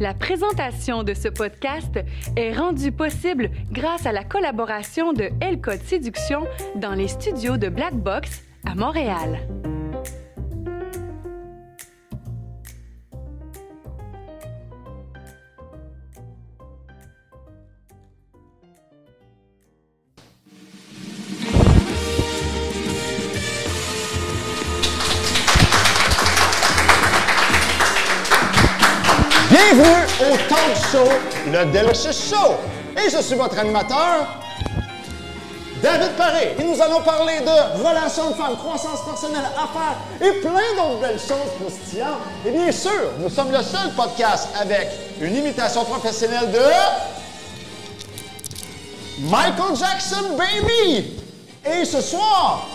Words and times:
La 0.00 0.14
présentation 0.14 1.02
de 1.02 1.12
ce 1.12 1.28
podcast 1.28 1.98
est 2.36 2.52
rendue 2.52 2.92
possible 2.92 3.50
grâce 3.72 4.06
à 4.06 4.12
la 4.12 4.22
collaboration 4.22 5.12
de 5.12 5.30
L 5.40 5.60
Séduction 5.84 6.44
dans 6.76 6.94
les 6.94 7.08
studios 7.08 7.56
de 7.56 7.68
Black 7.68 7.94
Box 7.94 8.42
à 8.64 8.76
Montréal. 8.76 9.40
Le 31.58 31.72
Delicious 31.72 32.12
Show. 32.12 32.56
Et 32.96 33.10
je 33.10 33.22
suis 33.22 33.34
votre 33.34 33.58
animateur, 33.58 34.26
David 35.82 36.10
Paré. 36.16 36.56
Et 36.58 36.64
nous 36.64 36.80
allons 36.80 37.02
parler 37.02 37.40
de 37.40 37.84
relations 37.84 38.30
de 38.30 38.34
femmes, 38.34 38.56
croissance 38.56 39.04
personnelle, 39.04 39.44
affaires 39.56 39.96
et 40.20 40.40
plein 40.40 40.74
d'autres 40.76 41.00
belles 41.00 41.18
choses 41.18 41.52
croustillantes. 41.60 42.18
Et 42.46 42.50
bien 42.50 42.72
sûr, 42.72 43.12
nous 43.18 43.28
sommes 43.30 43.52
le 43.52 43.62
seul 43.62 43.92
podcast 43.96 44.48
avec 44.60 44.88
une 45.20 45.36
imitation 45.36 45.84
professionnelle 45.84 46.50
de 46.50 46.58
Michael 49.20 49.76
Jackson, 49.76 50.36
baby. 50.36 51.18
Et 51.64 51.84
ce 51.84 52.00
soir, 52.00 52.66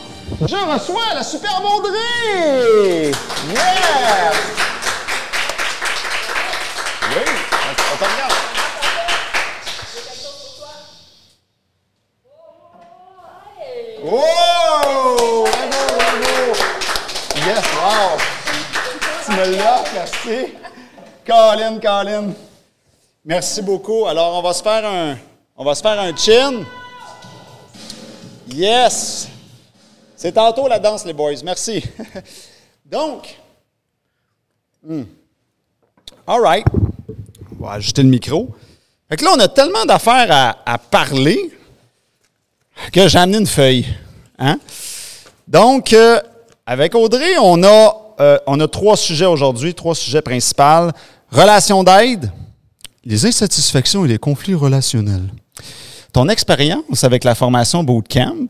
je 0.42 0.56
reçois 0.56 1.14
la 1.16 1.23
superbe 1.23 1.64
Audrey. 1.66 3.12
Yeah! 3.50 4.31
Oui, 7.16 7.22
on 7.92 7.98
te 7.98 8.04
regarde. 8.04 8.34
Wow! 14.04 14.20
Bravo, 14.83 15.45
bravo! 15.95 16.54
Yes, 17.48 17.64
wow! 17.80 18.20
Tu 19.23 19.32
me 19.32 19.45
l'as, 19.55 19.83
merci. 20.04 20.54
Colin, 21.26 21.80
Colin. 21.80 22.34
Merci 23.23 23.62
beaucoup. 23.62 24.06
Alors, 24.06 24.38
on 24.38 24.42
va 24.42 24.54
se 24.54 24.62
faire 24.62 24.86
un, 24.86 25.18
on 25.56 25.64
va 25.64 25.76
se 25.76 25.82
faire 25.82 26.00
un 26.00 26.16
chin. 26.16 26.66
Yes! 28.50 29.30
C'est 30.16 30.34
tantôt 30.34 30.68
la 30.68 30.80
danse, 30.80 31.06
les 31.06 31.14
boys. 31.14 31.42
Merci. 31.44 31.84
Donc, 32.86 33.40
hmm. 34.84 35.04
All 36.28 36.42
right. 36.42 36.66
On 37.60 37.66
va 37.66 37.73
ajuster 37.73 38.04
le 38.04 38.10
micro. 38.10 38.50
Fait 39.10 39.17
que 39.17 39.23
là, 39.23 39.32
on 39.36 39.40
a 39.40 39.48
tellement 39.48 39.86
d'affaires 39.86 40.58
à, 40.66 40.78
parler 40.78 41.52
que 42.92 43.08
j'ai 43.08 43.20
amené 43.20 43.38
une 43.38 43.48
feuille. 43.48 43.86
Hein? 44.38 44.60
Donc, 45.48 45.94
euh, 45.94 46.20
avec 46.66 46.95
Audrey, 46.95 47.38
on 47.40 47.64
a, 47.64 48.03
euh, 48.19 48.38
on 48.47 48.59
a 48.59 48.67
trois 48.67 48.97
sujets 48.97 49.25
aujourd'hui, 49.25 49.73
trois 49.73 49.95
sujets 49.95 50.22
principaux. 50.22 50.89
Relations 51.31 51.83
d'aide, 51.83 52.31
les 53.03 53.25
insatisfactions 53.25 54.05
et 54.05 54.08
les 54.08 54.17
conflits 54.17 54.55
relationnels. 54.55 55.30
Ton 56.11 56.30
expérience 56.30 57.03
avec 57.03 57.23
la 57.23 57.33
formation 57.33 57.83
Bootcamp, 57.83 58.47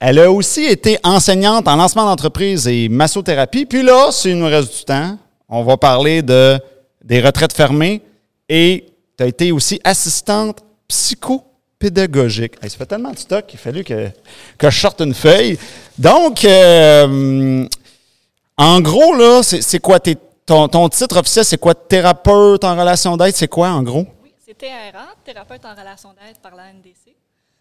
elle 0.00 0.18
a 0.18 0.30
aussi 0.30 0.64
été 0.64 0.98
enseignante 1.02 1.68
en 1.68 1.76
lancement 1.76 2.06
d'entreprise 2.06 2.66
et 2.68 2.88
massothérapie. 2.88 3.66
Puis 3.66 3.82
là, 3.82 4.10
s'il 4.12 4.38
nous 4.38 4.46
reste 4.46 4.78
du 4.78 4.84
temps, 4.84 5.18
on 5.48 5.64
va 5.64 5.76
parler 5.76 6.22
de, 6.22 6.58
des 7.04 7.20
retraites 7.20 7.52
fermées 7.52 8.02
et 8.48 8.86
tu 9.16 9.24
as 9.24 9.26
été 9.26 9.52
aussi 9.52 9.80
assistante 9.84 10.60
psychopédagogique. 10.86 12.54
Hey, 12.62 12.70
ça 12.70 12.78
fait 12.78 12.86
tellement 12.86 13.10
de 13.10 13.18
stock 13.18 13.46
qu'il 13.46 13.58
a 13.58 13.62
fallu 13.62 13.84
que, 13.84 14.08
que 14.56 14.70
je 14.70 14.80
sorte 14.80 15.00
une 15.00 15.14
feuille. 15.14 15.58
Donc, 15.98 16.44
euh, 16.44 17.66
en 18.58 18.80
gros, 18.80 19.14
là, 19.14 19.42
c'est 19.42 19.78
quoi 19.80 20.00
tes- 20.00 20.16
ton, 20.44 20.68
ton 20.68 20.88
titre 20.88 21.18
officiel? 21.18 21.44
C'est 21.44 21.58
quoi 21.58 21.74
thérapeute 21.74 22.64
en 22.64 22.76
relation 22.76 23.16
d'aide? 23.16 23.34
C'est 23.36 23.48
quoi, 23.48 23.70
en 23.70 23.82
gros? 23.82 24.06
Oui, 24.22 24.34
c'est 24.44 24.56
TRA, 24.56 25.06
thérapeute 25.24 25.64
en 25.64 25.74
relation 25.74 26.10
d'aide 26.10 26.38
par 26.42 26.54
la 26.54 26.72
NDC. 26.72 27.14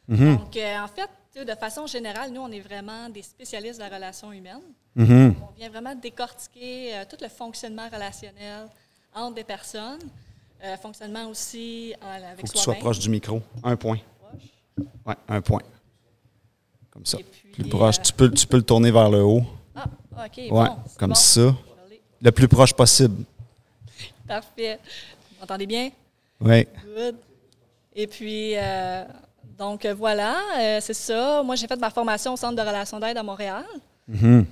Mhm. 0.07 0.37
Donc, 0.37 0.55
euh, 0.57 0.77
en 0.79 0.87
fait, 0.87 1.09
de 1.45 1.55
façon 1.55 1.85
générale, 1.85 2.31
nous, 2.31 2.41
on 2.41 2.51
est 2.51 2.61
vraiment 2.61 3.09
des 3.09 3.21
spécialistes 3.21 3.77
de 3.79 3.83
la 3.83 3.93
relation 3.95 4.31
humaine. 4.31 4.61
Mhm. 4.95 5.35
On 5.41 5.59
vient 5.59 5.69
vraiment 5.69 5.93
décortiquer 5.95 6.95
euh, 6.95 7.03
tout 7.09 7.17
le 7.21 7.27
fonctionnement 7.29 7.87
relationnel 7.93 8.67
entre 9.13 9.35
des 9.35 9.43
personnes, 9.43 9.99
euh, 10.63 10.75
fonctionnement 10.77 11.27
aussi 11.27 11.93
en- 12.01 12.07
avec 12.09 12.39
Faut 12.39 12.47
que 12.47 12.51
tu 12.53 12.63
sois 12.63 12.73
proche 12.75 12.97
du 12.99 13.09
micro. 13.09 13.41
Un 13.63 13.75
point. 13.75 13.97
Ouais, 15.05 15.15
un 15.27 15.41
point. 15.41 15.61
Comme 16.89 17.05
ça. 17.05 17.17
Puis, 17.17 17.51
Plus 17.51 17.69
proche. 17.69 17.99
euh, 17.99 18.01
Tu, 18.03 18.13
peux, 18.13 18.31
tu 18.31 18.47
peux 18.47 18.57
le 18.57 18.63
tourner 18.63 18.89
vers 18.91 19.09
le 19.09 19.21
haut. 19.23 19.43
Ah, 19.77 20.25
OK, 20.25 20.37
Ouais, 20.37 20.49
bon, 20.49 20.77
comme 20.97 21.09
bon. 21.09 21.15
ça. 21.15 21.55
Le 22.19 22.31
plus 22.31 22.47
proche 22.47 22.73
possible. 22.73 23.23
Parfait. 24.27 24.79
Vous 25.31 25.35
m'entendez 25.41 25.67
bien? 25.67 25.91
Oui. 26.41 26.67
Good. 26.83 27.15
Et 27.95 28.07
puis, 28.07 28.53
euh, 28.57 29.03
donc 29.57 29.85
voilà, 29.85 30.35
euh, 30.57 30.79
c'est 30.81 30.93
ça. 30.95 31.43
Moi, 31.43 31.55
j'ai 31.55 31.67
fait 31.67 31.75
ma 31.79 31.89
formation 31.91 32.33
au 32.33 32.37
Centre 32.37 32.55
de 32.55 32.61
relations 32.61 32.99
d'aide 32.99 33.17
à 33.17 33.23
Montréal. 33.23 33.65
Mhm. 34.07 34.45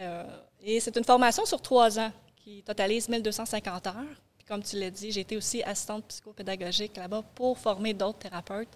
Euh, 0.00 0.24
et 0.62 0.80
c'est 0.80 0.96
une 0.96 1.04
formation 1.04 1.44
sur 1.44 1.60
trois 1.60 1.98
ans 1.98 2.10
qui 2.42 2.62
totalise 2.62 3.08
1250 3.08 3.86
heures. 3.88 3.94
Puis 4.38 4.46
comme 4.46 4.62
tu 4.62 4.78
l'as 4.78 4.90
dit, 4.90 5.12
j'ai 5.12 5.20
été 5.20 5.36
aussi 5.36 5.62
assistante 5.62 6.04
psychopédagogique 6.08 6.96
là-bas 6.96 7.22
pour 7.34 7.58
former 7.58 7.92
d'autres 7.94 8.18
thérapeutes. 8.18 8.68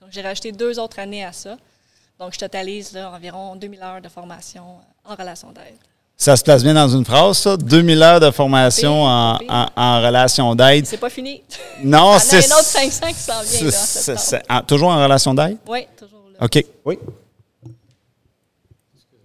Donc, 0.00 0.10
j'ai 0.12 0.20
rajouté 0.22 0.52
deux 0.52 0.78
autres 0.78 0.98
années 0.98 1.24
à 1.24 1.32
ça. 1.32 1.56
Donc, 2.18 2.32
je 2.34 2.38
totalise 2.38 2.92
là, 2.92 3.10
environ 3.12 3.54
2000 3.56 3.82
heures 3.82 4.00
de 4.00 4.08
formation 4.08 4.76
en 5.04 5.14
relation 5.14 5.52
d'aide. 5.52 5.76
Ça 6.16 6.36
se 6.36 6.42
place 6.42 6.64
bien 6.64 6.74
dans 6.74 6.88
une 6.88 7.04
phrase, 7.04 7.38
ça? 7.38 7.56
2000 7.56 8.02
heures 8.02 8.18
de 8.18 8.30
formation 8.32 9.04
en, 9.04 9.38
en, 9.48 9.66
en 9.76 10.02
relation 10.02 10.52
d'aide? 10.56 10.84
C'est 10.84 10.96
pas 10.96 11.10
fini. 11.10 11.42
Non, 11.84 11.98
Il 11.98 12.10
y 12.10 12.12
en 12.12 12.14
a 12.14 12.18
c'est. 12.18 12.52
un 12.52 12.56
autre 12.56 12.64
500 12.64 13.06
qui 13.08 13.14
s'en 13.14 13.32
vient, 13.34 13.42
c'est- 13.44 13.62
là, 13.62 13.68
en 13.68 13.70
c'est- 13.70 14.16
c'est- 14.18 14.66
toujours 14.66 14.88
en 14.88 15.00
relation 15.00 15.32
d'aide? 15.32 15.58
Oui, 15.68 15.86
toujours 15.96 16.24
là. 16.32 16.44
OK. 16.44 16.64
Oui. 16.84 16.98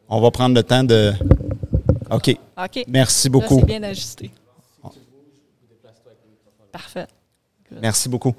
On 0.08 0.22
va 0.22 0.30
prendre 0.30 0.54
le 0.54 0.62
temps 0.62 0.84
de. 0.84 1.14
OK. 2.12 2.38
OK. 2.64 2.84
Merci 2.88 3.28
Là, 3.28 3.31
beaucoup. 3.31 3.60
c'est 3.62 3.66
bien 3.66 3.81
ajusté. 3.81 4.30
Parfait. 6.72 7.08
Merci 7.72 8.08
beaucoup. 8.10 8.36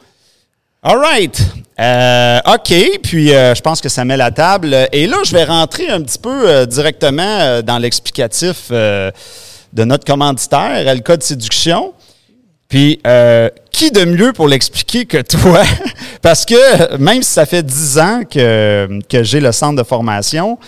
All 0.86 0.98
right. 0.98 1.40
Euh, 1.80 2.38
OK. 2.46 2.74
Puis, 3.02 3.32
euh, 3.32 3.54
je 3.54 3.62
pense 3.62 3.80
que 3.80 3.88
ça 3.88 4.04
met 4.04 4.18
la 4.18 4.30
table. 4.30 4.76
Et 4.92 5.06
là, 5.06 5.16
je 5.24 5.32
vais 5.32 5.44
rentrer 5.44 5.88
un 5.88 6.02
petit 6.02 6.18
peu 6.18 6.46
euh, 6.48 6.66
directement 6.66 7.22
euh, 7.40 7.62
dans 7.62 7.78
l'explicatif 7.78 8.66
euh, 8.70 9.10
de 9.72 9.84
notre 9.84 10.04
commanditaire, 10.04 10.84
code 11.02 11.22
séduction. 11.22 11.94
Puis, 12.68 13.00
euh, 13.06 13.48
qui 13.72 13.90
de 13.92 14.04
mieux 14.04 14.34
pour 14.34 14.46
l'expliquer 14.46 15.06
que 15.06 15.22
toi? 15.22 15.62
Parce 16.22 16.44
que 16.44 16.96
même 16.98 17.22
si 17.22 17.30
ça 17.32 17.46
fait 17.46 17.62
dix 17.62 17.98
ans 17.98 18.22
que, 18.30 18.98
que 19.08 19.22
j'ai 19.22 19.40
le 19.40 19.52
centre 19.52 19.76
de 19.82 19.86
formation, 19.86 20.58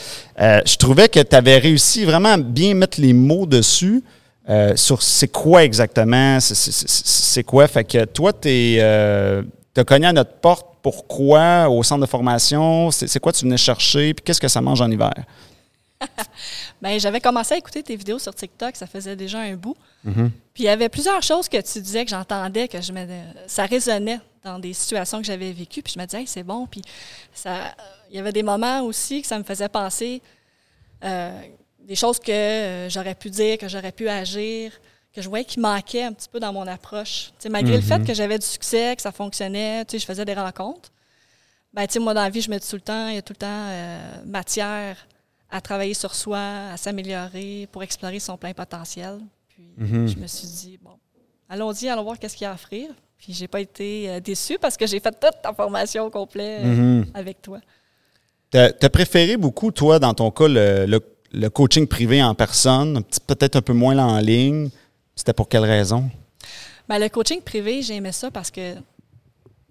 euh, 0.40 0.60
je 0.66 0.76
trouvais 0.76 1.08
que 1.10 1.20
tu 1.20 1.36
avais 1.36 1.58
réussi 1.58 2.06
vraiment 2.06 2.30
à 2.30 2.36
bien 2.38 2.72
mettre 2.74 3.00
les 3.02 3.12
mots 3.12 3.44
dessus 3.46 4.02
euh, 4.48 4.72
sur 4.76 5.02
c'est 5.02 5.28
quoi 5.28 5.62
exactement, 5.64 6.38
c'est- 6.40 7.42
quoi? 7.42 7.66
Fait 7.68 7.84
que 7.84 8.04
toi, 8.04 8.32
tu 8.32 8.78
as 9.80 9.84
cogné 9.84 10.06
à 10.06 10.12
notre 10.12 10.32
porte. 10.34 10.66
Pourquoi 10.82 11.68
au 11.68 11.82
centre 11.82 12.02
de 12.02 12.06
formation? 12.06 12.90
C'est 12.90 13.18
quoi 13.18 13.32
tu 13.32 13.44
venais 13.44 13.56
chercher? 13.56 14.14
Puis 14.14 14.22
qu'est-ce 14.24 14.40
que 14.40 14.48
ça 14.48 14.60
mange 14.60 14.80
en 14.80 14.90
hiver? 14.90 15.14
Ben, 16.82 17.00
j'avais 17.00 17.20
commencé 17.20 17.54
à 17.54 17.56
écouter 17.56 17.82
tes 17.82 17.96
vidéos 17.96 18.18
sur 18.18 18.34
TikTok, 18.34 18.76
ça 18.76 18.86
faisait 18.86 19.16
déjà 19.16 19.40
un 19.40 19.54
bout. 19.54 19.76
Mm-hmm. 20.06 20.30
Puis 20.52 20.64
il 20.64 20.66
y 20.66 20.68
avait 20.68 20.90
plusieurs 20.90 21.22
choses 21.22 21.48
que 21.48 21.56
tu 21.60 21.80
disais 21.80 22.04
que 22.04 22.10
j'entendais, 22.10 22.68
que 22.68 22.80
je 22.82 22.92
me, 22.92 23.06
ça 23.46 23.64
résonnait 23.64 24.20
dans 24.44 24.58
des 24.58 24.74
situations 24.74 25.18
que 25.18 25.24
j'avais 25.24 25.52
vécues. 25.52 25.82
Puis 25.82 25.94
je 25.94 25.98
me 25.98 26.04
disais, 26.04 26.20
Hey, 26.20 26.26
c'est 26.26 26.42
bon. 26.42 26.66
Puis 26.66 26.82
ça, 27.32 27.74
il 28.10 28.16
y 28.16 28.18
avait 28.18 28.32
des 28.32 28.42
moments 28.42 28.82
aussi 28.82 29.22
que 29.22 29.26
ça 29.26 29.38
me 29.38 29.44
faisait 29.44 29.68
penser 29.68 30.22
euh, 31.04 31.40
des 31.80 31.94
choses 31.94 32.18
que 32.18 32.30
euh, 32.30 32.90
j'aurais 32.90 33.14
pu 33.14 33.30
dire, 33.30 33.58
que 33.58 33.68
j'aurais 33.68 33.92
pu 33.92 34.08
agir, 34.08 34.72
que 35.16 35.22
je 35.22 35.28
voyais 35.30 35.44
qui 35.46 35.58
manquaient 35.58 36.04
un 36.04 36.12
petit 36.12 36.28
peu 36.28 36.38
dans 36.38 36.52
mon 36.52 36.66
approche. 36.66 37.32
Malgré 37.50 37.74
le 37.76 37.82
fait 37.82 38.04
que 38.04 38.12
j'avais 38.14 38.38
du 38.38 38.46
succès, 38.46 38.94
que 38.94 39.00
ça 39.02 39.12
fonctionnait, 39.12 39.84
je 39.90 39.98
faisais 39.98 40.24
des 40.26 40.34
rencontres. 40.34 40.90
Ben, 41.72 41.86
moi, 42.00 42.14
dans 42.14 42.22
la 42.22 42.30
vie, 42.30 42.42
je 42.42 42.50
me 42.50 42.58
dis 42.58 42.68
tout 42.68 42.76
le 42.76 42.82
temps, 42.82 43.08
il 43.08 43.14
y 43.14 43.18
a 43.18 43.22
tout 43.22 43.32
le 43.32 43.38
temps 43.38 43.46
euh, 43.48 43.98
matière 44.26 44.96
à 45.50 45.60
travailler 45.60 45.94
sur 45.94 46.14
soi, 46.14 46.38
à 46.72 46.76
s'améliorer 46.76 47.68
pour 47.72 47.82
explorer 47.82 48.18
son 48.20 48.36
plein 48.36 48.52
potentiel. 48.52 49.18
Puis 49.48 49.70
je 50.08 50.16
me 50.18 50.26
suis 50.26 50.46
dit, 50.48 50.78
bon, 50.82 50.92
allons-y, 51.48 51.88
allons 51.88 52.02
voir 52.04 52.18
qu'est-ce 52.18 52.36
qu'il 52.36 52.44
y 52.44 52.48
a 52.48 52.52
à 52.52 52.54
offrir. 52.54 52.88
Puis 53.18 53.32
j'ai 53.32 53.48
pas 53.48 53.60
été 53.60 54.10
euh, 54.10 54.20
déçue 54.20 54.58
parce 54.58 54.76
que 54.76 54.86
j'ai 54.86 55.00
fait 55.00 55.12
toute 55.18 55.40
ta 55.42 55.52
formation 55.54 56.04
au 56.04 56.10
complet 56.10 56.60
euh, 56.62 57.04
avec 57.14 57.40
toi. 57.40 57.60
Tu 58.50 58.58
as 58.58 58.90
préféré 58.90 59.36
beaucoup, 59.36 59.70
toi, 59.70 59.98
dans 59.98 60.12
ton 60.14 60.30
cas, 60.30 60.46
le, 60.48 60.84
le- 60.86 61.00
le 61.32 61.50
coaching 61.50 61.86
privé 61.86 62.22
en 62.22 62.34
personne, 62.34 63.02
peut-être 63.26 63.56
un 63.56 63.62
peu 63.62 63.72
moins 63.74 63.94
là 63.94 64.06
en 64.06 64.18
ligne? 64.20 64.70
C'était 65.16 65.32
pour 65.32 65.48
quelle 65.48 65.64
raison? 65.64 66.10
Ben, 66.88 66.98
le 66.98 67.08
coaching 67.08 67.40
privé, 67.40 67.82
j'aimais 67.82 68.12
ça 68.12 68.30
parce 68.30 68.50
que 68.50 68.76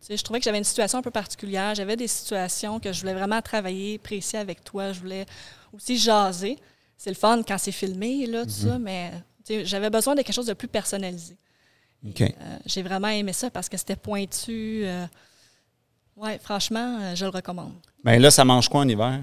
je 0.10 0.22
trouvais 0.24 0.40
que 0.40 0.46
j'avais 0.46 0.58
une 0.58 0.64
situation 0.64 1.00
un 1.00 1.02
peu 1.02 1.12
particulière. 1.12 1.74
J'avais 1.76 1.96
des 1.96 2.08
situations 2.08 2.80
que 2.80 2.92
je 2.92 3.00
voulais 3.00 3.14
vraiment 3.14 3.42
travailler 3.42 3.98
précis 3.98 4.38
avec 4.38 4.64
toi. 4.64 4.92
Je 4.92 5.00
voulais 5.00 5.26
aussi 5.72 5.98
jaser. 5.98 6.58
C'est 6.98 7.10
le 7.12 7.16
fun 7.16 7.42
quand 7.48 7.58
c'est 7.58 7.72
filmé, 7.72 8.26
là, 8.26 8.44
tout 8.44 8.50
ça, 8.52 8.80
mais 8.80 9.12
tu 9.46 9.54
sais, 9.54 9.66
j'avais 9.66 9.90
besoin 9.90 10.16
de 10.16 10.22
quelque 10.22 10.34
chose 10.34 10.46
de 10.48 10.54
plus 10.54 10.68
personnalisé. 10.68 11.36
Euh, 12.22 12.58
J'ai 12.66 12.84
vraiment 12.84 13.08
aimé 13.10 13.34
ça 13.34 13.50
parce 13.50 13.68
que 13.68 13.78
c'était 13.78 13.96
pointu. 13.96 14.84
euh, 14.86 15.06
ouais, 16.16 16.40
franchement, 16.40 17.00
euh, 17.02 17.16
je 17.16 17.26
le 17.26 17.32
recommande. 17.32 17.74
Ben 18.04 18.22
là, 18.22 18.32
ça 18.32 18.46
mange 18.46 18.70
quoi 18.70 18.82
en 18.82 18.88
hiver? 18.88 19.22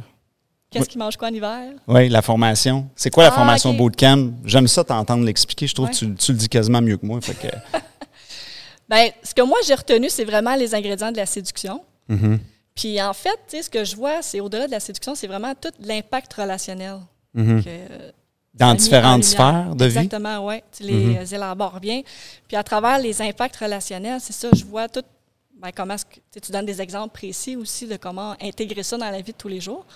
Qu'est-ce 0.73 0.85
Oui. 0.85 0.89
qui 0.89 0.99
mange 0.99 1.17
quoi 1.17 1.29
en 1.29 1.33
hiver? 1.35 1.73
Oui, 1.87 2.09
la 2.09 2.23
formation. 2.23 2.89
C'est 2.97 3.11
quoi 3.11 3.25
la 3.25 3.31
Ah, 3.31 3.37
formation 3.37 3.71
ok. 3.71 3.77
bootcamp? 3.77 4.31
J'aime 4.45 4.67
ça 4.69 4.83
t'entendre 4.83 5.25
l'expliquer. 5.25 5.67
Je 5.67 5.75
trouve 5.75 5.87
Ouais. 5.87 5.93
que 5.93 5.99
tu, 5.99 6.15
tu 6.15 6.33
le 6.33 6.39
dis 6.39 6.49
quasiment 6.49 6.81
mieux 6.81 6.97
que 6.97 7.05
moi. 7.07 7.21
Fait 7.21 7.35
que, 7.35 7.47
Ben, 8.89 9.11
ce 9.23 9.33
que 9.35 9.43
moi 9.43 9.59
j'ai 9.67 9.75
retenu, 9.75 10.09
c'est 10.11 10.25
vraiment 10.25 10.55
les 10.55 10.75
ingrédients 10.75 11.13
de 11.13 11.17
la 11.17 11.27
séduction. 11.27 11.83
Mhm. 12.09 12.39
Puis 12.75 13.01
en 13.01 13.13
fait, 13.13 13.39
tu 13.49 13.57
sais, 13.57 13.63
ce 13.63 13.71
que 13.71 13.85
je 13.85 13.95
vois, 13.97 14.23
c'est 14.23 14.41
au-delà 14.41 14.67
de 14.67 14.71
la 14.73 14.81
séduction, 14.81 15.15
c'est 15.15 15.27
vraiment 15.27 15.55
tout 15.55 15.71
l'impact 15.81 16.33
relationnel. 16.35 16.97
Mhm. 17.35 17.63
que, 17.65 17.69
euh, 17.71 18.11
Dans 18.55 18.75
différentes 18.75 19.25
sphères 19.25 19.75
de 19.75 19.87
vie? 19.87 19.97
Exactement, 19.99 20.47
oui. 20.47 20.57
Tu 20.77 20.83
les 20.83 20.93
Mhm. 20.93 21.17
euh, 21.19 21.25
élabores 21.37 21.81
bien. 21.81 22.03
Puis 22.47 22.57
à 22.57 22.63
travers 22.63 22.99
les 22.99 23.23
impacts 23.23 23.57
relationnels, 23.57 24.21
c'est 24.21 24.35
ça, 24.35 24.49
je 24.55 24.65
vois 24.65 24.89
tout. 24.89 25.01
Ben, 25.59 25.71
comment 25.75 25.97
tu 26.31 26.53
donnes 26.53 26.67
des 26.67 26.83
exemples 26.83 27.15
précis 27.15 27.57
aussi 27.57 27.87
de 27.87 27.97
comment 27.97 28.35
intégrer 28.43 28.83
ça 28.83 28.99
dans 28.99 29.09
la 29.09 29.19
vie 29.23 29.33
de 29.33 29.37
tous 29.39 29.49
les 29.49 29.61
jours. 29.61 29.87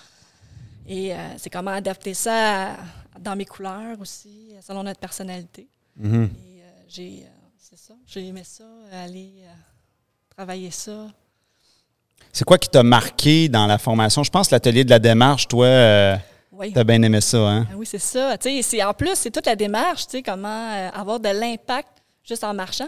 Et 0.87 1.13
euh, 1.13 1.17
c'est 1.37 1.49
comment 1.49 1.71
adapter 1.71 2.13
ça 2.13 2.71
à- 2.71 2.75
dans 3.19 3.35
mes 3.35 3.45
couleurs 3.45 3.99
aussi, 3.99 4.51
selon 4.65 4.83
notre 4.83 4.99
personnalité. 4.99 5.67
Mhm. 5.97 6.23
Et 6.25 6.61
euh, 6.61 6.65
j'ai, 6.87 7.23
euh, 7.25 7.29
c'est 7.57 7.77
ça, 7.77 7.93
j'ai 8.05 8.25
aimé 8.27 8.43
ça, 8.45 8.63
aller 8.93 9.31
travailler 10.35 10.71
ça. 10.71 11.07
C'est 12.31 12.45
quoi 12.45 12.57
qui 12.57 12.69
t'a 12.69 12.83
marqué 12.83 13.49
dans 13.49 13.65
la 13.65 13.77
formation? 13.77 14.23
Je 14.23 14.29
pense 14.29 14.47
que 14.49 14.55
l'atelier 14.55 14.83
de 14.83 14.89
la 14.91 14.99
démarche, 14.99 15.47
toi, 15.47 16.17
Oui. 16.51 16.71
t'as 16.71 16.83
bien 16.83 17.01
aimé 17.01 17.19
ça, 17.21 17.37
hein? 17.39 17.67
Ah 17.71 17.75
oui, 17.75 17.85
c'est 17.85 17.97
ça. 17.99 18.37
Tu 18.37 18.61
c'est, 18.61 18.83
en 18.83 18.93
plus, 18.93 19.15
c'est 19.15 19.31
toute 19.31 19.45
la 19.47 19.55
démarche, 19.55 20.07
tu 20.07 20.21
comment 20.21 20.71
euh, 20.71 20.89
avoir 20.93 21.19
de 21.19 21.29
l'impact 21.29 21.89
juste 22.23 22.43
en 22.43 22.53
marchant, 22.53 22.87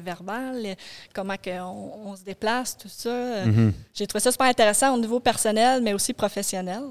verbales, 0.00 0.60
les- 0.62 0.76
comment 1.12 1.36
que 1.36 1.60
on, 1.60 2.08
on 2.08 2.16
se 2.16 2.22
déplace, 2.22 2.76
tout 2.78 2.88
ça. 2.88 3.44
Mhm. 3.44 3.72
J'ai 3.92 4.06
trouvé 4.06 4.20
ça 4.22 4.30
super 4.32 4.46
intéressant 4.46 4.94
au 4.94 4.98
niveau 4.98 5.20
personnel, 5.20 5.82
mais 5.82 5.92
aussi 5.92 6.12
professionnel. 6.14 6.82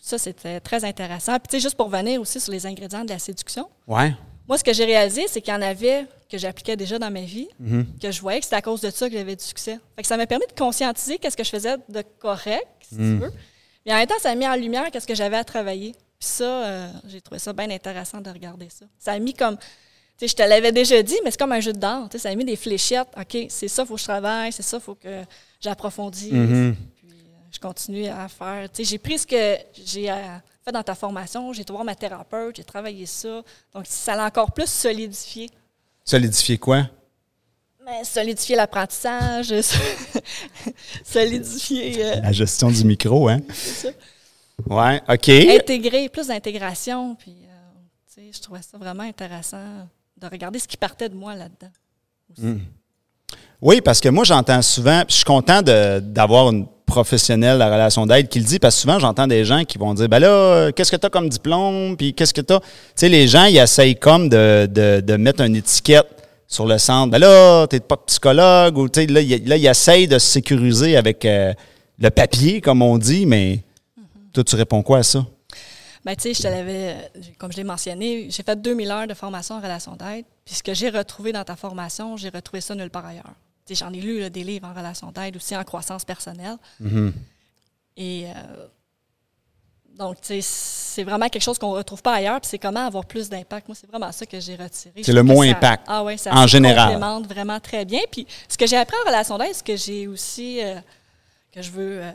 Ça, 0.00 0.18
c'était 0.18 0.60
très 0.60 0.84
intéressant. 0.84 1.38
Puis, 1.38 1.48
tu 1.48 1.56
sais, 1.56 1.60
juste 1.60 1.76
pour 1.76 1.86
revenir 1.90 2.20
aussi 2.20 2.40
sur 2.40 2.52
les 2.52 2.66
ingrédients 2.66 3.04
de 3.04 3.10
la 3.10 3.18
séduction, 3.18 3.68
Ouais. 3.86 4.14
moi, 4.48 4.56
ce 4.58 4.64
que 4.64 4.72
j'ai 4.72 4.84
réalisé, 4.84 5.26
c'est 5.28 5.40
qu'il 5.40 5.52
y 5.52 5.56
en 5.56 5.62
avait 5.62 6.06
que 6.30 6.38
j'appliquais 6.38 6.76
déjà 6.76 6.98
dans 6.98 7.10
ma 7.10 7.20
vie, 7.22 7.48
Mhm. 7.58 7.86
que 8.00 8.10
je 8.10 8.20
voyais 8.20 8.38
que 8.38 8.44
c'était 8.44 8.56
à 8.56 8.62
cause 8.62 8.80
de 8.80 8.90
ça 8.90 9.08
que 9.08 9.14
j'avais 9.16 9.36
du 9.36 9.44
succès. 9.44 9.78
Fait 9.96 10.02
que 10.02 10.08
ça 10.08 10.16
m'a 10.16 10.26
permis 10.26 10.46
de 10.46 10.58
conscientiser 10.58 11.18
qu'est-ce 11.18 11.36
que 11.36 11.44
je 11.44 11.50
faisais 11.50 11.76
de 11.88 12.02
correct, 12.18 12.66
si 12.82 12.96
tu 12.96 13.16
veux. 13.16 13.32
Mais 13.84 13.92
en 13.92 13.96
même 13.96 14.06
temps, 14.06 14.18
ça 14.20 14.30
a 14.30 14.34
mis 14.34 14.46
en 14.46 14.54
lumière 14.56 14.90
qu'est-ce 14.90 15.06
que 15.06 15.14
j'avais 15.14 15.36
à 15.36 15.44
travailler. 15.44 15.92
Puis 16.18 16.28
ça, 16.28 16.44
euh, 16.64 16.88
j'ai 17.08 17.20
trouvé 17.20 17.38
ça 17.38 17.52
bien 17.52 17.68
intéressant 17.70 18.20
de 18.20 18.30
regarder 18.30 18.68
ça. 18.70 18.84
Ça 18.98 19.12
a 19.12 19.18
mis 19.18 19.34
comme, 19.34 19.56
tu 19.56 19.64
sais, 20.18 20.28
je 20.28 20.36
te 20.36 20.42
l'avais 20.42 20.70
déjà 20.72 21.02
dit, 21.02 21.16
mais 21.24 21.30
c'est 21.30 21.38
comme 21.40 21.52
un 21.52 21.60
jeu 21.60 21.72
de 21.72 21.78
dents. 21.78 22.06
Tu 22.08 22.12
sais, 22.18 22.22
ça 22.24 22.28
a 22.28 22.34
mis 22.34 22.44
des 22.44 22.56
fléchettes. 22.56 23.08
OK, 23.18 23.46
c'est 23.48 23.68
ça, 23.68 23.82
il 23.82 23.86
faut 23.88 23.94
que 23.94 24.00
je 24.00 24.04
travaille, 24.04 24.52
c'est 24.52 24.62
ça, 24.62 24.76
il 24.76 24.82
faut 24.82 24.94
que 24.94 25.22
j'approfondisse. 25.60 26.32
Mhm. 26.32 26.76
Continue 27.60 28.06
à 28.08 28.28
faire. 28.28 28.70
Tu 28.72 28.84
sais, 28.84 28.90
j'ai 28.90 28.98
pris 28.98 29.18
ce 29.18 29.26
que 29.26 29.56
j'ai 29.84 30.10
euh, 30.10 30.14
fait 30.64 30.72
dans 30.72 30.82
ta 30.82 30.94
formation, 30.94 31.52
j'ai 31.52 31.62
été 31.62 31.72
voir 31.72 31.84
ma 31.84 31.94
thérapeute, 31.94 32.56
j'ai 32.56 32.64
travaillé 32.64 33.06
ça. 33.06 33.42
Donc, 33.74 33.84
ça 33.86 34.16
l'a 34.16 34.24
encore 34.26 34.52
plus 34.52 34.68
solidifié. 34.68 35.50
Solidifier 36.04 36.58
quoi? 36.58 36.88
Mais 37.84 38.04
solidifier 38.04 38.56
l'apprentissage, 38.56 39.52
solidifier, 41.04 42.04
euh, 42.04 42.20
La 42.20 42.32
gestion 42.32 42.70
du 42.70 42.84
micro, 42.84 43.28
hein? 43.28 43.40
c'est 43.52 43.88
ça. 43.88 43.94
Ouais, 44.66 45.00
OK. 45.08 45.28
intégrer, 45.28 46.08
plus 46.08 46.26
d'intégration. 46.26 47.14
Puis, 47.14 47.32
euh, 47.44 47.80
tu 48.14 48.22
sais, 48.22 48.30
je 48.32 48.40
trouvais 48.42 48.60
ça 48.62 48.76
vraiment 48.76 49.02
intéressant 49.04 49.88
de 50.16 50.26
regarder 50.26 50.58
ce 50.58 50.68
qui 50.68 50.76
partait 50.76 51.08
de 51.08 51.14
moi 51.14 51.34
là-dedans. 51.34 51.70
aussi. 52.30 52.58
Oui, 53.62 53.80
parce 53.80 54.00
que 54.00 54.08
moi, 54.08 54.24
j'entends 54.24 54.60
souvent, 54.62 55.02
je 55.08 55.14
suis 55.14 55.24
content 55.24 55.62
de- 55.62 56.00
d'avoir 56.00 56.50
une 56.50 56.66
professionnelle 56.90 57.56
la 57.58 57.72
relation 57.72 58.04
d'aide 58.04 58.28
qui 58.28 58.38
le 58.40 58.44
dit, 58.44 58.58
parce 58.58 58.74
que 58.74 58.80
souvent, 58.82 58.98
j'entends 58.98 59.26
des 59.26 59.44
gens 59.44 59.64
qui 59.64 59.78
vont 59.78 59.94
dire, 59.94 60.08
ben 60.08 60.18
là, 60.18 60.28
euh, 60.28 60.72
qu'est-ce 60.72 60.90
que 60.90 60.96
tu 60.96 61.06
as 61.06 61.10
comme 61.10 61.28
diplôme, 61.28 61.96
puis 61.96 62.12
qu'est-ce 62.12 62.34
que 62.34 62.40
tu 62.40 62.52
as... 62.52 62.60
Tu 62.60 62.66
sais, 62.96 63.08
les 63.08 63.26
gens, 63.28 63.44
ils 63.44 63.56
essayent 63.58 63.96
comme 63.96 64.28
de, 64.28 64.66
de, 64.70 65.00
de 65.00 65.16
mettre 65.16 65.42
une 65.42 65.56
étiquette 65.56 66.06
sur 66.46 66.66
le 66.66 66.78
centre. 66.78 67.10
Ben 67.12 67.18
là, 67.18 67.66
tu 67.68 67.80
pas 67.80 67.96
psychologue, 68.06 68.76
ou 68.76 68.88
tu 68.88 69.00
sais, 69.00 69.06
là, 69.06 69.20
ils- 69.20 69.48
là, 69.48 69.56
de 69.56 70.18
se 70.18 70.26
sécuriser 70.26 70.96
avec 70.96 71.24
euh, 71.24 71.54
le 71.98 72.10
papier, 72.10 72.60
comme 72.60 72.82
on 72.82 72.98
dit, 72.98 73.24
mais 73.24 73.60
toi, 74.32 74.42
tu 74.44 74.56
réponds 74.56 74.82
quoi 74.82 74.98
à 74.98 75.02
ça? 75.02 75.24
Ben, 76.04 76.16
tu 76.16 76.22
sais, 76.22 76.34
je 76.34 76.42
te 76.42 76.48
l'avais, 76.48 76.94
euh, 76.94 77.20
comme 77.38 77.52
je 77.52 77.58
l'ai 77.58 77.64
mentionné, 77.64 78.26
j'ai 78.30 78.42
fait 78.42 78.60
2000 78.60 78.90
heures 78.90 79.06
de 79.06 79.14
formation 79.14 79.56
en 79.56 79.60
relation 79.60 79.92
d'aide. 79.96 80.24
Puis 80.44 80.54
ce 80.56 80.62
que 80.62 80.72
j'ai 80.74 80.88
retrouvé 80.88 81.30
dans 81.32 81.44
ta 81.44 81.56
formation, 81.56 82.16
j'ai 82.16 82.30
retrouvé 82.30 82.60
ça 82.60 82.74
nulle 82.74 82.90
part 82.90 83.04
ailleurs. 83.06 83.34
J'en 83.68 83.92
ai 83.92 84.00
lu 84.00 84.18
là, 84.20 84.30
des 84.30 84.42
livres 84.44 84.66
en 84.66 84.74
relation 84.74 85.12
d'aide, 85.12 85.36
aussi 85.36 85.56
en 85.56 85.62
croissance 85.64 86.04
personnelle. 86.04 86.56
Et 87.96 88.26
euh, 88.26 88.66
donc, 89.96 90.16
c'est 90.22 91.04
vraiment 91.04 91.28
quelque 91.28 91.42
chose 91.42 91.58
qu'on 91.58 91.72
ne 91.72 91.76
retrouve 91.76 92.02
pas 92.02 92.14
ailleurs. 92.14 92.40
Puis 92.40 92.48
c'est 92.50 92.58
comment 92.58 92.86
avoir 92.86 93.04
plus 93.04 93.28
d'impact. 93.28 93.68
Moi, 93.68 93.76
c'est 93.78 93.86
vraiment 93.88 94.10
ça 94.12 94.24
que 94.26 94.40
j'ai 94.40 94.56
retiré. 94.56 95.02
C'est 95.02 95.12
le 95.12 95.22
mot 95.22 95.42
ça- 95.42 95.50
impact, 95.50 95.84
Ah 95.86 96.02
ouais, 96.04 96.16
ça 96.16 96.32
en 96.34 96.46
général. 96.46 96.92
complémente 96.94 97.26
vraiment 97.26 97.60
très 97.60 97.84
bien. 97.84 98.00
Puis 98.10 98.26
ce 98.48 98.56
que 98.56 98.66
j'ai 98.66 98.76
appris 98.76 98.96
en 99.04 99.08
relation 99.08 99.36
d'aide, 99.38 99.54
ce 99.54 99.62
que 99.62 99.76
j'ai 99.76 100.06
aussi, 100.08 100.62
euh, 100.64 100.80
que 101.52 101.60
je 101.62 101.70
veux 101.70 102.00
euh, 102.02 102.12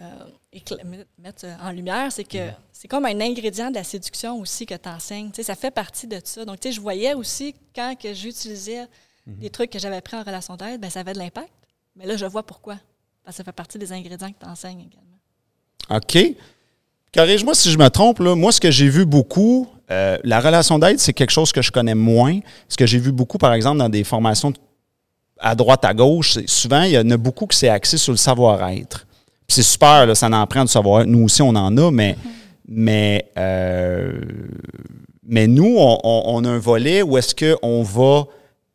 mettre 1.20 1.46
en 1.62 1.72
lumière, 1.72 2.12
c'est 2.12 2.24
que 2.24 2.50
c'est 2.74 2.88
comme 2.88 3.06
un 3.06 3.22
ingrédient 3.22 3.70
de 3.70 3.76
la 3.76 3.84
séduction 3.84 4.40
aussi 4.40 4.66
que 4.66 4.76
tu 4.76 4.90
enseignes. 4.90 5.32
Ça 5.42 5.56
fait 5.56 5.72
partie 5.72 6.08
de 6.08 6.20
ça. 6.24 6.44
Donc, 6.46 6.60
tu 6.60 6.70
sais, 6.70 6.72
je 6.74 6.82
voyais 6.82 7.14
aussi 7.14 7.54
quand 7.76 7.96
que 8.02 8.14
j'utilisais 8.14 8.88
des 9.28 9.50
trucs 9.50 9.72
que 9.72 9.80
j'avais 9.80 9.96
appris 9.96 10.16
en 10.16 10.24
relation 10.24 10.56
d'aide, 10.56 10.80
ben, 10.82 10.90
ça 10.90 11.00
avait 11.02 11.14
de 11.14 11.18
l'impact. 11.20 11.50
Mais 11.96 12.06
là, 12.06 12.16
je 12.18 12.26
vois 12.26 12.44
pourquoi. 12.44 12.76
Parce 13.24 13.36
que 13.36 13.38
ça 13.38 13.44
fait 13.44 13.52
partie 13.52 13.78
des 13.80 13.92
ingrédients 13.92 14.30
que 14.30 14.40
tu 14.44 14.50
enseignes 14.50 14.82
également. 14.82 15.98
OK. 15.98 16.36
Corrige-moi 17.14 17.56
si 17.56 17.72
je 17.72 17.78
me 17.78 17.88
trompe. 17.90 18.20
Là. 18.20 18.36
Moi, 18.36 18.52
ce 18.52 18.60
que 18.60 18.70
j'ai 18.72 18.90
vu 18.90 19.06
beaucoup, 19.06 19.68
euh, 19.90 20.18
la 20.24 20.40
relation 20.40 20.78
d'aide, 20.78 21.00
c'est 21.00 21.14
quelque 21.14 21.32
chose 21.32 21.52
que 21.52 21.62
je 21.62 21.72
connais 21.72 21.96
moins. 21.96 22.40
Ce 22.70 22.76
que 22.78 22.86
j'ai 22.86 23.00
vu 23.00 23.12
beaucoup, 23.12 23.38
par 23.38 23.54
exemple, 23.54 23.78
dans 23.80 23.90
des 23.90 24.04
formations 24.04 24.52
à 25.40 25.56
droite, 25.56 25.86
à 25.86 25.94
gauche, 25.94 26.38
souvent, 26.48 26.84
il 26.84 26.92
y 26.92 26.98
en 26.98 27.10
a 27.10 27.18
beaucoup 27.18 27.46
qui 27.48 27.58
c'est 27.58 27.70
axé 27.70 27.98
sur 27.98 28.12
le 28.14 28.18
savoir-être. 28.18 29.06
Puis 29.48 29.56
c'est 29.56 29.64
super, 29.64 30.06
là, 30.06 30.16
ça 30.16 30.28
en 30.28 30.48
prend 30.48 30.64
du 30.64 30.72
savoir-être. 30.72 31.08
Nous 31.08 31.24
aussi, 31.24 31.42
on 31.42 31.50
en 31.50 31.76
a, 31.78 31.92
mais, 31.92 32.16
mais, 32.68 33.32
euh, 33.38 34.20
mais 35.24 35.48
nous, 35.48 35.76
on, 35.78 36.00
on- 36.04 36.24
on 36.28 36.44
a 36.46 36.50
un 36.50 36.58
volet 36.60 37.02
où 37.02 37.18
est-ce 37.18 37.34
qu'on 37.36 37.84
va 37.84 38.26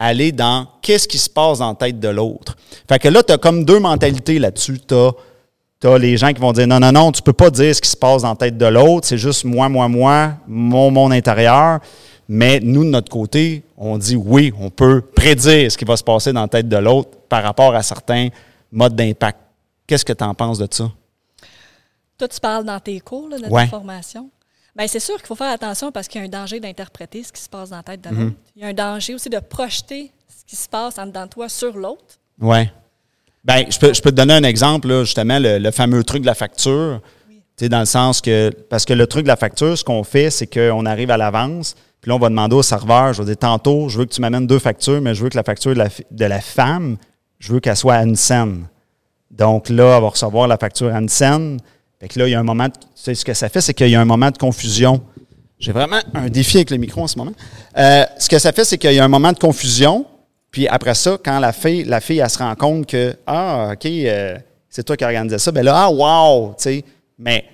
aller 0.00 0.32
dans 0.32 0.66
qu'est-ce 0.82 1.06
qui 1.06 1.18
se 1.18 1.28
passe 1.30 1.58
dans 1.58 1.68
la 1.68 1.74
tête 1.76 2.00
de 2.00 2.08
l'autre. 2.08 2.56
Fait 2.88 2.98
que 2.98 3.06
là, 3.08 3.22
tu 3.22 3.32
as 3.32 3.38
comme 3.38 3.64
deux 3.64 3.78
mentalités 3.78 4.38
là-dessus. 4.40 4.80
Tu 4.88 4.94
as 5.86 5.98
les 5.98 6.16
gens 6.16 6.32
qui 6.32 6.40
vont 6.40 6.52
dire 6.52 6.66
non, 6.66 6.80
non, 6.80 6.90
non, 6.90 7.12
tu 7.12 7.22
peux 7.22 7.32
pas 7.34 7.50
dire 7.50 7.74
ce 7.76 7.80
qui 7.80 7.88
se 7.90 7.96
passe 7.96 8.22
dans 8.22 8.30
la 8.30 8.36
tête 8.36 8.56
de 8.58 8.66
l'autre, 8.66 9.06
c'est 9.06 9.18
juste 9.18 9.44
moi, 9.44 9.68
moi, 9.68 9.86
moi, 9.88 10.34
mon 10.48 10.90
monde 10.90 11.12
intérieur. 11.12 11.78
Mais 12.32 12.60
nous, 12.60 12.84
de 12.84 12.90
notre 12.90 13.10
côté, 13.10 13.62
on 13.76 13.98
dit 13.98 14.16
oui, 14.16 14.52
on 14.58 14.70
peut 14.70 15.00
prédire 15.02 15.70
ce 15.70 15.76
qui 15.76 15.84
va 15.84 15.96
se 15.96 16.04
passer 16.04 16.32
dans 16.32 16.42
la 16.42 16.48
tête 16.48 16.68
de 16.68 16.76
l'autre 16.76 17.10
par 17.28 17.42
rapport 17.42 17.74
à 17.74 17.82
certains 17.82 18.28
modes 18.72 18.94
d'impact. 18.94 19.38
Qu'est-ce 19.86 20.04
que 20.04 20.12
tu 20.12 20.24
en 20.24 20.32
penses 20.34 20.58
de 20.58 20.68
ça? 20.70 20.90
Toi, 22.16 22.28
tu 22.28 22.40
parles 22.40 22.64
dans 22.64 22.78
tes 22.80 23.00
cours 23.00 23.28
là, 23.28 23.38
de 23.38 23.46
Ouais. 23.52 23.64
ta 23.64 23.70
formation? 23.70 24.30
Bien, 24.76 24.86
c'est 24.86 25.00
sûr 25.00 25.16
qu'il 25.16 25.26
faut 25.26 25.34
faire 25.34 25.50
attention 25.52 25.90
parce 25.92 26.06
qu'il 26.08 26.20
y 26.20 26.24
a 26.24 26.26
un 26.26 26.30
danger 26.30 26.60
d'interpréter 26.60 27.22
ce 27.24 27.32
qui 27.32 27.40
se 27.42 27.48
passe 27.48 27.70
dans 27.70 27.76
la 27.78 27.82
tête 27.82 28.02
de 28.02 28.08
Mhm. 28.10 28.20
l'autre. 28.24 28.36
Il 28.56 28.62
y 28.62 28.64
a 28.64 28.68
un 28.68 28.72
danger 28.72 29.14
aussi 29.14 29.28
de 29.28 29.38
projeter 29.40 30.12
ce 30.28 30.44
qui 30.46 30.56
se 30.56 30.68
passe 30.68 30.98
en 30.98 31.06
dedans 31.06 31.24
de 31.24 31.30
toi 31.30 31.48
sur 31.48 31.76
l'autre. 31.76 32.04
Oui. 32.40 32.68
Ben, 33.44 33.64
je 33.70 33.78
peux, 33.78 33.92
je 33.92 34.00
peux 34.02 34.10
te 34.10 34.16
donner 34.16 34.34
un 34.34 34.42
exemple, 34.44 34.88
là, 34.88 35.02
justement, 35.04 35.38
le, 35.38 35.58
le 35.58 35.70
fameux 35.70 36.04
truc 36.04 36.22
de 36.22 36.26
la 36.26 36.34
facture. 36.34 37.00
Tu 37.56 37.64
sais, 37.64 37.68
dans 37.68 37.80
le 37.80 37.86
sens 37.86 38.20
que, 38.20 38.50
parce 38.68 38.84
que 38.84 38.92
le 38.92 39.06
truc 39.06 39.22
de 39.24 39.28
la 39.28 39.36
facture, 39.36 39.76
ce 39.76 39.82
qu'on 39.84 40.04
fait, 40.04 40.30
c'est 40.30 40.46
qu'on 40.46 40.86
arrive 40.86 41.10
à 41.10 41.16
l'avance, 41.16 41.74
puis 42.00 42.08
là, 42.10 42.14
on 42.16 42.18
va 42.18 42.28
demander 42.28 42.56
au 42.56 42.62
serveur, 42.62 43.12
je 43.12 43.22
vais 43.22 43.26
dire, 43.26 43.36
tantôt, 43.38 43.88
je 43.88 43.98
veux 43.98 44.04
que 44.06 44.12
tu 44.12 44.20
m'amènes 44.20 44.46
deux 44.46 44.58
factures, 44.58 45.00
mais 45.00 45.14
je 45.14 45.22
veux 45.22 45.28
que 45.30 45.36
la 45.36 45.42
facture 45.42 45.72
de 45.74 45.78
la, 45.78 45.88
de 46.10 46.24
la 46.24 46.40
femme, 46.40 46.96
je 47.38 47.52
veux 47.52 47.60
qu'elle 47.60 47.76
soit 47.76 47.94
à 47.94 48.02
une 48.04 48.16
scène. 48.16 48.66
Donc 49.30 49.68
là, 49.68 49.96
elle 49.96 50.02
va 50.02 50.08
recevoir 50.08 50.46
la 50.48 50.56
facture 50.58 50.94
à 50.94 50.98
une 50.98 51.08
scène. 51.08 51.58
Fait 52.00 52.08
que 52.08 52.18
là, 52.18 52.26
il 52.28 52.30
y 52.30 52.34
a 52.34 52.40
un 52.40 52.44
moment, 52.44 52.66
de- 52.66 52.72
ce 52.94 53.24
que 53.24 53.34
ça 53.34 53.48
fait, 53.48 53.60
c'est 53.60 53.74
qu'il 53.74 53.88
y 53.90 53.94
a 53.94 54.00
un 54.00 54.04
moment 54.06 54.30
de 54.30 54.38
confusion. 54.38 55.02
J'ai 55.58 55.72
vraiment 55.72 55.98
un 56.14 56.28
défi 56.30 56.56
avec 56.56 56.70
le 56.70 56.78
micro 56.78 57.02
en 57.02 57.06
ce 57.06 57.18
moment. 57.18 57.32
Euh, 57.76 58.04
ce 58.18 58.28
que 58.28 58.38
ça 58.38 58.52
fait, 58.52 58.64
c'est 58.64 58.78
qu'il 58.78 58.92
y 58.94 58.98
a 58.98 59.04
un 59.04 59.08
moment 59.08 59.32
de 59.32 59.38
confusion. 59.38 60.06
Puis 60.50 60.66
après 60.66 60.94
ça, 60.94 61.18
quand 61.22 61.38
la 61.38 61.52
fille, 61.52 61.84
la 61.84 62.00
fille, 62.00 62.18
elle 62.18 62.30
se 62.30 62.38
rend 62.38 62.54
compte 62.54 62.86
que, 62.86 63.14
ah, 63.26 63.70
OK, 63.74 63.84
euh, 63.86 64.38
c'est 64.68 64.82
toi 64.82 64.96
qui 64.96 65.04
organisais 65.04 65.38
ça, 65.38 65.52
ben 65.52 65.62
là, 65.64 65.74
ah, 65.76 65.90
wow, 65.90 66.54
tu 66.56 66.62
sais. 66.62 66.84
Mais 67.18 67.44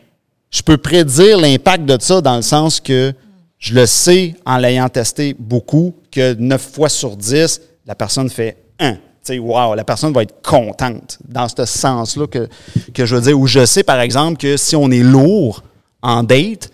je 0.50 0.62
peux 0.62 0.76
prédire 0.78 1.38
l'impact 1.38 1.84
de 1.84 1.96
ça 2.00 2.20
dans 2.20 2.36
le 2.36 2.42
sens 2.42 2.78
que 2.78 3.12
je 3.58 3.74
le 3.74 3.86
sais 3.86 4.34
en 4.46 4.58
l'ayant 4.58 4.88
testé 4.88 5.34
beaucoup, 5.38 5.92
que 6.12 6.34
9 6.34 6.62
fois 6.74 6.88
sur 6.88 7.16
10, 7.16 7.60
la 7.84 7.94
personne 7.96 8.30
fait 8.30 8.56
un. 8.78 8.96
Tu 9.26 9.32
sais, 9.34 9.38
wow, 9.38 9.74
la 9.74 9.84
personne 9.84 10.12
va 10.12 10.22
être 10.22 10.40
contente 10.42 11.18
dans 11.26 11.48
ce 11.48 11.64
sens-là 11.64 12.26
que, 12.28 12.48
que 12.94 13.04
je 13.06 13.16
veux 13.16 13.22
dire. 13.22 13.38
Où 13.38 13.46
je 13.46 13.64
sais, 13.66 13.82
par 13.82 14.00
exemple, 14.00 14.38
que 14.38 14.56
si 14.56 14.76
on 14.76 14.90
est 14.90 15.02
lourd 15.02 15.62
en 16.02 16.22
date, 16.22 16.70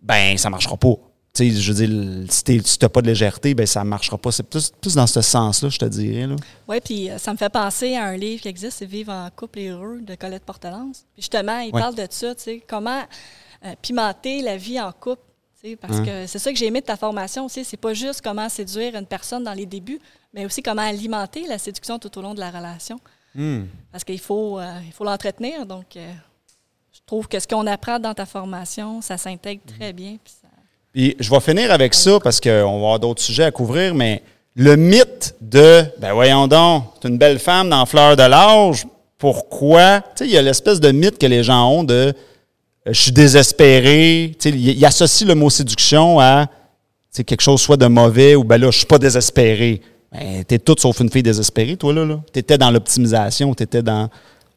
ben 0.00 0.38
ça 0.38 0.48
marchera 0.50 0.76
pas. 0.76 0.94
Tu 1.34 1.50
sais, 1.52 1.60
je 1.60 1.72
veux 1.72 1.86
dire, 1.86 2.26
si 2.30 2.44
tu 2.44 2.62
n'as 2.80 2.88
pas 2.88 3.02
de 3.02 3.08
légèreté, 3.08 3.54
ben 3.54 3.66
ça 3.66 3.82
marchera 3.84 4.16
pas. 4.16 4.30
C'est 4.32 4.44
plus, 4.44 4.70
plus 4.80 4.94
dans 4.94 5.06
ce 5.06 5.20
sens-là, 5.20 5.68
je 5.68 5.78
te 5.78 5.84
dirais. 5.84 6.26
Là. 6.26 6.36
Oui, 6.68 6.78
puis 6.82 7.10
euh, 7.10 7.18
ça 7.18 7.32
me 7.32 7.36
fait 7.36 7.50
penser 7.50 7.94
à 7.96 8.04
un 8.04 8.16
livre 8.16 8.40
qui 8.42 8.48
existe, 8.48 8.78
c'est 8.78 8.86
Vivre 8.86 9.12
en 9.12 9.28
couple 9.34 9.58
et 9.58 9.68
heureux 9.68 9.98
de 10.00 10.14
Colette 10.14 10.44
Portelance. 10.44 11.04
Justement, 11.18 11.58
il 11.58 11.74
Ouais. 11.74 11.80
parle 11.80 11.94
de 11.96 12.06
ça, 12.08 12.34
tu 12.34 12.42
sais, 12.42 12.62
comment 12.66 13.02
euh, 13.64 13.72
pimenter 13.82 14.40
la 14.42 14.56
vie 14.56 14.80
en 14.80 14.92
couple. 14.92 15.20
Parce 15.74 15.96
Hein? 15.96 16.04
que 16.04 16.26
c'est 16.28 16.38
ça 16.38 16.52
que 16.52 16.58
j'ai 16.58 16.66
aimé 16.66 16.80
de 16.82 16.86
ta 16.86 16.96
formation 16.96 17.46
aussi. 17.46 17.64
C'est 17.64 17.76
pas 17.76 17.94
juste 17.94 18.20
comment 18.22 18.48
séduire 18.48 18.94
une 18.94 19.06
personne 19.06 19.42
dans 19.42 19.54
les 19.54 19.66
débuts, 19.66 19.98
mais 20.32 20.44
aussi 20.46 20.62
comment 20.62 20.82
alimenter 20.82 21.46
la 21.48 21.58
séduction 21.58 21.98
tout 21.98 22.16
au 22.18 22.22
long 22.22 22.34
de 22.34 22.40
la 22.40 22.50
relation. 22.50 23.00
Hmm. 23.34 23.62
Parce 23.90 24.04
qu'il 24.04 24.20
faut 24.20 24.60
euh, 24.60 24.78
il 24.86 24.92
faut 24.92 25.04
l'entretenir. 25.04 25.66
Donc, 25.66 25.96
euh, 25.96 26.12
je 26.92 27.00
trouve 27.04 27.26
que 27.26 27.40
ce 27.40 27.48
qu'on 27.48 27.66
apprend 27.66 27.98
dans 27.98 28.14
ta 28.14 28.26
formation, 28.26 29.00
ça 29.00 29.16
s'intègre 29.18 29.62
très 29.66 29.92
bien. 29.92 30.16
puis 30.22 30.32
ça- 30.40 30.48
Puis 30.92 31.16
je 31.18 31.30
vais 31.30 31.40
finir 31.40 31.72
avec 31.72 31.94
ça 31.94 32.20
parce 32.20 32.40
qu'on 32.40 32.50
va 32.50 32.60
avoir 32.76 33.00
d'autres 33.00 33.22
sujets 33.22 33.44
à 33.44 33.50
couvrir, 33.50 33.94
mais 33.94 34.22
le 34.54 34.76
mythe 34.76 35.34
de 35.42 35.84
ben 35.98 36.12
voyons 36.14 36.46
donc, 36.48 36.84
c'est 37.02 37.08
une 37.08 37.18
belle 37.18 37.38
femme 37.38 37.68
dans 37.68 37.84
fleur 37.84 38.16
de 38.16 38.22
l'âge, 38.22 38.86
pourquoi? 39.18 40.00
Tu 40.00 40.06
sais, 40.16 40.24
il 40.26 40.30
y 40.32 40.38
a 40.38 40.42
l'espèce 40.42 40.80
de 40.80 40.90
mythe 40.92 41.18
que 41.18 41.26
les 41.26 41.42
gens 41.42 41.68
ont 41.70 41.84
de 41.84 42.14
je 42.86 43.00
suis 43.00 43.12
désespéré. 43.12 44.34
Tu 44.38 44.50
sais, 44.50 44.56
ils 44.56 44.78
ils 44.78 44.84
associent 44.84 45.26
le 45.26 45.34
mot 45.34 45.50
séduction 45.50 46.20
à 46.20 46.46
tu 46.46 46.52
sais, 47.10 47.24
quelque 47.24 47.40
chose 47.40 47.60
soit 47.60 47.76
de 47.76 47.86
mauvais 47.86 48.34
ou 48.34 48.44
ben 48.44 48.58
là, 48.58 48.70
je 48.70 48.78
suis 48.78 48.86
pas 48.86 48.98
désespéré. 48.98 49.80
Ben, 50.12 50.44
t'es 50.44 50.58
toute 50.58 50.80
sauf 50.80 51.00
une 51.00 51.10
fille 51.10 51.22
désespérée, 51.22 51.76
toi, 51.76 51.92
là. 51.92 52.04
là. 52.04 52.20
T'étais 52.32 52.58
dans 52.58 52.70
l'optimisation, 52.70 53.54
t'étais 53.54 53.82
dans 53.82 54.08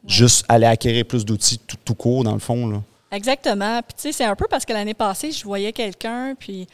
juste 0.06 0.44
aller 0.48 0.66
acquérir 0.66 1.04
plus 1.04 1.24
d'outils 1.24 1.58
tout, 1.58 1.76
tout 1.84 1.94
court, 1.94 2.24
dans 2.24 2.32
le 2.32 2.38
fond, 2.38 2.68
là. 2.68 2.82
Exactement. 3.12 3.80
Puis, 3.82 3.94
tu 3.96 4.02
sais, 4.02 4.12
c'est 4.12 4.24
un 4.24 4.36
peu 4.36 4.46
parce 4.48 4.64
que 4.64 4.72
l'année 4.72 4.94
passée, 4.94 5.32
je 5.32 5.42
voyais 5.44 5.72
quelqu'un, 5.72 6.34
puis 6.38 6.68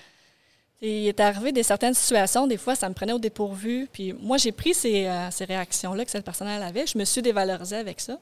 il 0.83 1.09
est 1.09 1.21
arrivé 1.21 1.51
des 1.53 1.63
certaines 1.63 1.95
situations, 1.95 2.47
des 2.47 2.59
fois, 2.59 2.75
ça 2.75 2.89
me 2.89 2.95
prenait 2.95 3.13
au 3.13 3.19
dépourvu. 3.19 3.89
Puis, 3.91 4.15
moi, 4.21 4.37
j'ai 4.37 4.53
pris 4.53 4.75
ces, 4.75 5.07
euh, 5.07 5.31
ces 5.31 5.47
réactions-là 5.47 6.05
que 6.05 6.11
cette 6.11 6.25
personne 6.25 6.49
elle 6.49 6.63
avait. 6.63 6.87
Je 6.87 6.99
me 6.99 7.05
suis 7.05 7.23
dévalorisée 7.23 7.77
avec 7.77 8.01
ça. 8.01 8.19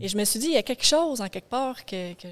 Et 0.00 0.08
je 0.08 0.16
me 0.16 0.24
suis 0.24 0.38
dit, 0.40 0.46
il 0.46 0.54
y 0.54 0.56
a 0.58 0.62
quelque 0.62 0.84
chose, 0.84 1.20
en 1.20 1.28
quelque 1.28 1.48
part, 1.48 1.84
que, 1.84 2.14
que 2.14 2.28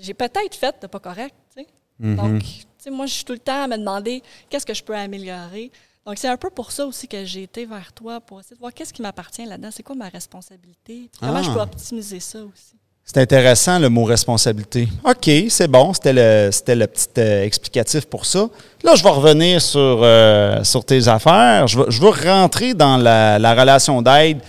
j'ai- 0.00 0.14
peut-être 0.14 0.54
fait 0.54 0.74
de 0.80 0.86
pas 0.86 0.98
correct. 1.00 1.34
tu 1.54 1.62
sais. 1.62 1.68
Donc, 2.16 2.42
tu 2.42 2.48
sais, 2.78 2.90
moi, 2.90 3.06
je 3.06 3.12
suis 3.12 3.24
tout 3.24 3.34
le 3.34 3.38
temps 3.38 3.64
à 3.64 3.66
me 3.68 3.76
demander 3.76 4.22
qu'est-ce 4.48 4.66
que 4.66 4.74
je 4.74 4.82
peux 4.82 4.96
améliorer? 4.96 5.70
Donc, 6.06 6.18
c'est 6.18 6.28
un 6.28 6.36
peu 6.36 6.50
pour 6.50 6.72
ça 6.72 6.84
aussi 6.86 7.06
que 7.06 7.24
j'ai 7.24 7.44
été 7.44 7.64
vers 7.66 7.92
toi, 7.92 8.20
pour 8.20 8.40
essayer 8.40 8.56
de 8.56 8.60
voir 8.60 8.72
qu'est-ce 8.74 8.92
qui 8.92 9.02
m'appartient 9.02 9.44
là-dedans, 9.44 9.68
c'est 9.70 9.82
quoi 9.84 9.94
ma 9.94 10.08
responsabilité, 10.08 11.08
puis 11.12 11.20
comment 11.20 11.34
Ah. 11.36 11.42
je 11.42 11.50
peux 11.50 11.60
optimiser 11.60 12.18
ça 12.18 12.38
aussi? 12.40 12.74
C'est 13.04 13.18
intéressant 13.18 13.78
le 13.80 13.88
mot 13.88 14.04
responsabilité. 14.04 14.88
OK, 15.04 15.28
c'est 15.48 15.66
bon, 15.68 15.92
c'était 15.92 16.12
le, 16.12 16.50
c'était 16.52 16.76
le 16.76 16.86
petit 16.86 17.08
euh, 17.18 17.44
explicatif 17.44 18.06
pour 18.06 18.24
ça. 18.26 18.48
Là, 18.84 18.94
je 18.94 19.02
vais 19.02 19.10
revenir 19.10 19.60
sur, 19.60 19.80
euh, 20.02 20.62
sur 20.64 20.84
tes 20.84 21.08
affaires. 21.08 21.66
Je 21.66 21.78
veux, 21.78 21.86
je 21.90 22.00
veux 22.00 22.10
rentrer 22.10 22.74
dans 22.74 22.96
la, 22.96 23.38
la 23.40 23.54
relation 23.54 24.00
d'aide. 24.02 24.40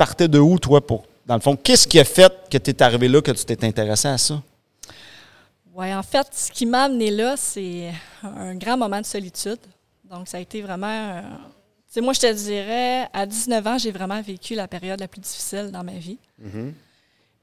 Partais 0.00 0.28
de 0.28 0.38
où, 0.38 0.58
toi, 0.58 0.80
pour. 0.80 1.04
Dans 1.26 1.34
le 1.34 1.42
fond, 1.42 1.54
qu'est-ce 1.56 1.86
qui 1.86 2.00
a 2.00 2.04
fait 2.06 2.32
que 2.50 2.56
tu 2.56 2.70
es 2.70 2.82
arrivé 2.82 3.06
là, 3.06 3.20
que 3.20 3.32
tu 3.32 3.44
t'es 3.44 3.62
intéressé 3.66 4.08
à 4.08 4.16
ça? 4.16 4.42
Oui, 5.74 5.94
en 5.94 6.02
fait, 6.02 6.26
ce 6.32 6.50
qui 6.50 6.64
m'a 6.64 6.84
amené 6.84 7.10
là, 7.10 7.36
c'est 7.36 7.92
un 8.22 8.54
grand 8.54 8.78
moment 8.78 8.98
de 8.98 9.04
solitude. 9.04 9.58
Donc, 10.04 10.26
ça 10.26 10.38
a 10.38 10.40
été 10.40 10.62
vraiment. 10.62 10.86
euh, 10.86 11.20
tu 11.20 11.26
sais, 11.92 12.00
moi, 12.00 12.14
je 12.14 12.20
te 12.20 12.32
dirais, 12.32 13.08
à 13.12 13.26
19 13.26 13.66
ans, 13.66 13.76
j'ai 13.76 13.90
vraiment 13.90 14.22
vécu 14.22 14.54
la 14.54 14.66
période 14.66 14.98
la 15.00 15.06
plus 15.06 15.20
difficile 15.20 15.70
dans 15.70 15.84
ma 15.84 15.92
vie. 15.92 16.16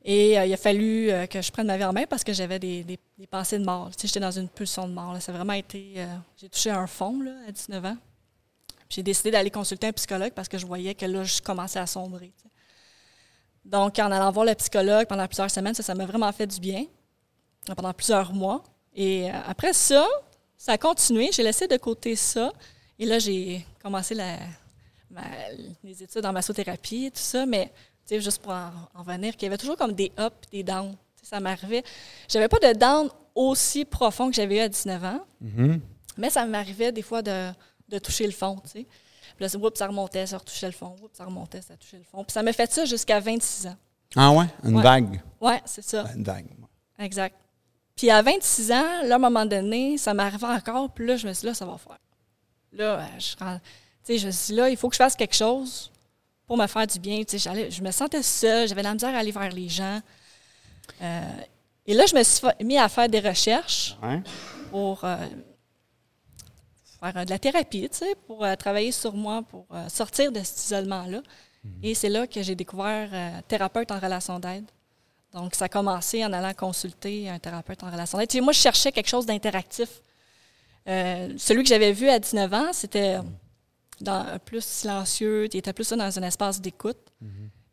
Et 0.03 0.39
euh, 0.39 0.45
il 0.47 0.51
a 0.53 0.57
fallu 0.57 1.11
euh, 1.11 1.27
que 1.27 1.39
je 1.39 1.51
prenne 1.51 1.67
ma 1.67 1.77
vie 1.77 1.83
en 1.85 1.93
main 1.93 2.05
parce 2.09 2.23
que 2.23 2.33
j'avais 2.33 2.57
des, 2.57 2.83
des- 2.83 2.97
des 3.19 3.27
pensées 3.27 3.59
de 3.59 3.65
mort. 3.65 3.89
Tu 3.91 4.01
sais, 4.01 4.07
j'étais 4.07 4.19
dans 4.19 4.31
une 4.31 4.49
pulsion 4.49 4.87
de 4.87 4.93
mort. 4.93 5.13
là. 5.13 5.19
Ça 5.19 5.31
a 5.31 5.35
vraiment 5.35 5.53
été. 5.53 5.93
j'ai 6.41 6.49
touché 6.49 6.71
un 6.71 6.87
fond 6.87 7.21
là, 7.21 7.33
à 7.47 7.51
19 7.51 7.85
ans. 7.85 7.97
J'ai 8.89 9.03
décidé 9.03 9.29
d'aller 9.29 9.51
consulter 9.51 9.85
un 9.85 9.91
psychologue 9.93 10.31
parce 10.33 10.47
que 10.47 10.57
je 10.57 10.65
voyais 10.65 10.95
que 10.95 11.05
là, 11.05 11.23
je 11.23 11.39
commençais 11.39 11.77
à 11.79 11.85
sombrer. 11.85 12.31
tu 12.35 12.43
sais. 12.43 12.46
Donc, 13.67 13.99
en 13.99 14.11
allant 14.11 14.31
voir 14.31 14.45
le 14.45 14.55
psychologue 14.55 15.07
pendant 15.07 15.27
plusieurs 15.27 15.51
semaines, 15.51 15.73
ça, 15.73 15.83
ça 15.83 15.93
m'a 15.93 16.05
vraiment 16.05 16.31
fait 16.31 16.47
du 16.47 16.59
bien 16.59 16.85
pendant 17.75 17.93
plusieurs 17.93 18.33
mois. 18.33 18.63
Et 18.95 19.29
euh, 19.29 19.33
après 19.45 19.73
ça, 19.73 20.05
ça 20.57 20.71
a 20.73 20.77
continué. 20.77 21.29
J'ai 21.33 21.43
laissé 21.43 21.67
de 21.67 21.77
côté 21.77 22.15
ça. 22.15 22.51
Et 22.97 23.05
là, 23.05 23.19
j'ai 23.19 23.65
commencé 23.83 24.15
la, 24.15 24.37
ma- 25.11 25.21
les 25.83 26.01
études 26.01 26.25
en 26.25 26.31
massothérapie 26.33 27.05
et 27.05 27.11
tout 27.11 27.19
ça. 27.19 27.45
Mais, 27.45 27.65
tu 28.07 28.15
sais, 28.15 28.21
juste 28.21 28.41
pour 28.41 28.53
en, 28.53 28.71
en 28.95 29.03
venir, 29.03 29.33
qu'il 29.35 29.43
y 29.43 29.47
avait 29.47 29.57
toujours 29.57 29.75
comme 29.75 29.93
des 29.93 30.11
ups, 30.17 30.49
des 30.51 30.63
downs. 30.63 30.95
Ça 31.21 31.39
m'arrivait. 31.41 31.83
J'avais 32.29 32.47
pas 32.47 32.59
de 32.59 32.71
down 32.79 33.09
aussi 33.35 33.83
profond 33.83 34.29
que 34.29 34.35
j'avais 34.35 34.55
eu 34.57 34.59
à 34.61 34.69
19 34.69 35.03
ans. 35.03 35.19
Mais 36.17 36.29
ça 36.29 36.45
m'arrivait 36.45 36.91
des 36.93 37.01
fois 37.01 37.21
de, 37.21 37.51
de 37.89 37.99
toucher 37.99 38.25
le 38.25 38.31
fond, 38.31 38.55
tu 38.63 38.69
sais. 38.69 38.87
Puis 39.37 39.43
là, 39.45 39.49
c'est- 39.49 39.57
oups, 39.57 39.77
ça 39.79 39.87
remontait, 39.87 40.25
ça 40.27 40.37
retouchait 40.37 40.65
le 40.65 40.73
fond. 40.73 40.95
Oups, 41.01 41.15
ça 41.15 41.23
remontait, 41.23 41.61
ça 41.61 41.77
touchait 41.77 41.97
le 41.99 42.03
fond. 42.03 42.23
Puis 42.23 42.33
ça 42.33 42.43
m'a 42.43 42.51
fait 42.51 42.69
ça 42.71 42.83
jusqu'à 42.85 43.19
26 43.19 43.67
ans. 43.67 43.75
Ah 44.15 44.31
ouais? 44.31 44.45
Une 44.63 44.75
Ouais. 44.77 44.83
vague. 44.83 45.21
Ouais, 45.39 45.61
c'est 45.65 45.83
ça. 45.83 46.05
Une 46.15 46.23
vague. 46.23 46.47
Exact. 46.99 47.35
Puis 47.95 48.09
à 48.09 48.21
26 48.21 48.71
ans, 48.71 49.03
là, 49.03 49.13
à 49.13 49.15
un 49.15 49.19
moment 49.19 49.45
donné, 49.45 49.97
ça 49.97 50.13
m'arrivait 50.13 50.45
encore, 50.47 50.89
puis 50.91 51.05
là, 51.07 51.15
je 51.17 51.27
me 51.27 51.33
suis 51.33 51.41
dit, 51.41 51.45
là, 51.47 51.53
ça 51.53 51.65
va 51.65 51.77
faire. 51.77 51.97
Là, 52.73 52.99
euh, 52.99 53.05
je, 53.19 54.17
je 54.17 54.25
me 54.27 54.31
suis 54.31 54.53
dit, 54.53 54.59
là, 54.59 54.69
il 54.69 54.77
faut 54.77 54.89
que 54.89 54.95
je 54.95 54.97
fasse 54.97 55.15
quelque 55.15 55.35
chose 55.35 55.91
pour 56.45 56.57
me 56.57 56.67
faire 56.67 56.85
du 56.87 56.99
bien. 56.99 57.21
Je 57.27 57.81
me 57.81 57.91
sentais 57.91 58.21
seule, 58.23 58.67
j'avais 58.67 58.83
la 58.83 58.93
misère 58.93 59.13
à 59.15 59.19
aller 59.19 59.31
vers 59.31 59.51
les 59.51 59.67
gens. 59.69 59.99
Euh, 61.01 61.21
et 61.85 61.93
là, 61.93 62.05
je 62.05 62.15
me 62.15 62.23
suis 62.23 62.47
mis 62.63 62.77
à 62.77 62.87
faire 62.89 63.09
des 63.09 63.19
recherches 63.19 63.97
Ouais. 64.01 64.21
pour 64.71 65.03
euh, 65.03 65.17
faire 66.99 67.17
euh, 67.17 67.25
de 67.25 67.29
la 67.29 67.39
thérapie, 67.39 67.89
tu 67.89 67.97
sais, 67.97 68.15
pour 68.27 68.43
euh, 68.45 68.55
travailler 68.55 68.91
sur 68.91 69.13
moi, 69.13 69.41
pour 69.43 69.65
euh, 69.73 69.87
sortir 69.89 70.31
de 70.31 70.41
cet 70.43 70.65
isolement-là. 70.65 71.21
Et 71.83 71.93
c'est 71.95 72.07
là 72.09 72.27
que 72.27 72.41
j'ai 72.41 72.55
découvert 72.55 73.09
thérapeute 73.49 73.91
en 73.91 73.99
relation 73.99 74.39
d'aide. 74.39 74.63
Donc, 75.33 75.53
ça 75.53 75.65
a 75.65 75.69
commencé 75.69 76.23
en 76.23 76.31
allant 76.31 76.53
consulter 76.53 77.29
un 77.29 77.39
thérapeute 77.39 77.83
en 77.83 77.91
relation 77.91 78.17
d'aide. 78.17 78.29
Tu 78.29 78.37
sais, 78.37 78.41
moi, 78.41 78.53
je 78.53 78.59
cherchais 78.59 78.91
quelque 78.93 79.09
chose 79.09 79.25
d'interactif. 79.25 79.89
Euh, 80.87 81.33
celui 81.37 81.63
que 81.63 81.69
j'avais 81.69 81.91
vu 81.91 82.07
à 82.07 82.19
19 82.19 82.53
ans, 82.53 82.69
c'était 82.71 83.17
dans, 83.99 84.39
plus 84.45 84.63
silencieux, 84.63 85.47
il 85.53 85.57
était 85.57 85.73
plus 85.73 85.89
dans 85.89 86.19
un 86.19 86.23
espace 86.23 86.61
d'écoute. 86.61 86.97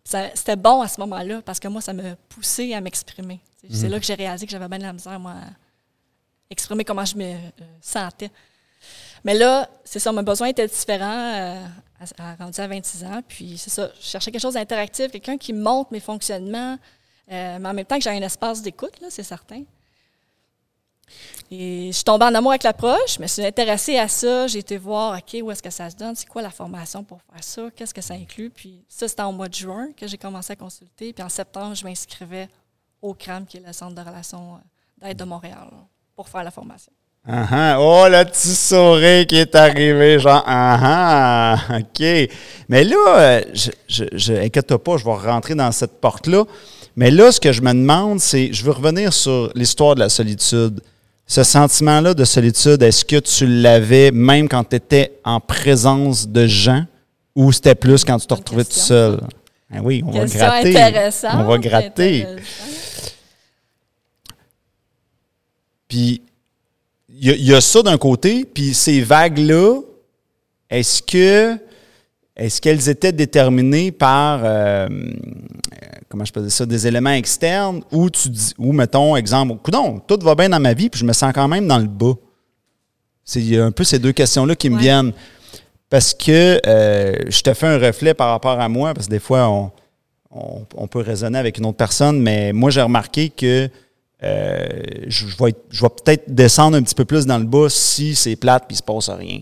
Ça- 0.03 0.31
C'était 0.35 0.57
bon 0.57 0.81
à 0.83 0.89
ce 0.89 1.01
moment-là 1.01 1.41
parce 1.43 1.61
que 1.61 1.69
moi, 1.69 1.81
ça 1.81 1.93
me 1.93 2.17
poussait 2.29 2.75
à 2.75 2.81
m'exprimer. 2.81 3.41
C'est 3.71 3.89
là 3.89 4.01
que 4.01 4.05
j'ai 4.07 4.15
réalisé 4.15 4.45
que 4.47 4.51
j'avais 4.53 4.67
bien 4.69 4.79
de 4.79 4.83
la 4.83 4.93
misère, 4.93 5.21
moi, 5.21 5.33
à 5.33 5.51
exprimer 6.51 6.85
comment 6.85 7.05
je 7.05 7.17
me 7.17 7.37
sentais. 7.81 8.31
Mais 9.25 9.35
là, 9.35 9.69
c'est 9.85 9.99
ça, 9.99 10.13
mon 10.13 10.23
besoin 10.23 10.49
était 10.49 10.67
différent 10.69 11.33
euh, 11.35 11.65
à, 12.19 12.31
à- 12.33 12.35
rendu 12.37 12.61
à 12.61 12.67
26 12.69 13.05
ans. 13.05 13.21
Puis 13.27 13.57
c'est 13.59 13.71
ça, 13.71 13.91
je 14.01 14.07
cherchais 14.07 14.31
quelque 14.31 14.43
chose 14.43 14.55
d'interactif, 14.55 15.11
quelqu'un 15.11 15.39
qui 15.39 15.53
montre 15.53 15.93
mes 15.93 16.01
fonctionnements, 16.01 16.79
euh, 17.33 17.59
mais 17.59 17.69
en 17.69 17.75
même 17.75 17.87
temps 17.87 17.97
que 17.97 18.05
j'ai 18.05 18.11
un 18.11 18.21
espace 18.23 18.61
d'écoute, 18.63 19.01
là, 19.01 19.07
c'est 19.11 19.23
certain. 19.23 19.63
Et 21.51 21.89
je 21.89 21.93
suis 21.93 22.05
tombée 22.05 22.25
en 22.25 22.35
amour 22.35 22.53
avec 22.53 22.63
l'approche, 22.63 23.17
je 23.17 23.23
me 23.23 23.27
suis 23.27 23.45
intéressée 23.45 23.99
à 23.99 24.09
ça. 24.09 24.47
J'ai 24.47 24.61
été 24.61 24.79
voir, 24.79 25.19
OK, 25.19 25.37
où 25.43 25.51
est-ce 25.51 25.63
que 25.63 25.71
ça 25.71 25.91
se 25.91 25.97
donne? 25.97 26.17
C'est 26.17 26.27
quoi 26.27 26.41
la 26.43 26.51
formation 26.51 27.05
pour 27.05 27.21
faire 27.23 27.45
ça? 27.45 27.71
Qu'est-ce 27.77 27.93
que 27.95 28.01
ça 28.01 28.15
inclut? 28.15 28.51
Puis 28.51 28.83
ça, 28.89 29.07
c'était 29.07 29.23
en 29.23 29.33
mois 29.33 29.49
de 29.49 29.55
juin 29.55 29.89
que 29.97 30.07
j'ai 30.07 30.17
commencé 30.19 30.53
à 30.55 30.57
consulter. 30.57 31.13
Puis 31.13 31.23
en 31.23 31.29
septembre, 31.29 31.75
je 31.75 31.85
m'inscrivais 31.85 32.49
au 33.03 33.13
CRAM, 33.15 33.47
qui 33.47 33.59
est 33.59 33.67
le 33.67 33.73
Centre 33.75 33.95
de 33.95 34.01
relations 34.01 34.55
euh, 34.55 34.59
d'aide 35.07 35.19
de 35.19 35.25
Montréal, 35.25 35.69
pour 36.17 36.29
faire 36.29 36.43
la 36.43 36.51
formation. 36.51 36.93
Ah 37.27 37.47
ah. 37.51 37.77
Oh, 37.81 38.05
le 38.09 38.23
petit 38.25 38.55
sourire 38.55 39.27
qui 39.27 39.37
est 39.37 39.55
arrivé, 39.55 40.19
genre, 40.19 40.43
ah 40.47 41.57
ah, 41.71 41.79
OK. 41.79 42.05
Mais 42.69 42.85
là, 42.85 42.97
euh, 43.19 43.41
je, 43.55 43.71
je, 43.89 44.05
je- 44.13 44.33
inquiète-toi 44.35 44.83
pas, 44.83 44.97
je 44.99 45.05
vais 45.05 45.15
rentrer 45.15 45.55
dans 45.55 45.73
cette 45.73 46.01
porte-là. 46.01 46.45
Mais 46.97 47.11
là, 47.11 47.33
ce 47.33 47.41
que 47.41 47.51
je 47.53 47.63
me 47.63 47.73
demande, 47.73 48.21
c'est, 48.21 48.53
je 48.53 48.63
veux 48.65 48.73
revenir 48.73 49.13
sur 49.13 49.51
l'histoire 49.55 49.95
de 49.95 50.01
la 50.01 50.09
solitude. 50.11 50.81
Ce 51.27 51.43
sentiment-là 51.43 52.13
de 52.13 52.25
solitude, 52.25 52.83
est-ce 52.83 53.05
que 53.07 53.17
tu 53.21 53.47
l'avais 53.47 54.11
même 54.11 54.47
quand 54.49 54.63
tu 54.65 54.77
étais 54.77 55.19
en 55.25 55.41
présence 55.41 56.29
de 56.29 56.47
gens 56.47 56.85
ou 57.35 57.51
c'était 57.53 57.75
plus 57.75 58.05
quand 58.05 58.19
tu 58.19 58.27
te 58.27 58.35
retrouvais 58.35 58.65
tout 58.65 58.73
seul? 58.73 59.21
Ah 59.75 59.79
oui, 59.83 60.03
on 60.07 60.11
va 60.11 60.27
gratter. 60.27 60.73
On 61.33 61.45
va 61.45 61.59
gratter. 61.59 62.27
Puis 65.89 66.23
y, 67.29 67.31
a- 67.31 67.37
il 67.37 67.45
y 67.45 67.55
a 67.55 67.61
ça 67.61 67.83
d'un 67.83 67.99
côté, 67.99 68.45
puis 68.45 68.75
ces 68.75 69.01
vagues-là, 69.03 69.81
est-ce 70.71 71.03
que 71.03 71.57
est-ce 72.37 72.61
qu'elles 72.61 72.89
étaient 72.89 73.13
déterminées 73.13 73.93
par 73.93 74.41
euh, 74.45 74.89
euh, 74.89 74.89
comment 76.09 76.25
je 76.25 76.33
peux 76.33 76.41
dire 76.43 76.51
ça, 76.51 76.67
des 76.67 76.85
éléments 76.87 77.11
externes 77.13 77.83
ou 77.93 78.11
tu 78.11 78.29
dis 78.29 78.53
ou 78.59 78.73
mettons 78.73 79.15
exemple, 79.15 79.55
coudon, 79.63 80.01
tout 80.07 80.19
va 80.23 80.35
bien 80.35 80.49
dans 80.49 80.59
ma 80.61 80.75
vie, 80.75 80.91
puis 80.91 80.99
je 81.01 81.05
me 81.05 81.13
sens 81.13 81.33
quand 81.33 81.47
même 81.47 81.69
dans 81.69 81.79
le 81.79 81.87
bas? 81.87 82.15
C'est 83.25 83.41
il 83.41 83.55
y 83.55 83.59
a 83.59 83.65
un 83.65 83.71
peu 83.71 83.85
ces 83.85 83.99
deux 84.01 84.13
questions-là 84.13 84.57
qui 84.57 84.69
me 84.69 84.79
viennent. 84.79 85.13
parce 85.89 86.13
que 86.13 86.61
euh, 86.67 87.15
je 87.29 87.41
te 87.41 87.55
fais 87.55 87.69
un 87.69 87.79
reflet 87.79 88.15
par 88.15 88.31
rapport 88.31 88.59
à 88.61 88.69
moi, 88.69 88.95
parce 88.95 89.07
que 89.07 89.13
des 89.13 89.21
fois, 89.21 89.49
on, 89.49 89.71
on, 90.33 90.67
on 90.77 90.87
peut 90.89 90.99
raisonner 91.01 91.39
avec 91.39 91.59
une 91.59 91.67
autre 91.67 91.77
personne, 91.77 92.21
mais 92.21 92.53
moi, 92.53 92.71
j'ai 92.71 92.83
remarqué 92.83 93.29
que 93.31 93.71
euh, 94.25 94.69
je, 95.07 95.27
je 95.27 95.37
vais, 95.83 95.89
peut-être 95.89 96.35
descendre 96.35 96.77
un 96.77 96.83
petit 96.83 96.95
peu 96.95 97.05
plus 97.05 97.27
dans 97.27 97.39
le 97.39 97.45
bas 97.45 97.69
si 97.69 98.15
c'est 98.15 98.37
plate 98.37 98.65
puis 98.67 98.75
il 98.75 98.79
se 98.79 98.83
passe 98.83 99.11
rien. 99.11 99.41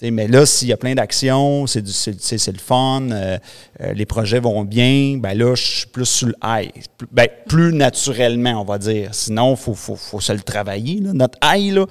Mais 0.00 0.28
là, 0.28 0.46
s'il 0.46 0.68
y 0.68 0.72
a 0.72 0.76
plein 0.76 0.94
d'actions, 0.94 1.66
c'est 1.66 1.80
le 1.82 2.58
fun, 2.58 3.02
euh, 3.10 3.36
euh, 3.80 3.92
les 3.94 4.06
projets 4.06 4.38
vont 4.38 4.62
bien, 4.64 5.16
ben 5.18 5.36
là, 5.36 5.56
je 5.56 5.62
suis 5.62 5.86
plus 5.88 6.04
sur 6.04 6.28
le 6.28 6.34
high. 6.44 6.70
Plus- 6.96 7.08
Ben, 7.10 7.76
naturellement, 7.76 8.60
on 8.60 8.64
va 8.64 8.78
dire. 8.78 9.08
Sinon, 9.12 9.54
il 9.54 9.56
faut, 9.56 9.74
faut, 9.74 9.96
faut 9.96 10.20
se 10.20 10.32
le 10.32 10.40
travailler, 10.40 11.00
notre 11.00 11.36
high. 11.42 11.74
Là. 11.74 11.86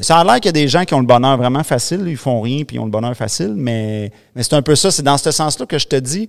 Ça 0.00 0.18
a 0.18 0.24
l'air 0.24 0.36
qu'il 0.36 0.46
y 0.46 0.48
a 0.50 0.52
des 0.52 0.68
gens 0.68 0.84
qui 0.84 0.94
ont 0.94 1.00
le 1.00 1.06
bonheur 1.06 1.36
vraiment 1.36 1.64
facile, 1.64 2.04
ils 2.06 2.16
font 2.16 2.40
rien 2.40 2.62
puis 2.62 2.76
ils 2.76 2.78
ont 2.78 2.84
le 2.84 2.90
bonheur 2.92 3.16
facile, 3.16 3.52
mais 3.56 4.12
c'est 4.36 4.54
un 4.54 4.62
peu 4.62 4.76
ça, 4.76 4.92
c'est 4.92 5.02
dans 5.02 5.18
ce 5.18 5.32
sens-là 5.32 5.66
que 5.66 5.78
je 5.78 5.88
te 5.88 5.96
dis. 5.96 6.28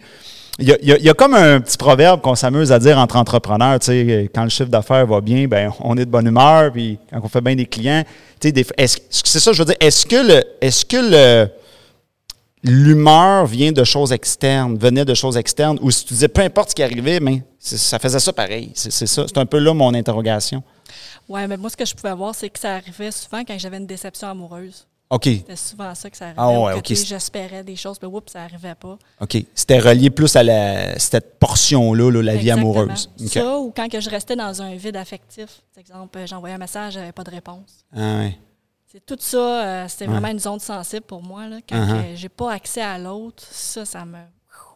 Il 0.62 0.68
y, 0.82 1.10
a, 1.10 1.13
comme 1.13 1.36
un 1.36 1.62
petit 1.62 1.78
proverbe 1.78 2.20
qu'on 2.20 2.36
s'amuse 2.36 2.72
à 2.74 2.80
dire 2.80 2.98
entre 2.98 3.16
entrepreneurs, 3.16 3.80
tu 3.80 3.86
sais, 3.86 4.30
quand 4.36 4.44
le 4.44 4.50
chiffre 4.50 4.70
d'affaires 4.70 5.08
va 5.08 5.22
bien, 5.22 5.48
ben 5.48 5.72
on 5.80 5.96
est 5.98 6.04
de 6.06 6.12
bonne 6.12 6.28
humeur, 6.28 6.72
puis 6.74 7.00
quand 7.10 7.22
on 7.24 7.30
fait 7.30 7.39
bien 7.39 7.56
des 7.56 7.66
clients, 7.66 8.04
tu 8.42 8.50
sais, 8.54 8.98
c'est 9.10 9.39
ça, 9.39 9.54
je 9.54 9.60
veux 9.60 9.66
dire, 9.66 9.78
est-ce 9.80 10.06
que 10.06 10.18
le, 10.18 10.44
est-ce 10.60 10.84
que 10.84 10.98
le, 10.98 11.50
l'humeur 12.63 13.46
vient 13.46 13.72
de 13.72 13.84
choses 13.86 14.12
externes, 14.12 14.78
venait 14.78 15.06
de 15.06 15.13
choses 15.13 15.38
externes, 15.38 15.80
ou 15.82 15.92
si 15.92 16.06
tu 16.06 16.13
disais 16.13 16.28
peu 16.28 16.42
importe 16.42 16.72
ce 16.72 16.75
qui 16.75 16.84
arrivait, 16.84 17.20
mais 17.22 17.42
c'est- 17.58 17.78
ça 17.78 17.98
faisait 17.98 18.20
ça 18.20 18.34
pareil, 18.34 18.72
c'est, 18.75 18.92
c'est 18.92 19.08
ça, 19.08 19.25
c'est 19.28 19.38
un 19.38 19.46
peu 19.46 19.60
là 19.60 19.74
mon 19.74 19.94
interrogation. 19.94 20.62
Oui, 21.30 21.42
mais 21.48 21.56
moi, 21.58 21.70
ce 21.70 21.78
que 21.78 21.86
je 21.86 21.94
pouvais 21.96 22.13
voir, 22.13 22.34
c'est 22.36 22.50
que 22.50 22.60
ça 22.60 22.74
arrivait 22.75 23.12
souvent 23.12 23.44
quand 23.46 23.58
j'avais 23.58 23.78
une 23.78 23.86
déception 23.88 24.28
amoureuse. 24.28 24.86
OK, 25.12 25.24
C'était 25.24 25.56
souvent 25.56 25.96
ça 25.96 26.08
que 26.10 26.16
ça 26.18 26.25
arrivait. 26.25 26.39
Ah 26.39 26.51
ouais, 26.78 26.82
J'espérais 26.86 27.63
des 27.63 27.75
choses, 27.75 27.98
mais 28.01 28.08
oups, 28.08 28.32
ça 28.32 28.42
n'arrivait 28.42 28.75
pas. 28.75 28.98
OK. 29.20 29.38
C'était 29.56 29.80
relié 29.80 30.12
plus 30.12 30.36
à 30.36 30.44
la, 30.44 31.00
cette 31.00 31.39
portion-là, 31.39 32.12
là, 32.12 32.22
la 32.22 32.36
vie 32.36 32.51
amoureuse. 32.51 33.10
Ça, 33.28 33.58
ou 33.58 33.72
quand 33.75 33.89
que 33.89 34.00
je 34.00 34.10
restais 34.10 34.36
dans 34.36 34.62
un 34.62 34.75
vide 34.75 34.96
affectif. 34.98 35.62
Par 35.74 35.82
exemple, 35.82 36.18
euh, 36.20 36.28
j'envoyais 36.28 36.54
un 36.56 36.60
message, 36.60 36.94
j'avais 36.94 37.12
pas 37.12 37.24
de 37.24 37.32
réponse. 37.32 37.84
Ah 37.96 38.20
ouais. 38.20 38.38
C'est 38.92 39.04
tout 39.06 39.18
ça, 39.20 39.38
euh, 39.84 39.88
c'était 39.88 40.06
Ouais. 40.06 40.12
vraiment 40.12 40.28
une 40.30 40.39
zone 40.39 40.60
sensible 40.60 41.06
pour 41.06 41.24
moi. 41.24 41.48
Là, 41.48 41.58
quand 41.68 41.75
Uh-huh. 41.75 42.12
que 42.12 42.16
j'ai 42.16 42.30
pas 42.30 42.51
accès 42.54 42.82
à 42.82 42.98
l'autre, 43.00 43.44
ça, 43.50 43.86
ça 43.86 44.06
me. 44.06 44.18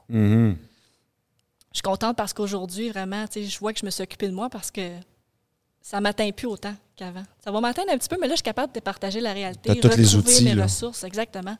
Mhm. 0.09 0.57
Je 1.71 1.77
suis 1.77 1.81
contente 1.83 2.15
parce 2.15 2.33
qu'aujourd'hui, 2.33 2.89
vraiment, 2.89 3.25
je 3.35 3.59
vois 3.59 3.73
que 3.73 3.79
je 3.79 3.85
me 3.85 3.89
suis 3.91 4.03
occupée 4.03 4.27
de 4.27 4.33
moi 4.33 4.49
parce 4.49 4.69
que 4.71 4.81
ça 5.81 5.99
m'atteint 6.01 6.29
plus 6.31 6.47
autant 6.47 6.73
qu'avant. 6.95 7.23
Ça 7.43 7.51
va 7.51 7.59
m'atteindre 7.61 7.91
un 7.91 7.97
petit 7.97 8.09
peu, 8.09 8.17
mais 8.19 8.27
là, 8.27 8.33
je 8.33 8.37
suis 8.37 8.43
capable 8.43 8.73
de 8.73 8.79
partager 8.79 9.19
la 9.19 9.33
réalité, 9.33 9.79
T'as 9.79 9.89
tous 9.89 9.97
les 9.97 10.15
outils, 10.15 10.43
mes 10.43 10.55
là. 10.55 10.63
ressources, 10.63 11.03
exactement. 11.03 11.57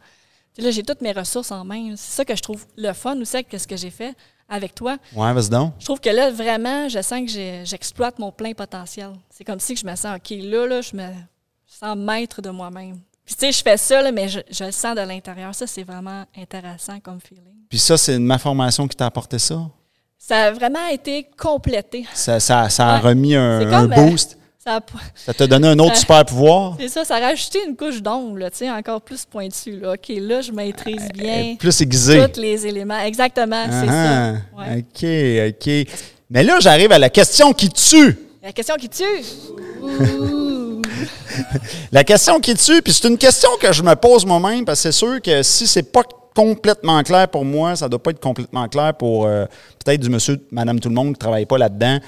Là, 0.58 0.70
j'ai 0.72 0.84
toutes 0.84 1.02
mes 1.02 1.12
ressources 1.12 1.52
en 1.52 1.64
main. 1.66 1.96
C'est 1.96 2.16
ça 2.18 2.26
que 2.26 2.36
je 2.36 2.42
trouve 2.42 2.66
le 2.78 2.94
fun 2.94 3.20
aussi 3.20 3.36
avec 3.38 3.48
ce 3.60 3.66
que 3.68 3.76
j'ai 3.76 3.90
fait 3.90 4.14
avec 4.48 4.76
toi. 4.76 4.98
Ouais, 5.16 5.34
vas-y 5.34 5.50
donc. 5.50 5.74
Je 5.80 5.86
trouve 5.86 6.00
que 6.00 6.10
là, 6.10 6.30
vraiment, 6.30 6.88
je 6.90 7.02
sens 7.02 7.22
que 7.22 7.64
j'exploite 7.66 8.20
mon 8.20 8.32
plein 8.32 8.54
potentiel. 8.54 9.14
C'est 9.32 9.44
comme 9.44 9.60
si 9.60 9.74
que 9.74 9.80
je 9.80 9.86
me 9.86 9.96
sens, 9.96 10.16
OK, 10.18 10.30
là, 10.40 10.68
là, 10.68 10.82
je 10.82 10.96
me 10.96 11.08
sens 11.66 11.98
maître 11.98 12.42
de 12.42 12.52
moi-même. 12.52 13.00
Puis, 13.26 13.36
tu 13.36 13.40
sais, 13.46 13.52
je 13.54 13.64
fais 13.64 13.78
ça, 13.78 14.02
là, 14.04 14.12
mais 14.12 14.28
je, 14.28 14.42
je 14.52 14.66
le 14.66 14.72
sens 14.72 14.96
de 14.96 15.02
l'intérieur. 15.02 15.56
Ça, 15.56 15.66
c'est 15.66 15.84
vraiment 15.84 16.26
intéressant 16.38 17.00
comme 17.00 17.20
feeling. 17.22 17.56
Puis 17.70 17.80
ça, 17.80 17.98
c'est 17.98 18.20
ma 18.20 18.38
formation 18.38 18.88
qui 18.88 18.96
t'a 18.98 19.06
apporté 19.08 19.40
ça? 19.40 19.60
Ça 20.20 20.44
a 20.44 20.52
vraiment 20.52 20.86
été 20.88 21.28
complété. 21.38 22.06
Ça, 22.14 22.40
ça, 22.40 22.70
ça 22.70 22.88
a 22.90 22.96
Ouais. 23.02 23.10
remis 23.10 23.36
un, 23.36 23.62
euh, 23.62 23.88
boost? 23.88 24.38
Ça 24.64 24.78
a- 24.78 24.82
Ça 25.16 25.34
t'a 25.34 25.46
donné 25.46 25.68
un 25.68 25.80
autre 25.80 25.96
ça- 25.96 26.00
super 26.02 26.24
pouvoir? 26.26 26.78
c'est 26.80 26.88
ça, 26.88 27.04
ça 27.04 27.16
a 27.18 27.20
rajouté 27.20 27.60
une 27.68 27.76
couche 27.76 28.02
d'ombre, 28.02 28.38
là, 28.38 28.50
tu 28.50 28.60
sais, 28.60 28.72
encore 28.72 29.02
plus 29.02 29.26
pointue. 29.26 29.78
Là. 29.80 29.94
OK, 29.94 30.08
là, 30.18 30.40
je 30.42 30.52
maîtrise 30.54 31.10
bien 31.14 31.56
Plus 31.60 31.82
aiguisé. 31.82 32.24
tous 32.34 32.40
les 32.40 32.66
éléments. 32.66 33.00
Exactement, 33.00 33.66
c'est 33.66 33.88
Ah, 33.90 34.34
ça. 34.56 34.58
Ouais. 34.58 34.78
OK, 34.80 35.56
OK. 35.60 35.96
Mais 36.30 36.44
là, 36.44 36.60
j'arrive 36.62 36.92
à 36.94 37.00
la 37.00 37.10
question 37.10 37.52
qui 37.52 37.68
tue. 37.70 38.18
La 38.42 38.54
question 38.54 38.76
qui 38.76 38.88
tue? 38.90 39.04
La 41.92 42.04
question 42.04 42.40
qui 42.40 42.54
tue, 42.56 42.82
puis 42.82 42.94
c'est 42.94 43.08
une 43.08 43.18
question 43.18 43.50
que 43.60 43.72
je 43.74 43.82
me 43.84 43.96
pose 43.96 44.26
moi-même, 44.26 44.66
parce 44.66 44.80
que 44.82 44.92
c'est 44.92 44.98
sûr 44.98 45.22
que 45.22 45.44
si 45.44 45.68
c'est 45.68 45.92
pas 45.92 46.04
complètement 46.36 47.02
clair 47.04 47.28
pour 47.28 47.44
moi, 47.46 47.76
ça 47.76 47.88
doit 47.90 48.02
pas 48.02 48.12
être 48.12 48.20
complètement 48.20 48.68
clair 48.68 48.94
pour 48.96 49.26
euh, 49.26 49.46
peut-être 49.84 50.02
du 50.02 50.10
monsieur, 50.10 50.40
madame 50.52 50.80
tout 50.80 50.90
le 50.90 50.96
monde 50.96 51.14
qui 51.14 51.20
travaille 51.20 51.46
pas 51.46 51.58
là-dedans. 51.58 52.00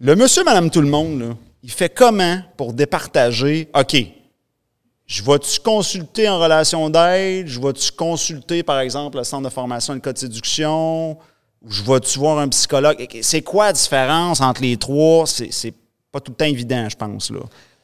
Le 0.00 0.16
monsieur, 0.16 0.44
madame 0.44 0.70
tout 0.70 0.80
le 0.80 0.88
monde, 0.88 1.20
là, 1.20 1.26
il 1.62 1.70
fait 1.70 1.88
comment 1.88 2.38
pour 2.56 2.72
départager, 2.72 3.68
OK, 3.74 3.96
je 5.06 5.22
vais-tu 5.22 5.60
consulter 5.60 6.28
en 6.28 6.38
relation 6.38 6.90
d'aide, 6.90 7.46
je 7.46 7.60
vais-tu 7.60 7.92
consulter, 7.92 8.62
par 8.62 8.80
exemple, 8.80 9.18
le 9.18 9.24
centre 9.24 9.44
de 9.48 9.52
formation 9.52 9.92
et 9.92 9.96
le 9.96 10.00
code 10.00 10.14
de 10.14 10.18
séduction, 10.20 11.12
ou 11.62 11.70
je 11.70 11.82
vais-tu 11.82 12.18
voir 12.18 12.38
un 12.38 12.48
psychologue? 12.48 13.06
C'est 13.22 13.42
quoi 13.42 13.66
la 13.66 13.72
différence 13.72 14.40
entre 14.40 14.62
les 14.62 14.76
trois? 14.76 15.26
C'est 15.26 15.74
pas 16.10 16.20
tout 16.20 16.32
le 16.32 16.36
temps 16.36 16.44
évident, 16.44 16.88
je 16.88 16.96
pense, 16.96 17.30
là. 17.30 17.40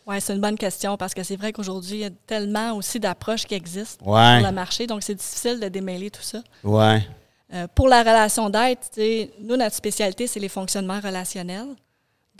Oui, 0.06 0.16
c'est 0.20 0.34
une 0.34 0.40
bonne 0.40 0.56
question 0.58 0.96
parce 0.96 1.14
que 1.14 1.22
c'est 1.22 1.36
vrai 1.36 1.52
qu'aujourd'hui, 1.52 1.92
il 1.98 2.00
y 2.00 2.04
a 2.04 2.10
tellement 2.26 2.72
aussi 2.72 2.98
d'approches 2.98 3.44
qui 3.44 3.54
existent 3.54 4.04
Ouais. 4.04 4.38
sur 4.40 4.48
le 4.48 4.52
marché, 4.54 4.86
donc 4.86 5.02
c'est 5.04 5.14
difficile 5.14 5.60
de 5.60 5.68
démêler 5.68 6.10
tout 6.10 6.22
ça. 6.22 6.42
Ouais. 6.64 7.06
Euh, 7.54 7.66
pour 7.74 7.86
la 7.88 8.00
relation 8.00 8.50
d'aide, 8.50 8.78
nous, 9.40 9.56
notre 9.56 9.76
spécialité, 9.76 10.26
c'est 10.26 10.40
les 10.40 10.48
fonctionnements 10.48 10.98
relationnels. 11.00 11.66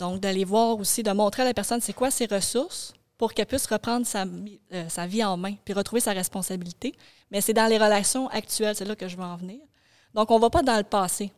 Donc, 0.01 0.19
d'aller 0.19 0.45
voir 0.45 0.79
aussi, 0.79 1.03
de 1.03 1.11
montrer 1.11 1.43
à 1.43 1.45
la 1.45 1.53
personne 1.53 1.79
c'est 1.79 1.93
quoi 1.93 2.09
ses 2.09 2.25
ressources 2.25 2.91
pour 3.19 3.35
qu'elle 3.35 3.45
puisse 3.45 3.67
reprendre 3.67 4.03
sa, 4.03 4.25
euh, 4.73 4.89
sa 4.89 5.05
vie 5.05 5.23
en 5.23 5.37
main 5.37 5.53
puis 5.63 5.75
retrouver 5.75 6.01
sa 6.01 6.11
responsabilité. 6.11 6.95
Mais 7.29 7.39
c'est 7.39 7.53
dans 7.53 7.67
les 7.67 7.77
relations 7.77 8.27
actuelles, 8.29 8.75
c'est 8.75 8.83
là 8.83 8.95
que 8.95 9.07
je 9.07 9.15
veux 9.15 9.23
en 9.23 9.35
venir. 9.37 9.59
Donc, 10.15 10.31
on 10.31 10.37
ne 10.37 10.41
va 10.41 10.49
pas 10.49 10.63
dans 10.63 10.75
le 10.75 10.83
passé, 10.83 11.31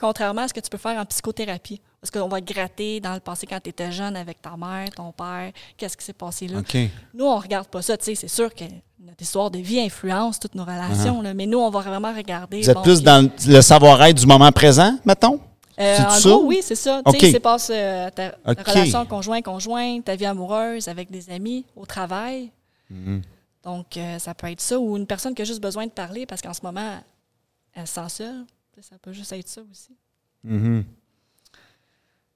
contrairement 0.00 0.42
à 0.42 0.48
ce 0.48 0.52
que 0.52 0.58
tu 0.58 0.68
peux 0.68 0.78
faire 0.78 0.98
en 1.00 1.04
psychothérapie. 1.04 1.80
Parce 2.00 2.10
qu'on 2.10 2.26
va 2.26 2.40
gratter 2.40 2.98
dans 2.98 3.14
le 3.14 3.20
passé 3.20 3.46
quand 3.46 3.60
tu 3.60 3.70
étais 3.70 3.92
jeune 3.92 4.16
avec 4.16 4.42
ta 4.42 4.56
mère, 4.56 4.90
ton 4.90 5.12
père, 5.12 5.52
qu'est-ce 5.76 5.96
qui 5.96 6.04
s'est 6.04 6.12
passé 6.12 6.48
là. 6.48 6.58
OK. 6.58 6.76
Nous, 7.14 7.24
on 7.24 7.38
regarde 7.38 7.68
pas 7.68 7.82
ça. 7.82 7.96
Tu 7.96 8.04
sais, 8.04 8.14
c'est 8.16 8.28
sûr 8.28 8.52
que 8.52 8.64
notre 8.98 9.22
histoire 9.22 9.52
de 9.52 9.58
vie 9.60 9.78
influence 9.80 10.40
toutes 10.40 10.56
nos 10.56 10.64
relations, 10.64 11.22
là, 11.22 11.34
mais 11.34 11.46
nous, 11.46 11.58
on 11.58 11.70
va 11.70 11.80
vraiment 11.80 12.12
regarder. 12.12 12.58
Uh-huh. 12.58 12.64
Vous 12.64 12.70
êtes 12.70 12.76
bon, 12.76 12.82
plus 12.82 13.02
dans 13.02 13.30
le 13.46 13.60
savoir-être 13.60 14.16
du 14.16 14.26
moment 14.26 14.50
présent, 14.50 14.98
mettons? 15.04 15.38
Euh, 15.78 15.98
en 15.98 16.10
ça? 16.10 16.28
gros, 16.28 16.44
oui, 16.44 16.60
c'est 16.62 16.74
ça. 16.74 17.02
Tu 17.04 17.10
OK. 17.10 17.20
sais, 17.20 17.30
c'est 17.32 17.40
passe 17.40 17.70
euh, 17.72 18.10
ta, 18.10 18.34
relation 18.44 19.06
conjoint-conjoint, 19.06 20.00
ta 20.00 20.16
vie 20.16 20.26
amoureuse 20.26 20.88
avec 20.88 21.10
des 21.10 21.30
amis, 21.30 21.64
au 21.76 21.86
travail. 21.86 22.50
Mm-hmm. 22.92 23.22
Donc, 23.62 23.96
euh, 23.96 24.18
ça 24.18 24.34
peut 24.34 24.50
être 24.50 24.60
ça. 24.60 24.78
Ou 24.78 24.96
une 24.96 25.06
personne 25.06 25.34
qui 25.34 25.42
a 25.42 25.44
juste 25.44 25.60
besoin 25.60 25.86
de 25.86 25.92
parler 25.92 26.26
parce 26.26 26.40
qu'en 26.40 26.54
ce 26.54 26.62
moment, 26.62 26.98
elle 27.74 27.86
se 27.86 27.94
sent 27.94 28.08
seule. 28.08 28.46
Tu 28.74 28.82
Ça 28.82 28.96
peut 28.98 29.12
juste 29.12 29.32
être 29.32 29.48
ça 29.48 29.60
aussi. 29.70 29.96
Mhm. 30.44 30.84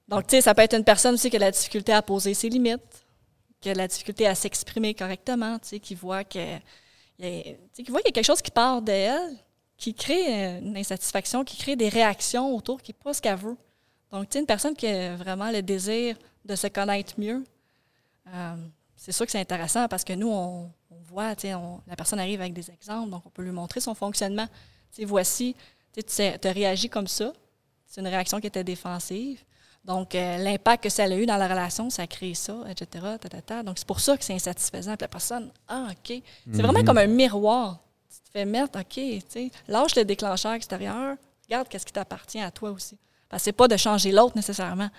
Donc, 0.07 0.27
tu 0.27 0.35
sais, 0.35 0.41
ça 0.41 0.53
peut 0.53 0.61
être 0.61 0.75
une 0.75 0.83
personne 0.83 1.13
aussi 1.13 1.29
qui 1.29 1.37
a 1.37 1.39
de 1.39 1.45
la 1.45 1.51
difficulté 1.51 1.93
à 1.93 2.01
poser 2.01 2.33
ses 2.33 2.49
limites, 2.49 3.05
qui 3.61 3.69
a 3.69 3.73
de 3.73 3.77
la 3.77 3.87
difficulté 3.87 4.27
à 4.27 4.35
s'exprimer 4.35 4.93
correctement, 4.93 5.57
tu 5.59 5.69
sais, 5.69 5.79
qui 5.79 5.95
voit 5.95 6.23
que 6.23 6.57
il 7.19 7.25
y 7.25 7.39
a, 7.39 7.43
tu 7.43 7.49
sais, 7.73 7.83
qui 7.83 7.91
voit 7.91 8.01
qu'il 8.01 8.09
y 8.09 8.13
a 8.13 8.15
quelque 8.15 8.25
chose 8.25 8.41
qui 8.41 8.51
part 8.51 8.81
d'elle, 8.81 9.37
qui 9.83 9.93
crée 9.93 10.45
euh, 10.45 10.59
une 10.61 10.77
insatisfaction, 10.77 11.43
qui 11.43 11.57
crée 11.57 11.75
des 11.75 11.89
réactions 11.89 12.55
autour, 12.55 12.81
qui 12.81 12.91
n'est 12.91 13.03
pas 13.03 13.13
ce 13.13 13.21
qu'elle 13.21 13.35
veut. 13.35 13.57
Donc, 14.13 14.29
tu 14.29 14.33
sais, 14.33 14.39
une 14.39 14.45
personne 14.45 14.73
qui 14.75 14.87
a 14.87 15.17
vraiment 15.17 15.51
le 15.51 15.61
désir 15.61 16.15
de 16.45 16.55
se 16.55 16.67
connaître 16.67 17.15
mieux, 17.17 17.43
euh, 18.33 18.55
c'est 18.95 19.11
sûr 19.11 19.25
que 19.25 19.33
c'est 19.33 19.41
intéressant 19.41 19.89
parce 19.89 20.05
que 20.05 20.13
nous, 20.13 20.29
on, 20.29 20.71
on 20.89 20.95
voit, 21.03 21.35
tu 21.35 21.49
sais, 21.49 21.53
la 21.85 21.97
personne 21.97 22.19
arrive 22.19 22.39
avec 22.39 22.53
des 22.53 22.71
exemples, 22.71 23.09
donc 23.09 23.23
on 23.25 23.29
peut 23.29 23.41
lui 23.41 23.51
montrer 23.51 23.81
son 23.81 23.93
fonctionnement. 23.93 24.47
Tu 24.93 25.01
sais, 25.01 25.05
voici, 25.05 25.53
tu 25.91 26.01
sais, 26.07 26.39
tu 26.41 26.47
as 26.47 26.51
réagi 26.53 26.87
comme 26.87 27.07
ça, 27.07 27.33
c'est 27.85 27.99
une 27.99 28.07
réaction 28.07 28.39
qui 28.39 28.47
était 28.47 28.63
défensive. 28.63 29.43
Donc, 29.83 30.15
euh, 30.15 30.37
l'impact 30.37 30.83
que 30.83 30.89
ça 30.89 31.03
a 31.03 31.09
eu 31.09 31.25
dans 31.25 31.35
la 31.35 31.49
relation, 31.49 31.89
ça 31.89 32.03
a 32.03 32.07
créé 32.07 32.35
ça, 32.35 32.55
etc. 32.69 33.05
ta, 33.19 33.27
ta, 33.27 33.41
ta. 33.41 33.63
Donc, 33.63 33.77
c'est 33.77 33.87
pour 33.87 33.99
ça 33.99 34.15
que 34.15 34.23
c'est 34.23 34.33
insatisfaisant. 34.33 34.95
Puis 34.95 35.03
la 35.03 35.07
personne, 35.09 35.51
ah, 35.67 35.89
OK. 35.91 36.21
C'est 36.53 36.61
vraiment 36.61 36.85
comme 36.85 36.99
un 36.99 37.07
miroir. 37.07 37.82
Fais 38.33 38.45
mettre, 38.45 38.79
OK, 38.79 38.87
tu 38.95 39.21
sais, 39.29 39.51
lâche 39.67 39.95
le 39.95 40.03
déclencheur 40.03 40.53
extérieur, 40.53 41.15
regarde 41.45 41.67
qu'est-ce 41.67 41.85
qui 41.85 41.93
t'appartient 41.93 42.41
à 42.41 42.51
toi 42.51 42.71
aussi. 42.71 42.97
Parce 43.29 43.41
que 43.41 43.45
c'est 43.45 43.53
pas 43.53 43.67
de 43.67 43.77
changer 43.77 44.11
l'autre 44.11 44.35
nécessairement. 44.35 44.89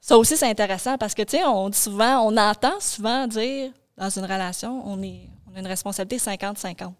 Ça 0.00 0.18
aussi, 0.18 0.36
c'est 0.36 0.48
intéressant 0.48 0.98
parce 0.98 1.14
que, 1.14 1.22
tu 1.22 1.36
sais, 1.36 1.44
on 1.44 1.68
dit 1.68 1.78
souvent, 1.78 2.20
on 2.26 2.36
entend 2.36 2.78
souvent 2.80 3.26
dire 3.26 3.72
dans 3.96 4.10
une 4.10 4.24
relation, 4.24 4.86
on, 4.86 5.02
est, 5.02 5.28
on 5.50 5.54
a 5.56 5.60
une 5.60 5.66
responsabilité 5.66 6.16
50-50. 6.16 6.92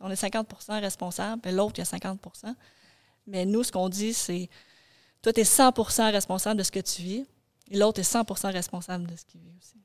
On 0.00 0.10
est 0.10 0.22
50% 0.22 0.80
responsable, 0.80 1.42
mais 1.44 1.52
l'autre, 1.52 1.74
il 1.76 1.78
y 1.78 1.82
a 1.82 1.98
50% 1.98 2.54
Mais 3.26 3.44
nous, 3.44 3.62
ce 3.62 3.70
qu'on 3.70 3.88
dit, 3.88 4.14
c'est 4.14 4.48
toi, 5.22 5.32
tu 5.32 5.40
es 5.40 5.44
100% 5.44 6.10
responsable 6.10 6.58
de 6.58 6.62
ce 6.62 6.70
que 6.70 6.80
tu 6.80 7.02
vis 7.02 7.26
et 7.70 7.76
l'autre 7.76 8.00
est 8.00 8.10
100% 8.14 8.52
responsable 8.52 9.06
de 9.06 9.16
ce 9.16 9.24
qu'il 9.24 9.40
vit 9.40 9.52
aussi. 9.58 9.76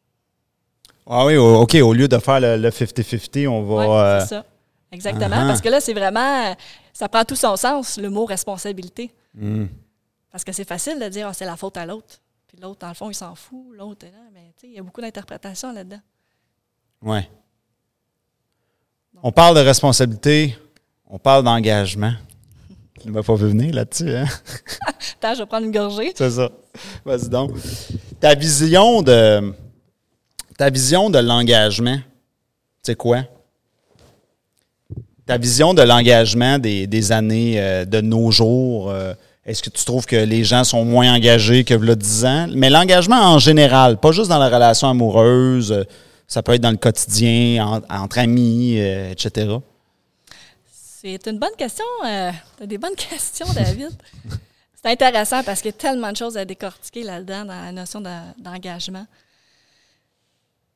Ah 1.08 1.26
oui, 1.26 1.38
OK. 1.38 1.76
Au 1.76 1.94
lieu 1.94 2.08
de 2.08 2.18
faire 2.18 2.39
le 2.39 2.58
le 2.58 2.70
50-50, 2.70 3.48
on 3.48 3.63
va. 3.63 3.76
Oui, 3.76 3.86
euh, 3.89 4.20
c'est 4.22 4.28
ça. 4.28 4.46
Exactement. 4.91 5.36
uh-huh. 5.36 5.48
Parce 5.48 5.62
que 5.62 5.70
là, 5.70 5.80
c'est 5.80 5.94
vraiment. 5.94 6.56
Ça 6.94 7.10
prend 7.10 7.24
tout 7.26 7.36
son 7.36 7.56
sens, 7.56 7.98
le 7.98 8.10
mot 8.10 8.26
responsabilité. 8.26 9.13
mm. 9.36 9.65
Parce 10.32 10.44
que 10.44 10.52
c'est 10.52 10.68
facile 10.68 11.00
de 11.00 11.08
dire, 11.08 11.28
Ah, 11.28 11.34
c'est 11.34 11.46
la 11.46 11.56
faute 11.56 11.78
à 11.78 11.86
l'autre. 11.86 12.20
Puis 12.48 12.58
l'autre, 12.62 12.80
dans 12.80 12.89
le 12.89 12.94
fond, 12.94 13.10
il 13.10 13.13
s'en 13.15 13.36
fout. 13.36 13.68
L'autre 13.78 14.06
est 14.06 14.12
là. 14.12 14.18
Mais 14.34 14.52
tu 14.58 14.62
sais, 14.62 14.68
il 14.68 14.74
y 14.74 14.80
a 14.80 14.84
beaucoup 14.84 15.02
d'interprétations 15.02 15.72
là-dedans. 15.72 16.02
Ouais. 17.02 17.30
On 19.24 19.32
parle 19.32 19.56
de 19.56 19.62
responsabilité, 19.62 20.58
on 21.08 21.18
parle 21.20 21.44
d'engagement. 21.44 22.13
Tu 23.00 23.08
ne 23.08 23.13
m'as 23.13 23.24
pas 23.24 23.36
vu 23.36 23.48
venir 23.48 23.74
là-dessus, 23.74 24.13
hein? 24.15 24.26
Attends, 25.22 25.36
je 25.36 25.39
vais 25.39 25.46
prendre 25.46 25.65
une 25.65 25.72
gorgée. 25.72 26.13
C'est 26.15 26.32
ça. 26.32 26.50
Vas-y 27.06 27.30
donc. 27.30 27.52
Ta 28.20 28.36
vision 28.36 29.02
de 29.02 29.54
ta 30.58 30.70
vision 30.70 31.10
de 31.10 31.20
l'engagement, 31.20 31.98
c'est 32.82 32.96
quoi? 32.96 33.24
Ta 35.26 35.38
vision 35.38 35.74
de 35.74 35.82
l'engagement 35.82 36.60
des, 36.60 37.12
années 37.12 37.56
euh, 37.60 37.86
de 37.86 38.00
nos 38.02 38.30
jours, 38.32 38.91
euh, 38.91 39.13
est-ce 39.46 39.63
que 39.63 39.70
tu 39.72 39.84
trouves 39.84 40.06
que 40.06 40.15
les 40.15 40.44
gens 40.44 40.63
sont 40.63 40.86
moins 40.86 41.13
engagés 41.13 41.63
que 41.63 41.74
le 41.74 41.96
10 41.96 42.26
ans? 42.26 42.48
Mais 42.54 42.70
l'engagement 42.70 43.20
en 43.20 43.39
général, 43.39 43.98
pas 43.98 44.12
juste 44.12 44.30
dans 44.30 44.38
la 44.38 44.50
relation 44.50 44.88
amoureuse, 44.89 45.72
euh, 45.72 45.84
ça 46.28 46.44
peut 46.44 46.54
être 46.54 46.62
dans 46.62 46.72
le 46.72 46.78
quotidien, 46.78 47.65
en- 47.65 47.82
entre 48.04 48.20
amis, 48.20 48.78
etc. 48.78 49.58
C'est 50.72 51.28
une 51.28 51.38
bonne 51.38 51.56
question. 51.58 51.86
T'as 52.04 52.65
des 52.65 52.78
bonnes 52.80 52.96
questions, 53.10 53.46
David. 53.54 53.91
C'est 54.84 54.91
intéressant 54.91 55.44
parce 55.44 55.62
qu'il 55.62 55.70
y 55.70 55.74
a 55.74 55.78
tellement 55.78 56.12
de 56.12 56.18
choses 56.18 56.36
à 56.38 56.46
décortiquer 56.46 57.04
là-dedans 57.04 57.46
dans 57.46 57.62
la 57.65 57.72
notion 57.72 58.02
d'en- 58.02 58.34
d'engagement. 58.39 59.06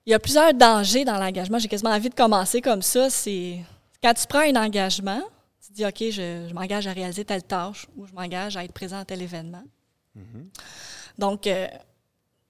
Il 0.10 0.13
y 0.13 0.15
a 0.15 0.19
plusieurs 0.19 0.56
dangers 0.56 1.06
dans 1.06 1.19
l'engagement. 1.19 1.60
J'ai 1.60 1.67
quasiment 1.67 1.91
envie 1.91 2.10
de 2.10 2.15
commencer 2.15 2.62
comme 2.62 2.82
ça. 2.82 3.12
C'est 3.12 3.60
quand 4.02 4.12
tu 4.15 4.26
prends 4.26 4.39
un 4.39 4.56
engagement, 4.56 5.22
tu 5.63 5.72
dis 5.72 5.86
OK, 5.86 5.98
je, 6.00 6.48
je 6.50 6.54
m'engage 6.56 6.88
à 6.88 6.93
réaliser 6.93 7.24
telle 7.24 7.43
tâche 7.43 7.86
ou 7.95 8.08
je 8.08 8.13
m'engage 8.13 8.58
à 8.58 8.63
être 8.63 8.72
présent 8.72 8.98
à 8.98 9.06
tel 9.06 9.22
événement. 9.22 9.62
Donc, 11.15 11.45
euh, 11.45 11.67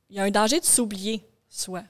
il 0.10 0.16
y 0.16 0.20
a 0.22 0.24
un 0.24 0.32
danger 0.32 0.62
de 0.62 0.66
s'oublier, 0.66 1.22
soit. 1.50 1.84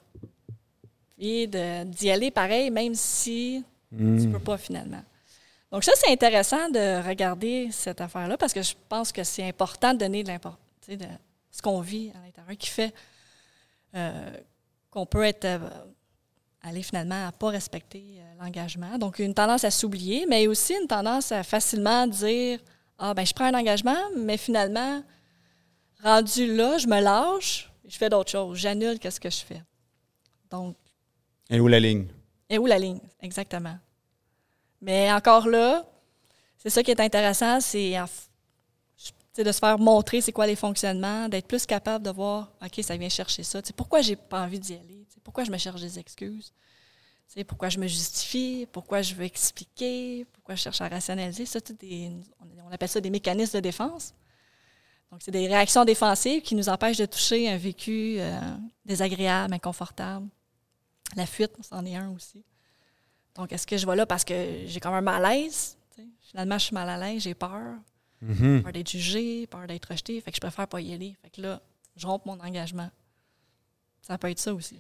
Et 1.20 1.46
d'y 1.46 2.10
aller 2.10 2.32
pareil, 2.32 2.72
même 2.72 2.96
si 2.96 3.64
tu 3.96 4.04
ne 4.04 4.32
peux 4.32 4.40
pas 4.40 4.58
finalement. 4.58 5.04
Donc 5.72 5.84
ça, 5.84 5.92
c'est 5.98 6.12
intéressant 6.12 6.70
de 6.70 7.08
regarder 7.08 7.70
cette 7.72 8.02
affaire-là 8.02 8.38
parce 8.38 8.54
que 8.54 8.64
je 8.64 8.74
pense 8.90 9.12
que 9.12 9.24
c'est 9.24 9.48
important 9.48 9.94
de 9.94 10.00
donner 10.00 10.24
de 10.24 10.30
l'importance, 10.30 10.60
de 10.88 11.06
ce 11.52 11.62
qu'on 11.62 11.82
vit 11.82 12.12
à 12.16 12.26
l'intérieur 12.26 12.58
qui 12.58 12.70
fait 12.70 12.92
euh, 13.94 14.32
qu'on 14.92 15.06
peut 15.06 15.24
être 15.24 15.46
euh, 15.46 15.60
aller 16.62 16.84
finalement 16.84 17.28
à 17.28 17.32
pas 17.32 17.50
respecter 17.50 18.04
euh, 18.18 18.44
l'engagement. 18.44 18.98
Donc 18.98 19.20
une 19.20 19.34
tendance 19.34 19.64
à 19.64 19.72
s'oublier, 19.72 20.26
mais 20.28 20.48
aussi 20.48 20.74
une 20.74 20.88
tendance 20.88 21.32
à 21.32 21.44
facilement 21.44 22.08
dire 22.08 22.60
ah 22.98 23.14
ben 23.14 23.26
je 23.26 23.34
prends 23.34 23.46
un 23.46 23.54
engagement, 23.58 23.98
mais 24.18 24.38
finalement 24.38 25.04
rendu 26.04 26.56
là, 26.56 26.78
je 26.78 26.88
me 26.88 27.00
lâche, 27.02 27.72
je 27.88 27.98
fais 27.98 28.10
d'autres 28.10 28.32
choses, 28.32 28.58
j'annule 28.58 29.00
qu'est-ce 29.00 29.20
que 29.20 29.30
je 29.30 29.38
fais. 29.44 29.62
Donc 30.50 30.76
Et 31.50 31.60
où 31.60 31.68
la 31.68 31.80
ligne? 31.80 32.08
et 32.50 32.58
où 32.58 32.66
la 32.66 32.80
ligne, 32.80 33.00
exactement. 33.22 33.78
Mais 34.82 35.12
encore 35.12 35.48
là, 35.48 35.86
c'est 36.58 36.70
ça 36.72 36.82
qui 36.82 36.90
est 36.92 37.00
intéressant, 37.00 37.60
c'est 37.62 37.96
c'est 39.40 39.46
de 39.46 39.54
se 39.54 39.60
faire 39.60 39.80
montrer 39.80 40.20
c'est 40.20 40.34
quoi 40.34 40.46
les 40.46 40.58
fonctionnements, 40.58 41.30
d'être 41.30 41.48
plus 41.48 41.66
capable 41.66 42.04
de 42.04 42.10
voir, 42.10 42.52
OK, 42.62 42.84
ça 42.84 42.98
vient 42.98 43.08
chercher 43.08 43.44
ça. 43.44 43.62
Tu 43.62 43.68
sais, 43.68 43.74
pourquoi 43.74 44.02
j'ai 44.02 44.18
pas 44.18 44.42
envie 44.42 44.60
d'y 44.60 44.74
aller? 44.74 45.06
Pourquoi 45.24 45.46
je 45.46 45.52
me 45.52 45.58
cherche 45.58 45.80
des 45.80 45.98
excuses? 45.98 46.52
Pourquoi 47.48 47.70
je 47.70 47.80
me 47.80 47.88
justifie? 47.88 48.68
Pourquoi 48.70 49.02
je 49.02 49.16
veux 49.16 49.24
expliquer? 49.24 50.26
Pourquoi 50.34 50.56
je 50.56 50.62
cherche 50.64 50.82
à 50.82 50.90
rationaliser? 50.90 51.46
Ça, 51.46 51.62
des, 51.62 52.12
on- 52.42 52.70
appelle 52.70 52.90
ça 52.90 53.00
des 53.00 53.10
mécanismes 53.10 53.60
de 53.60 53.62
défense. 53.62 54.14
Donc, 55.10 55.22
c'est 55.24 55.32
des 55.32 55.48
réactions 55.48 55.86
défensives 55.86 56.42
qui 56.42 56.54
nous 56.54 56.68
empêchent 56.68 56.98
de 56.98 57.06
toucher 57.06 57.50
un 57.50 57.56
vécu 57.56 58.18
euh, 58.20 58.42
désagréable, 58.84 59.54
inconfortable. 59.54 60.28
La 61.16 61.26
fuite, 61.26 61.54
c'en 61.62 61.86
est 61.86 61.96
un 61.96 62.10
aussi. 62.12 62.44
Donc, 63.36 63.54
est-ce 63.54 63.66
que 63.66 63.78
je 63.78 63.88
vais 63.88 63.96
là 63.96 64.06
parce 64.06 64.26
que 64.26 64.66
j'ai 64.66 64.82
comme 64.82 64.96
un 64.96 65.02
malaise? 65.02 65.78
tu 65.96 66.02
sais? 66.02 66.08
Finalement, 66.30 66.58
je 66.58 66.66
suis 66.66 66.74
mal 66.74 66.90
à 66.90 66.98
l'aise, 66.98 67.22
j'ai 67.22 67.34
peur. 67.34 67.78
Peur 68.22 68.72
d'être 68.74 68.90
jugé, 68.90 69.48
peur 69.48 69.66
d'être 69.68 69.86
rejeté. 69.86 70.20
Fait 70.22 70.32
que 70.32 70.36
je 70.36 70.42
préfère 70.42 70.68
pas 70.68 70.82
y 70.82 70.94
aller. 70.94 71.16
Fait 71.22 71.30
que 71.30 71.42
là, 71.42 71.62
je 71.96 72.06
romps 72.06 72.26
mon 72.26 72.40
engagement. 72.40 72.90
Ça 74.02 74.18
peut 74.18 74.30
être 74.30 74.40
ça 74.40 74.54
aussi. 74.54 74.78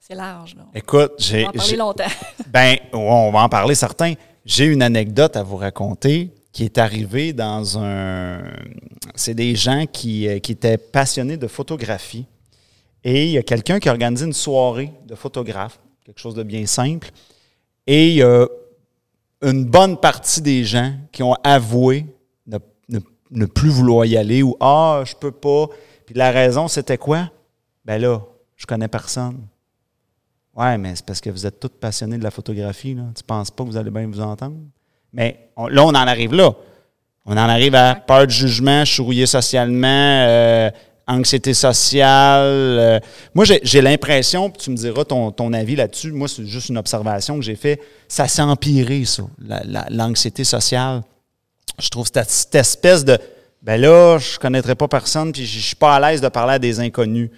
C'est 0.00 0.14
large, 0.14 0.54
là. 0.56 0.64
Écoute, 0.74 1.12
On 1.18 1.22
j'ai. 1.22 1.42
va 1.42 1.48
en 1.48 1.52
parler 1.52 1.76
longtemps. 1.76 2.04
Ben, 2.48 2.76
on 2.92 3.30
va 3.32 3.40
en 3.42 3.48
parler 3.48 3.74
certains. 3.74 4.14
J'ai 4.44 4.66
une 4.66 4.82
anecdote 4.82 5.36
à 5.36 5.42
vous 5.42 5.56
raconter 5.56 6.30
qui 6.52 6.64
est 6.64 6.78
arrivée 6.78 7.32
dans 7.32 7.78
un. 7.78 8.42
C'est 9.14 9.34
des 9.34 9.54
gens 9.56 9.84
qui, 9.86 10.28
euh, 10.28 10.38
qui 10.38 10.52
étaient 10.52 10.78
passionnés 10.78 11.36
de 11.36 11.46
photographie. 11.48 12.26
Et 13.04 13.26
il 13.26 13.30
y 13.32 13.38
a 13.38 13.42
quelqu'un 13.42 13.78
qui 13.78 13.88
a 13.88 13.92
organisé 13.92 14.24
une 14.26 14.32
soirée 14.32 14.92
de 15.06 15.14
photographe, 15.14 15.78
quelque 16.04 16.20
chose 16.20 16.34
de 16.34 16.42
bien 16.42 16.66
simple. 16.66 17.10
Et 17.86 18.08
il 18.08 18.14
y 18.14 18.22
a 18.22 18.46
une 19.42 19.64
bonne 19.64 19.96
partie 19.96 20.40
des 20.40 20.64
gens 20.64 20.94
qui 21.12 21.22
ont 21.22 21.34
avoué 21.44 22.06
ne, 23.30 23.46
plus 23.46 23.68
vouloir 23.70 24.04
y 24.06 24.16
aller 24.16 24.42
ou 24.42 24.56
Ah, 24.60 25.02
je 25.04 25.14
peux 25.14 25.30
pas. 25.32 25.66
Puis 26.04 26.14
la 26.14 26.30
raison, 26.30 26.68
c'était 26.68 26.98
quoi? 26.98 27.30
Ben 27.84 28.00
là, 28.00 28.20
je 28.56 28.66
connais 28.66 28.88
personne. 28.88 29.40
Ouais, 30.54 30.78
mais 30.78 30.96
c'est 30.96 31.04
parce 31.04 31.20
que 31.20 31.30
vous 31.30 31.46
êtes 31.46 31.60
tous 31.60 31.68
passionnés 31.68 32.16
de 32.18 32.22
la 32.24 32.30
photographie. 32.30 32.94
Là. 32.94 33.02
Tu 33.14 33.22
penses 33.22 33.50
pas 33.50 33.64
que 33.64 33.68
vous 33.68 33.76
allez 33.76 33.90
bien 33.90 34.06
vous 34.06 34.20
entendre? 34.20 34.56
Mais 35.12 35.50
là, 35.56 35.84
on 35.84 35.88
en 35.90 35.94
arrive 35.94 36.34
là. 36.34 36.52
On 37.26 37.32
en 37.32 37.36
arrive 37.36 37.74
à 37.74 37.94
peur 37.94 38.26
de 38.26 38.30
jugement, 38.30 38.84
je 38.84 38.92
socialement, 39.26 39.86
euh, 39.88 40.70
anxiété 41.08 41.54
sociale. 41.54 42.42
euh. 42.44 43.00
Moi, 43.34 43.44
j'ai 43.44 43.80
l'impression, 43.82 44.48
tu 44.50 44.70
me 44.70 44.76
diras 44.76 45.04
ton, 45.04 45.30
avis 45.52 45.76
là-dessus, 45.76 46.12
moi, 46.12 46.28
c'est 46.28 46.46
juste 46.46 46.68
une 46.68 46.78
observation 46.78 47.36
que 47.36 47.42
j'ai 47.42 47.56
fait, 47.56 47.80
ça 48.08 48.28
s'est 48.28 48.42
empiré, 48.42 49.04
ça, 49.04 49.24
la- 49.44 49.62
la- 49.64 49.86
l'anxiété 49.90 50.44
sociale. 50.44 51.02
Je 51.78 51.88
trouve 51.88 52.06
cette, 52.12 52.30
cette 52.30 52.54
espèce 52.54 53.04
de, 53.04 53.18
ben 53.62 53.80
là, 53.80 54.18
je 54.18 54.38
connaîtrais 54.38 54.74
pas 54.74 54.88
personne, 54.88 55.32
puis 55.32 55.44
je 55.46 55.58
je 55.58 55.64
suis 55.66 55.76
pas 55.76 55.94
à 55.96 56.00
l'aise 56.00 56.20
de 56.20 56.28
parler 56.28 56.54
à 56.54 56.58
des 56.58 56.80
inconnus. 56.80 57.30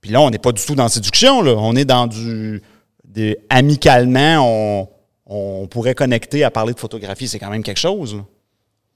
Puis 0.00 0.10
là, 0.10 0.20
on 0.22 0.30
n'est 0.30 0.38
pas 0.38 0.52
du 0.52 0.64
tout 0.64 0.74
dans 0.74 0.88
séduction, 0.88 1.42
là. 1.42 1.52
On 1.56 1.76
est 1.76 1.84
dans 1.84 2.06
du. 2.06 2.62
des- 3.04 3.36
amicalement, 3.50 4.38
on, 4.40 4.88
on 5.26 5.66
pourrait 5.66 5.94
connecter 5.94 6.42
à 6.42 6.50
parler 6.50 6.72
de 6.72 6.78
photographie. 6.80 7.28
C'est 7.28 7.38
quand 7.38 7.50
même 7.50 7.62
quelque 7.62 7.78
chose. 7.80 8.22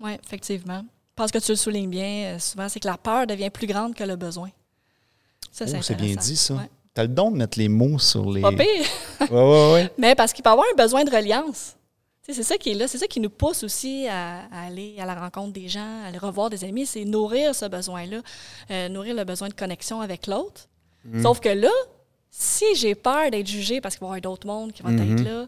Oui, 0.01 0.13
effectivement. 0.25 0.81
Je 0.83 1.23
pense 1.23 1.31
que 1.31 1.39
tu 1.39 1.53
le 1.53 1.57
soulignes 1.57 1.91
bien. 1.91 2.35
euh, 2.35 2.39
souvent, 2.39 2.69
c'est 2.69 2.81
que 2.81 2.89
la 2.89 2.97
peur 2.97 3.27
devient 3.27 3.51
plus 3.51 3.67
grande 3.67 3.95
que 3.95 4.03
le 4.03 4.17
besoin. 4.17 4.49
Ça, 5.53 5.67
Oh, 5.69 5.77
c'est 5.83 5.95
bien 5.97 6.15
dit, 6.17 6.37
ça. 6.37 6.55
Ouais. 6.55 6.69
Tu 6.95 7.01
as 7.01 7.05
le 7.05 7.09
don 7.09 7.31
de 7.31 7.37
mettre 7.37 7.59
les 7.59 7.69
mots 7.69 7.99
sur 7.99 8.31
les. 8.33 8.41
Pas 8.41 8.51
pire. 8.53 8.67
Ouais, 9.21 9.29
ouais, 9.31 9.73
ouais. 9.75 9.93
Mais 9.99 10.15
parce 10.15 10.33
qu'il 10.33 10.43
peut 10.43 10.51
y 10.51 10.53
avoir 10.53 10.67
un 10.73 10.83
besoin 10.83 11.05
de 11.05 11.15
reliance. 11.15 11.77
C'est 12.27 12.43
ça 12.43 12.57
qui 12.57 12.71
est 12.71 12.75
là, 12.75 12.89
c'est 12.89 12.97
ça 12.99 13.07
qui 13.07 13.21
nous 13.21 13.29
pousse 13.31 13.63
aussi 13.65 14.07
à, 14.09 14.47
à 14.51 14.67
aller 14.67 14.97
à 14.99 15.05
la 15.05 15.15
rencontre 15.15 15.53
des 15.53 15.69
gens, 15.69 16.03
à 16.05 16.07
aller 16.07 16.17
revoir 16.19 16.49
des 16.49 16.65
amis, 16.65 16.87
c'est 16.87 17.05
nourrir 17.05 17.55
ce 17.55 17.67
besoin-là, 17.67 18.23
euh, 18.71 18.89
nourrir 18.89 19.15
le 19.15 19.25
besoin 19.25 19.49
de 19.49 19.55
connexion 19.55 20.01
avec 20.01 20.27
l'autre. 20.27 20.67
Sauf 21.21 21.39
que 21.41 21.51
là, 21.51 21.71
si 22.31 22.65
j'ai 22.77 22.95
peur 22.95 23.31
d'être 23.31 23.47
jugée 23.47 23.83
parce 23.83 23.97
qu'il 23.97 24.01
va 24.01 24.07
y 24.07 24.09
avoir 24.17 24.21
d'autres 24.23 24.47
mondes 24.47 24.73
qui 24.73 24.83
vont 24.83 24.97
être 24.97 25.21
là, 25.23 25.47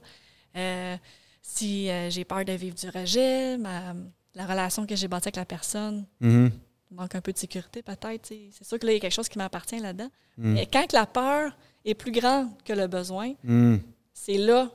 euh, 0.56 0.96
si 1.40 1.88
euh, 1.88 2.10
j'ai 2.10 2.24
peur 2.26 2.44
de 2.44 2.52
vivre 2.52 2.74
du 2.76 2.90
rejet, 2.90 3.56
ma- 3.56 3.94
la 4.34 4.44
relation 4.44 4.84
que 4.86 4.94
j'ai 4.94 5.08
bâtie 5.08 5.28
avec 5.28 5.36
la 5.36 5.46
personne 5.46 6.04
Mhm. 6.20 6.50
manque 6.90 7.14
un 7.14 7.22
peu 7.22 7.32
de 7.32 7.38
sécurité 7.38 7.80
peut-être. 7.82 8.26
C'est 8.26 8.64
sûr 8.64 8.78
que 8.78 8.84
là, 8.84 8.92
il 8.92 8.96
y 8.96 8.98
a 8.98 9.00
quelque 9.00 9.12
chose 9.14 9.30
qui 9.30 9.38
m'appartient 9.38 9.78
là-dedans. 9.78 10.10
Mais 10.36 10.66
quand 10.70 10.92
la 10.92 11.06
peur 11.06 11.56
est 11.86 11.94
plus 11.94 12.12
grande 12.12 12.48
que 12.66 12.74
le 12.74 12.86
besoin, 12.86 13.32
Mhm. 13.44 13.80
c'est 14.12 14.36
là 14.36 14.70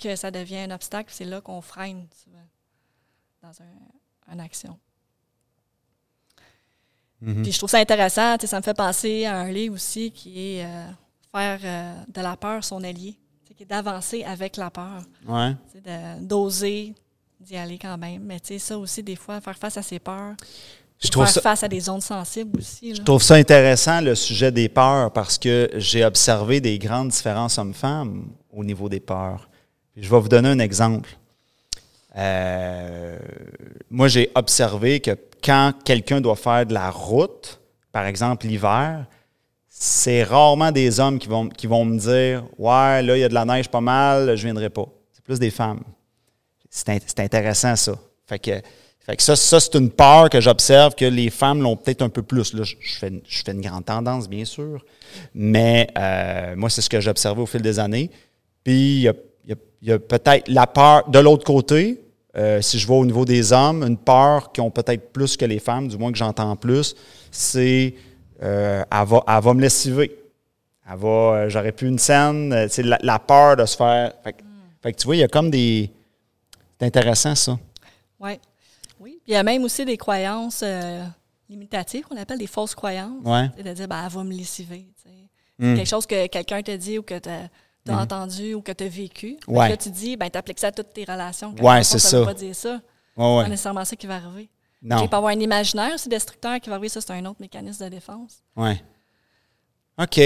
que 0.00 0.16
ça 0.16 0.30
devient 0.30 0.58
un 0.58 0.70
obstacle, 0.72 1.10
c'est 1.12 1.24
là 1.24 1.40
qu'on 1.40 1.60
freine 1.60 2.06
souvent 2.24 2.38
dans 3.42 3.62
un- 3.62 4.32
une 4.34 4.40
action. 4.40 4.78
Puis 7.22 7.52
je 7.52 7.58
trouve 7.58 7.68
ça 7.68 7.78
intéressant, 7.78 8.36
ça 8.42 8.56
me 8.56 8.62
fait 8.62 8.72
penser 8.74 9.26
à 9.26 9.36
un 9.40 9.50
livre 9.52 9.74
aussi 9.74 10.10
qui 10.10 10.56
est 10.56 10.64
euh, 10.64 10.86
faire 11.30 11.60
euh, 11.62 12.02
de 12.14 12.20
la 12.22 12.34
peur 12.34 12.64
son 12.64 12.82
allié, 12.82 13.14
qui 13.44 13.62
est 13.62 13.66
d'avancer 13.66 14.24
avec 14.24 14.56
la 14.56 14.70
peur, 14.70 15.02
Ouais. 15.28 15.52
d'oser 16.20 16.94
d'y 17.38 17.56
aller 17.58 17.78
quand 17.78 17.98
même. 17.98 18.22
Mais 18.24 18.40
tu 18.40 18.48
sais, 18.54 18.58
ça 18.58 18.78
aussi, 18.78 19.02
des 19.02 19.16
fois, 19.16 19.38
faire 19.42 19.58
face 19.58 19.76
à 19.76 19.82
ses 19.82 19.98
peurs, 19.98 20.34
Je 20.98 21.08
trouve, 21.10 21.24
faire 21.26 21.34
ça, 21.34 21.40
face 21.42 21.62
à 21.62 21.68
des 21.68 21.80
zones 21.80 22.00
sensibles 22.00 22.58
aussi. 22.58 22.90
là. 22.92 22.94
je 22.96 23.02
trouve 23.02 23.22
ça 23.22 23.34
intéressant, 23.34 24.00
le 24.00 24.14
sujet 24.14 24.50
des 24.50 24.70
peurs, 24.70 25.12
parce 25.12 25.36
que 25.36 25.68
j'ai 25.74 26.04
observé 26.06 26.62
des 26.62 26.78
grandes 26.78 27.08
différences 27.10 27.58
hommes-femmes 27.58 28.30
au 28.50 28.64
niveau 28.64 28.88
des 28.88 29.00
peurs. 29.00 29.49
Je 29.96 30.08
vais 30.08 30.20
vous 30.20 30.28
donner 30.28 30.48
un 30.48 30.58
exemple. 30.58 31.10
Euh, 32.16 33.18
moi, 33.90 34.08
j'ai 34.08 34.30
observé 34.34 35.00
que 35.00 35.16
quand 35.42 35.72
quelqu'un 35.84 36.20
doit 36.20 36.36
faire 36.36 36.66
de 36.66 36.74
la 36.74 36.90
route, 36.90 37.60
par 37.92 38.06
exemple 38.06 38.46
l'hiver, 38.46 39.06
c'est 39.68 40.22
rarement 40.24 40.72
des 40.72 41.00
hommes 41.00 41.18
qui 41.18 41.28
vont, 41.28 41.48
qui 41.48 41.66
vont 41.66 41.84
me 41.84 41.98
dire 41.98 42.44
Ouais, 42.58 43.02
là, 43.02 43.16
il 43.16 43.20
y 43.20 43.24
a 43.24 43.28
de 43.28 43.34
la 43.34 43.44
neige 43.44 43.68
pas 43.68 43.80
mal, 43.80 44.36
je 44.36 44.42
ne 44.42 44.52
viendrai 44.52 44.70
pas. 44.70 44.86
C'est 45.12 45.24
plus 45.24 45.38
des 45.38 45.50
femmes. 45.50 45.82
C'est 46.68 46.88
int- 46.88 47.02
c'est 47.06 47.20
intéressant, 47.20 47.74
ça. 47.76 47.94
Fait 48.26 48.38
que, 48.38 48.60
fait 49.00 49.16
que 49.16 49.22
ça, 49.22 49.34
ça 49.34 49.58
c'est 49.58 49.74
une 49.76 49.90
peur 49.90 50.28
que 50.30 50.40
j'observe 50.40 50.94
que 50.94 51.04
les 51.04 51.30
femmes 51.30 51.62
l'ont 51.62 51.76
peut-être 51.76 52.02
un 52.02 52.08
peu 52.10 52.22
plus. 52.22 52.52
Là, 52.54 52.62
je, 52.64 52.74
fais, 52.98 53.12
je 53.26 53.42
fais 53.42 53.52
une 53.52 53.60
grande 53.60 53.84
tendance, 53.84 54.28
bien 54.28 54.44
sûr. 54.44 54.84
Mais 55.34 55.88
euh, 55.98 56.54
moi, 56.56 56.68
c'est 56.70 56.82
ce 56.82 56.90
que 56.90 57.00
j'ai 57.00 57.10
observé 57.10 57.40
au 57.40 57.46
fil 57.46 57.62
des 57.62 57.78
années. 57.78 58.10
Puis, 58.62 58.96
il 58.96 59.00
y 59.00 59.08
a 59.08 59.14
il 59.46 59.56
y 59.82 59.92
a, 59.92 59.98
peut-être 59.98 60.48
la 60.48 60.66
peur 60.66 61.08
de 61.08 61.18
l'autre 61.18 61.44
côté. 61.44 62.00
Euh, 62.36 62.60
si 62.60 62.78
je 62.78 62.86
vois 62.86 62.98
au 62.98 63.06
niveau 63.06 63.24
des 63.24 63.52
hommes, 63.52 63.82
une 63.82 63.96
peur 63.96 64.52
qui 64.52 64.60
ont 64.60 64.70
peut-être 64.70 65.12
plus 65.12 65.36
que 65.36 65.44
les 65.44 65.58
femmes, 65.58 65.88
du 65.88 65.96
moins 65.96 66.12
que 66.12 66.18
j'entends 66.18 66.54
plus, 66.54 66.94
c'est 67.30 67.94
euh, 68.42 68.84
elle, 68.90 69.06
va, 69.06 69.24
elle 69.26 69.42
va 69.42 69.54
me 69.54 69.60
lessiver. 69.60 70.16
Elle 70.88 70.98
va, 70.98 71.08
euh, 71.08 71.48
j'aurais 71.48 71.72
pu 71.72 71.88
une 71.88 71.98
scène, 71.98 72.68
c'est 72.68 72.84
la, 72.84 73.18
peur 73.18 73.56
de 73.56 73.66
se 73.66 73.76
faire. 73.76 74.12
Fait, 74.22 74.36
fait, 74.80 74.92
que 74.92 74.98
tu 74.98 75.06
vois, 75.06 75.16
il 75.16 75.20
y 75.20 75.24
a 75.24 75.28
comme 75.28 75.50
des. 75.50 75.90
C'est 76.78 76.86
intéressant 76.86 77.34
ça. 77.34 77.58
Ouais. 78.20 78.38
Oui. 79.00 79.18
Puis 79.24 79.32
il 79.32 79.34
y 79.34 79.36
a 79.36 79.42
même 79.42 79.64
aussi 79.64 79.84
des 79.84 79.96
croyances 79.96 80.64
limitatives 81.48 82.04
qu'on 82.04 82.16
appelle 82.16 82.38
des 82.38 82.46
fausses 82.46 82.74
croyances. 82.74 83.24
Ouais. 83.24 83.48
C'est-à-dire, 83.56 83.88
ben, 83.88 84.02
elle 84.04 84.12
va 84.12 84.24
me 84.24 84.32
lessiver. 84.32 84.86
Hmm. 85.58 85.74
Quelque 85.74 85.88
chose 85.88 86.06
que 86.06 86.26
quelqu'un 86.28 86.62
te 86.62 86.74
dit 86.74 86.98
ou 86.98 87.02
que 87.02 87.18
tu 87.18 87.28
as, 87.88 87.92
hmm. 87.92 87.98
entendu 87.98 88.54
ou 88.54 88.62
que 88.62 88.72
tu 88.72 88.84
as 88.84 88.88
vécu. 88.88 89.36
Ouais. 89.48 89.68
Là, 89.68 89.76
tu 89.76 89.90
dis, 89.90 90.16
ben, 90.16 90.30
tu 90.30 90.38
appliques 90.38 90.58
ça 90.58 90.68
à 90.68 90.72
toutes 90.72 90.92
tes 90.92 91.04
relations. 91.04 91.54
Oui, 91.60 91.84
c'est 91.84 91.98
ça. 91.98 92.20
ne 92.20 92.24
pas 92.24 92.34
dire 92.34 92.54
ça. 92.54 92.80
Ouais, 93.16 93.42
pas 93.42 93.48
nécessairement 93.48 93.84
ça 93.84 93.96
qui 93.96 94.06
va 94.06 94.16
arriver. 94.16 94.48
Non. 94.82 94.98
Il 95.02 95.08
peut 95.08 95.16
y 95.16 95.18
avoir 95.18 95.32
un 95.32 95.40
imaginaire 95.40 95.94
aussi 95.94 96.08
destructeur 96.08 96.58
qui 96.60 96.68
va 96.68 96.76
arriver. 96.76 96.88
Ça, 96.88 97.00
c'est 97.00 97.12
un 97.12 97.24
autre 97.26 97.40
mécanisme 97.40 97.84
de 97.84 97.90
défense. 97.90 98.42
Oui. 98.56 98.80
OK. 99.98 100.20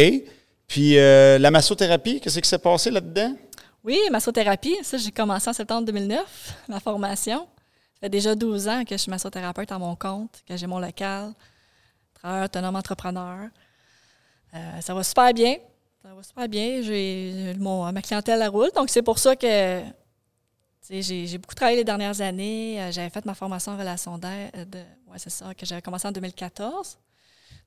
Puis 0.66 0.98
euh, 0.98 1.38
la 1.38 1.50
massothérapie, 1.50 2.20
qu'est-ce 2.20 2.38
qui 2.38 2.48
s'est 2.48 2.58
passé 2.58 2.90
là-dedans? 2.90 3.34
Oui, 3.82 3.98
massothérapie, 4.10 4.76
ça, 4.82 4.96
j'ai 4.96 5.10
commencé 5.10 5.50
en 5.50 5.52
septembre 5.52 5.84
2009, 5.86 6.64
ma 6.68 6.80
formation. 6.80 7.40
Ça 7.94 8.00
fait 8.00 8.08
déjà 8.08 8.34
12 8.34 8.68
ans 8.68 8.84
que 8.84 8.92
je 8.92 8.96
suis 8.96 9.10
massothérapeute 9.10 9.70
à 9.72 9.78
mon 9.78 9.94
compte, 9.94 10.42
que 10.48 10.56
j'ai 10.56 10.66
mon 10.66 10.78
local, 10.78 11.34
travailleur 12.14 12.46
autonome 12.46 12.76
entrepreneur. 12.76 13.48
Euh, 14.54 14.80
ça 14.80 14.94
va 14.94 15.02
super 15.02 15.34
bien. 15.34 15.56
Ça 16.14 16.18
va 16.18 16.22
super 16.22 16.48
bien. 16.48 16.80
J'ai 16.82 17.54
ma 17.58 18.00
clientèle 18.00 18.38
la 18.38 18.48
roule. 18.48 18.70
Donc, 18.76 18.88
c'est 18.88 19.02
pour 19.02 19.18
ça 19.18 19.34
que 19.34 19.82
j'ai 20.88 21.38
beaucoup 21.38 21.56
travaillé 21.56 21.78
les 21.78 21.84
dernières 21.84 22.20
années. 22.20 22.80
Euh, 22.80 22.92
j'avais 22.92 23.10
fait 23.10 23.24
ma 23.24 23.34
formation 23.34 23.72
en 23.72 23.76
relation 23.76 24.16
d'aide. 24.16 24.76
Euh, 24.76 25.10
ouais, 25.10 25.18
c'est 25.18 25.30
ça, 25.30 25.52
que 25.54 25.66
j'avais 25.66 25.82
commencé 25.82 26.06
en 26.06 26.12
2014. 26.12 26.98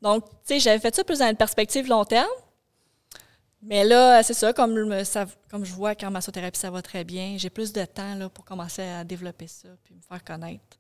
Donc, 0.01 0.23
tu 0.29 0.35
sais, 0.45 0.59
j'avais 0.61 0.79
fait 0.79 0.95
ça 0.95 1.03
plus 1.03 1.19
dans 1.19 1.27
une 1.27 1.35
perspective 1.35 1.89
long 1.89 2.05
terme. 2.05 2.29
Mais 3.61 3.83
là, 3.83 4.23
c'est 4.23 4.33
ça, 4.33 4.53
comme, 4.53 4.73
comme 5.49 5.65
je 5.65 5.73
vois 5.73 5.95
qu'en 5.95 6.11
massothérapie, 6.11 6.59
ça 6.59 6.71
va 6.71 6.81
très 6.81 7.03
bien, 7.03 7.35
j'ai 7.37 7.49
plus 7.49 7.73
de 7.73 7.83
temps 7.83 8.15
là, 8.15 8.29
pour 8.29 8.45
commencer 8.45 8.83
à 8.83 9.03
développer 9.03 9.47
ça 9.47 9.67
puis 9.83 9.93
me 9.93 10.01
faire 10.01 10.23
connaître. 10.23 10.77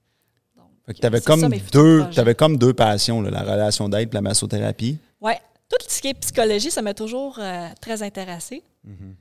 tu 0.95 1.05
avais, 1.05 1.19
comme 1.19 1.49
deux, 1.73 2.07
avais 2.15 2.35
comme 2.35 2.57
deux 2.57 2.73
passions, 2.73 3.21
la 3.21 3.41
relation 3.41 3.89
d'aide 3.89 4.09
et 4.09 4.13
la 4.13 4.21
massothérapie. 4.21 4.99
Oui, 5.19 5.33
tout 5.69 5.77
ce 5.87 6.01
qui 6.01 6.07
est 6.07 6.13
psychologie, 6.13 6.71
ça 6.71 6.81
m'a 6.81 6.93
toujours 6.93 7.37
euh, 7.39 7.67
très 7.81 8.01
intéressé. 8.03 8.63
Mm-hmm. 8.87 9.13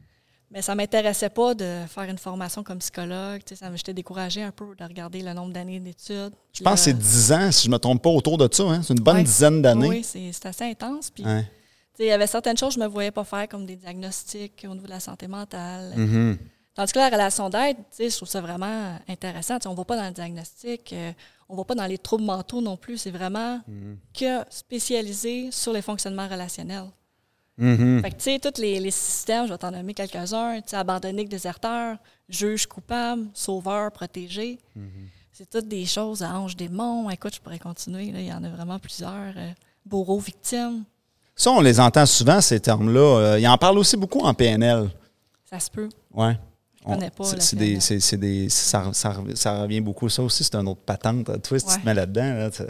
Mais 0.51 0.63
ça 0.63 0.73
ne 0.73 0.77
m'intéressait 0.77 1.29
pas 1.29 1.55
de 1.55 1.83
faire 1.89 2.05
une 2.05 2.19
formation 2.19 2.63
comme 2.63 2.79
psychologue. 2.79 3.43
Ça 3.53 3.75
J'étais 3.75 3.93
découragée 3.93 4.43
un 4.43 4.53
peu 4.53 4.65
de 4.79 4.85
regarder 4.85 5.21
le 5.21 5.33
nombre 5.33 5.53
d'années 5.53 5.81
d'études. 5.81 6.33
Je 6.53 6.63
pense 6.63 6.75
que 6.75 6.85
c'est 6.85 6.99
10 6.99 7.33
ans, 7.33 7.53
si 7.53 7.65
je 7.65 7.69
ne 7.69 7.75
me 7.75 7.79
trompe 7.79 8.01
pas, 8.01 8.11
autour 8.11 8.39
de 8.39 8.49
ça. 8.53 8.63
Hein? 8.63 8.83
C'est 8.83 8.95
une 8.95 9.03
bonne 9.03 9.25
dizaine 9.25 9.61
d'années. 9.61 9.89
Oui, 9.89 10.05
c'est 10.05 10.47
assez 10.47 10.65
intense. 10.65 11.11
Puis, 11.11 11.25
Il 11.99 12.07
y 12.07 12.13
avait 12.13 12.29
certaines 12.29 12.57
choses 12.57 12.75
que 12.75 12.75
je 12.75 12.81
ne 12.81 12.85
me 12.85 12.91
voyais 12.93 13.11
pas 13.11 13.25
faire, 13.25 13.49
comme 13.49 13.67
des 13.67 13.77
diagnostics 13.77 14.65
au 14.69 14.75
niveau 14.75 14.87
de 14.87 14.93
la 14.93 15.01
santé 15.01 15.27
mentale. 15.27 15.93
Mm-hmm. 15.97 16.37
Tandis 16.77 16.93
que 16.93 16.99
la 16.99 17.09
relation 17.09 17.49
d'aide, 17.49 17.79
je 17.99 18.15
trouve 18.15 18.29
ça 18.29 18.41
vraiment 18.41 18.99
intéressant. 19.09 19.59
on 19.65 19.71
ne 19.71 19.77
va 19.77 19.85
pas 19.85 19.97
dans 19.97 20.07
le 20.07 20.13
diagnostic. 20.13 20.93
Euh, 20.93 21.13
on 21.49 21.55
ne 21.55 21.59
va 21.59 21.65
pas 21.65 21.75
dans 21.75 21.87
les 21.87 21.99
troubles 21.99 22.25
mentaux 22.25 22.61
non 22.61 22.77
plus. 22.77 22.99
C'est 22.99 23.11
vraiment 23.11 23.61
mhm. 23.67 23.99
que 24.15 24.43
spécialisé 24.51 25.51
sur 25.51 25.73
les 25.73 25.83
fonctionnements 25.83 26.29
relationnels. 26.29 26.91
Mhm. 27.59 28.03
Fait 28.03 28.11
que, 28.11 28.17
tu 28.17 28.23
sais, 28.23 28.39
tous 28.39 28.61
les, 28.61 28.91
systèmes, 28.91 29.47
je 29.47 29.53
vais 29.53 29.59
t'en 29.59 29.71
nommer 29.71 29.95
quelques-uns, 29.95 30.61
tu 30.61 30.69
sais, 30.69 30.77
abandonné, 30.77 31.25
déserteur, 31.25 31.97
juge 32.29 32.67
coupable, 32.67 33.27
sauveur, 33.33 33.91
protégé. 33.93 34.59
Mhm. 34.75 35.09
C'est 35.33 35.49
toutes 35.49 35.69
des 35.69 35.85
choses 35.85 36.23
à 36.23 36.39
ange 36.39 36.57
démon. 36.57 37.11
Écoute, 37.11 37.35
je 37.35 37.41
pourrais 37.41 37.59
continuer, 37.59 38.07
il 38.07 38.27
y 38.27 38.33
en 38.33 38.43
a 38.43 38.49
vraiment 38.49 38.79
plusieurs. 38.79 39.37
Euh, 39.37 39.53
bourreau, 39.87 40.19
victime. 40.19 40.85
Ça, 41.35 41.51
on 41.51 41.61
les 41.61 41.79
entend 41.79 42.07
souvent, 42.07 42.41
ces 42.41 42.61
termes-là. 42.61 43.19
Euh, 43.19 43.39
il 43.39 43.47
en 43.47 43.57
parle 43.59 43.79
aussi 43.79 43.97
beaucoup 43.97 44.21
en 44.21 44.35
PNL. 44.35 44.91
Ça 45.45 45.61
se 45.61 45.71
peut. 45.71 45.89
Oui 46.87 46.95
connais 46.95 47.11
pas. 47.11 47.25
C'est 47.25 47.57
des, 47.57 47.79
des, 48.19 48.49
ça, 48.49 48.91
ça, 48.93 49.61
revient 49.61 49.81
beaucoup. 49.81 50.09
Ça 50.09 50.23
aussi, 50.23 50.45
c'est 50.45 50.55
un 50.55 50.67
autre 50.67 50.81
patente. 50.81 51.43
Toi, 51.43 51.59
si 51.59 51.67
tu 51.67 51.81
te 51.81 51.87
mets 51.87 51.95
là-dedans, 51.95 52.35
là, 52.35 52.51
tu 52.51 52.63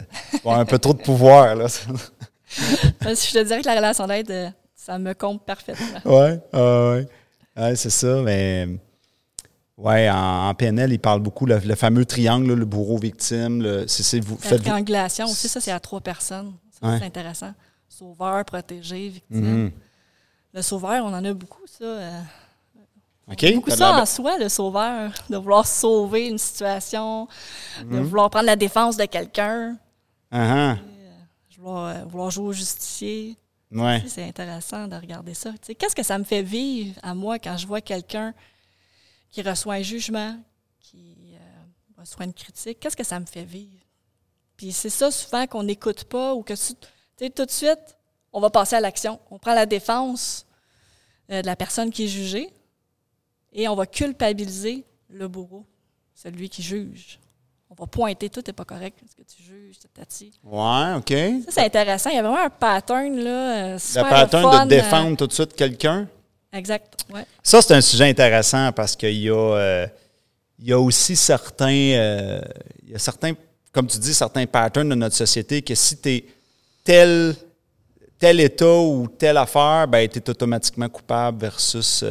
as 0.48 0.54
un 0.54 0.64
peu 0.64 0.78
trop 0.78 0.94
de 0.94 1.02
pouvoir. 1.02 1.54
Là. 1.54 1.66
je 2.48 3.32
te 3.32 3.44
dirais 3.44 3.60
que 3.60 3.66
la 3.66 3.76
relation 3.76 4.06
d'aide, 4.06 4.30
euh, 4.30 4.50
ça 4.74 4.98
me 4.98 5.12
compte 5.12 5.44
parfaitement. 5.44 6.00
Oui, 6.04 6.38
ouais. 6.52 7.06
ouais 7.56 7.76
c'est 7.76 7.90
ça. 7.90 8.22
Mais 8.22 8.68
ouais, 9.76 10.08
en, 10.10 10.54
PNL, 10.54 10.92
il 10.92 10.98
parle 10.98 11.20
beaucoup 11.20 11.46
le, 11.46 11.58
le 11.58 11.74
fameux 11.74 12.04
triangle, 12.04 12.54
le 12.54 12.64
bourreau-victime. 12.64 13.62
Le, 13.62 13.84
c'est, 13.86 14.20
vous, 14.20 14.38
la 14.50 14.58
triangulation 14.58 15.26
aussi, 15.26 15.48
ça, 15.48 15.60
c'est 15.60 15.72
à 15.72 15.80
trois 15.80 16.00
personnes. 16.00 16.54
C'est 16.80 17.04
intéressant. 17.04 17.52
Sauveur, 17.88 18.44
protégé, 18.44 19.08
victime. 19.08 19.68
Mm-hmm. 19.68 19.72
Le 20.54 20.62
sauveur, 20.62 21.04
on 21.04 21.08
en 21.08 21.24
a 21.24 21.34
beaucoup, 21.34 21.66
ça. 21.66 21.84
Euh, 21.84 22.20
Okay. 23.32 23.54
Beaucoup 23.54 23.70
ça 23.70 24.00
en 24.00 24.06
soi, 24.06 24.38
le 24.38 24.48
sauveur, 24.48 25.12
de 25.28 25.36
vouloir 25.36 25.66
sauver 25.66 26.28
une 26.28 26.38
situation, 26.38 27.26
de 27.80 27.84
mhm. 27.84 28.02
vouloir 28.02 28.30
prendre 28.30 28.46
la 28.46 28.54
défense 28.54 28.96
de 28.96 29.04
quelqu'un. 29.04 29.76
Uh-huh. 30.32 30.76
Euh, 31.66 32.04
vouloir, 32.04 32.30
jouer 32.30 32.46
au 32.46 32.52
justicier. 32.52 33.36
Ouais. 33.72 34.02
C'est 34.06 34.22
intéressant 34.22 34.86
de 34.86 34.94
regarder 34.94 35.34
ça. 35.34 35.52
Qu'est-ce 35.76 35.96
que 35.96 36.04
ça 36.04 36.18
me 36.18 36.24
fait 36.24 36.42
vivre 36.42 36.94
à 37.02 37.14
moi 37.14 37.40
quand 37.40 37.56
je 37.56 37.66
vois 37.66 37.80
quelqu'un 37.80 38.32
qui 39.30 39.42
reçoit 39.42 39.74
un 39.74 39.82
jugement, 39.82 40.36
qui 40.78 41.34
euh, 41.34 42.00
reçoit 42.00 42.26
une 42.26 42.32
critique? 42.32 42.78
Qu'est-ce 42.78 42.96
que 42.96 43.04
ça 43.04 43.18
me 43.18 43.26
fait 43.26 43.44
vivre? 43.44 43.82
Puis 44.56 44.70
c'est 44.70 44.90
ça 44.90 45.10
souvent 45.10 45.46
qu'on 45.48 45.64
n'écoute 45.64 46.04
pas 46.04 46.32
ou 46.34 46.42
que 46.44 46.54
tout 46.54 47.44
de 47.44 47.50
suite, 47.50 47.96
on 48.32 48.40
va 48.40 48.50
passer 48.50 48.76
à 48.76 48.80
l'action. 48.80 49.18
On 49.32 49.38
prend 49.38 49.54
la 49.54 49.66
défense 49.66 50.46
euh, 51.32 51.42
de 51.42 51.46
la 51.46 51.56
personne 51.56 51.90
qui 51.90 52.04
est 52.04 52.08
jugée 52.08 52.52
et 53.56 53.66
on 53.68 53.74
va 53.74 53.86
culpabiliser 53.86 54.84
le 55.08 55.26
bourreau, 55.26 55.64
celui 56.14 56.48
qui 56.48 56.62
juge. 56.62 57.18
On 57.70 57.74
va 57.74 57.86
pointer, 57.86 58.28
tout 58.28 58.42
n'est 58.46 58.52
pas 58.52 58.66
correct, 58.66 58.98
ce 59.10 59.16
que 59.16 59.26
tu 59.26 59.42
juges, 59.42 59.76
tati. 59.92 60.30
Ouais, 60.44 60.94
OK. 60.96 61.42
Ça, 61.46 61.50
c'est 61.50 61.64
intéressant. 61.64 62.10
Il 62.10 62.16
y 62.16 62.18
a 62.18 62.22
vraiment 62.22 62.44
un 62.44 62.50
pattern, 62.50 63.16
là. 63.16 63.74
Euh, 63.74 63.78
le 63.96 64.02
pattern 64.02 64.68
de 64.68 64.74
euh, 64.74 64.76
défendre 64.76 65.16
tout 65.16 65.26
de 65.26 65.32
suite 65.32 65.54
quelqu'un. 65.54 66.06
Exact, 66.52 67.04
ouais. 67.12 67.24
Ça, 67.42 67.60
c'est 67.62 67.74
un 67.74 67.80
sujet 67.80 68.08
intéressant 68.08 68.70
parce 68.72 68.94
qu'il 68.94 69.16
y 69.16 69.30
a, 69.30 69.34
euh, 69.34 69.86
il 70.58 70.66
y 70.66 70.72
a 70.72 70.78
aussi 70.78 71.16
certains, 71.16 71.70
il 71.70 72.90
y 72.90 72.94
a 72.94 72.98
certains, 72.98 73.32
comme 73.72 73.86
tu 73.86 73.98
dis, 73.98 74.14
certains 74.14 74.46
patterns 74.46 74.90
de 74.90 74.94
notre 74.94 75.16
société 75.16 75.62
que 75.62 75.74
si 75.74 75.98
tu 75.98 76.10
es 76.10 76.24
tel, 76.84 77.34
tel 78.18 78.38
état 78.40 78.78
ou 78.78 79.08
telle 79.08 79.38
affaire, 79.38 79.88
ben, 79.88 80.08
tu 80.08 80.18
es 80.18 80.30
automatiquement 80.30 80.88
coupable 80.88 81.40
versus 81.40 82.04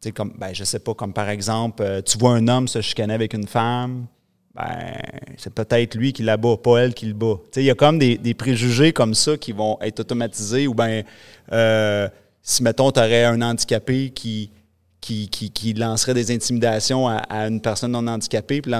sais, 0.00 0.12
comme, 0.12 0.32
ben, 0.38 0.52
je 0.52 0.64
sais 0.64 0.78
pas, 0.78 0.94
comme 0.94 1.12
par 1.12 1.28
exemple, 1.28 1.82
euh, 1.82 2.02
tu 2.02 2.18
vois 2.18 2.32
un 2.32 2.48
homme 2.48 2.68
se 2.68 2.80
chicaner 2.80 3.14
avec 3.14 3.34
une 3.34 3.46
femme, 3.46 4.06
ben, 4.54 4.96
c'est 5.36 5.52
peut-être 5.54 5.94
lui 5.94 6.12
qui 6.12 6.22
la 6.22 6.36
bat, 6.36 6.56
pas 6.56 6.78
elle 6.78 6.94
qui 6.94 7.06
le 7.06 7.14
bat. 7.14 7.36
Il 7.56 7.62
y 7.62 7.70
a 7.70 7.74
comme 7.74 7.98
des, 7.98 8.34
préjugés 8.34 8.92
comme 8.92 9.14
ça 9.14 9.36
qui 9.36 9.52
vont 9.52 9.78
être 9.80 10.00
automatisés, 10.00 10.66
ou 10.66 10.74
ben, 10.74 11.04
euh, 11.52 12.08
si, 12.42 12.62
mettons, 12.62 12.90
tu 12.90 13.00
aurais 13.00 13.24
un 13.24 13.42
handicapé 13.42 14.10
qui, 14.10 14.50
qui, 15.00 15.28
qui, 15.28 15.74
lancerait 15.74 16.14
des 16.14 16.30
intimidations 16.30 17.08
à, 17.08 17.46
une 17.46 17.60
personne 17.60 17.92
non 17.92 18.06
handicapée, 18.06 18.60
puis 18.60 18.72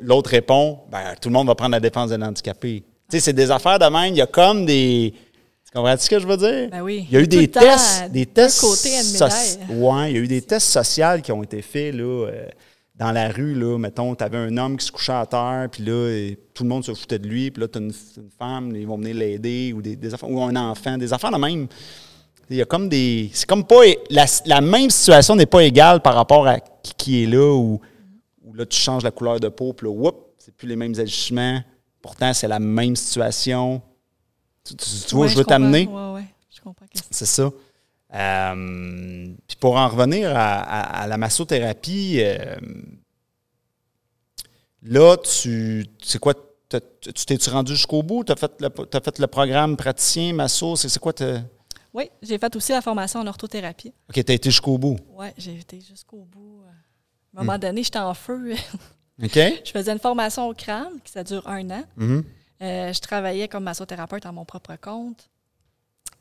l'autre 0.00 0.30
répond, 0.30 0.80
ben, 0.90 1.14
tout 1.20 1.28
le 1.28 1.34
monde 1.34 1.46
va 1.46 1.54
prendre 1.54 1.72
la 1.72 1.80
défense 1.80 2.10
de 2.10 2.16
l'handicapé. 2.16 2.84
C'est 3.10 3.32
des 3.32 3.50
affaires 3.50 3.78
de 3.78 3.86
même, 3.86 4.12
il 4.12 4.18
y 4.18 4.22
a 4.22 4.26
comme 4.26 4.66
des 4.66 5.14
tu 5.70 5.76
comprends 5.76 5.96
ce 5.98 6.08
que 6.08 6.18
je 6.18 6.26
veux 6.26 6.36
dire? 6.38 6.70
Ben 6.70 6.80
oui. 6.80 7.06
Il 7.10 7.14
y 7.14 7.16
a 7.18 7.20
eu 7.20 7.26
des 7.26 7.46
tests. 7.46 8.10
Des 8.10 8.24
tests 8.24 8.58
côté 8.58 8.88
ouais, 8.88 10.10
il 10.10 10.16
y 10.16 10.18
a 10.18 10.22
eu 10.22 10.26
des 10.26 10.40
tests 10.40 10.68
sociaux 10.68 11.20
qui 11.22 11.30
ont 11.30 11.42
été 11.42 11.60
faits 11.60 11.94
là, 11.94 12.04
euh, 12.04 12.48
dans 12.94 13.12
la 13.12 13.28
rue. 13.28 13.54
Là, 13.54 13.76
mettons, 13.76 14.14
tu 14.14 14.24
avais 14.24 14.38
un 14.38 14.56
homme 14.56 14.78
qui 14.78 14.86
se 14.86 14.92
couchait 14.92 15.12
à 15.12 15.26
terre, 15.26 15.68
puis 15.70 15.84
là, 15.84 16.30
tout 16.54 16.62
le 16.62 16.70
monde 16.70 16.84
se 16.84 16.94
foutait 16.94 17.18
de 17.18 17.28
lui, 17.28 17.50
puis 17.50 17.60
là, 17.60 17.68
tu 17.68 17.78
as 17.78 17.82
une, 17.82 17.92
femme, 18.38 18.74
ils 18.74 18.86
vont 18.86 18.96
venir 18.96 19.16
l'aider, 19.16 19.74
ou, 19.76 19.82
des, 19.82 19.98
ou 20.22 20.42
un 20.42 20.56
enfant, 20.56 20.96
des 20.96 21.12
enfants 21.12 21.30
de 21.30 21.36
même. 21.36 21.68
Il 22.48 22.56
y 22.56 22.62
a 22.62 22.64
comme 22.64 22.88
des. 22.88 23.28
C'est 23.34 23.46
comme 23.46 23.64
pas. 23.64 23.82
La, 24.08 24.60
même 24.62 24.88
situation 24.88 25.36
n'est 25.36 25.44
pas 25.44 25.62
égale 25.64 26.00
par 26.00 26.14
rapport 26.14 26.48
à 26.48 26.60
qui, 26.96 27.24
est 27.24 27.26
là, 27.26 27.54
ou 27.54 27.78
là, 28.54 28.64
tu 28.64 28.78
changes 28.78 29.04
la 29.04 29.10
couleur 29.10 29.38
de 29.38 29.48
peau, 29.48 29.74
puis 29.74 29.86
là, 29.86 29.92
whoop, 29.92 30.32
c'est 30.38 30.54
plus 30.54 30.66
les 30.66 30.76
mêmes 30.76 30.98
agissements. 30.98 31.60
Pourtant, 32.00 32.32
c'est 32.32 32.48
la 32.48 32.58
même 32.58 32.96
situation 32.96 33.82
tu, 34.76 35.14
vois, 35.14 35.26
je 35.26 35.36
veux 35.36 35.44
t'amener? 35.44 35.88
Oui, 35.90 36.02
oui, 36.14 36.22
je 36.54 36.60
comprends. 36.60 36.86
C'est 37.10 37.26
ça. 37.26 37.50
Euh, 38.14 39.34
puis 39.46 39.56
pour 39.60 39.76
en 39.76 39.88
revenir 39.88 40.32
à, 40.34 41.06
la 41.06 41.16
massothérapie, 41.18 42.20
euh, 42.20 42.56
là, 44.82 45.16
tu 45.16 45.86
c'est 46.02 46.18
quoi? 46.18 46.34
Tu 46.70 47.24
t'es-tu 47.24 47.50
rendu 47.50 47.72
jusqu'au 47.72 48.02
bout? 48.02 48.24
Tu 48.24 48.32
as, 48.32 48.36
fait 48.36 48.52
le, 48.60 48.68
as 48.68 49.00
fait 49.00 49.18
le 49.18 49.26
programme 49.26 49.76
praticien, 49.76 50.34
masso? 50.34 50.76
C'est 50.76 50.98
quoi? 50.98 51.12
Oui, 51.94 52.10
j'ai 52.22 52.38
fait 52.38 52.54
aussi 52.54 52.72
la 52.72 52.82
formation 52.82 53.20
en 53.20 53.26
orthothérapie. 53.26 53.92
OK, 54.08 54.24
tu 54.24 54.32
as 54.32 54.34
été 54.34 54.50
jusqu'au 54.50 54.76
bout. 54.76 54.98
Oui, 55.14 55.28
j'ai 55.38 55.58
été 55.58 55.80
jusqu'au 55.80 56.26
bout. 56.30 56.62
À 57.36 57.40
un 57.40 57.44
moment 57.44 57.58
donné, 57.58 57.82
j'étais 57.82 57.98
en 57.98 58.14
feu. 58.14 58.54
OK. 59.22 59.34
je 59.64 59.70
faisais 59.70 59.92
une 59.92 59.98
formation 59.98 60.48
au 60.48 60.54
crâne, 60.54 61.00
qui 61.04 61.12
ça 61.12 61.24
dure 61.24 61.46
un 61.48 61.70
an. 61.70 61.84
Mhm. 61.96 62.24
Euh, 62.60 62.92
je 62.92 63.00
travaillais 63.00 63.48
comme 63.48 63.64
massothérapeute 63.64 64.26
à 64.26 64.32
mon 64.32 64.44
propre 64.44 64.76
compte. 64.76 65.28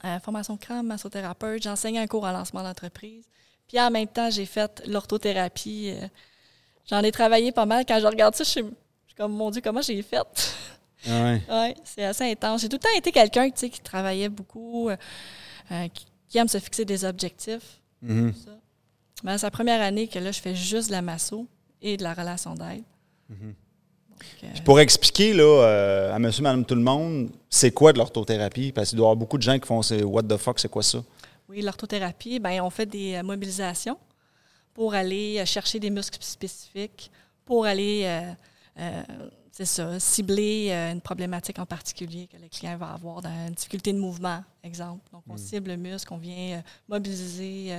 Euh, 0.05 0.19
formation 0.19 0.57
crâne, 0.57 0.85
massothérapeute. 0.85 1.63
J'enseignais 1.63 1.99
un 1.99 2.07
cours 2.07 2.23
en 2.23 2.31
lancement 2.31 2.63
d'entreprise. 2.63 3.25
Puis 3.67 3.79
en 3.79 3.89
même 3.89 4.07
temps, 4.07 4.29
j'ai 4.29 4.45
fait 4.45 4.83
l'orthothérapie. 4.87 5.91
Euh, 5.95 6.07
J'en 6.89 7.03
ai 7.03 7.11
travaillé 7.11 7.51
pas 7.51 7.65
mal. 7.65 7.85
Quand 7.85 7.99
je 7.99 8.07
regarde 8.07 8.35
ça, 8.35 8.43
je 8.43 8.49
suis, 8.49 8.61
je 8.61 8.67
suis 9.07 9.15
comme, 9.15 9.33
mon 9.33 9.51
Dieu, 9.51 9.61
comment 9.61 9.81
j'ai 9.81 10.01
fait? 10.01 10.17
Ah 11.05 11.23
ouais. 11.23 11.41
Oui, 11.49 11.73
c'est 11.83 12.05
assez 12.05 12.31
intense. 12.31 12.61
J'ai 12.61 12.69
tout 12.69 12.77
le 12.77 12.81
temps 12.81 12.97
été 12.97 13.11
quelqu'un 13.11 13.49
tu 13.49 13.57
sais, 13.57 13.69
qui 13.69 13.81
travaillait 13.81 14.29
beaucoup, 14.29 14.89
euh, 14.89 14.95
qui, 15.93 16.05
qui 16.29 16.37
aime 16.37 16.47
se 16.47 16.59
fixer 16.59 16.85
des 16.85 17.03
objectifs. 17.03 17.81
Mhm. 18.01 18.33
Ça. 18.33 18.51
Mais 19.23 19.37
c'est 19.37 19.47
la 19.47 19.51
première 19.51 19.81
année 19.81 20.07
que 20.07 20.19
là, 20.19 20.31
je 20.31 20.39
fais 20.39 20.55
juste 20.55 20.87
de 20.87 20.93
la 20.93 21.01
masso 21.01 21.47
et 21.81 21.97
de 21.97 22.03
la 22.03 22.13
relation 22.13 22.53
d'aide. 22.53 22.83
Donc, 23.29 23.55
euh, 24.43 24.47
Puis 24.53 24.61
pour 24.61 24.79
expliquer 24.79 25.33
là, 25.33 25.43
euh, 25.43 26.13
à 26.13 26.19
monsieur, 26.19 26.43
madame, 26.43 26.65
tout 26.65 26.75
le 26.75 26.81
monde, 26.81 27.29
c'est 27.49 27.71
quoi 27.71 27.93
de 27.93 27.97
l'orthothérapie? 27.97 28.71
Parce 28.71 28.89
qu'il 28.89 28.97
doit 28.97 29.05
y 29.05 29.07
avoir 29.07 29.17
beaucoup 29.17 29.37
de 29.37 29.43
gens 29.43 29.57
qui 29.59 29.67
font 29.67 29.81
c'est 29.81 30.03
What 30.03 30.23
the 30.23 30.37
fuck, 30.37 30.59
c'est 30.59 30.69
quoi 30.69 30.83
ça? 30.83 31.03
Oui, 31.49 31.61
l'orthothérapie, 31.61 32.39
ben, 32.39 32.61
on 32.61 32.69
fait 32.69 32.85
des 32.85 33.15
euh, 33.15 33.23
mobilisations 33.23 33.97
pour 34.77 34.93
aller 34.93 35.39
euh, 35.39 35.45
chercher 35.45 35.79
des 35.79 35.89
muscles 35.89 36.21
spécifiques, 36.21 37.11
pour 37.43 37.65
aller, 37.65 38.03
euh, 38.05 38.31
euh, 38.79 39.03
c'est 39.51 39.65
ça, 39.65 39.99
cibler 39.99 40.71
une 40.71 41.01
problématique 41.01 41.57
en 41.57 41.65
particulier 41.65 42.27
que 42.27 42.37
le 42.37 42.47
client 42.47 42.77
va 42.77 42.91
avoir 42.91 43.23
dans 43.23 43.47
une 43.47 43.55
difficulté 43.55 43.91
de 43.91 43.97
mouvement, 43.97 44.43
exemple. 44.63 45.09
Donc, 45.11 45.23
on 45.27 45.35
cible 45.35 45.71
le 45.71 45.77
muscle, 45.77 46.13
on 46.13 46.17
vient 46.17 46.61
mobiliser 46.87 47.75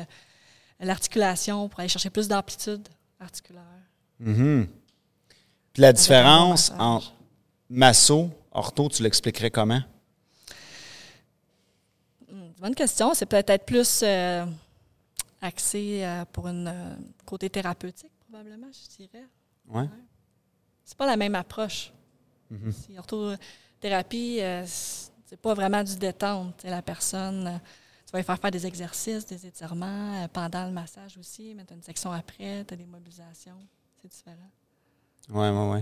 l'articulation 0.81 1.69
pour 1.69 1.79
aller 1.79 1.89
chercher 1.89 2.11
plus 2.11 2.27
d'amplitude 2.27 2.89
articulaire. 3.21 3.63
Mhm. 4.19 4.67
Puis 5.79 5.83
la 5.85 5.93
différence 5.93 6.73
entre 6.77 7.13
masso, 7.71 8.31
ortho, 8.51 8.89
tu 8.89 9.01
l'expliquerais 9.05 9.53
comment? 9.53 9.81
Hmm, 12.29 12.49
Bonne 12.59 12.75
question. 12.75 13.15
C'est 13.15 13.27
peut-être 13.27 13.51
être 13.51 13.65
plus 13.65 14.01
euh, 14.03 14.45
axé 15.41 16.01
euh, 16.03 16.25
pour 16.33 16.49
un 16.49 16.97
côté 17.25 17.49
thérapeutique, 17.49 18.11
probablement, 18.29 18.67
je 18.73 18.97
dirais. 18.97 19.25
Ouais. 19.69 19.89
C'est 20.85 20.99
pas 20.99 21.07
la 21.07 21.17
même 21.17 21.37
approche. 21.37 21.93
Mhm. 22.51 22.73
Si 22.73 22.99
orthothérapie, 22.99 24.39
euh, 24.41 24.65
c'est 24.67 25.41
pas 25.41 25.55
vraiment 25.55 25.85
du 25.85 25.95
détente. 25.97 26.65
La 26.65 26.83
personne, 26.83 27.47
euh, 27.47 27.59
tu 28.05 28.11
vas 28.13 28.19
lui 28.19 28.25
faire 28.25 28.41
faire 28.41 28.51
des 28.51 28.67
exercices, 28.67 29.25
des 29.27 29.47
étirements, 29.47 30.25
euh, 30.25 30.27
pendant 30.27 30.67
le 30.67 30.73
massage 30.73 31.17
aussi, 31.19 31.55
mais 31.55 31.65
tu 31.65 31.73
as 31.73 31.77
une 31.77 31.85
section 31.85 32.11
après, 32.11 32.65
tu 32.67 32.75
as 32.75 32.77
des 32.77 32.85
mobilisations. 32.85 33.61
C'est 34.03 34.09
différent. 34.09 34.51
Oui, 35.33 35.49
oui, 35.49 35.73
oui. 35.73 35.79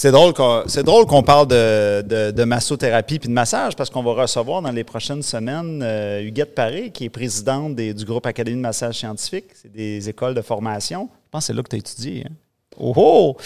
C'est 0.00 0.12
drôle 0.12 0.32
qu'on, 0.32 0.62
c'est 0.68 0.84
drôle 0.84 1.06
qu'on 1.06 1.24
parle 1.24 1.48
de, 1.48 2.30
de, 2.30 2.44
massothérapie 2.44 3.18
puis 3.18 3.28
de 3.28 3.34
massage 3.34 3.74
parce 3.74 3.90
qu'on 3.90 4.04
va 4.04 4.12
recevoir 4.12 4.62
dans 4.62 4.70
les 4.70 4.84
prochaines 4.84 5.24
semaines 5.24 5.82
euh, 5.82 6.22
Huguette 6.22 6.54
Paré, 6.54 6.90
qui 6.90 7.06
est 7.06 7.10
présidente 7.10 7.74
du 7.74 8.04
groupe 8.04 8.24
Académie 8.24 8.58
de 8.58 8.62
massage 8.62 8.98
scientifique. 8.98 9.46
C'est 9.60 9.72
des 9.72 10.08
écoles 10.08 10.34
de 10.34 10.40
formation. 10.40 11.08
Je 11.12 11.30
pense 11.32 11.42
que 11.42 11.46
c'est 11.48 11.52
là 11.52 11.64
que 11.64 11.68
tu 11.68 11.74
as 11.74 11.80
étudié. 11.80 12.24
Hein? 12.28 12.32
Oh, 12.78 12.92
oh! 12.96 13.36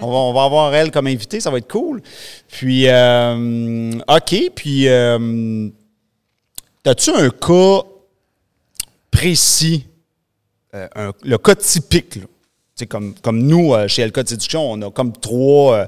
On 0.00 0.10
va, 0.10 0.16
on 0.16 0.32
va 0.32 0.44
avoir 0.44 0.74
elle 0.74 0.90
comme 0.90 1.06
invitée, 1.06 1.38
ça 1.38 1.50
va 1.50 1.58
être 1.58 1.70
cool. 1.70 2.02
Puis, 2.48 2.88
euh, 2.88 3.92
OK, 4.08 4.50
puis, 4.56 4.88
euh, 4.88 5.68
as-tu 6.84 7.10
un 7.10 7.30
cas 7.30 7.82
précis, 9.12 9.86
euh, 10.74 11.12
le 11.22 11.38
cas 11.38 11.54
typique, 11.54 12.16
là? 12.16 12.22
Comme, 12.86 13.14
comme 13.14 13.38
nous, 13.42 13.74
euh, 13.74 13.88
chez 13.88 14.06
LK 14.06 14.28
séduction, 14.28 14.72
on 14.72 14.82
a 14.82 14.90
comme 14.90 15.12
trois. 15.12 15.74
euh, 15.76 15.86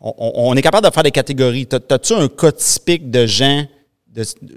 on, 0.00 0.56
est 0.56 0.62
capable 0.62 0.86
de 0.86 0.92
faire 0.92 1.02
des 1.02 1.10
catégories. 1.10 1.66
T'as- 1.66 1.80
T'as-tu 1.80 2.14
un 2.14 2.28
cas 2.28 2.52
typique 2.52 3.10
de 3.10 3.26
gens, 3.26 3.66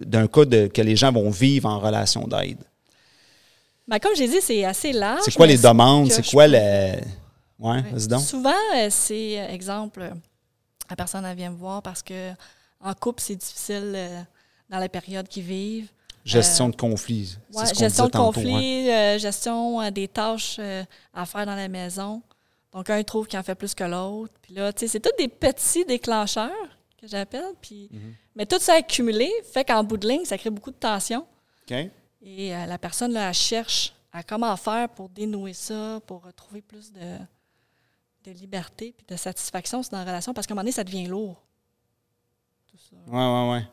d'un 0.05 0.27
cas 0.27 0.45
de, 0.45 0.67
que 0.67 0.81
les 0.81 0.95
gens 0.95 1.11
vont 1.11 1.29
vivre 1.29 1.67
en 1.69 1.79
relation 1.79 2.27
d'aide? 2.27 2.59
Ben, 3.87 3.99
comme 3.99 4.15
j'ai 4.15 4.27
dit, 4.27 4.39
c'est 4.41 4.63
assez 4.63 4.93
large. 4.93 5.21
C'est 5.25 5.35
quoi 5.35 5.45
les 5.47 5.57
demandes? 5.57 6.09
C'est 6.11 6.25
quoi 6.25 6.47
le. 6.47 6.93
Ouais, 7.59 7.81
donc. 8.09 8.21
Souvent, 8.21 8.51
euh, 8.75 8.87
c'est, 8.89 9.33
exemple, 9.51 10.11
la 10.89 10.95
personne 10.95 11.25
elle 11.25 11.35
vient 11.37 11.51
me 11.51 11.57
voir 11.57 11.81
parce 11.81 12.01
que 12.01 12.31
en 12.81 12.93
couple, 12.93 13.21
c'est 13.21 13.35
difficile 13.35 14.25
dans 14.69 14.79
la 14.79 14.89
période 14.89 15.27
qu'ils 15.27 15.43
vivent. 15.43 15.87
Gestion 16.25 16.69
de 16.69 16.75
conflits. 16.75 17.37
Ouais, 17.53 17.65
ce 17.65 17.73
qu'on 17.73 17.79
gestion 17.79 18.05
de 18.05 18.11
tantôt, 18.11 18.25
conflits, 18.25 18.89
euh, 18.89 19.17
gestion 19.17 19.81
euh, 19.81 19.91
des 19.91 20.07
tâches 20.07 20.57
euh, 20.59 20.83
à 21.13 21.25
faire 21.25 21.45
dans 21.45 21.55
la 21.55 21.67
maison. 21.67 22.21
Donc, 22.71 22.89
un 22.89 23.03
trouve 23.03 23.27
qu'il 23.27 23.37
en 23.37 23.43
fait 23.43 23.55
plus 23.55 23.73
que 23.75 23.83
l'autre. 23.83 24.33
Puis 24.41 24.53
là, 24.53 24.71
tu 24.73 24.79
sais, 24.81 24.87
c'est 24.87 24.99
tous 24.99 25.15
des 25.17 25.27
petits 25.27 25.85
déclencheurs 25.85 26.49
que 26.99 27.07
j'appelle. 27.07 27.53
Puis, 27.61 27.89
Mhm. 27.91 28.13
Mais 28.35 28.45
tout 28.47 28.57
ça 28.59 28.75
accumulé 28.75 29.29
fait 29.51 29.63
qu'en 29.63 29.83
bout 29.83 29.97
de 29.97 30.07
ligne, 30.07 30.25
ça 30.25 30.37
crée 30.37 30.49
beaucoup 30.49 30.71
de 30.71 30.77
tension. 30.77 31.27
OK? 31.69 31.77
Et 32.21 32.55
euh, 32.55 32.65
la 32.65 32.77
personne, 32.77 33.11
là, 33.13 33.27
elle 33.27 33.33
cherche 33.33 33.93
à 34.11 34.23
comment 34.23 34.55
faire 34.55 34.89
pour 34.89 35.09
dénouer 35.09 35.53
ça, 35.53 35.99
pour 36.07 36.23
retrouver 36.23 36.61
plus 36.61 36.91
de, 36.91 37.17
de 38.23 38.31
liberté 38.31 38.93
puis 38.97 39.05
de 39.07 39.15
satisfaction 39.17 39.81
dans 39.91 39.97
la 39.99 40.05
relation. 40.05 40.33
Parce 40.33 40.47
qu'à 40.47 40.53
un 40.53 40.55
moment 40.55 40.63
donné, 40.63 40.71
ça 40.71 40.83
devient 40.83 41.05
lourd. 41.07 41.43
Tout 42.71 42.77
ça. 42.77 42.95
Ouais, 43.07 43.17
ouais, 43.17 43.51
ouais. 43.51 43.67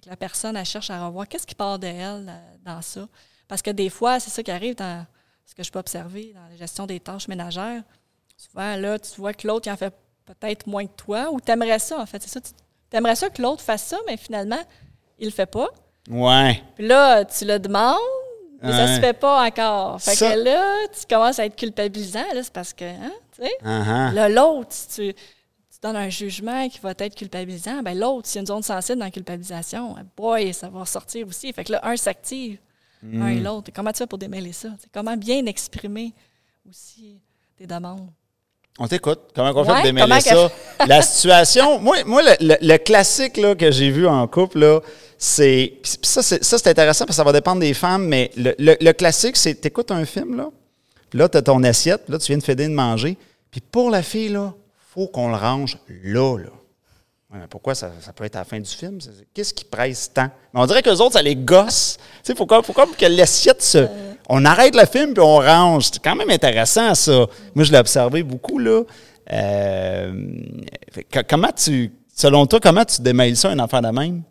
Fait 0.00 0.04
que 0.06 0.10
la 0.10 0.16
personne, 0.16 0.56
elle 0.56 0.64
cherche 0.64 0.88
à 0.90 1.04
revoir 1.06 1.28
qu'est-ce 1.28 1.46
qui 1.46 1.54
part 1.54 1.78
de 1.78 1.86
elle 1.86 2.26
euh, 2.28 2.56
dans 2.64 2.80
ça. 2.80 3.06
Parce 3.48 3.60
que 3.60 3.70
des 3.70 3.90
fois, 3.90 4.18
c'est 4.18 4.30
ça 4.30 4.42
qui 4.42 4.50
arrive 4.50 4.74
dans 4.76 5.04
ce 5.44 5.54
que 5.54 5.62
je 5.62 5.70
peux 5.70 5.78
observer 5.78 6.32
dans 6.34 6.48
la 6.50 6.56
gestion 6.56 6.86
des 6.86 7.00
tâches 7.00 7.28
ménagères. 7.28 7.82
Souvent, 8.36 8.76
là, 8.76 8.98
tu 8.98 9.20
vois 9.20 9.34
que 9.34 9.46
l'autre, 9.46 9.66
il 9.68 9.72
en 9.72 9.76
fait 9.76 9.92
peut-être 10.24 10.66
moins 10.66 10.86
que 10.86 10.94
toi, 10.96 11.30
ou 11.30 11.40
tu 11.40 11.50
aimerais 11.52 11.78
ça, 11.80 11.98
en 12.00 12.06
fait. 12.06 12.22
C'est 12.22 12.30
ça. 12.30 12.40
Tu 12.40 12.96
aimerais 12.96 13.16
ça 13.16 13.28
que 13.28 13.42
l'autre 13.42 13.60
fasse 13.62 13.82
ça, 13.82 13.98
mais 14.06 14.16
finalement, 14.16 14.60
il 15.18 15.26
le 15.26 15.32
fait 15.32 15.46
pas. 15.46 15.68
Ouais. 16.08 16.62
Puis 16.76 16.86
là, 16.86 17.24
tu 17.24 17.44
le 17.44 17.58
demandes, 17.58 17.98
mais 18.62 18.70
ça 18.72 18.84
Ouais. 18.84 18.94
se 18.96 19.00
fait 19.00 19.12
pas 19.12 19.44
encore. 19.46 20.00
Fait 20.00 20.14
Ça- 20.14 20.32
que 20.34 20.38
là, 20.38 20.86
tu 20.98 21.06
commences 21.06 21.38
à 21.38 21.44
être 21.46 21.56
culpabilisant, 21.56 22.24
là, 22.32 22.42
c'est 22.42 22.52
parce 22.52 22.72
que, 22.72 22.84
hein, 22.84 23.12
tu 23.32 23.42
sais. 23.42 23.50
Uh-huh. 23.64 24.12
Là, 24.12 24.28
l'autre, 24.28 24.70
tu 24.94 25.12
donnes 25.82 25.96
un 25.96 26.08
jugement 26.10 26.68
qui 26.68 26.78
va 26.80 26.92
être 26.98 27.14
culpabilisant, 27.14 27.82
ben 27.82 27.98
l'autre, 27.98 28.26
s'il 28.28 28.36
y 28.36 28.38
a 28.38 28.42
une 28.42 28.46
zone 28.46 28.62
sensible 28.62 28.98
dans 28.98 29.06
la 29.06 29.10
culpabilisation, 29.10 29.96
boy, 30.16 30.52
ça 30.52 30.68
va 30.68 30.80
ressortir 30.80 31.26
aussi. 31.26 31.52
Fait 31.52 31.64
que 31.64 31.72
là, 31.72 31.80
un 31.84 31.96
s'active, 31.96 32.58
un 33.02 33.28
et 33.28 33.40
l'autre. 33.40 33.70
Et 33.70 33.72
Comment 33.72 33.92
tu 33.92 33.98
fais 33.98 34.06
pour 34.06 34.18
démêler 34.18 34.52
ça? 34.52 34.68
Comment 34.92 35.16
bien 35.16 35.46
exprimer 35.46 36.12
aussi 36.68 37.18
tes 37.56 37.66
demandes? 37.66 38.10
On 38.78 38.86
t'écoute. 38.86 39.20
Comment 39.34 39.50
on 39.54 39.64
fait 39.64 39.72
pour 39.72 39.82
démêler 39.82 40.20
ça? 40.20 40.50
La 40.86 41.02
situation. 41.02 41.78
Moi, 41.80 42.04
moi 42.04 42.22
le, 42.22 42.46
le- 42.46 42.58
le 42.60 42.76
classique 42.78 43.36
là, 43.36 43.54
que 43.54 43.70
j'ai 43.70 43.90
vu 43.90 44.06
en 44.06 44.26
couple, 44.28 44.80
c'est. 45.18 45.74
Ça, 45.82 46.22
c'est 46.22 46.66
intéressant 46.66 47.04
parce 47.04 47.16
que 47.16 47.22
ça 47.22 47.24
va 47.24 47.32
dépendre 47.32 47.60
des 47.60 47.74
femmes, 47.74 48.06
mais 48.06 48.30
le, 48.36 48.54
le- 48.58 48.92
classique, 48.92 49.36
c'est 49.36 49.54
t'écoutes 49.54 49.90
un 49.90 50.04
film, 50.04 50.36
là. 50.36 50.50
Puis 51.10 51.18
là, 51.18 51.28
tu 51.28 51.36
as 51.38 51.42
ton 51.42 51.62
assiette, 51.64 52.04
puis 52.04 52.12
là, 52.12 52.18
tu 52.18 52.26
viens 52.28 52.38
de 52.38 52.42
féder 52.42 52.68
de 52.68 52.72
manger. 52.72 53.16
Puis 53.50 53.60
pour 53.60 53.90
la 53.90 54.02
fille, 54.02 54.28
là, 54.28 54.54
faut 54.92 55.06
qu'on 55.06 55.28
le 55.28 55.36
range 55.36 55.78
là, 56.02 56.36
là. 56.38 56.50
Ouais, 57.32 57.38
mais 57.38 57.46
pourquoi 57.48 57.76
ça, 57.76 57.92
ça 58.00 58.12
peut 58.12 58.24
être 58.24 58.34
à 58.34 58.40
la 58.40 58.44
fin 58.44 58.58
du 58.58 58.68
film? 58.68 58.98
Qu'est-ce 59.32 59.54
qui 59.54 59.64
presse 59.64 60.12
tant? 60.12 60.28
Mais 60.52 60.60
on 60.60 60.66
dirait 60.66 60.82
que 60.82 60.90
les 60.90 61.00
autres, 61.00 61.12
ça 61.12 61.22
les 61.22 61.36
gosse. 61.36 61.96
Tu 61.96 62.04
sais, 62.24 62.34
pourquoi, 62.34 62.60
pourquoi 62.60 62.86
que 62.86 63.06
l'assiette 63.06 63.62
se. 63.62 63.86
On 64.28 64.44
arrête 64.44 64.74
le 64.74 64.84
film 64.86 65.14
puis 65.14 65.22
on 65.22 65.36
range. 65.36 65.90
C'est 65.92 66.02
quand 66.02 66.16
même 66.16 66.30
intéressant, 66.30 66.92
ça. 66.96 67.26
Moi, 67.54 67.64
je 67.64 67.70
l'ai 67.70 67.78
observé 67.78 68.24
beaucoup, 68.24 68.58
là. 68.58 68.82
Euh, 69.32 70.12
comment 71.28 71.52
tu. 71.52 71.92
Selon 72.12 72.46
toi, 72.46 72.58
comment 72.60 72.84
tu 72.84 73.00
démêles 73.00 73.36
ça, 73.36 73.50
un 73.50 73.58
enfant 73.60 73.80
de 73.80 73.88
même? 73.88 74.22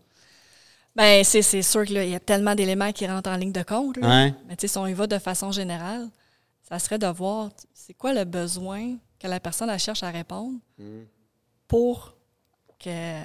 Ben, 0.94 1.24
c'est 1.24 1.42
c'est 1.42 1.62
sûr 1.62 1.86
qu'il 1.86 2.10
y 2.10 2.16
a 2.16 2.20
tellement 2.20 2.54
d'éléments 2.54 2.92
qui 2.92 3.08
rentrent 3.08 3.30
en 3.30 3.38
ligne 3.38 3.54
de 3.54 3.64
compte. 3.64 3.96
là. 3.98 4.08
Ouais. 4.08 4.34
Mais 4.50 4.58
tu 4.58 4.68
sais, 4.68 4.74
si 4.74 4.78
on 4.78 4.88
y 4.88 4.94
va 4.94 5.08
de 5.08 5.20
façon 5.20 5.54
générale, 5.54 6.10
ça 6.68 6.78
serait 6.80 7.00
de 7.00 7.08
voir 7.08 7.50
c'est 7.74 7.94
quoi 7.94 8.14
le 8.14 8.26
besoin 8.26 8.98
que 9.20 9.28
la 9.28 9.40
personne 9.40 9.70
elle 9.70 9.80
cherche 9.80 10.04
à 10.04 10.10
répondre 10.12 10.58
pour 11.68 12.16
que 12.84 13.20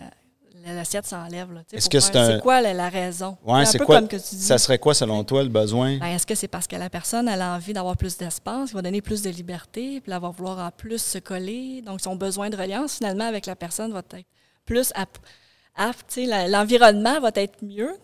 l'assiette 0.67 1.07
s'enlève. 1.07 1.49
Est-ce 1.73 1.89
que 1.89 2.01
faire- 2.01 2.11
c'est 2.13 2.17
un- 2.35 2.41
quoi 2.41 2.61
la, 2.61 2.73
la 2.73 2.89
raison? 2.89 3.37
Ouais, 3.45 3.65
c'est 3.67 3.79
quoi? 3.79 3.99
comme 4.01 4.09
que 4.09 4.17
tu 4.17 4.35
dis. 4.35 4.43
Ça 4.43 4.59
serait 4.59 4.79
quoi, 4.79 4.95
selon 4.95 5.23
toi, 5.25 5.43
le 5.43 5.49
besoin? 5.49 5.99
Ben, 5.99 6.07
Est-ce 6.07 6.27
que 6.27 6.35
c'est 6.35 6.49
parce 6.49 6.67
que 6.67 6.77
la 6.77 6.89
personne 6.91 7.29
elle 7.29 7.43
a 7.43 7.55
envie 7.55 7.73
d'avoir 7.73 7.97
plus 7.97 8.17
d'espace, 8.17 8.71
qui 8.71 8.75
va 8.75 8.83
donner 8.83 9.03
plus 9.03 9.23
de 9.23 9.31
liberté, 9.31 10.01
puis 10.01 10.13
elle 10.13 10.21
va 10.21 10.29
vouloir 10.31 10.59
en 10.59 10.71
plus 10.71 10.99
se 11.03 11.19
coller? 11.19 11.83
Donc, 11.83 12.01
son 12.01 12.17
besoin 12.17 12.51
de 12.51 12.57
reliance, 12.57 12.97
finalement, 12.97 13.25
avec 13.27 13.47
la 13.47 13.57
personne 13.57 13.93
va 13.93 14.01
être 14.01 14.27
plus 14.65 14.91
ap- 14.95 15.19
apte. 15.77 16.19
L'environnement 16.49 17.21
va 17.21 17.31
être 17.35 17.63
mieux, 17.63 17.95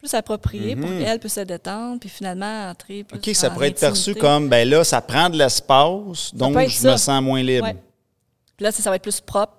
plus 0.00 0.14
approprié 0.14 0.74
pour 0.76 0.88
qu'elle 0.88 1.18
puisse 1.20 1.34
se 1.34 1.40
détendre, 1.40 2.00
puis 2.00 2.08
finalement 2.08 2.68
entrer 2.70 3.04
plus 3.04 3.16
Mhm. 3.16 3.22
OK, 3.30 3.34
ça 3.36 3.50
pourrait 3.50 3.68
être 3.68 3.78
perçu 3.80 4.14
comme, 4.14 4.48
ben 4.48 4.68
là, 4.68 4.82
ça 4.82 5.00
prend 5.00 5.28
de 5.30 5.36
l'espace, 5.38 6.34
donc 6.34 6.58
je 6.58 6.74
ça. 6.76 6.92
me 6.92 6.96
sens 6.96 7.22
moins 7.22 7.42
libre. 7.42 7.66
Ouais. 7.66 7.76
Puis 8.56 8.64
là, 8.64 8.72
ça 8.72 8.82
ça 8.82 8.90
va 8.90 8.96
être 8.96 9.02
plus 9.02 9.20
propre. 9.20 9.54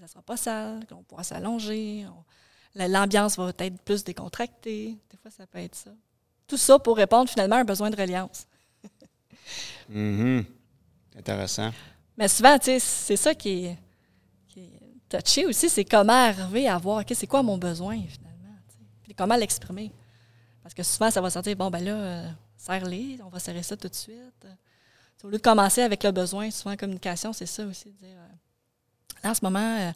Ça 0.00 0.06
sera 0.06 0.22
pas 0.22 0.36
sale, 0.36 0.80
on 0.92 1.02
pourra 1.02 1.24
s'allonger. 1.24 2.06
on- 2.08 2.86
l'ambiance 2.88 3.36
va 3.36 3.50
être 3.58 3.80
plus 3.84 4.04
décontractée. 4.04 4.96
Des 5.10 5.16
fois, 5.20 5.30
ça 5.30 5.46
peut 5.46 5.58
être 5.58 5.74
ça. 5.74 5.90
Tout 6.46 6.56
ça 6.56 6.78
pour 6.78 6.96
répondre 6.96 7.28
finalement 7.28 7.56
à 7.56 7.60
un 7.60 7.64
besoin 7.64 7.90
de 7.90 7.96
reliance. 7.96 8.46
Mhm. 9.88 10.44
Intéressant. 11.18 11.70
Mais 12.16 12.28
souvent, 12.28 12.56
tu 12.58 12.66
sais, 12.66 12.78
c'est 12.78 13.16
ça 13.16 13.34
qui 13.34 13.64
est, 13.66 13.78
qui 14.48 14.60
est 14.60 15.20
touché 15.22 15.46
aussi, 15.46 15.68
c'est 15.68 15.84
comment 15.84 16.12
arriver 16.12 16.68
à 16.68 16.78
voir, 16.78 17.00
OK, 17.00 17.12
c'est 17.14 17.26
quoi 17.26 17.42
mon 17.42 17.58
besoin 17.58 17.98
comment 19.14 19.36
l'exprimer? 19.36 19.90
Parce 20.62 20.74
que 20.74 20.82
souvent, 20.82 21.10
ça 21.10 21.20
va 21.20 21.30
sortir, 21.30 21.56
bon, 21.56 21.70
ben 21.70 21.84
là, 21.84 21.92
euh, 21.92 22.28
serre-les, 22.56 23.18
on 23.24 23.28
va 23.28 23.38
serrer 23.38 23.62
ça 23.62 23.76
tout 23.76 23.88
de 23.88 23.94
suite. 23.94 24.46
au 25.24 25.28
lieu 25.28 25.38
de 25.38 25.42
commencer 25.42 25.82
avec 25.82 26.04
le 26.04 26.10
besoin, 26.10 26.50
souvent 26.50 26.74
en 26.74 26.76
communication, 26.76 27.32
c'est 27.32 27.46
ça 27.46 27.64
aussi, 27.64 27.86
de 27.86 28.06
dire, 28.06 28.16
euh, 28.16 29.24
là, 29.24 29.30
en 29.30 29.34
ce 29.34 29.40
moment, 29.42 29.76
euh, 29.80 29.90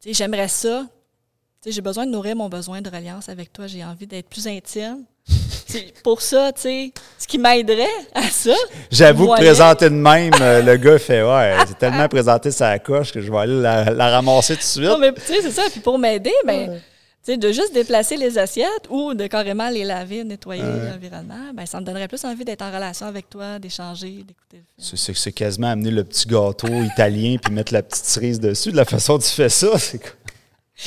tu 0.00 0.08
sais, 0.08 0.14
j'aimerais 0.14 0.48
ça, 0.48 0.86
tu 1.62 1.68
sais, 1.68 1.72
j'ai 1.72 1.80
besoin 1.80 2.06
de 2.06 2.10
nourrir 2.10 2.36
mon 2.36 2.48
besoin 2.48 2.80
de 2.80 2.90
reliance 2.90 3.28
avec 3.28 3.52
toi, 3.52 3.66
j'ai 3.66 3.84
envie 3.84 4.06
d'être 4.06 4.28
plus 4.28 4.46
intime. 4.46 5.04
Pour 6.04 6.22
ça, 6.22 6.52
tu 6.52 6.62
sais, 6.62 6.92
ce 7.18 7.26
qui 7.26 7.38
m'aiderait 7.38 7.86
à 8.14 8.22
ça. 8.22 8.54
J'avoue 8.90 9.26
que 9.28 9.34
présenté 9.34 9.90
de 9.90 9.94
même, 9.94 10.32
euh, 10.40 10.62
le 10.62 10.76
gars 10.76 10.98
fait 10.98 11.22
Ouais, 11.22 11.56
c'est 11.66 11.78
tellement 11.78 12.08
présenté 12.08 12.50
sa 12.50 12.78
coche 12.78 13.12
que 13.12 13.20
je 13.20 13.30
vais 13.30 13.38
aller 13.38 13.60
la, 13.60 13.90
la 13.90 14.10
ramasser 14.10 14.54
tout 14.54 14.60
de 14.60 14.64
suite. 14.64 14.84
Non, 14.84 14.98
mais 14.98 15.12
tu 15.12 15.20
sais, 15.22 15.42
c'est 15.42 15.50
ça. 15.50 15.62
Puis 15.70 15.80
pour 15.80 15.98
m'aider, 15.98 16.32
ben, 16.46 16.80
sais, 17.32 17.36
de 17.36 17.52
juste 17.52 17.72
déplacer 17.74 18.16
les 18.16 18.38
assiettes 18.38 18.88
ou 18.90 19.14
de 19.14 19.26
carrément 19.26 19.68
les 19.68 19.84
laver, 19.84 20.24
nettoyer 20.24 20.62
l'environnement, 20.62 21.52
ben, 21.54 21.66
ça 21.66 21.80
me 21.80 21.84
donnerait 21.86 22.08
plus 22.08 22.24
envie 22.24 22.44
d'être 22.44 22.62
en 22.62 22.70
relation 22.72 23.06
avec 23.06 23.28
toi, 23.28 23.58
d'échanger, 23.58 24.24
d'écouter 24.24 24.62
le 24.78 24.84
film. 24.84 25.14
C'est- 25.14 25.32
quasiment 25.32 25.68
amener 25.68 25.90
le 25.90 26.04
petit 26.04 26.26
gâteau 26.28 26.68
italien 26.82 27.36
puis 27.42 27.52
mettre 27.52 27.72
la 27.72 27.82
petite 27.82 28.04
cerise 28.04 28.40
dessus. 28.40 28.70
De 28.72 28.76
la 28.76 28.84
façon 28.84 29.14
dont 29.14 29.18
tu 29.18 29.28
fais 29.30 29.48
ça, 29.48 29.78
c'est 29.78 30.00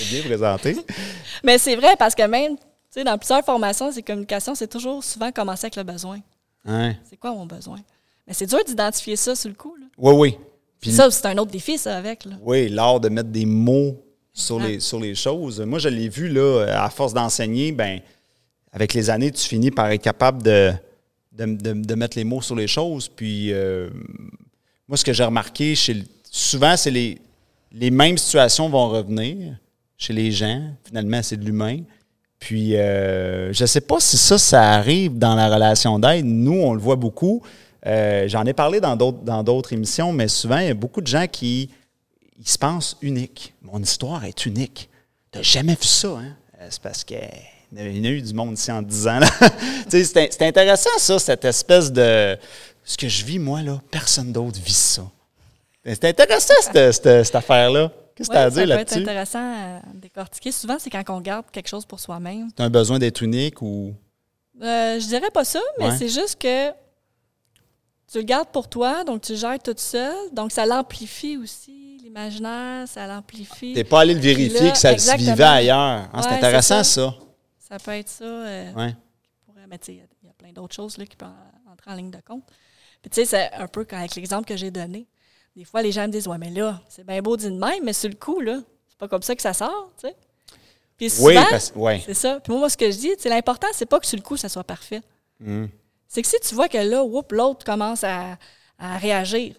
bien 0.09 0.21
présenté. 0.23 0.77
Mais 1.43 1.57
c'est 1.57 1.75
vrai 1.75 1.95
parce 1.97 2.15
que 2.15 2.23
même, 2.23 2.55
tu 2.57 2.63
sais, 2.91 3.03
dans 3.03 3.17
plusieurs 3.17 3.43
formations, 3.43 3.91
ces 3.91 4.01
communications, 4.03 4.55
c'est 4.55 4.67
toujours 4.67 5.03
souvent 5.03 5.31
commencer 5.31 5.65
avec 5.65 5.75
le 5.75 5.83
besoin. 5.83 6.19
Hein? 6.65 6.95
C'est 7.09 7.17
quoi 7.17 7.31
mon 7.31 7.45
besoin? 7.45 7.79
Mais 8.27 8.33
c'est 8.33 8.45
dur 8.45 8.59
d'identifier 8.65 9.15
ça 9.15 9.35
sur 9.35 9.49
le 9.49 9.55
coup. 9.55 9.75
Là. 9.75 9.85
Oui, 9.97 10.13
oui. 10.13 10.37
Puis, 10.79 10.91
Ça, 10.91 11.11
c'est 11.11 11.25
un 11.25 11.37
autre 11.37 11.51
défi, 11.51 11.77
ça, 11.77 11.97
avec. 11.97 12.25
Là. 12.25 12.35
oui, 12.41 12.69
l'art 12.69 12.99
de 12.99 13.09
mettre 13.09 13.29
des 13.29 13.45
mots 13.45 13.97
sur 14.33 14.59
les, 14.59 14.79
sur 14.79 14.99
les 14.99 15.15
choses. 15.15 15.59
Moi, 15.61 15.79
je 15.79 15.89
l'ai 15.89 16.09
vu, 16.09 16.29
là, 16.29 16.65
à 16.83 16.89
force 16.89 17.13
d'enseigner, 17.13 17.71
ben, 17.71 17.99
avec 18.71 18.93
les 18.93 19.09
années, 19.09 19.31
tu 19.31 19.47
finis 19.47 19.71
par 19.71 19.89
être 19.91 20.01
capable 20.01 20.43
de, 20.43 20.71
de, 21.31 21.45
de- 21.45 21.85
de 21.85 21.95
mettre 21.95 22.17
les 22.17 22.23
mots 22.23 22.41
sur 22.41 22.55
les 22.55 22.67
choses. 22.67 23.07
Puis, 23.09 23.51
euh, 23.51 23.89
moi, 24.87 24.97
ce 24.97 25.03
que 25.03 25.13
j'ai 25.13 25.23
remarqué, 25.23 25.75
chez, 25.75 26.03
souvent, 26.29 26.77
c'est 26.77 26.91
les, 26.91 27.17
les 27.71 27.91
mêmes 27.91 28.17
situations 28.17 28.69
vont 28.69 28.89
revenir 28.89 29.55
chez 29.97 30.13
les 30.13 30.31
gens. 30.31 30.61
Finalement, 30.85 31.21
c'est 31.23 31.37
de 31.37 31.45
l'humain. 31.45 31.79
Puis, 32.39 32.75
euh, 32.77 33.51
je 33.51 33.63
ne 33.63 33.67
sais 33.67 33.81
pas 33.81 33.99
si 33.99 34.17
ça, 34.17 34.37
ça 34.37 34.71
arrive 34.71 35.17
dans 35.17 35.35
la 35.35 35.53
relation 35.53 35.99
d'aide. 35.99 36.25
Nous, 36.25 36.53
on 36.61 36.73
le 36.73 36.79
voit 36.79 36.95
beaucoup. 36.95 37.41
Euh, 37.85 38.27
J'en 38.27 38.45
ai 38.45 38.53
parlé 38.53 38.79
dans 38.79 38.95
d'autres 38.95 39.19
dans 39.23 39.41
d'autres 39.43 39.73
émissions, 39.73 40.13
mais 40.13 40.27
souvent, 40.27 40.59
il 40.59 40.67
y 40.67 40.69
a 40.69 40.73
beaucoup 40.73 41.01
de 41.01 41.07
gens 41.07 41.27
qui 41.27 41.69
ils 42.39 42.47
se 42.49 42.57
pensent 42.57 42.97
uniques. 43.01 43.53
Mon 43.61 43.81
histoire 43.81 44.23
est 44.25 44.45
unique. 44.45 44.89
Tu 45.31 45.43
jamais 45.43 45.73
vu 45.75 45.83
ça, 45.83 46.07
hein? 46.09 46.35
Euh, 46.59 46.67
C'est 46.71 46.81
parce 46.81 47.03
qu'il 47.03 47.17
y 47.17 47.21
en 47.81 47.85
a 47.85 47.87
il 47.89 47.97
y 47.97 48.01
en 48.01 48.03
a 48.05 48.07
eu 48.09 48.21
du 48.21 48.33
monde 48.33 48.53
ici 48.57 48.71
en 48.71 48.81
10 48.81 49.07
ans. 49.07 49.19
c'est 49.89 50.03
c'est 50.03 50.41
intéressant, 50.41 50.89
ça, 50.97 51.19
cette 51.19 51.45
espèce 51.45 51.91
de... 51.91 52.37
Ce 52.83 52.97
que 52.97 53.07
je 53.07 53.23
vis, 53.23 53.37
moi, 53.37 53.61
là, 53.61 53.79
personne 53.91 54.31
d'autre 54.33 54.59
vit 54.59 54.73
ça. 54.73 55.03
C'est 55.85 56.05
intéressant, 56.05 56.53
cette, 56.61 56.91
cette- 56.93 57.23
cette 57.25 57.35
affaire-là. 57.35 57.91
Qu'est-ce 58.15 58.29
que 58.29 58.33
tu 58.33 58.37
as 58.39 58.43
à 58.43 58.45
Ouais, 58.49 58.51
dire 58.51 58.61
ça 58.61 58.65
peut 58.65 58.71
être 58.71 58.77
là-dessus? 58.91 59.01
intéressant 59.01 59.39
à 59.39 59.81
décortiquer. 59.93 60.51
Souvent, 60.51 60.77
c'est 60.79 60.89
quand 60.89 61.03
on 61.09 61.21
garde 61.21 61.45
quelque 61.51 61.69
chose 61.69 61.85
pour 61.85 61.99
soi-même. 61.99 62.49
Tu 62.55 62.61
as 62.61 62.65
un 62.65 62.69
besoin 62.69 62.97
d'être 62.99 63.21
unique 63.21 63.61
ou... 63.61 63.93
Euh, 64.61 64.99
je 64.99 65.05
dirais 65.07 65.29
pas 65.31 65.45
ça, 65.45 65.61
mais 65.77 65.85
Ouais. 65.89 65.97
c'est 65.97 66.09
juste 66.09 66.37
que 66.41 66.69
tu 68.11 68.17
le 68.17 68.23
gardes 68.23 68.49
pour 68.49 68.67
toi, 68.67 69.03
donc 69.03 69.21
tu 69.21 69.33
le 69.33 69.37
gères 69.37 69.59
toute 69.59 69.79
seule. 69.79 70.15
Donc, 70.33 70.51
ça 70.51 70.65
l'amplifie 70.65 71.37
aussi, 71.37 71.88
l'imaginaire, 72.13 72.87
ça 72.87 73.05
l'amplifie. 73.07 73.73
T'es 73.73 73.83
pas 73.83 74.01
allé 74.01 74.13
le 74.15 74.19
vérifier 74.19 74.59
là, 74.67 74.71
que 74.71 74.77
ça 74.77 74.97
se 74.97 75.15
vivait 75.17 75.43
ailleurs. 75.43 76.09
Ah, 76.11 76.21
c'est 76.23 76.29
intéressant, 76.29 76.83
c'est 76.83 76.99
ça. 77.01 77.15
Ça 77.59 77.77
peut 77.77 77.91
être 77.91 78.09
ça. 78.09 78.23
euh, 78.25 78.73
Ouais. 78.73 78.95
pourrait- 79.45 79.67
mais 79.69 79.77
tu 79.77 79.85
sais, 79.87 79.91
il 79.93 79.97
y 79.97 80.01
a- 80.01 80.05
il 80.23 80.27
y, 80.27 80.29
a 80.29 80.33
plein 80.33 80.51
d'autres 80.51 80.75
choses 80.75 80.97
là, 80.97 81.05
qui 81.05 81.15
peuvent 81.15 81.29
en- 81.29 81.71
entrer 81.71 81.91
en 81.91 81.95
ligne 81.95 82.09
de 82.11 82.17
compte. 82.25 82.43
Puis 83.01 83.11
tu 83.11 83.15
sais, 83.21 83.25
c'est 83.25 83.53
un 83.53 83.67
peu 83.67 83.85
avec 83.91 84.15
l'exemple 84.15 84.45
que 84.47 84.57
j'ai 84.57 84.71
donné. 84.71 85.07
Des 85.55 85.65
fois, 85.65 85.81
les 85.81 85.91
gens 85.91 86.03
me 86.07 86.11
disent 86.11 86.27
Ouais, 86.27 86.37
mais 86.39 86.49
là, 86.49 86.81
c'est 86.89 87.05
bien 87.05 87.21
beau 87.21 87.37
dit 87.37 87.45
de 87.45 87.51
même, 87.57 87.83
mais 87.83 87.93
sur 87.93 88.09
le 88.09 88.15
coup, 88.15 88.39
là, 88.39 88.59
c'est 88.87 88.97
pas 88.97 89.07
comme 89.07 89.21
ça 89.21 89.35
que 89.35 89.41
ça 89.41 89.53
sort, 89.53 89.91
tu 90.01 90.07
sais. 90.07 90.15
Puis 90.97 91.09
souvent, 91.09 91.27
Oui, 91.27 91.35
parce 91.49 91.71
ouais. 91.75 92.01
c'est 92.05 92.13
ça. 92.15 92.39
Puis 92.41 92.51
moi, 92.53 92.69
ce 92.69 92.75
que 92.75 92.89
je 92.91 92.97
dis, 92.97 93.11
c'est 93.19 93.29
l'important, 93.29 93.67
c'est 93.73 93.85
pas 93.85 93.99
que 93.99 94.07
sur 94.07 94.17
le 94.17 94.23
coup, 94.23 94.35
ça 94.35 94.49
soit 94.49 94.63
parfait. 94.63 95.01
Mm. 95.39 95.65
C'est 96.07 96.21
que 96.23 96.27
si 96.27 96.37
tu 96.41 96.55
vois 96.55 96.67
que 96.67 96.77
là, 96.77 97.03
l'autre 97.31 97.63
commence 97.65 98.03
à, 98.03 98.37
à 98.79 98.97
réagir, 98.97 99.55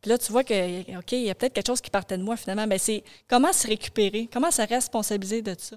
puis 0.00 0.10
là, 0.10 0.18
tu 0.18 0.32
vois 0.32 0.44
que, 0.44 0.98
OK, 0.98 1.12
il 1.12 1.22
y 1.22 1.30
a 1.30 1.34
peut-être 1.34 1.52
quelque 1.52 1.66
chose 1.66 1.80
qui 1.80 1.90
partait 1.90 2.16
de 2.18 2.22
moi 2.22 2.36
finalement, 2.36 2.66
mais 2.66 2.78
c'est 2.78 3.02
comment 3.28 3.52
se 3.52 3.66
récupérer, 3.66 4.28
comment 4.32 4.50
se 4.50 4.62
responsabiliser 4.62 5.42
de 5.42 5.54
ça? 5.58 5.76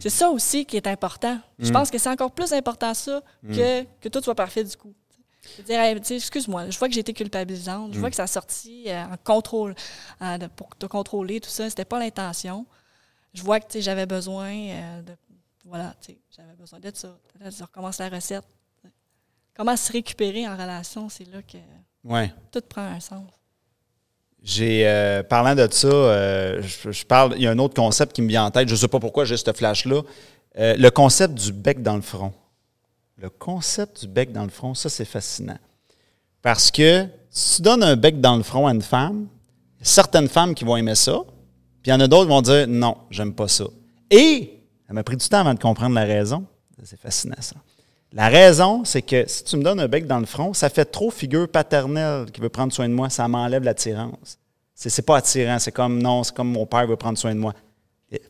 C'est 0.00 0.10
ça 0.10 0.30
aussi 0.30 0.66
qui 0.66 0.76
est 0.76 0.86
important. 0.88 1.38
Je 1.60 1.70
pense 1.70 1.90
que 1.92 1.98
c'est 1.98 2.08
encore 2.08 2.32
plus 2.32 2.52
important 2.52 2.92
ça 2.92 3.22
que, 3.42 3.84
que 4.00 4.08
tout 4.08 4.20
soit 4.20 4.34
parfait 4.34 4.64
du 4.64 4.76
coup. 4.76 4.92
Je 5.58 5.62
dire, 5.62 5.78
Hey, 5.78 5.96
excuse-moi, 6.10 6.70
je 6.70 6.76
vois 6.78 6.88
que 6.88 6.94
j'ai 6.94 7.00
été 7.00 7.12
culpabilisante, 7.12 7.94
je 7.94 8.00
vois 8.00 8.10
que 8.10 8.16
ça 8.16 8.24
a 8.24 8.26
sorti 8.26 8.84
euh, 8.88 9.04
en 9.04 9.16
contrôle, 9.22 9.76
euh, 10.22 10.38
de- 10.38 10.48
pour 10.48 10.74
te 10.76 10.86
contrôler, 10.86 11.38
tout 11.40 11.48
ça, 11.50 11.70
c'était 11.70 11.84
pas 11.84 12.00
l'intention. 12.00 12.66
Je 13.32 13.42
vois 13.44 13.60
que 13.60 13.80
j'avais 13.80 14.06
besoin 14.06 14.50
euh, 14.52 15.02
de. 15.02 15.12
Voilà, 15.64 15.94
tu 16.00 16.12
sais, 16.12 16.18
j'avais 16.36 16.54
besoin 16.54 16.80
de 16.80 16.90
ça. 16.92 17.16
Là, 17.40 17.50
je 17.50 17.62
recommence 17.62 17.98
la 17.98 18.08
recette. 18.08 18.44
Comment 19.54 19.76
se 19.76 19.92
récupérer 19.92 20.48
en 20.48 20.52
relation, 20.56 21.08
c'est 21.08 21.24
là 21.26 21.42
que 21.42 21.58
Ouais. 22.02 22.32
tout 22.50 22.60
prend 22.68 22.82
un 22.82 22.98
sens. 23.00 23.22
J'ai 24.46 24.86
euh, 24.86 25.24
parlant 25.24 25.56
de 25.56 25.66
ça, 25.68 25.88
euh, 25.88 26.62
je, 26.62 27.04
parle. 27.04 27.34
Il 27.34 27.42
y 27.42 27.48
a 27.48 27.50
un 27.50 27.58
autre 27.58 27.74
concept 27.74 28.12
qui 28.14 28.22
me 28.22 28.28
vient 28.28 28.44
en 28.44 28.52
tête. 28.52 28.68
Je 28.68 28.74
ne 28.74 28.78
sais 28.78 28.86
pas 28.86 29.00
pourquoi 29.00 29.24
j'ai 29.24 29.36
ce 29.36 29.52
flash-là. 29.52 30.02
Euh, 30.60 30.76
le 30.78 30.90
concept 30.90 31.34
du 31.34 31.52
bec 31.52 31.82
dans 31.82 31.96
le 31.96 32.00
front. 32.00 32.32
Le 33.18 33.28
concept 33.28 34.02
du 34.02 34.06
bec 34.06 34.30
dans 34.30 34.44
le 34.44 34.50
front, 34.50 34.72
ça 34.72 34.88
c'est 34.88 35.04
fascinant. 35.04 35.58
Parce 36.42 36.70
que 36.70 37.06
si 37.28 37.56
tu 37.56 37.62
donnes 37.62 37.82
un 37.82 37.96
bec 37.96 38.20
dans 38.20 38.36
le 38.36 38.44
front 38.44 38.68
à 38.68 38.70
une 38.72 38.82
femme, 38.82 39.26
certaines 39.82 40.28
femmes 40.28 40.54
qui 40.54 40.64
vont 40.64 40.76
aimer 40.76 40.94
ça, 40.94 41.24
puis 41.82 41.90
il 41.90 41.90
y 41.90 41.92
en 41.92 41.98
a 41.98 42.06
d'autres 42.06 42.26
qui 42.26 42.30
vont 42.30 42.42
dire 42.42 42.68
non, 42.68 42.98
j'aime 43.10 43.34
pas 43.34 43.48
ça. 43.48 43.64
Et 44.12 44.60
ça 44.86 44.94
m'a 44.94 45.02
pris 45.02 45.16
du 45.16 45.28
temps 45.28 45.40
avant 45.40 45.54
de 45.54 45.58
comprendre 45.58 45.96
la 45.96 46.04
raison. 46.04 46.46
C'est 46.84 47.00
fascinant 47.00 47.34
ça. 47.40 47.56
La 48.16 48.28
raison, 48.30 48.82
c'est 48.82 49.02
que 49.02 49.28
si 49.28 49.44
tu 49.44 49.58
me 49.58 49.62
donnes 49.62 49.78
un 49.78 49.88
bec 49.88 50.06
dans 50.06 50.18
le 50.18 50.24
front, 50.24 50.54
ça 50.54 50.70
fait 50.70 50.86
trop 50.86 51.10
figure 51.10 51.46
paternelle 51.50 52.30
qui 52.32 52.40
veut 52.40 52.48
prendre 52.48 52.72
soin 52.72 52.88
de 52.88 52.94
moi. 52.94 53.10
Ça 53.10 53.28
m'enlève 53.28 53.62
l'attirance. 53.62 54.38
C'est, 54.74 55.04
pas 55.04 55.18
attirant. 55.18 55.58
C'est 55.58 55.70
comme 55.70 56.02
non, 56.02 56.24
c'est 56.24 56.34
comme 56.34 56.50
mon 56.50 56.64
père 56.64 56.86
veut 56.86 56.96
prendre 56.96 57.18
soin 57.18 57.34
de 57.34 57.40
moi. 57.40 57.52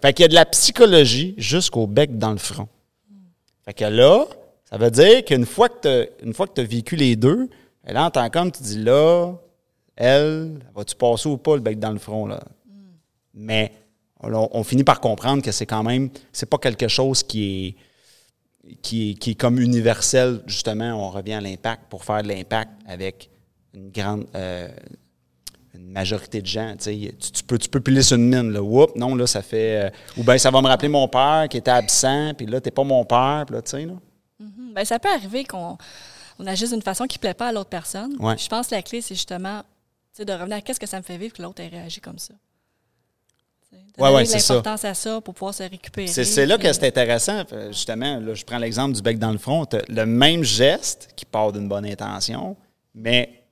Fait 0.02 0.12
qu'il 0.12 0.24
y 0.24 0.24
a 0.24 0.28
de 0.28 0.34
la 0.34 0.44
psychologie 0.44 1.36
jusqu'au 1.38 1.86
bec 1.86 2.18
dans 2.18 2.32
le 2.32 2.38
front. 2.38 2.66
Fait 3.64 3.74
que 3.74 3.84
là, 3.84 4.24
ça 4.68 4.76
veut 4.76 4.90
dire 4.90 5.24
qu'une 5.24 5.46
fois 5.46 5.68
que 5.68 6.08
tu 6.08 6.60
as 6.60 6.64
vécu 6.64 6.96
les 6.96 7.14
deux, 7.14 7.48
et 7.86 7.92
là, 7.92 8.06
en 8.06 8.10
tant 8.10 8.28
qu'homme, 8.28 8.50
tu 8.50 8.64
dis 8.64 8.82
là, 8.82 9.34
elle, 9.94 10.58
va-tu 10.74 10.96
passer 10.96 11.28
ou 11.28 11.36
pas 11.36 11.54
le 11.54 11.62
bec 11.62 11.78
dans 11.78 11.92
le 11.92 12.00
front? 12.00 12.26
Là? 12.26 12.42
Mais 13.34 13.70
on, 14.20 14.48
on 14.50 14.64
finit 14.64 14.82
par 14.82 15.00
comprendre 15.00 15.44
que 15.44 15.52
c'est 15.52 15.66
quand 15.66 15.84
même, 15.84 16.10
c'est 16.32 16.50
pas 16.50 16.58
quelque 16.58 16.88
chose 16.88 17.22
qui 17.22 17.68
est 17.68 17.76
qui 18.82 19.10
est, 19.10 19.14
qui 19.14 19.30
est 19.32 19.34
comme 19.34 19.58
universel, 19.58 20.42
justement, 20.46 20.92
on 21.06 21.10
revient 21.10 21.34
à 21.34 21.40
l'impact 21.40 21.84
pour 21.88 22.04
faire 22.04 22.22
de 22.22 22.28
l'impact 22.28 22.70
avec 22.86 23.30
une 23.74 23.90
grande 23.90 24.26
euh, 24.34 24.68
une 25.74 25.90
majorité 25.90 26.40
de 26.40 26.46
gens. 26.46 26.74
Tu, 26.78 27.12
tu, 27.16 27.42
peux, 27.44 27.58
tu 27.58 27.68
peux 27.68 27.80
piler 27.80 28.02
sur 28.02 28.16
une 28.16 28.28
mine, 28.28 28.50
là. 28.52 28.62
Oups, 28.62 28.94
non, 28.96 29.14
là, 29.14 29.26
ça 29.26 29.42
fait. 29.42 29.86
euh, 29.86 29.90
ou 30.16 30.24
bien 30.24 30.38
ça 30.38 30.50
va 30.50 30.62
me 30.62 30.66
rappeler 30.68 30.88
mon 30.88 31.06
père 31.08 31.46
qui 31.50 31.58
était 31.58 31.70
absent, 31.70 32.32
puis 32.34 32.46
là, 32.46 32.60
t'es 32.60 32.70
pas 32.70 32.84
mon 32.84 33.04
père, 33.04 33.44
puis 33.46 33.56
là, 33.56 33.62
tu 33.62 33.70
sais, 33.70 33.84
là. 33.84 33.92
Mhm. 34.40 34.72
Ben, 34.74 34.84
ça 34.84 34.98
peut 34.98 35.10
arriver 35.10 35.44
qu'on 35.44 35.76
on 36.38 36.46
agisse 36.46 36.70
d'une 36.70 36.82
façon 36.82 37.06
qui 37.06 37.18
ne 37.18 37.20
plaît 37.20 37.34
pas 37.34 37.48
à 37.48 37.52
l'autre 37.52 37.70
personne. 37.70 38.14
Ouais. 38.18 38.36
Je 38.38 38.48
pense 38.48 38.68
que 38.68 38.74
la 38.74 38.82
clé, 38.82 39.00
c'est 39.00 39.14
justement 39.14 39.62
de 40.18 40.32
revenir 40.32 40.56
à 40.56 40.60
qu'est-ce 40.62 40.80
que 40.80 40.86
ça 40.86 40.96
me 40.96 41.02
fait 41.02 41.18
vivre 41.18 41.34
que 41.34 41.42
l'autre 41.42 41.60
ait 41.62 41.68
réagi 41.68 42.00
comme 42.00 42.18
ça. 42.18 42.32
Ouais, 43.98 44.14
ouais, 44.14 44.24
c'est 44.26 44.46
l'importance 44.48 44.84
à 44.84 44.94
ça 44.94 45.20
pour 45.20 45.34
pouvoir 45.34 45.54
se 45.54 45.62
récupérer. 45.62 46.06
C'est, 46.06 46.46
là 46.46 46.58
que 46.58 46.70
c'est 46.72 46.86
intéressant, 46.86 47.42
euh, 47.52 47.72
justement. 47.72 48.20
Là, 48.20 48.34
je 48.34 48.44
prends 48.44 48.58
l'exemple 48.58 48.94
du 48.94 49.02
bec 49.02 49.18
dans 49.18 49.32
le 49.32 49.38
front. 49.38 49.66
Le 49.88 50.04
même 50.04 50.42
geste 50.42 51.08
qui 51.16 51.24
part 51.24 51.52
d'une 51.52 51.68
bonne 51.68 51.86
intention, 51.86 52.56
mais 52.94 53.42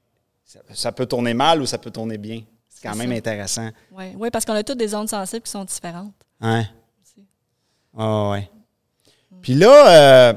ça, 0.45 0.61
ça 0.75 0.93
peut 0.93 1.07
tourner 1.07 1.33
mal 1.33 1.63
ou 1.63 1.67
ça 1.67 1.79
peut 1.79 1.91
tourner 1.91 2.19
bien. 2.19 2.43
C'est 2.69 2.87
quand 2.87 2.95
même 2.95 3.11
ça. 3.11 3.17
intéressant. 3.17 3.71
Oui, 3.93 4.15
ouais, 4.17 4.31
parce 4.31 4.45
qu'on 4.45 4.53
a 4.53 4.63
toutes 4.63 4.79
des 4.79 4.89
zones 4.89 5.09
sensibles 5.09 5.43
qui 5.43 5.51
sont 5.51 5.65
différentes. 5.65 6.15
Hein? 6.41 6.65
Ah 7.97 8.31
ouais. 8.31 8.51
Puis 9.41 9.55
là, 9.55 10.31
euh, 10.31 10.35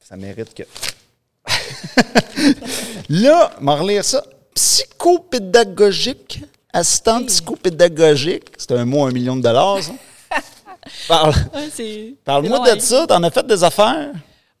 ça 0.00 0.16
mérite 0.16 0.54
que. 0.54 0.62
là, 3.08 3.52
on 3.60 3.64
va 3.64 3.74
relire 3.76 4.04
ça. 4.04 4.24
Psychopédagogique, 4.54 6.42
assistante 6.72 7.22
Oui. 7.22 7.26
psychopédagogique. 7.26 8.48
C'est 8.56 8.72
un 8.72 8.84
mot, 8.84 9.04
un 9.06 9.12
million 9.12 9.36
de 9.36 9.42
dollars, 9.42 9.82
ça. 9.82 9.92
Parle. 11.08 11.34
Ouais, 11.54 12.14
Parle-moi 12.24 12.74
de 12.74 12.80
ça. 12.80 13.06
T'en 13.06 13.22
as 13.22 13.30
fait 13.30 13.46
des 13.46 13.62
affaires? 13.62 14.12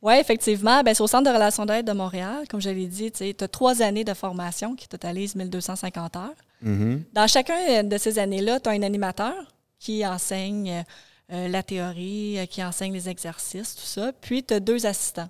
Oui, 0.02 0.14
effectivement. 0.18 0.82
Ben, 0.82 0.94
c'est 0.94 1.02
au 1.02 1.06
Centre 1.06 1.30
de 1.30 1.34
relations 1.34 1.66
d'aide 1.66 1.86
de 1.86 1.92
Montréal. 1.92 2.44
Comme 2.48 2.60
je 2.60 2.70
l'ai 2.70 2.86
dit, 2.86 3.12
tu 3.12 3.34
as 3.38 3.48
trois 3.48 3.82
années 3.82 4.04
de 4.04 4.14
formation 4.14 4.74
qui 4.74 4.88
totalisent 4.88 5.34
1250 5.34 6.16
heures. 6.16 6.30
Mm-hmm. 6.64 7.02
Dans 7.12 7.26
chacun 7.26 7.82
de 7.84 7.98
ces 7.98 8.18
années-là, 8.18 8.60
tu 8.60 8.68
as 8.68 8.72
un 8.72 8.82
animateur 8.82 9.34
qui 9.78 10.06
enseigne 10.06 10.84
euh, 11.32 11.48
la 11.48 11.62
théorie, 11.62 12.38
euh, 12.38 12.46
qui 12.46 12.62
enseigne 12.64 12.92
les 12.92 13.08
exercices, 13.08 13.76
tout 13.76 13.84
ça. 13.84 14.12
Puis, 14.20 14.42
tu 14.42 14.54
as 14.54 14.60
deux 14.60 14.86
assistants 14.86 15.28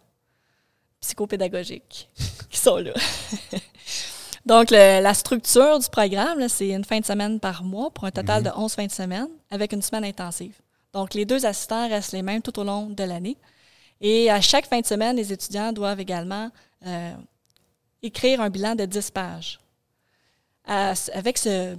psychopédagogiques 1.00 2.08
qui 2.50 2.58
sont 2.58 2.76
là. 2.76 2.92
Donc, 4.50 4.70
le- 4.72 5.00
la 5.00 5.14
structure 5.14 5.78
du 5.78 5.88
programme, 5.88 6.48
c'est 6.48 6.70
une 6.70 6.84
fin 6.84 6.98
de 6.98 7.04
semaine 7.04 7.38
par 7.38 7.62
mois 7.62 7.90
pour 7.90 8.04
un 8.04 8.10
total 8.10 8.42
de 8.42 8.50
11 8.56 8.74
fins 8.74 8.86
de 8.86 8.90
semaine 8.90 9.28
avec 9.50 9.72
une 9.72 9.80
semaine 9.82 10.04
intensive. 10.04 10.56
Donc, 10.92 11.14
les 11.14 11.24
deux 11.24 11.46
assistants 11.46 11.88
restent 11.88 12.10
les 12.12 12.22
mêmes 12.22 12.42
tout 12.42 12.58
au 12.58 12.64
long 12.64 12.86
de 12.86 13.04
l'année. 13.04 13.36
Et 14.00 14.28
à 14.28 14.40
chaque 14.40 14.66
fin 14.66 14.80
de 14.80 14.86
semaine, 14.86 15.14
les 15.14 15.32
étudiants 15.32 15.72
doivent 15.72 16.00
également 16.00 16.50
euh, 16.84 17.12
écrire 18.02 18.40
un 18.40 18.50
bilan 18.50 18.74
de 18.74 18.86
10 18.86 19.10
pages. 19.12 19.60
À- 20.66 20.94
avec 21.14 21.38
ce 21.38 21.76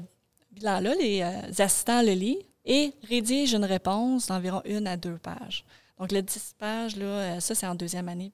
bilan-là, 0.54 0.94
les 0.96 1.22
euh, 1.24 1.64
assistants 1.64 2.02
le 2.02 2.14
lisent 2.14 2.46
et 2.64 2.94
rédigent 3.10 3.58
une 3.58 3.66
réponse 3.66 4.28
d'environ 4.28 4.62
une 4.64 4.88
à 4.88 4.96
deux 4.96 5.18
pages. 5.18 5.66
Donc, 6.00 6.14
le 6.14 6.22
10 6.22 6.56
pages, 6.58 6.96
là, 6.96 7.06
euh, 7.06 7.40
ça, 7.42 7.54
c'est 7.54 7.68
en 7.68 7.76
deuxième 7.76 8.08
année. 8.08 8.32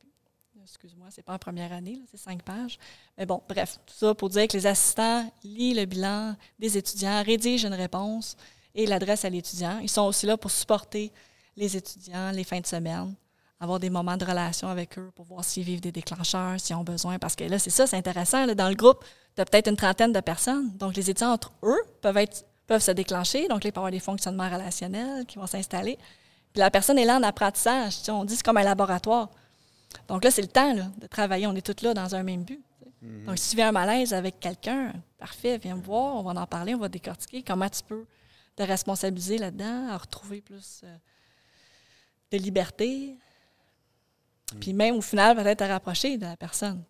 Excuse-moi, 0.68 1.08
c'est 1.12 1.22
pas 1.22 1.34
en 1.34 1.38
première 1.38 1.72
année, 1.72 2.02
c'est 2.12 2.18
cinq 2.18 2.44
pages. 2.44 2.78
Mais 3.18 3.26
bon, 3.26 3.42
bref, 3.48 3.80
tout 3.86 3.94
ça 3.98 4.14
pour 4.14 4.28
dire 4.28 4.50
que 4.50 4.58
les 4.58 4.68
assistants 4.68 5.32
lisent 5.42 5.78
le 5.78 5.86
bilan 5.86 6.36
des 6.60 6.78
étudiants, 6.78 7.24
rédigent 7.24 7.68
une 7.68 7.74
réponse 7.74 8.36
et 8.76 8.86
l'adressent 8.86 9.24
à 9.24 9.30
l'étudiant. 9.30 9.80
Ils 9.82 9.90
sont 9.90 10.02
aussi 10.02 10.26
là 10.26 10.36
pour 10.36 10.52
supporter 10.52 11.14
les 11.56 11.78
étudiants 11.78 12.32
les 12.32 12.44
fins 12.44 12.60
de 12.60 12.66
semaine, 12.66 13.16
avoir 13.62 13.80
des 13.80 13.90
moments 13.90 14.18
de 14.18 14.26
relation 14.26 14.68
avec 14.68 15.00
eux 15.00 15.10
pour 15.16 15.24
voir 15.24 15.46
s'ils 15.46 15.64
vivent 15.64 15.80
des 15.80 15.94
déclencheurs, 15.94 16.60
s'ils 16.60 16.76
ont 16.76 16.84
besoin. 16.84 17.18
Parce 17.18 17.38
que 17.38 17.46
là, 17.46 17.58
c'est 17.60 17.70
ça, 17.70 17.88
c'est 17.88 17.96
intéressant. 17.96 18.46
dans 18.48 18.70
le 18.70 18.76
groupe, 18.76 19.06
tu 19.36 19.42
as 19.42 19.46
peut-être 19.46 19.70
une 19.70 19.78
trentaine 19.78 20.12
de 20.12 20.20
personnes. 20.20 20.70
Donc, 20.78 20.98
les 20.98 21.10
étudiants 21.10 21.32
entre 21.32 21.54
eux 21.64 21.82
peuvent, 22.02 22.82
se 22.82 22.92
déclencher. 22.92 23.48
Donc, 23.48 23.64
là, 23.64 23.70
il 23.74 23.78
avoir 23.78 23.92
des 23.92 24.02
fonctionnements 24.02 24.50
relationnels 24.50 25.26
qui 25.26 25.38
vont 25.40 25.48
s'installer. 25.48 25.98
Puis 26.52 26.60
la 26.60 26.70
personne 26.70 26.98
est 26.98 27.06
là 27.06 27.18
en 27.18 27.24
apprentissage. 27.24 27.96
On 28.10 28.26
dit 28.26 28.36
c'est 28.36 28.46
comme 28.46 28.58
un 28.58 28.64
laboratoire. 28.64 29.30
Donc 30.08 30.24
là, 30.24 30.32
c'est 30.32 30.42
le 30.42 30.48
temps 30.48 30.74
là, 30.74 30.88
de 30.98 31.08
travailler. 31.08 31.48
On 31.48 31.56
est 31.56 31.66
tous 31.66 31.84
là 31.86 31.94
dans 31.94 32.16
un 32.16 32.24
même 32.24 32.44
but. 32.44 32.62
sais. 33.02 33.26
Donc, 33.26 33.38
si 33.38 33.52
tu 33.52 33.56
viens 33.58 33.70
un 33.70 33.72
malaise 33.72 34.14
avec 34.14 34.40
quelqu'un, 34.40 34.94
parfait, 35.18 35.58
viens 35.58 35.76
me 35.76 35.82
voir, 35.82 36.16
on 36.16 36.24
va 36.24 36.40
en 36.42 36.46
parler, 36.48 36.74
on 36.76 36.80
va 36.80 36.90
décortiquer 36.90 37.44
comment 37.44 37.70
tu 37.70 37.82
peux 37.84 38.06
te 38.56 38.64
responsabiliser 38.64 39.38
là-dedans, 39.38 39.90
à 39.90 39.98
retrouver 39.98 40.42
plus 40.42 40.82
euh, 40.84 40.96
de 42.32 42.38
liberté? 42.38 43.16
Puis 44.60 44.74
même 44.74 44.96
au 44.96 45.02
final, 45.02 45.36
peut-être 45.36 45.60
te 45.60 45.64
rapprocher 45.66 46.18
de 46.18 46.26
la 46.26 46.38
personne. 46.38 46.82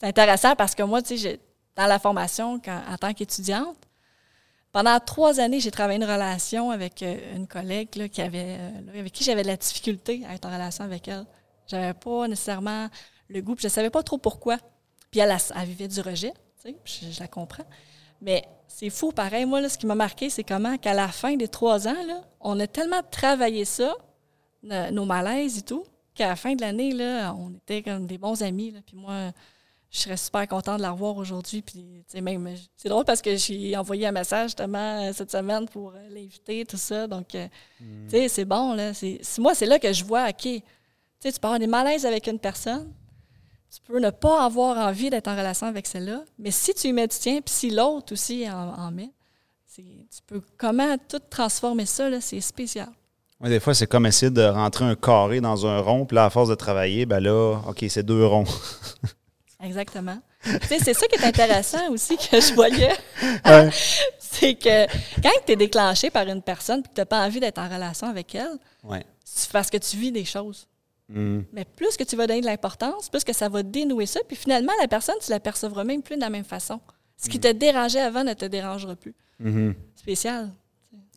C'est 0.00 0.06
intéressant 0.08 0.54
parce 0.56 0.74
que 0.74 0.82
moi, 0.82 1.00
dans 1.76 1.86
la 1.86 1.98
formation, 1.98 2.58
quand- 2.60 2.82
en 2.88 2.96
tant 2.98 3.14
qu'étudiante, 3.14 3.76
pendant 4.72 4.98
trois 5.00 5.38
années, 5.38 5.60
j'ai 5.60 5.70
travaillé 5.70 5.98
une 5.98 6.04
relation 6.10 6.70
avec 6.70 7.02
euh, 7.02 7.36
une 7.36 7.46
collègue 7.46 7.94
là, 7.96 8.08
qui 8.08 8.20
avait, 8.22 8.56
euh, 8.58 8.98
avec 8.98 9.12
qui 9.12 9.22
j'avais 9.22 9.42
de 9.42 9.46
la 9.48 9.56
difficulté 9.56 10.22
à 10.26 10.34
être 10.34 10.46
en 10.46 10.50
relation 10.52 10.84
avec 10.84 11.06
elle. 11.08 11.24
J'avais 11.72 11.94
pas 11.94 12.28
nécessairement 12.28 12.88
le 13.28 13.40
goût, 13.40 13.54
puis 13.54 13.64
je 13.64 13.68
savais 13.68 13.90
pas 13.90 14.02
trop 14.02 14.18
pourquoi. 14.18 14.58
Puis 15.10 15.20
elle, 15.20 15.30
elle, 15.56 15.66
vivait 15.68 15.88
du 15.88 16.00
rejet, 16.00 16.32
tu 16.62 16.70
sais, 16.70 16.76
je, 16.84 17.12
je 17.14 17.20
la 17.20 17.28
comprends. 17.28 17.64
Mais 18.20 18.44
c'est 18.68 18.88
fou, 18.90 19.10
pareil. 19.12 19.44
Moi, 19.46 19.60
là, 19.60 19.68
ce 19.68 19.76
qui 19.76 19.86
m'a 19.86 19.94
marqué, 19.94 20.30
c'est 20.30 20.44
comment 20.44 20.76
qu'à 20.78 20.94
la 20.94 21.08
fin 21.08 21.34
des 21.36 21.48
trois 21.48 21.88
ans, 21.88 22.06
là, 22.06 22.22
on 22.40 22.58
a 22.60 22.66
tellement 22.66 23.02
travaillé 23.10 23.64
ça, 23.64 23.94
no- 24.62 24.90
nos 24.90 25.04
malaises 25.04 25.58
et 25.58 25.62
tout, 25.62 25.84
qu'à 26.14 26.28
la 26.28 26.36
fin 26.36 26.54
de 26.54 26.60
l'année, 26.60 26.92
là, 26.92 27.34
on 27.34 27.52
était 27.54 27.82
comme 27.82 28.06
des 28.06 28.18
bons 28.18 28.42
amis. 28.42 28.70
Là, 28.70 28.80
puis 28.86 28.96
moi, 28.96 29.32
je 29.90 29.98
serais 29.98 30.16
super 30.16 30.46
contente 30.48 30.78
de 30.78 30.82
la 30.82 30.92
revoir 30.92 31.16
aujourd'hui. 31.16 31.60
Puis, 31.62 31.82
tu 31.82 32.04
sais, 32.06 32.20
même, 32.22 32.48
c'est 32.76 32.88
drôle 32.88 33.04
parce 33.04 33.20
que 33.20 33.36
j'ai 33.36 33.76
envoyé 33.76 34.06
un 34.06 34.12
message 34.12 34.50
justement 34.50 35.02
euh, 35.02 35.12
cette 35.12 35.30
semaine 35.32 35.68
pour 35.68 35.90
euh, 35.94 36.08
l'inviter, 36.10 36.64
tout 36.64 36.78
ça. 36.78 37.06
Donc, 37.06 37.34
euh, 37.34 37.46
tu 37.78 38.10
sais, 38.10 38.28
c'est 38.28 38.44
bon, 38.46 38.72
là. 38.72 38.94
C'est, 38.94 39.18
c'est- 39.22 39.40
moi, 39.42 39.54
c'est 39.54 39.66
là 39.66 39.78
que 39.78 39.92
je 39.92 40.04
vois, 40.04 40.28
OK, 40.30 40.48
tu 41.22 41.28
sais, 41.28 41.32
tu 41.32 41.38
peux 41.40 41.46
avoir 41.46 41.60
des 41.60 41.66
malaises 41.68 42.04
avec 42.04 42.26
une 42.26 42.38
personne, 42.40 42.92
tu 43.70 43.80
peux 43.86 44.00
ne 44.00 44.10
pas 44.10 44.44
avoir 44.44 44.76
envie 44.76 45.08
d'être 45.08 45.28
en 45.28 45.36
relation 45.36 45.66
avec 45.68 45.86
celle-là, 45.86 46.24
mais 46.38 46.50
si 46.50 46.74
tu 46.74 46.88
y 46.88 46.92
mets 46.92 47.06
du 47.06 47.16
tien, 47.16 47.40
puis 47.40 47.54
si 47.54 47.70
l'autre 47.70 48.12
aussi 48.12 48.46
en, 48.50 48.74
en 48.74 48.90
met, 48.90 49.10
tu 49.74 49.82
peux 50.26 50.42
comment 50.58 50.96
tout 51.08 51.20
transformer 51.30 51.86
ça, 51.86 52.08
c'est 52.20 52.40
spécial. 52.40 52.88
Ouais, 53.40 53.48
des 53.48 53.60
fois, 53.60 53.72
c'est 53.74 53.86
comme 53.86 54.04
essayer 54.06 54.30
de 54.30 54.42
rentrer 54.42 54.84
un 54.84 54.94
carré 54.94 55.40
dans 55.40 55.66
un 55.66 55.80
rond, 55.80 56.04
puis 56.06 56.14
là, 56.16 56.26
à 56.26 56.30
force 56.30 56.48
de 56.48 56.54
travailler, 56.54 57.06
ben 57.06 57.20
là, 57.20 57.60
OK, 57.66 57.84
c'est 57.88 58.02
deux 58.02 58.26
ronds. 58.26 58.44
Exactement. 59.64 60.18
tu 60.44 60.50
sais, 60.66 60.78
c'est 60.80 60.94
ça 60.94 61.06
qui 61.06 61.14
est 61.14 61.24
intéressant 61.24 61.88
aussi 61.90 62.16
que 62.16 62.40
je 62.40 62.52
voyais. 62.54 62.92
Ouais. 63.46 63.70
c'est 64.18 64.54
que 64.54 64.86
quand 65.22 65.30
tu 65.46 65.52
es 65.52 65.56
déclenché 65.56 66.10
par 66.10 66.26
une 66.26 66.42
personne 66.42 66.80
et 66.80 66.82
que 66.82 66.88
tu 66.94 67.00
n'as 67.00 67.04
pas 67.06 67.24
envie 67.24 67.38
d'être 67.40 67.58
en 67.58 67.68
relation 67.68 68.08
avec 68.08 68.34
elle, 68.34 68.58
Ouais. 68.82 69.04
c'est 69.24 69.50
parce 69.52 69.70
que 69.70 69.76
tu 69.78 69.96
vis 69.96 70.10
des 70.12 70.24
choses. 70.24 70.66
Mhm. 71.08 71.44
Mais 71.52 71.64
plus 71.64 71.96
que 71.96 72.04
tu 72.04 72.16
vas 72.16 72.26
donner 72.26 72.40
de 72.40 72.46
l'importance, 72.46 73.08
plus 73.08 73.24
que 73.24 73.32
ça 73.32 73.48
va 73.48 73.62
dénouer 73.62 74.06
ça. 74.06 74.20
Puis 74.26 74.36
finalement, 74.36 74.72
la 74.80 74.88
personne, 74.88 75.16
tu 75.24 75.30
la 75.30 75.40
percevras 75.40 75.84
même 75.84 76.02
plus 76.02 76.16
de 76.16 76.20
la 76.20 76.30
même 76.30 76.44
façon. 76.44 76.80
Ce 77.16 77.28
qui 77.28 77.38
te 77.38 77.50
dérangeait 77.52 78.00
avant 78.00 78.24
ne 78.24 78.32
te 78.34 78.44
dérangera 78.46 78.96
plus. 78.96 79.14
Mhm. 79.38 79.74
Spécial. 79.94 80.50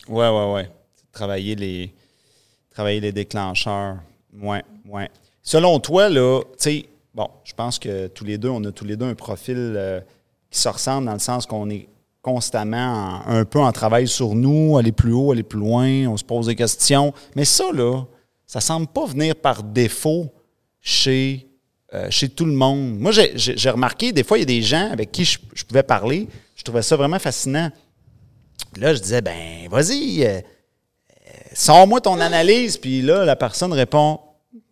Ouais, 0.07 0.29
ouais, 0.29 0.53
ouais. 0.53 0.69
Travailler 1.11 1.55
les, 1.55 1.93
travailler 2.71 2.99
les 2.99 3.11
déclencheurs. 3.11 3.97
Ouais, 4.39 4.63
ouais. 4.87 5.09
Selon 5.41 5.79
toi, 5.79 6.09
là, 6.09 6.41
tu 6.43 6.49
sais, 6.57 6.85
bon, 7.13 7.29
je 7.43 7.53
pense 7.53 7.79
que 7.79 8.07
tous 8.07 8.25
les 8.25 8.37
deux, 8.37 8.49
on 8.49 8.63
a 8.65 8.71
tous 8.71 8.85
les 8.85 8.97
deux 8.97 9.05
un 9.05 9.15
profil 9.15 9.55
euh, 9.57 10.01
qui 10.51 10.59
se 10.59 10.67
ressemble 10.69 11.05
dans 11.07 11.13
le 11.13 11.19
sens 11.19 11.45
qu'on 11.45 11.69
est 11.69 11.87
constamment 12.21 13.21
en- 13.25 13.27
un 13.27 13.45
peu 13.45 13.59
en 13.59 13.71
travail 13.71 14.07
sur 14.07 14.35
nous, 14.35 14.77
aller 14.77 14.91
plus 14.91 15.13
haut, 15.13 15.31
aller 15.31 15.43
plus 15.43 15.59
loin, 15.59 16.07
on 16.07 16.17
se 16.17 16.23
pose 16.23 16.47
des 16.47 16.55
questions. 16.55 17.13
Mais 17.35 17.45
ça, 17.45 17.71
là, 17.71 18.03
ça 18.47 18.61
semble 18.61 18.87
pas 18.87 19.05
venir 19.05 19.35
par 19.35 19.63
défaut 19.63 20.33
chez, 20.81 21.47
euh, 21.93 22.07
chez 22.09 22.29
tout 22.29 22.45
le 22.45 22.53
monde. 22.53 22.97
Moi, 22.99 23.11
j'ai- 23.11 23.69
remarqué, 23.69 24.11
des 24.11 24.23
fois, 24.23 24.37
il 24.37 24.41
y 24.41 24.43
a 24.43 24.45
des 24.45 24.61
gens 24.61 24.91
avec 24.91 25.11
qui 25.11 25.25
je, 25.25 25.39
je 25.53 25.63
pouvais 25.63 25.83
parler, 25.83 26.27
je 26.55 26.63
trouvais 26.63 26.81
ça 26.81 26.95
vraiment 26.95 27.19
fascinant. 27.19 27.71
Là, 28.77 28.93
je 28.93 28.99
disais, 28.99 29.21
ben, 29.21 29.67
vas-y, 29.69 30.23
euh, 30.23 30.27
euh, 30.27 30.41
sors-moi 31.53 32.01
ton 32.01 32.19
analyse. 32.19 32.77
Puis 32.77 33.01
là, 33.01 33.25
la 33.25 33.35
personne 33.35 33.73
répond, 33.73 34.19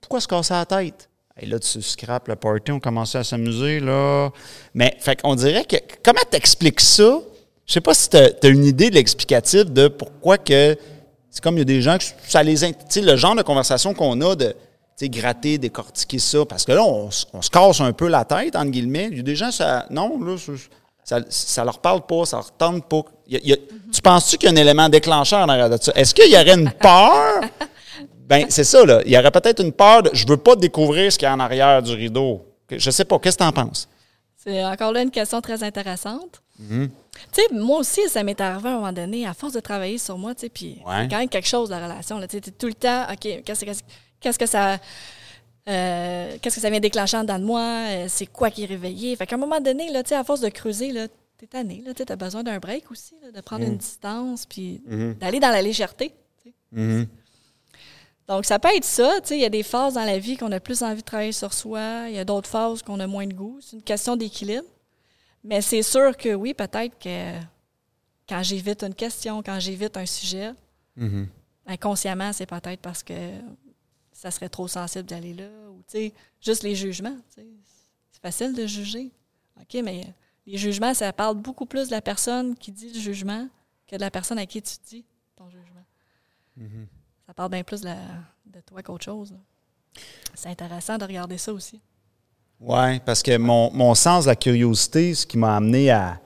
pourquoi 0.01 0.19
se 0.21 0.27
casser 0.27 0.53
la 0.53 0.65
tête? 0.65 1.09
Et 1.39 1.45
là, 1.47 1.57
tu 1.59 1.81
scrapes 1.81 2.27
le 2.27 2.35
party, 2.35 2.71
on 2.71 2.79
commençait 2.79 3.17
à 3.17 3.23
s'amuser, 3.23 3.79
là. 3.79 4.29
Mais, 4.73 4.95
fait 4.99 5.19
qu'on 5.19 5.35
dirait 5.35 5.65
que, 5.65 5.77
comment 6.03 6.21
t'expliques 6.29 6.81
ça? 6.81 7.19
Je 7.65 7.73
sais 7.73 7.81
pas 7.81 7.93
si 7.93 8.09
tu 8.09 8.17
as, 8.17 8.47
une 8.47 8.65
idée 8.65 8.89
de 8.89 8.95
l'explicatif 8.95 9.65
de 9.65 9.87
pourquoi 9.87 10.37
que, 10.37 10.77
c'est 11.33 11.43
comme 11.43 11.55
il 11.55 11.59
y 11.59 11.61
a 11.61 11.65
des 11.65 11.81
gens 11.81 11.97
que 11.97 12.03
ça 12.27 12.43
les, 12.43 12.55
tu 12.55 12.67
sais, 12.89 13.01
le 13.01 13.15
genre 13.15 13.35
de 13.35 13.41
conversation 13.41 13.95
qu'on 13.95 14.21
a 14.21 14.35
de, 14.35 14.49
tu 14.49 14.53
sais, 14.97 15.09
gratter, 15.09 15.57
décortiquer 15.57 16.19
ça, 16.19 16.45
parce 16.45 16.63
que 16.63 16.71
là, 16.73 16.83
on, 16.83 17.09
on 17.33 17.41
se 17.41 17.49
casse 17.49 17.81
un 17.81 17.91
peu 17.91 18.07
la 18.07 18.23
tête, 18.23 18.55
entre 18.55 18.69
guillemets. 18.69 19.07
Il 19.11 19.17
y 19.17 19.19
a 19.21 19.23
des 19.23 19.35
gens, 19.35 19.49
ça, 19.49 19.87
non, 19.89 20.19
là, 20.23 20.35
ça, 21.03 21.17
ça 21.27 21.63
leur 21.65 21.79
parle 21.79 22.05
pas, 22.05 22.25
ça 22.25 22.37
leur 22.37 22.51
tente 22.51 22.87
pas. 22.87 23.01
Il 23.25 23.33
y 23.33 23.37
a- 23.37 23.39
il 23.43 23.49
y 23.49 23.53
a- 23.53 23.57
Tu 23.91 24.01
penses-tu 24.03 24.37
qu'il 24.37 24.47
y 24.47 24.51
a 24.51 24.55
un 24.55 24.61
élément 24.61 24.87
déclencheur 24.89 25.39
en 25.39 25.49
arrière 25.49 25.71
de 25.71 25.77
ça? 25.81 25.91
Est-ce 25.95 26.13
qu'il 26.13 26.31
y 26.31 26.35
aurait 26.35 26.53
une 26.53 26.69
peur? 26.71 27.41
Ben, 28.25 28.45
c'est 28.49 28.63
ça, 28.63 28.85
là. 28.85 29.01
Il 29.05 29.11
y 29.11 29.17
aurait 29.17 29.31
peut-être 29.31 29.61
une 29.61 29.73
peur 29.73 30.03
de 30.03 30.09
je 30.13 30.25
veux 30.27 30.37
pas 30.37 30.55
découvrir 30.55 31.11
ce 31.11 31.17
qu'il 31.17 31.25
y 31.25 31.29
a 31.29 31.33
en 31.33 31.39
arrière 31.41 31.81
du 31.81 31.93
rideau. 31.93 32.45
Je 32.71 32.89
sais 32.91 33.03
pas. 33.05 33.19
Qu'est-ce 33.19 33.37
que 33.37 33.43
tu 33.43 33.47
en 33.49 33.51
penses? 33.51 33.89
C'est 34.37 34.63
encore 34.63 34.91
là 34.93 35.01
une 35.01 35.11
question 35.11 35.41
très 35.41 35.63
intéressante. 35.63 36.42
Tu 36.69 37.41
sais, 37.41 37.53
moi 37.53 37.79
aussi, 37.79 38.01
ça 38.09 38.23
m'est 38.23 38.39
arrivé 38.41 38.69
à 38.69 38.71
un 38.73 38.75
moment 38.75 38.91
donné, 38.93 39.25
à 39.27 39.33
force 39.33 39.53
de 39.53 39.59
travailler 39.59 39.97
sur 39.97 40.17
moi, 40.17 40.33
tu 40.35 40.41
sais, 40.41 40.49
puis 40.49 40.77
Ouais. 40.85 41.07
quand 41.09 41.17
même 41.17 41.29
quelque 41.29 41.47
chose, 41.47 41.69
la 41.69 41.83
relation. 41.83 42.19
Tu 42.27 42.27
sais, 42.37 42.41
tout 42.51 42.67
le 42.67 42.73
temps, 42.73 43.05
OK, 43.11 43.43
qu'est-ce 43.43 44.37
que 44.39 44.45
ça. 44.45 44.79
euh, 45.69 46.37
qu'est-ce 46.41 46.55
que 46.55 46.61
ça 46.61 46.69
vient 46.69 46.79
déclencher 46.79 47.17
en 47.17 47.21
dedans 47.21 47.39
de 47.39 47.45
moi? 47.45 47.61
Euh, 47.61 48.05
c'est 48.09 48.25
quoi 48.25 48.49
qui 48.51 48.63
est 48.63 48.67
réveillé? 48.67 49.15
Fait 49.15 49.25
qu'à 49.27 49.35
un 49.35 49.39
moment 49.39 49.61
donné, 49.61 49.89
là, 49.91 50.01
à 50.11 50.23
force 50.23 50.41
de 50.41 50.49
creuser, 50.49 50.91
là, 50.91 51.07
t'es 51.37 51.47
tanné, 51.47 51.81
là, 51.85 51.93
tu 51.93 52.03
as 52.07 52.15
besoin 52.15 52.43
d'un 52.43 52.59
break 52.59 52.89
aussi, 52.91 53.15
là, 53.21 53.31
de 53.31 53.41
prendre 53.41 53.63
une 53.65 53.77
distance, 53.77 54.45
puis 54.45 54.81
d'aller 55.19 55.39
dans 55.39 55.49
la 55.51 55.61
légèreté. 55.61 56.13
Donc, 58.27 58.45
ça 58.45 58.57
peut 58.57 58.69
être 58.75 58.85
ça. 58.85 59.19
Il 59.31 59.37
y 59.39 59.45
a 59.45 59.49
des 59.49 59.63
phases 59.63 59.95
dans 59.95 60.05
la 60.05 60.17
vie 60.17 60.37
qu'on 60.37 60.51
a 60.51 60.59
plus 60.59 60.81
envie 60.81 61.01
de 61.01 61.05
travailler 61.05 61.33
sur 61.33 61.53
soi. 61.53 62.05
Il 62.07 62.15
y 62.15 62.19
a 62.19 62.23
d'autres 62.25 62.49
phases 62.49 62.81
qu'on 62.81 62.99
a 63.01 63.07
moins 63.07 63.27
de 63.27 63.33
goût. 63.33 63.57
C'est 63.61 63.75
une 63.75 63.81
question 63.83 64.15
d'équilibre. 64.15 64.63
Mais 65.43 65.61
c'est 65.61 65.83
sûr 65.83 66.15
que 66.15 66.33
oui, 66.33 66.53
peut-être 66.53 66.97
que 66.99 67.37
quand 68.27 68.41
j'évite 68.43 68.83
une 68.83 68.95
question, 68.95 69.43
quand 69.43 69.59
j'évite 69.59 69.97
un 69.97 70.05
sujet, 70.05 70.51
inconsciemment, 71.65 72.31
c'est 72.33 72.45
peut-être 72.45 72.81
parce 72.81 73.03
que 73.03 73.13
ça 74.11 74.31
serait 74.31 74.49
trop 74.49 74.67
sensible 74.67 75.05
d'aller 75.05 75.33
là. 75.33 75.49
Ou, 75.69 75.77
tu 75.87 75.97
sais, 75.97 76.13
juste 76.39 76.63
les 76.63 76.75
jugements. 76.75 77.17
C'est 77.29 78.21
facile 78.21 78.53
de 78.55 78.65
juger. 78.65 79.11
OK, 79.59 79.81
mais 79.83 80.05
les 80.45 80.57
jugements, 80.57 80.93
ça 80.93 81.11
parle 81.11 81.35
beaucoup 81.37 81.65
plus 81.65 81.87
de 81.87 81.91
la 81.91 82.01
personne 82.01 82.55
qui 82.55 82.71
dit 82.71 82.93
le 82.93 82.99
jugement 82.99 83.49
que 83.87 83.95
de 83.95 84.01
la 84.01 84.11
personne 84.11 84.37
à 84.39 84.45
qui 84.45 84.61
tu 84.61 84.75
dis 84.87 85.05
ton 85.35 85.49
jugement. 85.49 85.83
Ça 87.25 87.33
parle 87.33 87.51
bien 87.51 87.63
plus 87.63 87.81
de, 87.81 87.89
de 88.45 88.61
toi 88.61 88.81
qu'autre 88.83 89.03
chose. 89.05 89.35
C'est 90.33 90.49
intéressant 90.49 90.97
de 90.97 91.03
regarder 91.05 91.37
ça 91.37 91.51
aussi. 91.53 91.81
Oui, 92.65 92.99
parce 93.05 93.21
que 93.21 93.37
mon, 93.37 93.71
mon 93.73 93.93
sens 93.93 94.23
de 94.23 94.29
la 94.29 94.35
curiosité, 94.35 95.13
ce 95.13 95.25
qui 95.25 95.37
m'a 95.37 95.55
amené 95.57 95.91
à, 95.91 96.19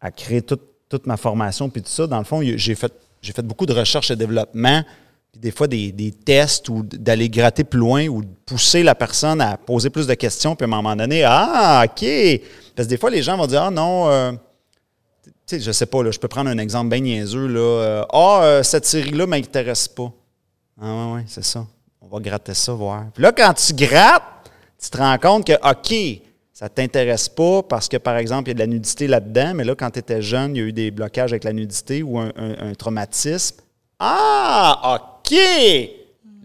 à 0.00 0.10
créer 0.12 0.40
toute, 0.42 0.62
toute 0.88 1.06
ma 1.06 1.16
formation, 1.16 1.68
puis 1.68 1.82
tout 1.82 1.88
ça, 1.90 2.06
dans 2.06 2.18
le 2.18 2.24
fond, 2.24 2.40
j'ai 2.42 2.74
fait, 2.76 2.92
j'ai 3.20 3.32
fait 3.32 3.42
beaucoup 3.42 3.66
de 3.66 3.72
recherche 3.72 4.10
et 4.10 4.16
développement, 4.16 4.84
puis 5.32 5.40
des 5.40 5.50
fois 5.50 5.66
des, 5.66 5.90
des 5.90 6.12
tests 6.12 6.68
ou 6.68 6.82
d'aller 6.84 7.28
gratter 7.28 7.64
plus 7.64 7.80
loin 7.80 8.06
ou 8.06 8.22
de 8.22 8.28
pousser 8.46 8.82
la 8.84 8.94
personne 8.94 9.40
à 9.40 9.56
poser 9.56 9.90
plus 9.90 10.06
de 10.06 10.14
questions, 10.14 10.54
puis 10.54 10.64
à 10.64 10.68
un 10.68 10.70
moment 10.70 10.94
donné, 10.94 11.24
ah, 11.24 11.82
OK. 11.84 12.06
Parce 12.76 12.86
que 12.86 12.90
des 12.90 12.96
fois, 12.96 13.10
les 13.10 13.22
gens 13.22 13.36
vont 13.36 13.46
dire, 13.48 13.62
ah 13.64 13.70
non, 13.70 14.08
euh, 14.08 14.30
tu 15.24 15.30
sais, 15.46 15.60
je 15.60 15.72
sais 15.72 15.86
pas, 15.86 16.04
là, 16.04 16.12
je 16.12 16.18
peux 16.20 16.28
prendre 16.28 16.50
un 16.50 16.58
exemple 16.58 16.90
bien 16.90 17.00
niaiseux, 17.00 17.48
là. 17.48 17.60
euh, 17.60 18.04
Ah, 18.12 18.40
euh, 18.42 18.62
cette 18.62 18.86
série-là 18.86 19.26
m'intéresse 19.26 19.88
pas. 19.88 20.12
Ah, 20.80 20.86
ouais, 20.86 21.14
ouais, 21.14 21.24
c'est 21.26 21.44
ça. 21.44 21.66
On 22.00 22.06
va 22.06 22.20
gratter 22.20 22.54
ça, 22.54 22.72
voir. 22.72 23.06
Puis 23.12 23.22
là, 23.24 23.32
quand 23.32 23.52
tu 23.54 23.74
grattes, 23.74 24.22
tu 24.82 24.90
te 24.90 24.96
rends 24.98 25.18
compte 25.18 25.46
que, 25.46 25.52
OK, 25.52 26.22
ça 26.52 26.66
ne 26.66 26.68
t'intéresse 26.70 27.28
pas 27.28 27.62
parce 27.62 27.88
que, 27.88 27.96
par 27.96 28.16
exemple, 28.16 28.48
il 28.48 28.50
y 28.50 28.50
a 28.52 28.54
de 28.54 28.58
la 28.60 28.66
nudité 28.66 29.06
là-dedans, 29.06 29.54
mais 29.54 29.64
là, 29.64 29.74
quand 29.74 29.90
tu 29.90 29.98
étais 29.98 30.20
jeune, 30.22 30.54
il 30.56 30.58
y 30.58 30.62
a 30.62 30.66
eu 30.66 30.72
des 30.72 30.90
blocages 30.90 31.32
avec 31.32 31.44
la 31.44 31.52
nudité 31.52 32.02
ou 32.02 32.18
un, 32.18 32.30
un- 32.36 32.70
un 32.70 32.74
traumatisme. 32.74 33.56
Ah, 33.98 34.98
OK! 35.22 35.36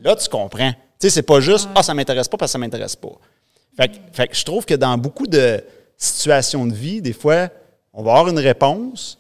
Là, 0.02 0.16
tu 0.16 0.30
comprends. 0.30 0.72
Tu 0.72 0.78
sais, 1.00 1.10
c'est 1.10 1.22
pas 1.24 1.40
juste, 1.40 1.70
ah, 1.76 1.84
ça 1.84 1.94
m'intéresse 1.94 2.28
pas 2.28 2.38
parce 2.38 2.50
que 2.52 2.54
ça 2.54 2.58
m'intéresse 2.60 2.96
pas. 2.96 3.12
Fait, 3.76 3.90
que- 3.90 3.96
fait 4.14 4.28
que 4.28 4.36
je 4.36 4.46
trouve 4.46 4.66
que 4.66 4.74
dans 4.76 4.98
beaucoup 4.98 5.28
de 5.28 5.62
situations 5.98 6.66
de 6.66 6.74
vie, 6.74 7.02
des 7.02 7.14
fois, 7.14 7.50
on 7.94 8.04
va 8.04 8.12
avoir 8.12 8.28
une 8.30 8.40
réponse, 8.40 9.18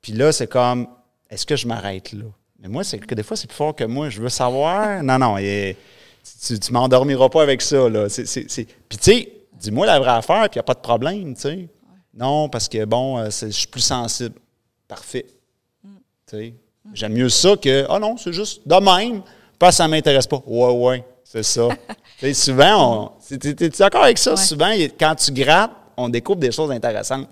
puis 0.00 0.12
là, 0.12 0.32
c'est 0.32 0.46
comme, 0.48 0.86
est-ce 1.30 1.46
que 1.46 1.56
je 1.56 1.66
m'arrête 1.66 2.12
là? 2.12 2.24
Mais 2.60 2.68
moi, 2.68 2.84
c'est 2.84 2.98
que 2.98 3.14
des 3.14 3.22
fois, 3.22 3.36
c'est 3.36 3.46
plus 3.48 3.56
fort 3.56 3.74
que 3.74 3.84
moi. 3.84 4.08
Je 4.08 4.20
veux 4.20 4.28
savoir. 4.28 5.02
Non, 5.02 5.18
non, 5.18 5.38
et- 5.38 5.76
tu, 6.46 6.58
tu 6.58 6.72
m'endormiras 6.72 7.28
pas 7.28 7.42
avec 7.42 7.62
ça. 7.62 7.88
Là. 7.88 8.08
C'est- 8.08 8.26
c'est- 8.26 8.46
c'est- 8.50 8.66
Puis, 8.88 8.98
tu 8.98 9.04
sais, 9.12 9.32
dis-moi 9.60 9.86
la 9.86 9.98
vraie 9.98 10.10
affaire, 10.10 10.42
puis 10.50 10.52
il 10.54 10.58
n'y 10.58 10.60
a 10.60 10.62
pas 10.64 10.74
de 10.74 10.80
problème, 10.80 11.34
tu 11.34 11.40
sais. 11.40 11.68
Non, 12.14 12.48
parce 12.48 12.68
que, 12.68 12.84
bon, 12.84 13.18
euh, 13.18 13.28
je 13.30 13.46
suis 13.48 13.66
plus 13.66 13.80
sensible. 13.80 14.34
Parfait. 14.88 15.26
Tu 16.28 16.36
sais. 16.36 16.54
J'aime 16.94 17.12
mieux 17.14 17.28
ça 17.28 17.56
que, 17.56 17.86
ah 17.88 17.98
non, 17.98 18.16
c'est 18.16 18.32
juste 18.32 18.62
de 18.66 18.74
même, 18.74 19.22
parce 19.58 19.74
que 19.74 19.76
ça 19.78 19.84
ne 19.84 19.90
m'intéresse 19.90 20.26
pas. 20.26 20.42
Ouais, 20.46 20.72
ouais, 20.72 21.04
c'est 21.24 21.42
ça. 21.44 21.68
Tu 22.18 22.26
sais, 22.28 22.34
souvent, 22.34 23.04
on. 23.04 23.10
c'est- 23.20 23.38
T'es 23.38 23.54
t'es 23.54 23.68
d'accord 23.70 24.04
avec 24.04 24.18
ça? 24.18 24.32
Ouais. 24.32 24.36
Souvent, 24.36 24.70
quand 24.98 25.14
tu 25.16 25.32
grattes, 25.32 25.72
on 25.96 26.08
découvre 26.08 26.38
des 26.38 26.52
choses 26.52 26.70
intéressantes. 26.70 27.26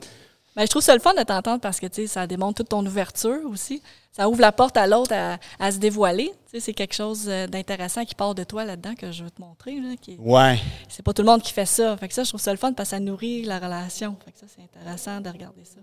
Ben, 0.61 0.67
je 0.67 0.71
trouve 0.73 0.83
ça 0.83 0.93
le 0.93 1.01
fun 1.01 1.15
de 1.15 1.23
t'entendre 1.23 1.59
parce 1.63 1.81
que 1.81 1.87
ça 2.07 2.27
démontre 2.27 2.57
toute 2.59 2.69
ton 2.69 2.85
ouverture 2.85 3.39
aussi. 3.51 3.81
Ça 4.13 4.29
ouvre 4.29 4.43
la 4.43 4.53
porte 4.53 4.77
à 4.77 4.87
l'autre 4.87 5.15
à, 5.15 5.39
à 5.59 5.73
se 5.73 5.79
dévoiler. 5.79 6.33
C'est 6.59 6.75
quelque 6.75 6.93
chose 6.95 7.25
euh, 7.29 7.47
d'intéressant 7.47 8.05
qui 8.05 8.15
part 8.15 8.35
de 8.35 8.45
toi 8.45 8.67
là-dedans 8.67 8.95
que 8.95 9.11
je 9.11 9.25
veux 9.25 9.31
te 9.31 9.41
montrer. 9.41 9.77
Là, 9.81 9.95
qui 9.99 10.17
Ouais. 10.19 10.59
C'est 10.87 11.03
pas 11.03 11.15
tout 11.15 11.23
le 11.23 11.29
monde 11.29 11.41
qui 11.41 11.55
fait 11.55 11.65
ça. 11.65 11.97
Fait 11.97 12.09
que 12.09 12.13
ça, 12.13 12.25
je 12.25 12.29
trouve 12.29 12.43
ça 12.43 12.51
le 12.53 12.59
fun 12.59 12.75
parce 12.75 12.91
que 12.91 12.97
ça 12.97 13.01
nourrit 13.01 13.45
la 13.45 13.59
relation. 13.59 14.19
Fait 14.23 14.33
que 14.33 14.39
ça, 14.39 14.45
c'est 14.55 14.63
intéressant 14.63 15.23
de 15.23 15.31
regarder 15.31 15.65
ça. 15.65 15.81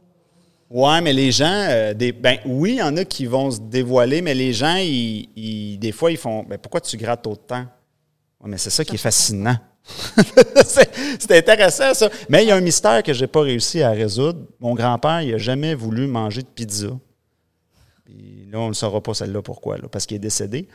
Ouais, 0.69 1.01
mais 1.01 1.11
les 1.13 1.32
gens, 1.32 1.47
euh, 1.71 1.95
des, 1.95 2.11
ben 2.11 2.38
oui, 2.45 2.73
il 2.73 2.78
y 2.78 2.84
en 2.84 2.95
a 2.97 3.03
qui 3.03 3.25
vont 3.25 3.49
se 3.49 3.59
dévoiler, 3.59 4.21
mais 4.21 4.36
les 4.36 4.53
gens, 4.53 4.75
ils, 4.75 5.28
ils- 5.36 5.80
des 5.80 5.91
fois, 5.91 6.11
ils 6.11 6.17
font 6.17 6.43
ben, 6.43 6.59
pourquoi 6.59 6.82
tu 6.82 6.97
grattes 6.97 7.25
autant? 7.25 7.65
Ouais, 8.42 8.50
mais 8.50 8.58
c'est 8.58 8.70
ça 8.70 8.86
qui 8.86 8.96
est 8.96 9.00
fascinant. 9.00 9.58
c'est 10.66 11.32
intéressant, 11.32 11.94
ça. 11.94 12.10
Mais 12.30 12.44
il 12.44 12.50
y 12.50 12.52
a 12.52 12.56
un 12.56 12.62
mystère 12.62 13.02
que 13.04 13.14
je 13.14 13.22
n'ai 13.22 13.28
pas 13.28 13.42
réussi 13.42 13.82
à 13.82 13.92
résoudre. 13.92 14.46
Mon 14.60 14.74
grand-père, 14.76 15.22
il 15.22 15.32
n'a 15.32 15.38
jamais 15.38 15.76
voulu 15.76 16.08
manger 16.08 16.42
de 16.42 16.48
pizza. 16.48 16.90
Puis 18.06 18.48
là, 18.52 18.60
on 18.60 18.70
ne 18.70 18.74
saura 18.74 19.02
pas 19.02 19.14
celle-là 19.14 19.42
pourquoi, 19.42 19.78
là, 19.78 19.88
parce 19.90 20.06
qu'il 20.06 20.18
est 20.18 20.20
décédé. 20.20 20.68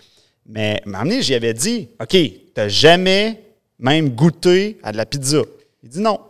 Mais 0.46 0.80
à 0.84 0.88
un 0.88 0.90
moment 0.90 1.04
donné, 1.04 1.22
j'y 1.22 1.34
avais 1.34 1.54
dit 1.54 1.90
OK, 2.00 2.08
tu 2.08 2.42
n'as 2.56 2.68
jamais 2.68 3.42
même 3.78 4.10
goûté 4.10 4.78
à 4.82 4.92
de 4.92 4.96
la 4.96 5.06
pizza. 5.06 5.42
Il 5.82 5.88
dit 5.88 6.00
non. 6.00 6.20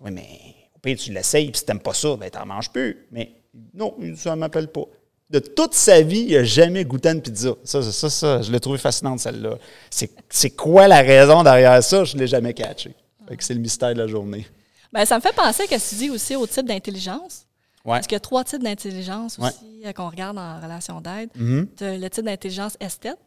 Oui, 0.00 0.10
mais 0.10 0.26
au 0.74 0.78
pire, 0.78 0.96
tu 0.96 1.12
l'essayes, 1.12 1.50
puis 1.50 1.58
si 1.58 1.64
tu 1.64 1.70
n'aimes 1.70 1.80
pas 1.80 1.94
ça, 1.94 2.16
ben, 2.16 2.30
tu 2.30 2.38
n'en 2.38 2.46
manges 2.46 2.70
plus. 2.70 3.06
Mais 3.10 3.32
non, 3.74 3.94
ça 4.16 4.30
ne 4.30 4.40
m'appelle 4.40 4.68
pas. 4.68 4.84
De 5.32 5.38
toute 5.38 5.72
sa 5.72 6.02
vie, 6.02 6.26
il 6.28 6.34
n'a 6.34 6.44
jamais 6.44 6.84
goûté 6.84 7.08
à 7.08 7.12
une 7.12 7.22
pizza. 7.22 7.54
Ça, 7.64 7.82
ça, 7.82 7.90
ça, 7.90 8.10
ça, 8.10 8.42
je 8.42 8.52
l'ai 8.52 8.60
trouvé 8.60 8.76
fascinante, 8.76 9.18
celle-là. 9.18 9.56
C'est 9.90 10.50
quoi 10.50 10.86
la 10.88 11.00
raison 11.00 11.42
derrière 11.42 11.82
ça? 11.82 12.04
Je 12.04 12.14
ne 12.16 12.20
l'ai 12.20 12.26
jamais 12.26 12.52
catché. 12.52 12.94
C'est 13.38 13.54
le 13.54 13.60
mystère 13.60 13.94
de 13.94 13.98
la 13.98 14.06
journée. 14.06 14.46
Ben, 14.92 15.06
ça 15.06 15.16
me 15.16 15.22
fait 15.22 15.34
penser 15.34 15.66
que 15.66 15.88
tu 15.88 15.94
dis 15.94 16.10
aussi 16.10 16.36
au 16.36 16.46
type 16.46 16.66
d'intelligence. 16.66 17.46
Ouais. 17.84 17.94
Parce 17.94 18.06
qu'il 18.06 18.14
y 18.14 18.16
a 18.16 18.20
trois 18.20 18.44
types 18.44 18.62
d'intelligence 18.62 19.38
aussi 19.38 19.82
euh, 19.84 19.92
qu'on 19.92 20.08
regarde 20.08 20.38
en 20.38 20.60
relation 20.60 21.00
d'aide. 21.00 21.30
Mhm. 21.34 21.66
As 21.80 21.96
le 21.96 22.10
type 22.10 22.24
d'intelligence 22.24 22.76
esthète, 22.78 23.18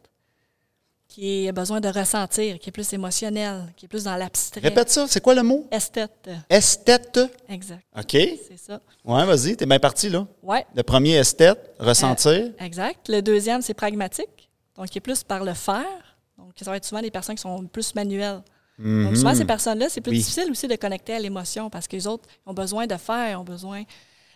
qui 1.16 1.48
a 1.48 1.52
besoin 1.52 1.80
de 1.80 1.88
ressentir, 1.88 2.58
qui 2.58 2.68
est 2.68 2.72
plus 2.72 2.92
émotionnel, 2.92 3.72
qui 3.74 3.86
est 3.86 3.88
plus 3.88 4.04
dans 4.04 4.16
l'abstrait. 4.16 4.60
Répète 4.60 4.90
ça, 4.90 5.06
c'est 5.08 5.22
quoi 5.22 5.34
le 5.34 5.42
mot? 5.42 5.66
Esthète, 5.70 6.28
Esthète. 6.50 7.18
exact. 7.48 7.82
OK. 7.98 8.10
C'est 8.10 8.58
ça. 8.58 8.82
Ouais, 9.02 9.24
vas-y, 9.24 9.56
t'es 9.56 9.64
bien 9.64 9.78
parti, 9.78 10.10
là. 10.10 10.26
Ouais, 10.42 10.66
Le 10.74 10.82
premier 10.82 11.14
esthète, 11.14 11.72
ressentir. 11.78 12.50
exact. 12.58 13.08
Le 13.08 13.22
deuxième, 13.22 13.62
c'est 13.62 13.72
pragmatique, 13.72 14.50
donc 14.76 14.88
qui 14.90 14.98
est 14.98 15.00
plus 15.00 15.22
par 15.24 15.42
le 15.42 15.54
faire. 15.54 16.18
Donc, 16.36 16.52
ça 16.60 16.70
va 16.70 16.76
être 16.76 16.84
souvent 16.84 17.00
des 17.00 17.10
personnes 17.10 17.36
qui 17.36 17.40
sont 17.42 17.64
plus 17.66 17.94
manuelles. 17.94 18.42
Donc, 18.78 19.16
souvent, 19.16 19.34
ces 19.34 19.46
personnes-là, 19.46 19.88
c'est 19.88 20.02
plus 20.02 20.10
Oui. 20.12 20.18
difficile 20.18 20.50
aussi 20.50 20.68
de 20.68 20.76
connecter 20.76 21.14
à 21.14 21.18
l'émotion 21.18 21.70
parce 21.70 21.88
que 21.88 21.96
les 21.96 22.06
autres 22.06 22.28
ont 22.44 22.52
besoin 22.52 22.86
de 22.86 22.96
faire, 22.98 23.40
ont 23.40 23.44
besoin 23.44 23.84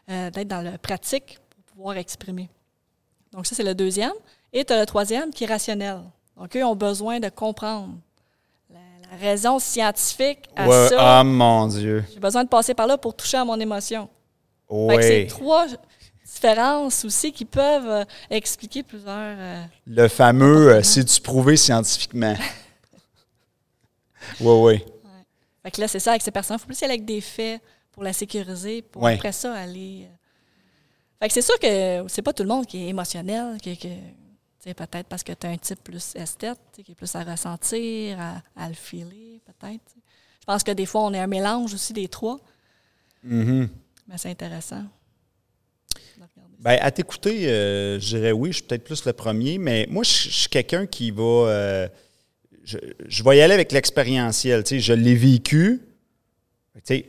euh, 0.08 0.30
d'être 0.30 0.48
dans 0.48 0.62
le 0.62 0.78
pratique 0.78 1.38
pour 1.50 1.62
pouvoir 1.74 1.98
exprimer. 1.98 2.48
Donc, 3.34 3.46
ça, 3.46 3.54
c'est 3.54 3.64
le 3.64 3.74
deuxième. 3.74 4.14
Et 4.54 4.64
tu 4.64 4.72
as 4.72 4.80
le 4.80 4.86
troisième 4.86 5.30
qui 5.30 5.44
est 5.44 5.46
rationnel. 5.46 5.98
Donc, 6.40 6.56
eux 6.56 6.64
ont 6.64 6.74
besoin 6.74 7.20
de 7.20 7.28
comprendre 7.28 7.94
la, 8.72 8.78
la 9.10 9.16
raison 9.18 9.58
scientifique 9.58 10.48
à 10.56 10.66
Ouais, 10.66 10.88
ça. 10.88 11.18
Ah, 11.20 11.22
mon 11.24 11.66
Dieu. 11.68 12.02
J'ai 12.12 12.18
besoin 12.20 12.42
de 12.44 12.48
passer 12.48 12.72
par 12.74 12.86
là 12.86 12.96
pour 12.96 13.14
toucher 13.14 13.36
à 13.36 13.44
mon 13.44 13.60
émotion. 13.60 14.08
Que 14.68 15.02
c'est 15.02 15.22
Oui. 15.22 15.26
trois 15.26 15.66
différences 16.24 17.04
aussi 17.04 17.30
qui 17.32 17.44
peuvent 17.44 17.88
euh, 17.88 18.04
expliquer 18.30 18.82
plusieurs. 18.82 19.14
euh, 19.16 19.62
Le 19.86 20.08
fameux, 20.08 20.68
euh, 20.76 20.82
c'est-tu 20.82 21.20
prouvé 21.20 21.56
scientifiquement? 21.56 22.34
Oui, 24.40 24.52
oui. 24.80 24.84
Fait 25.62 25.70
que 25.72 25.80
là, 25.80 25.88
c'est 25.88 25.98
ça, 26.00 26.10
avec 26.12 26.22
ces 26.22 26.30
personnes, 26.30 26.56
il 26.56 26.60
faut 26.60 26.66
plus 26.66 26.80
y 26.80 26.84
aller 26.84 26.94
avec 26.94 27.04
des 27.04 27.20
faits 27.20 27.60
pour 27.92 28.02
la 28.02 28.12
sécuriser, 28.12 28.80
pour 28.82 29.02
Ouais. 29.02 29.14
après 29.14 29.32
ça 29.32 29.52
aller. 29.54 30.04
euh. 30.06 30.14
Fait 31.20 31.28
que 31.28 31.34
c'est 31.34 31.42
sûr 31.42 31.58
que 31.58 32.04
c'est 32.08 32.22
pas 32.22 32.32
tout 32.32 32.44
le 32.44 32.48
monde 32.48 32.64
qui 32.64 32.82
est 32.84 32.88
émotionnel, 32.88 33.58
sais, 33.62 33.76
peut-être 34.64 35.06
parce 35.08 35.22
que 35.22 35.32
tu 35.32 35.46
as 35.46 35.50
un 35.50 35.56
type 35.56 35.82
plus 35.82 36.14
esthète, 36.16 36.58
qui 36.72 36.92
est 36.92 36.94
plus 36.94 37.14
à 37.14 37.22
ressentir, 37.24 38.20
à, 38.20 38.42
à 38.56 38.68
le 38.68 38.74
filer, 38.74 39.40
peut-être. 39.46 39.80
Je 40.40 40.44
pense 40.46 40.62
que 40.62 40.72
des 40.72 40.86
fois, 40.86 41.02
on 41.02 41.12
est 41.14 41.18
un 41.18 41.26
mélange 41.26 41.74
aussi 41.74 41.92
des 41.92 42.08
trois, 42.08 42.38
Mhm. 43.22 43.68
mais 44.08 44.16
c'est 44.18 44.30
intéressant. 44.30 44.84
Ben, 46.58 46.78
à 46.82 46.90
t'écouter, 46.90 47.48
euh, 47.48 47.98
je 47.98 48.16
dirais 48.16 48.32
oui, 48.32 48.50
je 48.50 48.56
suis 48.56 48.64
peut-être 48.64 48.84
plus 48.84 49.04
le 49.06 49.12
premier, 49.14 49.56
mais 49.56 49.86
moi, 49.90 50.04
je, 50.04 50.10
je 50.10 50.28
suis 50.30 50.48
quelqu'un 50.48 50.86
qui 50.86 51.10
va. 51.10 51.22
euh, 51.22 51.88
je, 52.64 52.76
je 53.08 53.22
vais 53.24 53.38
y 53.38 53.40
aller 53.40 53.54
avec 53.54 53.72
l'expérientiel. 53.72 54.62
Tu 54.64 54.68
sais, 54.76 54.80
je 54.80 54.92
l'ai 54.92 55.14
vécu. 55.14 55.80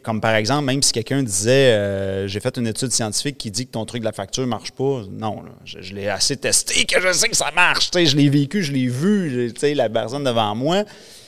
Comme 0.03 0.21
par 0.21 0.35
exemple, 0.35 0.65
même 0.65 0.83
si 0.83 0.91
quelqu'un 0.91 1.23
disait 1.23 1.71
euh, 1.73 2.27
j'ai 2.27 2.39
fait 2.39 2.57
une 2.57 2.67
étude 2.67 2.91
scientifique 2.91 3.37
qui 3.37 3.51
dit 3.51 3.65
que 3.65 3.71
ton 3.71 3.85
truc 3.85 4.01
de 4.01 4.05
la 4.05 4.11
facture 4.11 4.43
ne 4.43 4.49
marche 4.49 4.71
pas, 4.71 5.03
non, 5.09 5.43
je, 5.65 5.93
l'ai 5.93 6.07
assez 6.07 6.37
testé 6.37 6.85
que 6.85 7.01
je 7.01 7.11
sais 7.13 7.29
que 7.29 7.35
ça 7.35 7.51
marche. 7.51 7.89
Je 7.93 8.15
l'ai 8.15 8.29
vécu, 8.29 8.63
je 8.63 8.71
l'ai 8.71 8.87
vu, 8.87 9.51
la 9.73 9.89
personne 9.89 10.23
devant 10.23 10.53
moi. 10.55 10.83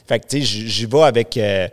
Fait 0.07 0.19
que 0.19 0.39
j'y 0.39 0.85
vais 0.85 1.03
avec. 1.03 1.37
euh, 1.37 1.67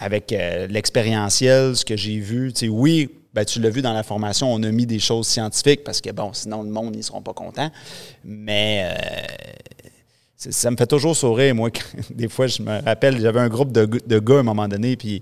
avec 0.00 0.32
euh, 0.32 0.68
l'expérientiel, 0.68 1.74
ce 1.74 1.84
que 1.84 1.96
j'ai 1.96 2.20
vu. 2.20 2.52
Oui, 2.68 3.10
ben, 3.34 3.44
tu 3.44 3.58
l'as 3.60 3.68
vu 3.68 3.82
dans 3.82 3.92
la 3.92 4.04
formation, 4.04 4.52
on 4.52 4.62
a 4.62 4.70
mis 4.70 4.86
des 4.86 5.00
choses 5.00 5.26
scientifiques 5.26 5.82
parce 5.82 6.00
que, 6.00 6.10
bon, 6.10 6.32
sinon 6.32 6.62
le 6.62 6.70
monde, 6.70 6.94
ils 6.94 6.98
ne 6.98 7.02
seront 7.02 7.20
pas 7.20 7.32
contents. 7.32 7.68
Mais 8.24 8.94
ça 10.36 10.70
me 10.70 10.76
fait 10.76 10.86
toujours 10.86 11.16
sourire, 11.16 11.52
moi. 11.54 11.70
des 12.10 12.28
fois, 12.28 12.46
je 12.46 12.62
me 12.62 12.80
rappelle, 12.80 13.20
j'avais 13.20 13.40
un 13.40 13.48
groupe 13.48 13.72
de, 13.72 13.86
de 13.86 14.18
gars 14.20 14.36
à 14.36 14.38
un 14.38 14.44
moment 14.44 14.68
donné, 14.68 14.96
puis 14.96 15.20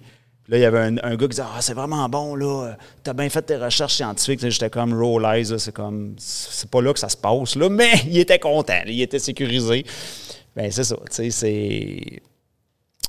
là, 0.48 0.58
il 0.58 0.60
y 0.60 0.64
avait 0.64 0.78
un, 0.78 0.96
un 1.02 1.16
gars 1.16 1.26
qui 1.26 1.28
disait 1.28 1.42
Ah, 1.44 1.60
c'est 1.60 1.74
vraiment 1.74 2.08
bon, 2.08 2.34
là, 2.34 2.76
t'as 3.02 3.12
bien 3.12 3.28
fait 3.28 3.42
tes 3.42 3.56
recherches 3.56 3.94
scientifiques. 3.94 4.48
J'étais 4.48 4.70
comme 4.70 4.94
roll 4.94 5.24
eyes, 5.24 5.58
c'est 5.58 5.72
comme, 5.72 6.14
c'est 6.18 6.70
pas 6.70 6.80
là 6.82 6.92
que 6.92 6.98
ça 6.98 7.08
se 7.08 7.16
passe, 7.16 7.56
là, 7.56 7.68
mais 7.68 7.92
il 8.06 8.18
était 8.18 8.38
content, 8.38 8.80
il 8.86 9.00
était 9.00 9.18
sécurisé. 9.18 9.84
Ben, 10.54 10.70
c'est 10.70 10.84
ça, 10.84 10.96
tu 10.96 11.02
sais, 11.10 11.30
c'est. 11.30 12.22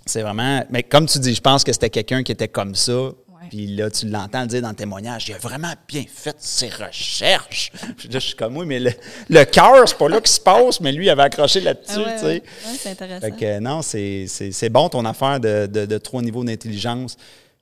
C'est 0.05 0.21
vraiment. 0.21 0.63
Mais 0.69 0.83
comme 0.83 1.05
tu 1.05 1.19
dis, 1.19 1.33
je 1.33 1.41
pense 1.41 1.65
que 1.65 1.73
c'était 1.73 1.89
quelqu'un 1.89 2.23
qui 2.23 2.31
était 2.31 2.47
comme 2.47 2.75
ça. 2.75 3.11
Puis 3.49 3.67
là, 3.67 3.89
tu 3.89 4.07
l'entends 4.07 4.41
le 4.41 4.47
dire 4.47 4.61
dans 4.61 4.69
le 4.69 4.75
témoignage. 4.75 5.27
Il 5.29 5.33
a 5.35 5.37
vraiment 5.37 5.73
bien 5.87 6.03
fait 6.07 6.35
ses 6.39 6.69
recherches. 6.69 7.71
Puis 7.97 8.07
là, 8.11 8.19
je 8.19 8.25
suis 8.27 8.35
comme, 8.35 8.57
oui, 8.57 8.65
mais 8.65 8.79
le, 8.79 8.91
le 9.29 9.43
cœur, 9.45 9.87
c'est 9.87 9.97
pas 9.97 10.09
là 10.09 10.19
qu'il 10.19 10.27
se 10.31 10.39
passe, 10.39 10.79
mais 10.81 10.91
lui, 10.91 11.05
il 11.05 11.09
avait 11.09 11.23
accroché 11.23 11.61
là-dessus, 11.61 11.93
Ah 11.95 11.99
ouais, 11.99 12.13
tu 12.15 12.19
sais. 12.19 12.25
ouais. 12.25 12.43
Ouais, 12.65 12.77
c'est 12.79 12.89
intéressant. 12.89 13.21
Fait 13.21 13.31
que 13.31 13.59
non, 13.59 13.81
c'est, 13.81 14.25
c'est, 14.27 14.51
c'est 14.51 14.69
bon 14.69 14.89
ton 14.89 15.05
affaire 15.05 15.39
de, 15.39 15.65
de, 15.67 15.85
de 15.85 15.97
trois 15.97 16.21
niveaux 16.21 16.43
d'intelligence. 16.43 17.15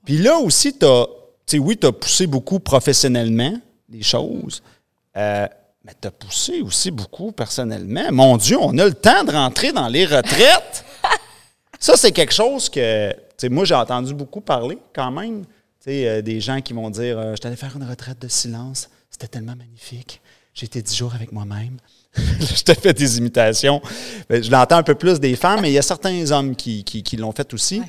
Puis 0.06 0.18
là 0.18 0.38
aussi, 0.38 0.74
tu 0.78 0.86
sais, 1.46 1.58
oui, 1.60 1.78
tu 1.78 1.88
as 1.88 1.92
poussé 1.92 2.28
beaucoup 2.28 2.60
professionnellement 2.60 3.54
les 3.90 4.02
choses, 4.04 4.62
euh, 5.18 5.48
Mais 5.84 5.94
tu 6.02 6.08
as 6.08 6.12
poussé 6.12 6.62
aussi 6.62 6.90
beaucoup 6.92 7.32
personnellement. 7.32 8.12
Mon 8.12 8.38
Dieu, 8.38 8.58
on 8.60 8.78
a 8.80 8.86
le 8.86 8.94
temps 8.94 9.24
de 9.24 9.32
rentrer 9.32 9.72
dans 9.72 9.88
les 9.88 10.06
retraites. 10.06 10.84
Ça, 11.80 11.96
c'est 11.98 12.12
quelque 12.12 12.34
chose 12.34 12.68
que, 12.70 13.12
tu 13.12 13.18
sais, 13.38 13.50
moi, 13.50 13.66
j'ai 13.66 13.76
entendu 13.76 14.14
beaucoup 14.14 14.42
parler 14.42 14.78
quand 14.94 15.12
même. 15.12 15.46
Tu 15.86 15.92
sais, 15.92 16.08
euh, 16.08 16.22
des 16.24 16.42
gens 16.42 16.62
qui 16.62 16.74
vont 16.74 16.90
dire 16.90 17.20
euh, 17.20 17.36
Je 17.36 17.42
t'allais 17.42 17.56
faire 17.56 17.76
une 17.76 17.84
retraite 17.84 18.20
de 18.20 18.28
silence. 18.28 18.90
C'était 19.12 19.28
tellement 19.28 19.56
magnifique. 19.56 20.20
J'ai 20.56 20.66
été 20.66 20.82
dix 20.82 20.96
jours 20.96 21.14
avec 21.14 21.32
moi-même. 21.32 21.78
je 22.16 22.64
te 22.64 22.74
fais 22.74 22.92
des 22.92 23.20
imitations. 23.20 23.84
Je 24.28 24.50
l'entends 24.50 24.78
un 24.78 24.84
peu 24.84 24.96
plus 24.96 25.20
des 25.20 25.36
femmes, 25.36 25.62
mais 25.62 25.70
il 25.70 25.74
y 25.74 25.78
a 25.78 25.84
certains 25.84 26.32
hommes 26.32 26.56
qui, 26.56 26.84
qui, 26.84 27.04
qui 27.04 27.18
l'ont 27.18 27.34
fait 27.34 27.54
aussi. 27.54 27.84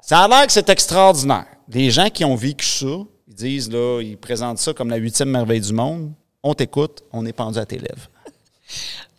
Ça 0.00 0.20
a 0.20 0.28
l'air 0.28 0.46
que 0.46 0.52
c'est 0.52 0.68
extraordinaire. 0.68 1.46
Des 1.66 1.90
gens 1.90 2.10
qui 2.10 2.24
ont 2.24 2.36
vécu 2.36 2.64
ça, 2.64 2.86
ils 3.26 3.34
disent, 3.34 3.70
là, 3.70 4.00
ils 4.02 4.16
présentent 4.16 4.58
ça 4.58 4.72
comme 4.72 4.90
la 4.90 4.96
huitième 4.96 5.30
merveille 5.30 5.60
du 5.60 5.72
monde. 5.72 6.12
On 6.44 6.54
t'écoute, 6.54 7.02
on 7.12 7.26
est 7.26 7.32
pendu 7.32 7.58
à 7.58 7.66
tes 7.66 7.78
lèvres. 7.78 8.08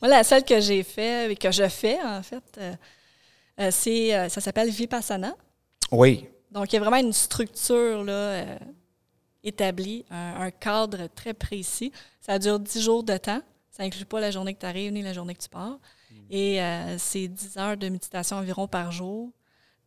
Moi, 0.02 0.10
la 0.10 0.24
seule 0.24 0.46
que 0.46 0.62
j'ai 0.62 0.84
fait, 0.84 1.34
et 1.34 1.36
que 1.36 1.52
je 1.52 1.68
fais, 1.68 1.98
en 2.02 2.24
fait, 2.24 2.44
euh, 3.60 3.70
c'est, 3.70 4.30
ça 4.30 4.40
s'appelle 4.40 4.70
Vipassana. 4.70 5.36
Oui. 5.92 6.30
Donc, 6.52 6.72
il 6.72 6.76
y 6.76 6.78
a 6.78 6.82
vraiment 6.82 6.98
une 6.98 7.14
structure 7.14 8.04
là, 8.04 8.12
euh, 8.14 8.58
établie, 9.44 10.06
un, 10.12 10.42
un 10.42 10.52
cadre 10.52 11.08
très 11.16 11.34
précis. 11.34 11.92
Ça 12.20 12.38
dure 12.40 12.60
10 12.60 12.82
jours 12.82 13.04
de 13.04 13.18
temps. 13.18 13.42
Ça 13.70 13.84
inclut 13.84 14.06
pas 14.06 14.20
la 14.20 14.32
journée 14.32 14.54
que 14.54 14.60
tu 14.60 14.66
arrives 14.66 14.92
ni 14.92 15.02
la 15.02 15.14
journée 15.14 15.34
que 15.34 15.42
tu 15.42 15.50
pars. 15.50 15.80
Et 16.30 16.62
euh, 16.62 16.98
c'est 16.98 17.28
10 17.28 17.58
heures 17.58 17.78
de 17.78 17.90
méditation 17.90 18.38
environ 18.38 18.68
par 18.68 18.92
jour. 18.92 19.32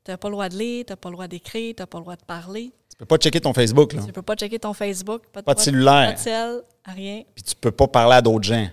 Tu 0.04 0.10
n'as 0.10 0.16
pas 0.16 0.28
le 0.28 0.32
droit 0.32 0.48
de 0.48 0.56
lire, 0.56 0.84
tu 0.86 0.92
n'as 0.92 0.96
pas 0.96 1.08
le 1.08 1.14
droit 1.14 1.28
d'écrire, 1.28 1.74
tu 1.76 1.82
n'as 1.82 1.86
pas 1.86 1.98
le 1.98 2.02
droit 2.04 2.16
de 2.16 2.24
parler. 2.24 2.72
Tu 2.90 2.96
peux 2.96 3.06
pas 3.06 3.16
checker 3.16 3.40
ton 3.40 3.52
Facebook, 3.54 3.92
là. 3.92 4.00
Tu 4.02 4.06
ne 4.08 4.12
peux 4.12 4.22
pas 4.22 4.34
checker 4.36 4.58
ton 4.58 4.72
Facebook, 4.74 5.26
pas 5.32 5.40
de, 5.40 5.44
Pas 5.46 5.52
de 5.52 5.56
droit- 5.56 5.64
cellulaire. 5.64 6.06
Pas 6.08 6.12
de 6.14 6.18
cell, 6.18 6.62
rien. 6.84 7.22
Puis 7.34 7.42
tu 7.44 7.54
peux 7.56 7.72
pas 7.72 7.88
parler 7.88 8.16
à 8.16 8.22
d'autres 8.22 8.44
gens. 8.44 8.68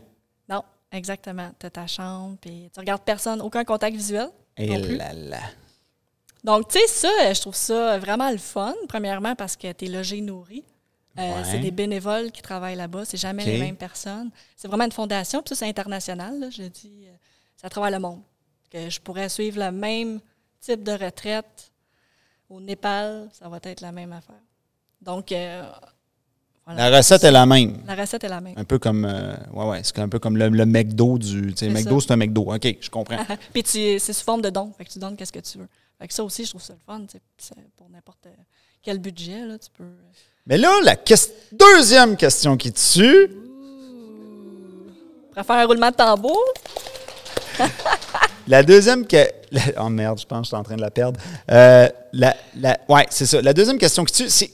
Non, 0.49 0.63
exactement. 0.91 1.51
Tu 1.59 1.65
as 1.65 1.69
ta 1.69 1.87
chambre, 1.87 2.37
puis 2.41 2.69
tu 2.73 2.79
regardes 2.79 3.03
personne, 3.03 3.41
aucun 3.41 3.63
contact 3.63 3.95
visuel. 3.95 4.27
Et 4.57 4.67
non 4.77 4.81
plus. 4.81 4.95
là 4.97 5.13
là. 5.13 5.39
Donc, 6.43 6.67
tu 6.69 6.79
sais, 6.79 6.87
ça, 6.87 7.33
je 7.33 7.39
trouve 7.41 7.55
ça 7.55 7.97
vraiment 7.99 8.31
le 8.31 8.37
fun, 8.37 8.73
premièrement 8.89 9.35
parce 9.35 9.55
que 9.55 9.71
tu 9.71 9.85
es 9.85 9.87
logé, 9.89 10.21
nourri. 10.21 10.63
Euh, 11.19 11.21
Ouais. 11.21 11.43
C'est 11.43 11.59
des 11.59 11.71
bénévoles 11.71 12.31
qui 12.31 12.41
travaillent 12.41 12.75
là-bas, 12.77 13.03
c'est 13.05 13.17
jamais 13.17 13.43
les 13.45 13.59
mêmes 13.59 13.75
personnes. 13.75 14.31
C'est 14.55 14.67
vraiment 14.67 14.85
une 14.85 14.91
fondation, 14.93 15.41
puis 15.41 15.49
ça, 15.49 15.55
c'est 15.59 15.69
international, 15.69 16.39
là, 16.39 16.49
je 16.49 16.63
dis, 16.63 17.03
euh, 17.05 17.11
c'est 17.57 17.67
à 17.67 17.69
travers 17.69 17.91
le 17.91 17.99
monde. 17.99 18.21
Que 18.71 18.89
je 18.89 18.99
pourrais 19.01 19.27
suivre 19.27 19.59
le 19.59 19.71
même 19.71 20.21
type 20.61 20.83
de 20.83 20.93
retraite 20.93 21.71
au 22.49 22.61
Népal, 22.61 23.29
ça 23.33 23.49
va 23.49 23.59
être 23.63 23.81
la 23.81 23.91
même 23.91 24.13
affaire. 24.13 24.35
Donc, 25.01 25.31
euh, 25.33 25.69
voilà. 26.65 26.89
La 26.89 26.97
recette 26.97 27.23
est 27.25 27.31
la 27.31 27.45
même. 27.45 27.83
La 27.85 27.95
recette 27.95 28.23
est 28.23 28.29
la 28.29 28.39
même. 28.39 28.53
Un 28.57 28.63
peu 28.63 28.79
comme, 28.79 29.03
euh, 29.03 29.35
ouais, 29.51 29.65
ouais, 29.65 29.81
c'est 29.83 29.99
un 29.99 30.07
peu 30.09 30.19
comme 30.19 30.37
le, 30.37 30.47
le 30.47 30.65
McDo 30.65 31.17
du. 31.17 31.47
Tu 31.47 31.49
sais, 31.49 31.55
C'est 31.65 31.69
McDo, 31.69 31.99
ça. 31.99 32.07
c'est 32.07 32.13
un 32.13 32.17
McDo. 32.17 32.53
OK, 32.53 32.77
je 32.79 32.89
comprends. 32.89 33.17
Puis 33.53 33.63
tu- 33.63 33.99
c'est 33.99 34.13
sous 34.13 34.23
forme 34.23 34.41
de 34.41 34.49
don, 34.49 34.71
fait 34.77 34.85
que 34.85 34.91
tu 34.91 34.99
donnes 34.99 35.17
qu'est-ce 35.17 35.33
que 35.33 35.39
tu 35.39 35.57
veux. 35.57 35.67
Fait 36.01 36.07
que 36.07 36.13
ça 36.15 36.23
aussi, 36.23 36.45
je 36.45 36.49
trouve 36.49 36.63
ça 36.63 36.73
le 36.73 36.79
fun, 36.83 37.05
pour 37.77 37.87
n'importe 37.91 38.27
quel 38.81 38.97
budget, 38.97 39.45
là, 39.45 39.59
tu 39.59 39.69
peux... 39.77 39.83
euh, 39.83 40.11
Mais 40.47 40.57
là, 40.57 40.71
la 40.83 40.95
deuxième 41.51 42.17
question 42.17 42.57
qui 42.57 42.71
tue. 42.73 43.29
Faire 45.35 45.51
un 45.51 45.65
roulement 45.67 45.91
de 45.91 45.95
tambour, 45.95 46.43
La 48.47 48.63
deuxième 48.63 49.05
que. 49.05 49.27
la- 49.51 49.61
oh 49.85 49.89
merde, 49.89 50.19
je 50.19 50.25
pense 50.25 50.39
que 50.39 50.43
je 50.45 50.47
suis 50.47 50.55
en 50.57 50.63
train 50.63 50.75
de 50.75 50.81
la 50.81 50.89
perdre. 50.89 51.19
Euh, 51.51 51.87
la, 52.13 52.35
la, 52.57 52.79
ouais, 52.89 53.05
c'est 53.11 53.27
ça. 53.27 53.39
La 53.39 53.53
deuxième 53.53 53.77
question 53.77 54.03
qui 54.03 54.13
tue, 54.13 54.29
c'est. 54.29 54.49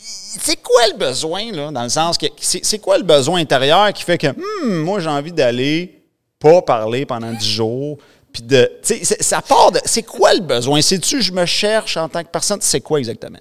C'est 0.00 0.56
quoi 0.62 0.88
le 0.88 0.96
besoin, 0.96 1.52
là, 1.52 1.70
dans 1.70 1.82
le 1.82 1.90
sens 1.90 2.16
que. 2.16 2.26
C'est 2.40 2.64
c'est 2.64 2.78
quoi 2.78 2.96
le 2.96 3.04
besoin 3.04 3.38
intérieur 3.40 3.92
qui 3.92 4.02
fait 4.02 4.16
que, 4.16 4.28
hmm, 4.28 4.82
moi, 4.82 4.98
j'ai 5.00 5.10
envie 5.10 5.32
d'aller 5.32 6.02
pas 6.38 6.62
parler 6.62 7.04
pendant 7.06 7.32
dix 7.32 7.48
jours, 7.50 7.98
puis 8.34 8.42
de. 8.42 8.70
Tu 8.82 8.88
sais, 8.98 9.04
c'est- 9.04 9.22
ça 9.22 9.40
part 9.40 9.72
de. 9.72 9.80
C'est 9.86 10.02
quoi 10.02 10.34
le 10.34 10.40
besoin? 10.40 10.82
C'est-tu, 10.82 11.22
je 11.22 11.32
me 11.32 11.46
cherche 11.46 11.96
en 11.96 12.08
tant 12.10 12.22
que 12.22 12.28
personne? 12.28 12.60
C'est 12.60 12.82
quoi 12.82 12.98
exactement? 12.98 13.38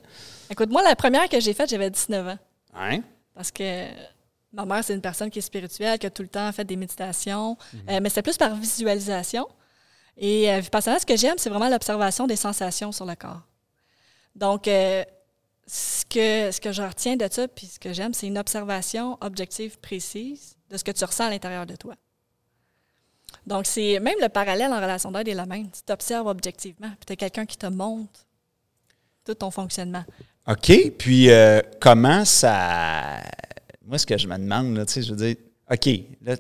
Écoute, 0.49 0.69
moi, 0.69 0.81
la 0.83 0.95
première 0.95 1.27
que 1.27 1.39
j'ai 1.41 1.53
faite, 1.53 1.69
j'avais 1.69 1.89
19 1.89 2.27
ans. 2.27 2.37
Hein? 2.75 3.01
Parce 3.35 3.51
que 3.51 3.87
ma 4.53 4.63
mère, 4.65 4.83
c'est 4.83 4.93
une 4.93 5.01
personne 5.01 5.29
qui 5.29 5.39
est 5.39 5.41
spirituelle, 5.41 5.97
qui 5.99 6.05
a 6.05 6.09
tout 6.11 6.21
le 6.21 6.27
temps 6.29 6.49
fait 6.53 6.63
des 6.63 6.75
méditations, 6.77 7.57
Euh, 7.89 7.99
mais 8.01 8.07
c'était 8.09 8.21
plus 8.21 8.37
par 8.37 8.55
visualisation. 8.55 9.47
Et 10.15 10.51
euh, 10.51 10.59
Vipassana, 10.59 10.99
ce 10.99 11.05
que 11.07 11.17
j'aime, 11.17 11.37
c'est 11.37 11.49
vraiment 11.49 11.69
l'observation 11.69 12.27
des 12.27 12.35
sensations 12.35 12.91
sur 12.91 13.05
le 13.05 13.15
corps. 13.15 13.41
Donc, 14.35 14.67
euh, 14.67 15.03
ce, 15.65 16.05
que, 16.05 16.51
ce 16.51 16.61
que 16.61 16.71
je 16.71 16.83
retiens 16.83 17.15
de 17.15 17.27
ça, 17.31 17.47
puis 17.47 17.65
ce 17.67 17.79
que 17.79 17.93
j'aime, 17.93 18.13
c'est 18.13 18.27
une 18.27 18.37
observation 18.37 19.17
objective 19.21 19.79
précise 19.79 20.55
de 20.69 20.77
ce 20.77 20.83
que 20.83 20.91
tu 20.91 21.03
ressens 21.03 21.25
à 21.25 21.29
l'intérieur 21.31 21.65
de 21.65 21.75
toi. 21.75 21.95
Donc, 23.45 23.65
c'est 23.65 23.99
même 23.99 24.15
le 24.21 24.29
parallèle 24.29 24.71
en 24.71 24.77
relation 24.81 25.11
d'aide 25.11 25.27
est 25.27 25.33
le 25.35 25.45
même. 25.45 25.69
Tu 25.69 25.81
t'observes 25.85 26.27
objectivement, 26.27 26.87
puis 26.87 27.05
tu 27.07 27.13
as 27.13 27.15
quelqu'un 27.15 27.45
qui 27.45 27.57
te 27.57 27.67
montre 27.67 28.11
tout 29.25 29.33
ton 29.35 29.51
fonctionnement. 29.51 30.03
OK. 30.47 30.91
Puis, 30.97 31.29
euh, 31.31 31.61
comment 31.79 32.25
ça. 32.25 33.17
Moi, 33.85 33.97
ce 33.97 34.05
que 34.05 34.17
je 34.17 34.27
me 34.27 34.37
demande, 34.37 34.75
là, 34.77 34.85
tu 34.85 34.93
sais, 34.93 35.01
je 35.01 35.11
veux 35.13 35.17
dire, 35.17 35.35
OK. 35.71 35.89
Là, 36.25 36.35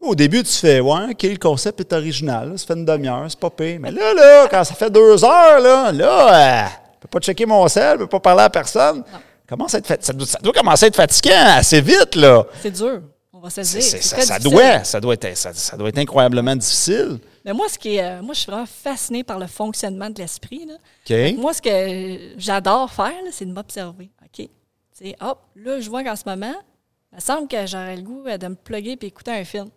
au 0.00 0.14
début, 0.14 0.42
tu 0.42 0.52
fais, 0.52 0.80
ouais, 0.80 1.10
OK, 1.12 1.22
le 1.22 1.36
concept 1.36 1.80
est 1.80 1.92
original. 1.92 2.50
là, 2.50 2.58
ça 2.58 2.66
fait 2.66 2.74
une 2.74 2.84
demi-heure, 2.84 3.26
c'est 3.28 3.38
pas 3.38 3.50
pire. 3.50 3.78
Mais 3.80 3.90
là, 3.90 4.12
là, 4.14 4.48
quand 4.50 4.64
ça 4.64 4.74
fait 4.74 4.90
deux 4.90 5.24
heures, 5.24 5.60
là, 5.60 5.92
là, 5.92 6.64
euh, 6.64 6.68
je 6.94 6.98
peux 7.00 7.08
pas 7.08 7.20
checker 7.20 7.46
mon 7.46 7.66
sel, 7.68 7.92
je 7.92 7.98
peux 8.04 8.06
pas 8.08 8.20
parler 8.20 8.42
à 8.42 8.50
personne. 8.50 9.04
Comment 9.48 9.68
ça, 9.68 9.78
être 9.78 9.86
fat- 9.86 9.96
ça, 10.00 10.12
doit, 10.12 10.26
ça 10.26 10.38
doit 10.40 10.52
commencer 10.52 10.86
à 10.86 10.88
être 10.88 10.96
fatigant 10.96 11.44
assez 11.56 11.80
vite, 11.80 12.14
là. 12.16 12.44
C'est 12.62 12.70
dur, 12.70 13.02
va 13.42 13.50
se 13.50 13.60
le 13.60 13.66
C'est- 13.66 13.78
dire. 13.78 13.88
c'est- 13.88 14.02
C'est 14.02 14.20
ça, 14.22 14.38
doit, 14.38 14.84
ça, 14.84 15.00
doit 15.00 15.14
être, 15.14 15.36
ça, 15.36 15.52
ça 15.52 15.76
doit 15.76 15.88
être 15.88 15.98
incroyablement 15.98 16.54
difficile. 16.56 17.18
Mais 17.44 17.52
moi, 17.52 17.68
ce 17.68 17.78
qui 17.78 17.96
est, 17.96 18.02
euh, 18.04 18.22
moi, 18.22 18.34
je 18.34 18.40
suis 18.40 18.50
vraiment 18.50 18.66
fascinée 18.66 19.24
par 19.24 19.38
le 19.38 19.46
fonctionnement 19.46 20.08
de 20.10 20.18
l'esprit. 20.20 20.66
Moi, 21.36 21.52
ce 21.54 21.60
que 21.62 22.38
j'adore 22.38 22.90
faire, 22.90 23.12
c'est 23.32 23.44
de 23.46 23.52
m'observer. 23.52 24.10
OK? 24.24 24.48
C'est, 24.92 25.16
hop, 25.20 25.40
là, 25.56 25.80
je 25.80 25.88
vois 25.90 26.04
qu'en 26.04 26.14
ce 26.16 26.22
moment, 26.26 26.54
il 27.12 27.16
me 27.16 27.20
semble 27.20 27.48
que 27.48 27.66
j'aurais 27.66 27.96
le 27.96 28.02
goût 28.02 28.24
euh, 28.26 28.38
de 28.38 28.46
me 28.48 28.54
plugger 28.54 28.92
et 29.00 29.06
écouter 29.06 29.32
un 29.32 29.44
film. 29.44 29.68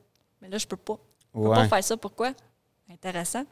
Mais 0.41 0.49
là, 0.49 0.57
je 0.57 0.67
peux 0.67 0.77
pas. 0.77 0.97
Je 1.33 1.39
peux 1.39 1.47
Ouais. 1.47 1.55
pas 1.55 1.67
faire 1.67 1.83
ça. 1.83 1.97
Pourquoi? 1.97 2.31
Intéressant. 2.91 3.43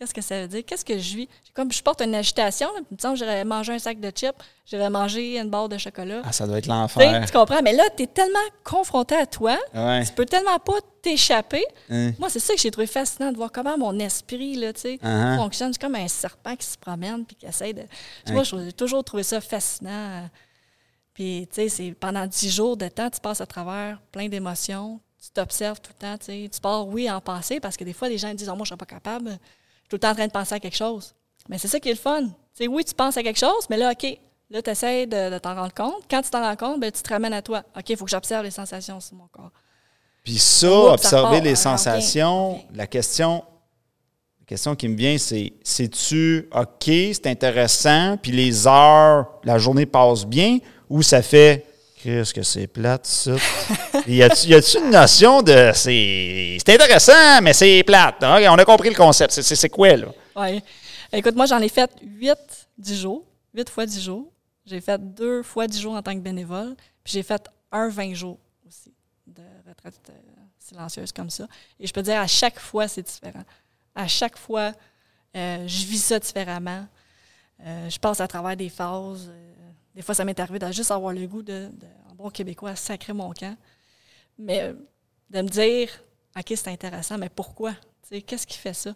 Qu'est-ce 0.00 0.14
que 0.14 0.22
ça 0.22 0.40
veut 0.40 0.48
dire? 0.48 0.62
Qu'est-ce 0.64 0.82
que 0.84 0.98
je 0.98 1.14
vis? 1.14 1.28
Comme 1.52 1.70
je 1.70 1.82
porte 1.82 2.00
une 2.00 2.14
agitation, 2.14 2.68
que 2.90 3.14
j'aurais 3.16 3.44
mangé 3.44 3.74
un 3.74 3.78
sac 3.78 4.00
de 4.00 4.08
chips, 4.10 4.32
j'aurais 4.64 4.88
mangé 4.88 5.38
une 5.38 5.50
barre 5.50 5.68
de 5.68 5.76
chocolat. 5.76 6.22
Ah, 6.24 6.32
ça 6.32 6.46
doit 6.46 6.56
être 6.56 6.68
l'enfer. 6.68 7.26
tu 7.26 7.32
comprends? 7.34 7.60
Mais 7.62 7.74
là, 7.74 7.82
tu 7.94 8.04
es 8.04 8.06
tellement 8.06 8.38
confronté 8.64 9.14
à 9.14 9.26
toi, 9.26 9.58
Ouais. 9.74 10.02
tu 10.06 10.12
peux 10.14 10.24
tellement 10.24 10.58
pas 10.58 10.78
t'échapper. 11.02 11.62
Hein. 11.90 12.12
Moi, 12.18 12.30
c'est 12.30 12.38
ça 12.40 12.54
que 12.54 12.60
j'ai 12.60 12.70
trouvé 12.70 12.86
fascinant 12.86 13.30
de 13.30 13.36
voir 13.36 13.52
comment 13.52 13.76
mon 13.76 13.98
esprit 13.98 14.54
là, 14.56 14.70
Uh-huh. 14.72 15.36
fonctionne. 15.36 15.74
C'est 15.74 15.80
comme 15.82 15.94
un 15.96 16.08
serpent 16.08 16.56
qui 16.56 16.64
se 16.66 16.78
promène 16.78 17.26
puis 17.26 17.36
qui 17.36 17.44
essaie 17.44 17.74
de. 17.74 17.82
Tu 18.24 18.32
Moi, 18.32 18.44
j'ai 18.44 18.72
toujours 18.72 19.04
trouvé 19.04 19.22
ça 19.22 19.38
fascinant. 19.42 20.30
Puis, 21.12 21.46
tu 21.52 21.56
sais, 21.56 21.68
c'est 21.68 21.90
pendant 21.92 22.26
dix 22.26 22.48
jours 22.50 22.78
de 22.78 22.88
temps, 22.88 23.10
tu 23.10 23.20
passes 23.20 23.42
à 23.42 23.46
travers 23.46 24.00
plein 24.12 24.28
d'émotions. 24.30 24.98
Tu 25.22 25.28
t'observes 25.34 25.78
tout 25.82 25.90
le 25.94 26.06
temps. 26.06 26.16
Tu 26.16 26.24
sais. 26.24 26.48
Tu 26.50 26.58
pars, 26.58 26.88
oui, 26.88 27.10
en 27.10 27.20
pensée, 27.20 27.60
parce 27.60 27.76
que 27.76 27.84
des 27.84 27.92
fois, 27.92 28.08
les 28.08 28.16
gens 28.16 28.32
disent 28.32 28.48
oh, 28.48 28.56
Moi, 28.56 28.64
je 28.64 28.72
ne 28.72 28.78
serais 28.78 28.78
pas 28.78 28.86
capable. 28.86 29.38
Je 29.90 29.96
suis 29.96 29.98
tout 29.98 30.06
le 30.06 30.08
temps 30.08 30.10
en 30.10 30.14
train 30.14 30.26
de 30.26 30.32
penser 30.32 30.54
à 30.54 30.60
quelque 30.60 30.76
chose. 30.76 31.14
Mais 31.48 31.58
c'est 31.58 31.66
ça 31.66 31.80
qui 31.80 31.88
est 31.88 31.94
le 31.94 31.98
fun. 31.98 32.22
Tu 32.22 32.30
sais, 32.54 32.68
oui, 32.68 32.84
tu 32.84 32.94
penses 32.94 33.16
à 33.16 33.24
quelque 33.24 33.38
chose, 33.38 33.66
mais 33.68 33.76
là, 33.76 33.90
OK. 33.90 34.18
Là, 34.50 34.62
tu 34.62 34.70
essaies 34.70 35.06
de, 35.06 35.30
de 35.30 35.38
t'en 35.38 35.54
rendre 35.54 35.74
compte. 35.74 36.04
Quand 36.08 36.22
tu 36.22 36.30
t'en 36.30 36.42
rends 36.42 36.56
compte, 36.56 36.80
ben, 36.80 36.92
tu 36.92 37.02
te 37.02 37.08
ramènes 37.08 37.32
à 37.32 37.42
toi. 37.42 37.64
OK, 37.76 37.88
il 37.88 37.96
faut 37.96 38.04
que 38.04 38.10
j'observe 38.10 38.44
les 38.44 38.52
sensations 38.52 39.00
sur 39.00 39.16
mon 39.16 39.26
corps. 39.28 39.50
Puis 40.22 40.38
ça, 40.38 40.70
Oups, 40.70 40.92
observer 40.92 41.40
les 41.40 41.52
hein, 41.52 41.56
sensations, 41.56 42.62
la 42.72 42.86
question, 42.86 43.42
la 44.38 44.46
question 44.46 44.76
qui 44.76 44.88
me 44.88 44.96
vient, 44.96 45.18
c'est 45.18 45.54
c'est-tu 45.64 46.48
OK, 46.52 46.84
c'est 46.84 47.26
intéressant, 47.26 48.16
puis 48.16 48.30
les 48.30 48.68
heures, 48.68 49.26
la 49.42 49.58
journée 49.58 49.86
passe 49.86 50.24
bien, 50.24 50.58
ou 50.88 51.02
ça 51.02 51.22
fait 51.22 51.66
Qu'est-ce 52.02 52.32
que 52.32 52.42
c'est 52.42 52.66
plate, 52.66 53.04
ça? 53.06 53.32
y 54.06 54.22
a-tu 54.22 54.78
une 54.78 54.90
notion 54.90 55.42
de 55.42 55.70
c'est 55.74 56.58
intéressant, 56.66 57.42
mais 57.42 57.52
c'est 57.52 57.82
plate? 57.84 58.22
OK, 58.22 58.42
on 58.48 58.58
a 58.58 58.64
compris 58.64 58.88
le 58.88 58.94
concept. 58.94 59.32
C'est 59.32 59.68
quoi, 59.68 59.96
là? 59.96 60.06
Oui. 60.36 60.62
Écoute, 61.12 61.34
moi, 61.34 61.46
j'en 61.46 61.58
ai 61.58 61.68
fait 61.68 61.90
8 62.02 62.34
10 62.78 63.00
jours, 63.00 63.24
8 63.54 63.68
fois 63.68 63.84
10 63.84 64.02
jours. 64.02 64.32
J'ai 64.64 64.80
fait 64.80 64.98
deux 65.14 65.42
fois 65.42 65.66
10 65.66 65.80
jours 65.80 65.94
en 65.94 66.02
tant 66.02 66.14
que 66.14 66.20
bénévole, 66.20 66.74
puis 67.02 67.12
j'ai 67.12 67.22
fait 67.22 67.42
un 67.72 67.88
20 67.88 68.14
jours 68.14 68.38
aussi 68.66 68.94
de 69.26 69.42
retraite 69.68 70.00
euh, 70.08 70.12
silencieuse 70.58 71.12
comme 71.12 71.30
ça. 71.30 71.46
Et 71.78 71.86
je 71.86 71.92
peux 71.92 72.02
dire, 72.02 72.20
à 72.20 72.26
chaque 72.26 72.58
fois, 72.58 72.88
c'est 72.88 73.02
différent. 73.02 73.44
À 73.94 74.06
chaque 74.06 74.38
fois, 74.38 74.72
euh, 75.36 75.66
je 75.66 75.84
vis 75.86 76.02
ça 76.02 76.18
différemment. 76.18 76.86
Euh, 77.66 77.90
je 77.90 77.98
passe 77.98 78.20
à 78.20 78.28
travers 78.28 78.56
des 78.56 78.68
phases. 78.68 79.30
Des 80.00 80.02
fois, 80.02 80.14
ça 80.14 80.24
m'est 80.24 80.40
arrivé 80.40 80.58
de 80.58 80.72
juste 80.72 80.90
avoir 80.92 81.12
le 81.12 81.26
goût 81.26 81.42
de, 81.42 81.68
de 81.70 81.86
bon 82.14 82.30
québécois, 82.30 82.74
sacrer 82.74 83.12
mon 83.12 83.34
camp. 83.34 83.54
Mais 84.38 84.62
euh, 84.62 84.72
de 85.28 85.42
me 85.42 85.48
dire, 85.48 85.90
OK, 86.34 86.46
c'est 86.56 86.68
intéressant, 86.68 87.18
mais 87.18 87.28
pourquoi? 87.28 87.74
Qu'est-ce 88.08 88.46
qui 88.46 88.56
fait 88.56 88.72
ça? 88.72 88.94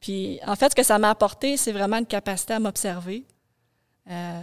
Puis, 0.00 0.40
en 0.46 0.56
fait, 0.56 0.70
ce 0.70 0.74
que 0.74 0.82
ça 0.82 0.98
m'a 0.98 1.10
apporté, 1.10 1.58
c'est 1.58 1.72
vraiment 1.72 1.98
une 1.98 2.06
capacité 2.06 2.54
à 2.54 2.60
m'observer. 2.60 3.26
Euh, 4.08 4.42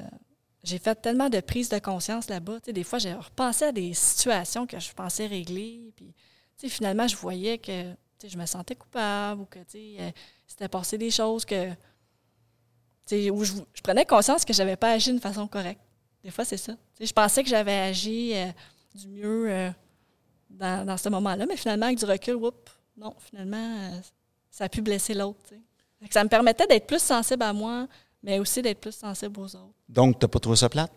j'ai 0.63 0.77
fait 0.77 0.93
tellement 0.93 1.27
de 1.27 1.39
prises 1.39 1.69
de 1.69 1.79
conscience 1.79 2.29
là-bas. 2.29 2.59
Des 2.67 2.83
fois, 2.83 2.99
j'ai 2.99 3.15
repensé 3.15 3.65
à 3.65 3.71
des 3.71 3.95
situations 3.95 4.67
que 4.67 4.79
je 4.79 4.93
pensais 4.93 5.25
régler. 5.25 5.91
Puis, 5.95 6.69
finalement, 6.69 7.07
je 7.07 7.15
voyais 7.15 7.57
que 7.57 7.95
je 8.23 8.37
me 8.37 8.45
sentais 8.45 8.75
coupable 8.75 9.41
ou 9.41 9.45
que 9.45 9.57
sais, 9.67 9.95
euh, 10.01 10.11
c'était 10.45 10.67
passé 10.67 10.99
des 10.99 11.09
choses 11.09 11.45
que. 11.45 11.71
où 13.31 13.43
je, 13.43 13.53
je 13.73 13.81
prenais 13.81 14.05
conscience 14.05 14.45
que 14.45 14.53
je 14.53 14.59
n'avais 14.59 14.75
pas 14.75 14.91
agi 14.91 15.09
d'une 15.09 15.19
façon 15.19 15.47
correcte. 15.47 15.81
Des 16.25 16.31
fois, 16.31 16.43
c'est 16.43 16.57
ça. 16.57 16.73
Tu 16.97 17.05
je 17.05 17.13
pensais 17.13 17.43
que 17.43 17.49
j'avais 17.49 17.81
agi 17.81 18.31
euh, 18.33 18.47
du 18.95 19.07
mieux 19.09 19.45
euh, 19.47 19.69
dans, 20.49 20.83
dans 20.83 20.97
ce 20.97 21.07
moment-là, 21.09 21.45
mais 21.47 21.55
finalement, 21.55 21.85
avec 21.85 21.99
du 21.99 22.05
recul, 22.05 22.33
oups, 22.33 22.57
non, 22.97 23.13
finalement, 23.29 23.77
euh, 23.83 23.99
ça 24.49 24.63
a 24.63 24.69
pu 24.69 24.81
blesser 24.81 25.13
l'autre. 25.13 25.37
tu 25.47 25.55
Ça 26.09 26.23
me 26.23 26.29
permettait 26.29 26.65
d'être 26.65 26.87
plus 26.87 26.97
sensible 26.97 27.43
à 27.43 27.53
moi, 27.53 27.85
mais 28.23 28.39
aussi 28.39 28.63
d'être 28.63 28.79
plus 28.81 28.95
sensible 28.95 29.39
aux 29.39 29.55
autres. 29.55 29.75
Donc, 29.87 30.17
t'as 30.17 30.27
pas 30.27 30.39
trouvé 30.39 30.55
ça 30.55 30.67
plate? 30.67 30.91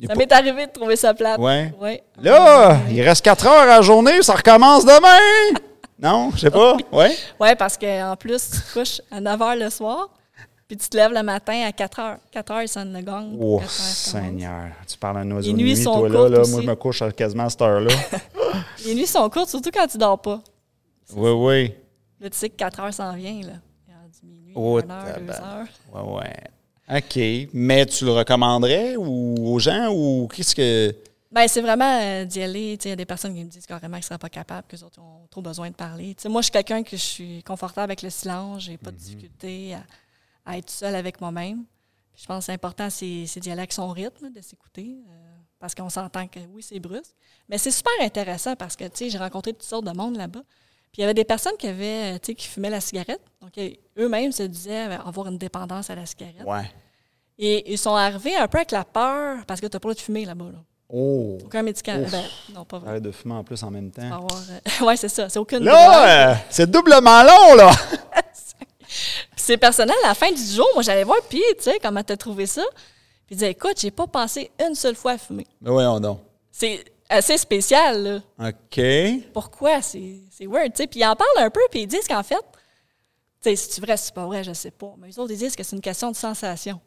Ça 0.00 0.06
pas- 0.06 0.14
m'est 0.14 0.32
arrivé 0.32 0.66
de 0.66 0.72
trouver 0.72 0.96
ça 0.96 1.12
plate. 1.12 1.38
Ouais. 1.38 1.74
Ouais. 1.78 2.02
Là, 2.16 2.80
il 2.88 3.02
reste 3.02 3.22
4 3.22 3.46
heures 3.46 3.60
à 3.60 3.66
la 3.66 3.82
journée, 3.82 4.22
ça 4.22 4.36
recommence 4.36 4.86
demain! 4.86 5.60
non, 5.98 6.30
je 6.34 6.38
sais 6.38 6.50
pas. 6.50 6.78
Ouais? 6.92 7.14
Oui, 7.38 7.54
parce 7.58 7.76
qu'en 7.76 8.16
plus, 8.18 8.50
tu 8.52 8.56
te 8.58 8.72
couches 8.72 9.02
à 9.10 9.20
9 9.20 9.38
h 9.38 9.58
le 9.58 9.68
soir, 9.68 10.08
puis 10.70 10.76
tu 10.76 10.88
te 10.88 10.96
lèves 10.96 11.12
le 11.12 11.24
matin 11.24 11.64
à 11.66 11.72
4 11.72 11.98
h. 12.00 12.16
4 12.30 12.52
h, 12.52 12.62
il 12.62 12.68
sonne 12.68 12.92
le 12.92 13.00
gong. 13.02 13.36
Oh, 13.40 13.58
4 13.58 13.64
heures, 13.64 13.70
ça 13.70 14.20
commence. 14.20 14.28
Seigneur. 14.30 14.66
Tu 14.86 14.98
parles 14.98 15.16
à 15.16 15.20
un 15.22 15.30
oiseau 15.32 15.48
Les 15.48 15.52
de 15.52 15.58
nuits 15.58 15.74
nuit, 15.74 15.82
sont 15.82 15.98
toi, 15.98 16.08
là. 16.08 16.14
courtes 16.16 16.30
là. 16.30 16.42
Moi, 16.46 16.60
je 16.62 16.66
me 16.68 16.74
couche 16.76 17.02
à 17.02 17.10
quasiment 17.10 17.46
à 17.46 17.50
cette 17.50 17.62
heure-là. 17.62 17.92
Les 18.86 18.94
nuits 18.94 19.06
sont 19.08 19.28
courtes, 19.28 19.48
surtout 19.48 19.72
quand 19.74 19.88
tu 19.88 19.98
dors 19.98 20.22
pas. 20.22 20.40
oui, 21.16 21.30
oui. 21.32 21.74
Là, 22.20 22.30
tu 22.30 22.38
sais 22.38 22.48
que 22.48 22.54
4 22.54 22.78
heures 22.80 22.94
s'en 22.94 23.12
vient. 23.16 23.40
Là. 23.42 23.54
Minuit, 24.22 24.52
Oh, 24.54 24.78
1 24.78 24.90
heure, 24.90 25.04
2 25.18 25.26
tabarnak. 25.26 25.68
heures. 25.92 26.04
Ouais, 26.04 26.20
ouais. 26.88 26.98
OK. 26.98 27.48
Mais 27.52 27.86
tu 27.86 28.04
le 28.04 28.12
recommanderais 28.12 28.94
ou 28.96 29.52
aux 29.52 29.58
gens 29.58 29.88
ou 29.92 30.28
qu'est-ce 30.32 30.54
que. 30.54 30.94
Ben, 31.32 31.46
c'est 31.48 31.60
vraiment 31.62 32.00
euh, 32.02 32.24
d'y 32.24 32.42
aller. 32.42 32.76
Il 32.84 32.88
y 32.88 32.92
a 32.92 32.96
des 32.96 33.04
personnes 33.06 33.34
qui 33.34 33.44
me 33.44 33.48
disent 33.48 33.66
carrément 33.66 33.96
qu'ils 33.96 34.02
ne 34.02 34.06
seraient 34.06 34.18
pas 34.18 34.28
capables, 34.28 34.66
autres 34.84 35.00
ont 35.00 35.26
trop 35.30 35.40
besoin 35.42 35.70
de 35.70 35.74
parler. 35.74 36.16
Moi, 36.28 36.40
je 36.42 36.46
suis 36.46 36.52
quelqu'un 36.52 36.82
que 36.82 36.96
je 36.96 37.02
suis 37.02 37.42
confortable 37.44 37.84
avec 37.84 38.02
le 38.02 38.10
silence. 38.10 38.62
J'ai 38.64 38.76
pas 38.76 38.90
de 38.90 38.96
difficulté 38.96 39.74
à, 39.74 39.82
à 40.50 40.58
être 40.58 40.70
seule 40.70 40.94
avec 40.94 41.20
moi-même. 41.20 41.64
Je 42.16 42.26
pense 42.26 42.38
que 42.40 42.44
c'est 42.46 42.52
important, 42.52 42.90
c'est 42.90 43.06
d'y 43.06 43.50
aller 43.50 43.60
avec 43.60 43.72
son 43.72 43.88
rythme, 43.88 44.30
de 44.30 44.40
s'écouter. 44.40 44.98
euh, 45.08 45.30
parce 45.58 45.74
qu'on 45.74 45.90
s'entend 45.90 46.26
que 46.26 46.40
oui, 46.52 46.62
c'est 46.62 46.80
brusque. 46.80 47.14
Mais 47.48 47.58
c'est 47.58 47.70
super 47.70 47.92
intéressant 48.00 48.56
parce 48.56 48.76
que 48.76 48.84
tu 48.84 48.90
sais, 48.94 49.10
j'ai 49.10 49.18
rencontré 49.18 49.52
toutes 49.52 49.62
sortes 49.62 49.84
de 49.84 49.92
monde 49.92 50.16
là-bas. 50.16 50.40
Puis 50.92 50.98
il 50.98 51.00
y 51.02 51.04
avait 51.04 51.14
des 51.14 51.24
personnes 51.24 51.56
qui 51.58 51.68
avaient, 51.68 52.14
euh, 52.14 52.18
tu 52.18 52.28
sais, 52.32 52.34
qui 52.34 52.48
fumaient 52.48 52.70
la 52.70 52.80
cigarette. 52.80 53.20
Donc 53.40 53.52
eux-mêmes 53.98 54.32
se 54.32 54.42
disaient 54.42 54.88
euh, 54.88 54.98
avoir 54.98 55.28
une 55.28 55.38
dépendance 55.38 55.90
à 55.90 55.94
la 55.94 56.06
cigarette. 56.06 56.44
Ouais. 56.46 56.70
Et 57.38 57.70
ils 57.72 57.78
sont 57.78 57.94
arrivés 57.94 58.36
un 58.36 58.48
peu 58.48 58.58
avec 58.58 58.70
la 58.70 58.84
peur 58.84 59.44
parce 59.46 59.60
que 59.60 59.66
tu 59.66 59.76
n'as 59.76 59.80
pas 59.80 59.88
le 59.88 59.94
droit 59.94 60.00
de 60.00 60.04
fumer 60.04 60.24
là-bas. 60.24 60.46
Là. 60.46 60.58
Oh. 60.92 61.38
Aucun 61.44 61.62
médicament. 61.62 62.06
Ben, 62.10 62.24
non, 62.54 62.64
pas 62.64 62.78
vrai. 62.78 62.90
Arrête 62.90 63.02
de 63.02 63.12
fumer 63.12 63.34
en 63.34 63.44
plus 63.44 63.62
en 63.62 63.70
même 63.70 63.90
temps. 63.90 64.26
oui, 64.82 64.96
c'est 64.96 65.08
ça. 65.08 65.28
C'est 65.28 65.38
aucune. 65.38 65.62
Là, 65.64 66.32
euh, 66.32 66.34
c'est 66.48 66.68
doublement 66.68 67.22
long, 67.22 67.54
là. 67.54 67.70
C'est 69.36 69.56
personnel, 69.56 69.96
à 70.04 70.08
la 70.08 70.14
fin 70.14 70.30
du 70.30 70.42
jour, 70.42 70.66
moi, 70.74 70.82
j'allais 70.82 71.04
voir, 71.04 71.18
puis, 71.28 71.42
tu 71.56 71.64
sais, 71.64 71.78
comment 71.82 72.02
t'as 72.02 72.16
trouvé 72.16 72.46
ça? 72.46 72.64
Puis 73.26 73.34
il 73.34 73.36
disait, 73.36 73.52
écoute, 73.52 73.78
j'ai 73.78 73.90
pas 73.90 74.06
pensé 74.06 74.50
une 74.66 74.74
seule 74.74 74.96
fois 74.96 75.12
à 75.12 75.18
fumer. 75.18 75.46
Mais 75.60 75.70
voyons 75.70 76.00
donc. 76.00 76.20
C'est 76.50 76.84
assez 77.08 77.38
spécial, 77.38 78.02
là. 78.38 78.48
OK. 78.48 79.32
Pourquoi? 79.32 79.82
C'est 79.82 80.20
weird, 80.40 80.72
tu 80.72 80.78
sais. 80.78 80.86
Puis 80.86 81.00
ils 81.00 81.06
en 81.06 81.14
parlent 81.16 81.28
un 81.38 81.50
peu, 81.50 81.60
puis 81.70 81.82
ils 81.82 81.86
disent 81.86 82.08
qu'en 82.08 82.22
fait, 82.22 82.44
tu 83.40 83.50
sais, 83.50 83.56
si 83.56 83.72
c'est 83.72 83.80
vrai, 83.80 83.96
si 83.96 84.06
c'est 84.06 84.14
pas 84.14 84.26
vrai, 84.26 84.44
je 84.44 84.52
sais 84.52 84.70
pas. 84.70 84.94
Mais 84.98 85.08
les 85.08 85.18
autres, 85.18 85.32
ils 85.32 85.38
disent 85.38 85.56
que 85.56 85.62
c'est 85.62 85.76
une 85.76 85.82
question 85.82 86.10
de 86.10 86.16
sensation. 86.16 86.80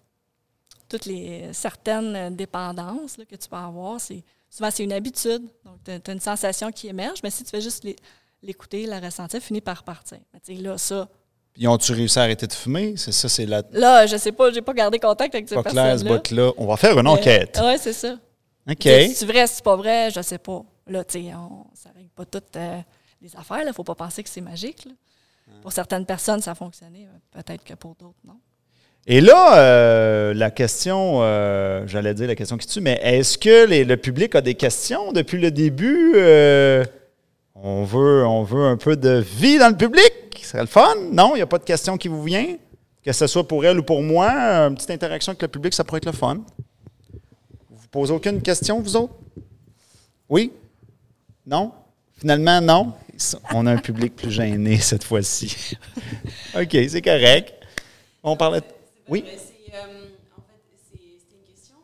Toutes 0.89 1.05
les 1.05 1.51
certaines 1.53 2.15
euh, 2.15 2.29
dépendances 2.29 3.17
là, 3.17 3.25
que 3.25 3.35
tu 3.35 3.49
peux 3.49 3.55
avoir, 3.55 3.99
c'est 3.99 4.23
souvent 4.49 4.69
c'est 4.69 4.83
une 4.83 4.93
habitude. 4.93 5.43
Donc, 5.65 5.79
tu 5.83 5.91
as, 5.91 6.13
une 6.13 6.19
sensation 6.19 6.71
qui 6.71 6.87
émerge, 6.87 7.19
mais 7.23 7.31
si 7.31 7.43
tu 7.43 7.49
fais 7.49 7.61
juste 7.61 7.87
l'écouter, 8.41 8.85
la 8.85 8.99
ressentir, 8.99 9.41
finit 9.41 9.61
par 9.61 9.83
partir. 9.83 10.19
Mais 10.33 10.39
tu 10.41 10.55
sais, 10.55 10.61
là, 10.61 10.77
ça, 10.77 11.09
Puis 11.53 11.67
ont-tu 11.67 11.91
réussi 11.91 12.17
à 12.19 12.23
arrêter 12.23 12.47
de 12.47 12.53
fumer? 12.53 12.95
C'est 12.97 13.11
ça, 13.11 13.29
c'est 13.29 13.45
la. 13.45 13.61
là, 13.71 14.05
je 14.07 14.17
sais 14.17 14.31
pas, 14.31 14.51
j'ai 14.51 14.61
pas 14.61 14.73
gardé 14.73 14.97
contact 14.99 15.35
avec 15.35 15.47
ces 15.47 15.55
Pas 15.55 15.63
clair, 15.63 15.99
ce 15.99 16.03
bout-là. 16.03 16.51
On 16.57 16.65
va 16.65 16.77
faire 16.77 16.97
une 16.99 17.07
enquête. 17.07 17.59
Oui, 17.63 17.73
c'est 17.79 17.93
ça. 17.93 18.15
OK. 18.69 18.77
C'est 18.81 19.25
vrai, 19.25 19.45
si 19.47 19.55
c'est 19.55 19.63
pas 19.63 19.75
vrai, 19.75 20.09
je 20.09 20.21
sais 20.21 20.37
pas. 20.39 20.63
Là, 20.87 21.03
tu 21.03 21.19
sais, 21.21 21.33
on- 21.35 21.65
ça 21.75 21.89
règle 21.95 22.09
pas 22.15 22.25
toutes 22.25 22.55
euh, 22.55 22.77
les 23.21 23.35
affaires. 23.35 23.63
Il 23.65 23.73
faut 23.73 23.83
pas 23.83 23.95
penser 23.95 24.23
que 24.23 24.29
c'est 24.29 24.41
magique. 24.41 24.85
là. 24.85 24.91
Pour 25.61 25.71
certaines 25.71 26.05
personnes, 26.05 26.41
ça 26.41 26.51
a 26.51 26.55
fonctionné. 26.55 27.05
euh, 27.05 27.41
Peut-être 27.43 27.63
que 27.63 27.73
pour 27.75 27.95
d'autres, 27.95 28.15
non. 28.25 28.35
Et 29.05 29.19
là, 29.21 29.57
euh, 29.59 30.33
la 30.33 30.49
question, 30.49 31.19
euh, 31.21 31.83
j'allais 31.85 32.13
dire 32.13 32.27
la 32.27 32.35
question 32.35 32.57
qui 32.57 32.65
tue, 32.67 32.79
mais 32.79 32.99
est-ce 33.03 33.37
que 33.37 33.65
les- 33.65 33.83
le 33.83 33.97
public 33.97 34.33
a 34.35 34.41
des 34.41 34.55
questions 34.55 35.11
depuis 35.11 35.37
le 35.39 35.51
début? 35.51 36.13
Euh, 36.15 36.85
on, 37.63 37.83
veut, 37.85 38.65
un 38.65 38.77
peu 38.77 38.95
de 38.95 39.23
vie 39.39 39.57
dans 39.57 39.69
le 39.69 39.77
public. 39.77 40.11
Ce 40.39 40.49
serait 40.49 40.61
le 40.61 40.67
fun? 40.67 40.93
Non, 41.11 41.31
il 41.35 41.37
n'y 41.37 41.41
a 41.41 41.47
pas 41.47 41.57
de 41.59 41.63
question 41.63 41.97
qui 41.97 42.07
vous 42.09 42.21
vient? 42.23 42.57
Que 43.03 43.11
ce 43.11 43.27
soit 43.27 43.47
pour 43.47 43.65
elle 43.65 43.79
ou 43.79 43.83
pour 43.83 44.01
moi, 44.01 44.29
une 44.67 44.75
petite 44.75 44.91
interaction 44.91 45.31
avec 45.31 45.41
le 45.41 45.47
public, 45.47 45.73
ça 45.73 45.83
pourrait 45.83 45.97
être 45.97 46.05
le 46.05 46.11
fun. 46.11 46.41
Vous 47.69 47.87
posez 47.89 48.13
aucune 48.13 48.41
question, 48.41 48.79
vous 48.81 48.95
autres? 48.95 49.13
Oui? 50.29 50.51
Non? 51.45 51.71
Finalement, 52.17 52.61
non? 52.61 52.93
On 53.53 53.65
a 53.67 53.71
un 53.73 53.77
public 53.77 54.15
plus 54.15 54.31
gêné 54.31 54.77
cette 54.79 55.03
fois-ci. 55.03 55.75
OK, 56.55 56.71
c'est 56.89 57.01
correct. 57.01 57.53
On 58.23 58.35
parlait... 58.35 58.61
Oui? 59.07 59.23
Mais 59.25 59.37
c'est, 59.37 59.75
euh, 59.75 60.07
en 60.37 60.41
fait, 60.47 60.63
c'est- 60.91 61.19
c'était 61.19 61.35
une 61.35 61.53
question. 61.53 61.75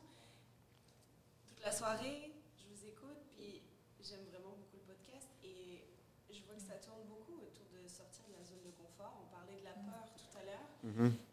Toute 1.51 1.59
la 1.63 1.71
soirée, 1.71 2.31
je 2.55 2.63
vous 2.71 2.79
écoute, 2.87 3.19
puis 3.35 3.59
j'aime 4.01 4.23
vraiment 4.31 4.55
beaucoup 4.55 4.79
le 4.79 4.87
podcast 4.87 5.27
et 5.43 5.83
je 6.31 6.39
vois 6.47 6.55
que 6.55 6.63
ça 6.63 6.79
tourne 6.79 7.03
beaucoup 7.11 7.35
autour 7.43 7.67
de 7.75 7.83
sortir 7.91 8.23
de 8.31 8.39
la 8.39 8.43
zone 8.47 8.63
de 8.63 8.71
confort. 8.79 9.19
On 9.19 9.27
parlait 9.29 9.59
de 9.59 9.67
la 9.67 9.75
peur 9.83 10.07
tout 10.15 10.31
à 10.39 10.43
l'heure. 10.47 10.65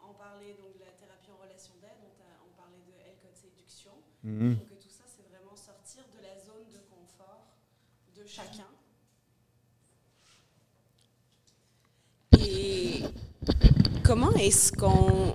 On 0.03 0.13
parlait 0.19 0.53
donc 0.59 0.75
de 0.75 0.83
la 0.83 0.91
thérapie 0.99 1.31
en 1.31 1.39
relation 1.39 1.71
d'aide, 1.79 1.97
on, 2.03 2.11
t'a- 2.19 2.37
on 2.43 2.51
parlait 2.59 2.83
de 2.83 2.93
L-code 2.99 3.33
Donc 4.27 4.57
tout 4.81 4.89
ça, 4.89 5.05
c'est 5.07 5.23
vraiment 5.31 5.55
sortir 5.55 6.03
de 6.13 6.21
la 6.21 6.35
zone 6.43 6.67
de 6.73 6.79
confort 6.89 7.47
de 8.13 8.27
chacun. 8.27 8.67
Et 12.37 13.03
comment 14.03 14.33
est-ce 14.33 14.73
qu'on 14.73 15.33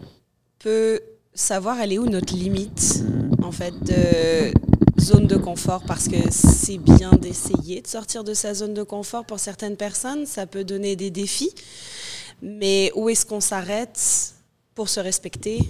peut 0.59 1.01
savoir 1.33 1.79
aller 1.79 1.99
où 1.99 2.05
notre 2.05 2.35
limite, 2.35 3.03
en 3.43 3.51
fait, 3.51 3.73
de 3.83 4.53
zone 5.01 5.27
de 5.27 5.37
confort? 5.39 5.85
Parce 5.87 6.07
que 6.07 6.31
c'est 6.31 6.77
bien 6.77 7.13
d'essayer 7.13 7.81
de 7.81 7.87
sortir 7.87 8.25
de 8.25 8.35
sa 8.35 8.53
zone 8.53 8.75
de 8.75 8.83
confort 8.83 9.25
pour 9.25 9.41
certaines 9.41 9.79
personnes, 9.79 10.27
ça 10.27 10.47
peut 10.47 10.65
donner 10.65 10.97
des 10.97 11.11
défis. 11.11 11.55
Mais 12.43 12.93
où 12.95 13.09
est-ce 13.09 13.25
qu'on 13.25 13.41
s'arrête 13.41 14.35
pour 14.75 14.91
se 14.91 15.01
respecter? 15.01 15.61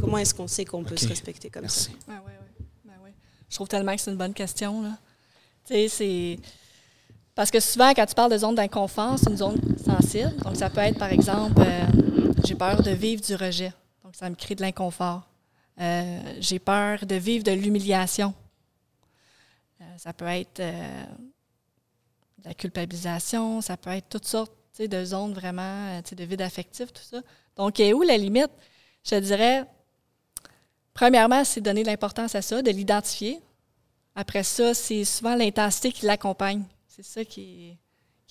Comment 0.00 0.16
est-ce 0.16 0.32
qu'on 0.32 0.46
sait 0.46 0.64
qu'on 0.64 0.82
peut 0.82 0.96
se 0.96 1.08
respecter 1.08 1.50
comme 1.50 1.62
Merci. 1.62 1.90
ça 2.06 2.12
Ouais, 2.12 2.18
ouais, 2.18 2.24
ouais. 2.24 2.39
Je 3.50 3.56
trouve 3.56 3.68
tellement 3.68 3.94
que 3.94 4.00
c'est 4.00 4.12
une 4.12 4.16
bonne 4.16 4.32
question. 4.32 4.80
Là. 4.80 4.96
Tu 5.66 5.74
sais, 5.74 5.88
c'est. 5.88 6.38
Parce 7.34 7.50
que 7.50 7.58
souvent, 7.58 7.92
quand 7.94 8.06
tu 8.06 8.14
parles 8.14 8.30
de 8.30 8.38
zone 8.38 8.54
d'inconfort, 8.54 9.18
c'est 9.18 9.30
une 9.30 9.36
zone 9.36 9.60
sensible. 9.84 10.36
Donc, 10.44 10.56
ça 10.56 10.70
peut 10.70 10.80
être, 10.80 10.98
par 10.98 11.10
exemple, 11.10 11.60
euh, 11.60 11.86
j'ai 12.44 12.54
peur 12.54 12.82
de 12.82 12.90
vivre 12.90 13.22
du 13.22 13.34
rejet. 13.34 13.72
Donc, 14.04 14.14
ça 14.14 14.30
me 14.30 14.36
crée 14.36 14.54
de 14.54 14.62
l'inconfort. 14.62 15.22
Euh, 15.80 16.20
j'ai 16.38 16.58
peur 16.58 17.04
de 17.06 17.14
vivre 17.16 17.42
de 17.42 17.52
l'humiliation. 17.52 18.34
Euh, 19.80 19.84
ça 19.96 20.12
peut 20.12 20.26
être 20.26 20.60
de 20.60 22.44
la 22.44 22.54
culpabilisation, 22.54 23.60
ça 23.60 23.76
peut 23.76 23.90
être 23.90 24.08
toutes 24.08 24.26
sortes 24.26 24.52
de 24.78 25.04
zones 25.04 25.34
vraiment, 25.34 26.00
de 26.00 26.24
vide 26.24 26.42
affectif, 26.42 26.92
tout 26.92 27.02
ça. 27.02 27.20
Donc, 27.56 27.80
est 27.80 27.92
où 27.92 28.02
la 28.02 28.16
limite? 28.16 28.50
Je 29.04 29.16
dirais, 29.16 29.66
premièrement, 30.94 31.44
c'est 31.44 31.60
donner 31.60 31.84
l'importance 31.84 32.34
à 32.34 32.42
ça, 32.42 32.62
de 32.62 32.70
l'identifier. 32.70 33.40
Après 34.14 34.42
ça, 34.42 34.74
c'est 34.74 35.04
souvent 35.04 35.34
l'intensité 35.34 35.92
qui 35.92 36.06
l'accompagne. 36.06 36.64
C'est 36.88 37.04
ça 37.04 37.24
qui, 37.24 37.76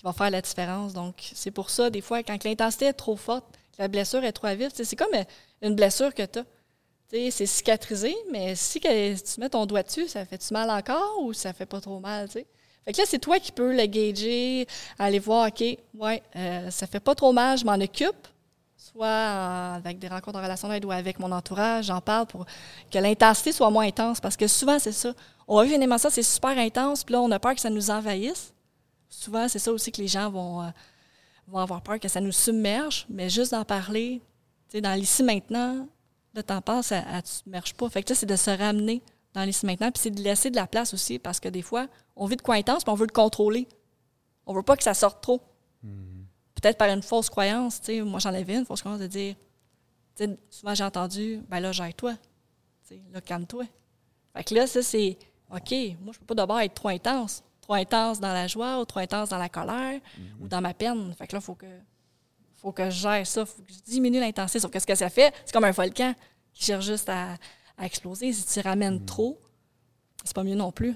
va 0.03 0.14
faire 0.14 0.30
la 0.30 0.41
différence. 0.41 0.93
Donc, 0.93 1.16
c'est 1.34 1.51
pour 1.51 1.70
ça, 1.70 1.89
des 1.89 2.01
fois, 2.01 2.24
quand 2.24 2.43
l'intensité 2.43 2.86
est 2.86 2.93
trop 2.93 3.16
forte, 3.16 3.45
la 3.78 3.88
blessure 3.88 4.24
est 4.24 4.32
trop 4.32 4.47
sais, 4.47 4.84
c'est 4.84 4.95
comme 4.95 5.14
euh, 5.14 5.24
une 5.62 5.76
blessure 5.76 6.14
que 6.14 6.24
tu 6.24 6.39
as. 6.39 6.45
C'est 7.12 7.47
cicatrisé, 7.47 8.16
mais 8.32 8.53
si 8.55 8.80
tu 8.80 9.39
mets 9.39 9.49
ton 9.49 9.66
doigt 9.66 9.82
dessus, 9.82 10.07
ça 10.07 10.26
fait-tu 10.26 10.53
mal 10.53 10.70
encore 10.70 11.24
ou 11.24 11.34
ça 11.34 11.53
fait 11.53 11.66
pas 11.66 11.82
trop 11.82 11.99
mal, 11.99 12.28
tu 12.28 12.34
sais? 12.34 12.45
Fait 12.86 12.93
que 12.93 12.97
là, 12.99 13.03
c'est 13.07 13.20
toi 13.20 13.39
qui 13.39 13.51
peux 13.51 13.76
le 13.76 13.86
gager, 13.88 14.68
aller 14.99 15.18
voir, 15.18 15.47
OK, 15.47 15.64
ouais, 15.95 16.24
euh, 16.36 16.70
ça 16.70 16.86
fait 16.86 16.99
pas 16.99 17.16
trop 17.16 17.34
mal, 17.34 17.57
je 17.57 17.66
m'en 17.66 17.74
occupe, 17.74 18.28
soit 18.82 19.08
en- 19.08 19.74
avec 19.76 20.00
des 20.00 20.08
rencontres 20.08 20.40
en 20.40 20.42
relation 20.42 20.70
d'aide 20.70 20.86
ou 20.86 20.92
avec 20.92 21.20
mon 21.20 21.32
entourage, 21.32 21.86
j'en 21.86 22.00
parle 22.00 22.26
pour 22.28 22.46
que 22.90 22.98
l'intensité 22.98 23.52
soit 23.52 23.70
moins 23.70 23.86
intense. 23.86 24.20
Parce 24.22 24.38
que 24.38 24.48
souvent, 24.48 24.80
c'est 24.80 24.94
ça. 24.94 25.14
On 25.48 25.58
va 25.58 25.64
vivre 25.64 25.76
une 25.76 25.84
émotion, 25.84 26.10
c'est 26.10 26.24
super 26.24 26.58
intense, 26.58 27.04
puis 27.04 27.14
là, 27.14 27.22
on 27.22 27.30
a 27.32 27.40
peur 27.40 27.56
que 27.56 27.62
ça 27.62 27.70
nous 27.70 27.90
envahisse. 27.92 28.54
Souvent, 29.10 29.48
c'est 29.50 29.60
ça 29.60 29.72
aussi 29.74 29.92
que 29.92 30.00
les 30.02 30.08
gens 30.08 30.30
vont, 30.30 30.62
euh, 30.62 30.70
vont 31.48 31.60
avoir 31.60 31.82
peur, 31.82 32.00
que 32.00 32.08
ça 32.08 32.22
nous 32.22 32.32
submerge, 32.32 33.06
mais 33.10 33.30
juste 33.30 33.52
d'en 33.52 33.66
parler, 33.66 34.22
tu 34.70 34.78
sais, 34.78 34.82
dans 34.82 34.94
l'ici 34.94 35.24
maintenant, 35.24 35.88
Là, 36.36 36.44
t'en 36.44 36.62
passes, 36.62 36.92
elle 36.92 37.04
ne 37.12 37.22
submerge 37.26 37.74
pas. 37.74 37.90
Fait 37.90 38.04
que 38.04 38.14
c'est 38.14 38.28
de 38.28 38.36
se 38.36 38.52
ramener 38.52 39.02
dans 39.34 39.44
l'ici 39.44 39.66
maintenant, 39.66 39.90
puis 39.92 40.00
c'est 40.04 40.12
de 40.12 40.22
laisser 40.22 40.52
de 40.52 40.56
la 40.56 40.68
place 40.68 40.94
aussi, 40.94 41.18
parce 41.18 41.40
que 41.40 41.50
des 41.50 41.64
fois, 41.64 41.88
on 42.16 42.28
vit 42.28 42.36
de 42.36 42.44
quoi 42.44 42.54
intense, 42.54 42.86
mais 42.86 42.94
on 42.94 42.96
veut 42.96 43.08
le 43.08 43.12
contrôler. 43.12 43.68
On 44.46 44.54
veut 44.54 44.62
pas 44.62 44.78
que 44.78 44.84
ça 44.84 44.94
sorte 44.94 45.24
trop. 45.24 45.42
Peut-être 46.62 46.78
par 46.78 46.89
une 46.89 47.01
fausse 47.01 47.30
croyance, 47.30 47.80
tu 47.80 47.86
sais, 47.86 48.01
moi 48.01 48.20
j'en 48.20 48.34
avais 48.34 48.55
une 48.55 48.66
fausse 48.66 48.82
croyance 48.82 49.01
de 49.01 49.07
dire, 49.07 49.36
tu 50.16 50.26
sais, 50.26 50.38
souvent 50.49 50.76
j'ai 50.76 50.84
entendu, 50.84 51.41
ben 51.47 51.60
là, 51.60 51.72
j'aille-toi. 51.72 52.14
Tu 52.14 52.95
sais, 52.95 53.01
là, 53.12 53.22
calme-toi. 53.22 53.66
Fait 54.36 54.43
que 54.43 54.55
là, 54.55 54.68
ça, 54.68 54.82
c'est, 54.82 55.18
OK, 55.51 55.74
moi, 56.01 56.14
je 56.14 56.20
peux 56.20 56.26
pas 56.26 56.36
d'abord 56.36 56.60
être 56.60 56.74
trop 56.74 56.89
intense. 56.89 57.43
Trop 57.62 57.74
intense 57.74 58.20
dans 58.20 58.34
la 58.34 58.47
joie 58.47 58.80
ou 58.80 58.86
trop 58.86 58.99
intense 58.99 59.30
dans 59.30 59.38
la 59.38 59.49
colère 59.49 59.99
ou 60.41 60.47
dans 60.47 60.62
ma 60.62 60.74
peine. 60.74 61.14
Fait 61.16 61.28
que 61.28 61.36
là, 61.36 61.39
il 61.41 61.45
faut 61.45 61.55
que, 61.55 61.68
faut 62.55 62.72
que 62.72 62.89
je 62.89 62.99
gère 62.99 63.26
ça, 63.26 63.45
faut 63.45 63.62
que 63.62 63.72
je 63.72 63.91
diminue 63.91 64.20
l'intensité. 64.20 64.60
Sauf 64.60 64.72
que 64.72 64.80
ce 64.80 64.86
que 64.86 64.95
ça 64.95 65.10
fait, 65.10 65.34
c'est 65.45 65.53
comme 65.53 65.64
un 65.64 65.72
volcan 65.72 66.14
qui 66.53 66.66
cherche 66.66 66.86
juste 66.86 67.10
à, 67.10 67.38
à 67.78 67.86
exploser. 67.86 68.34
Si 68.34 68.45
tu 68.45 68.60
ramènes 68.60 69.05
trop, 69.05 69.39
c'est 70.24 70.36
pas 70.36 70.43
mieux 70.43 70.55
non 70.55 70.72
plus. 70.72 70.95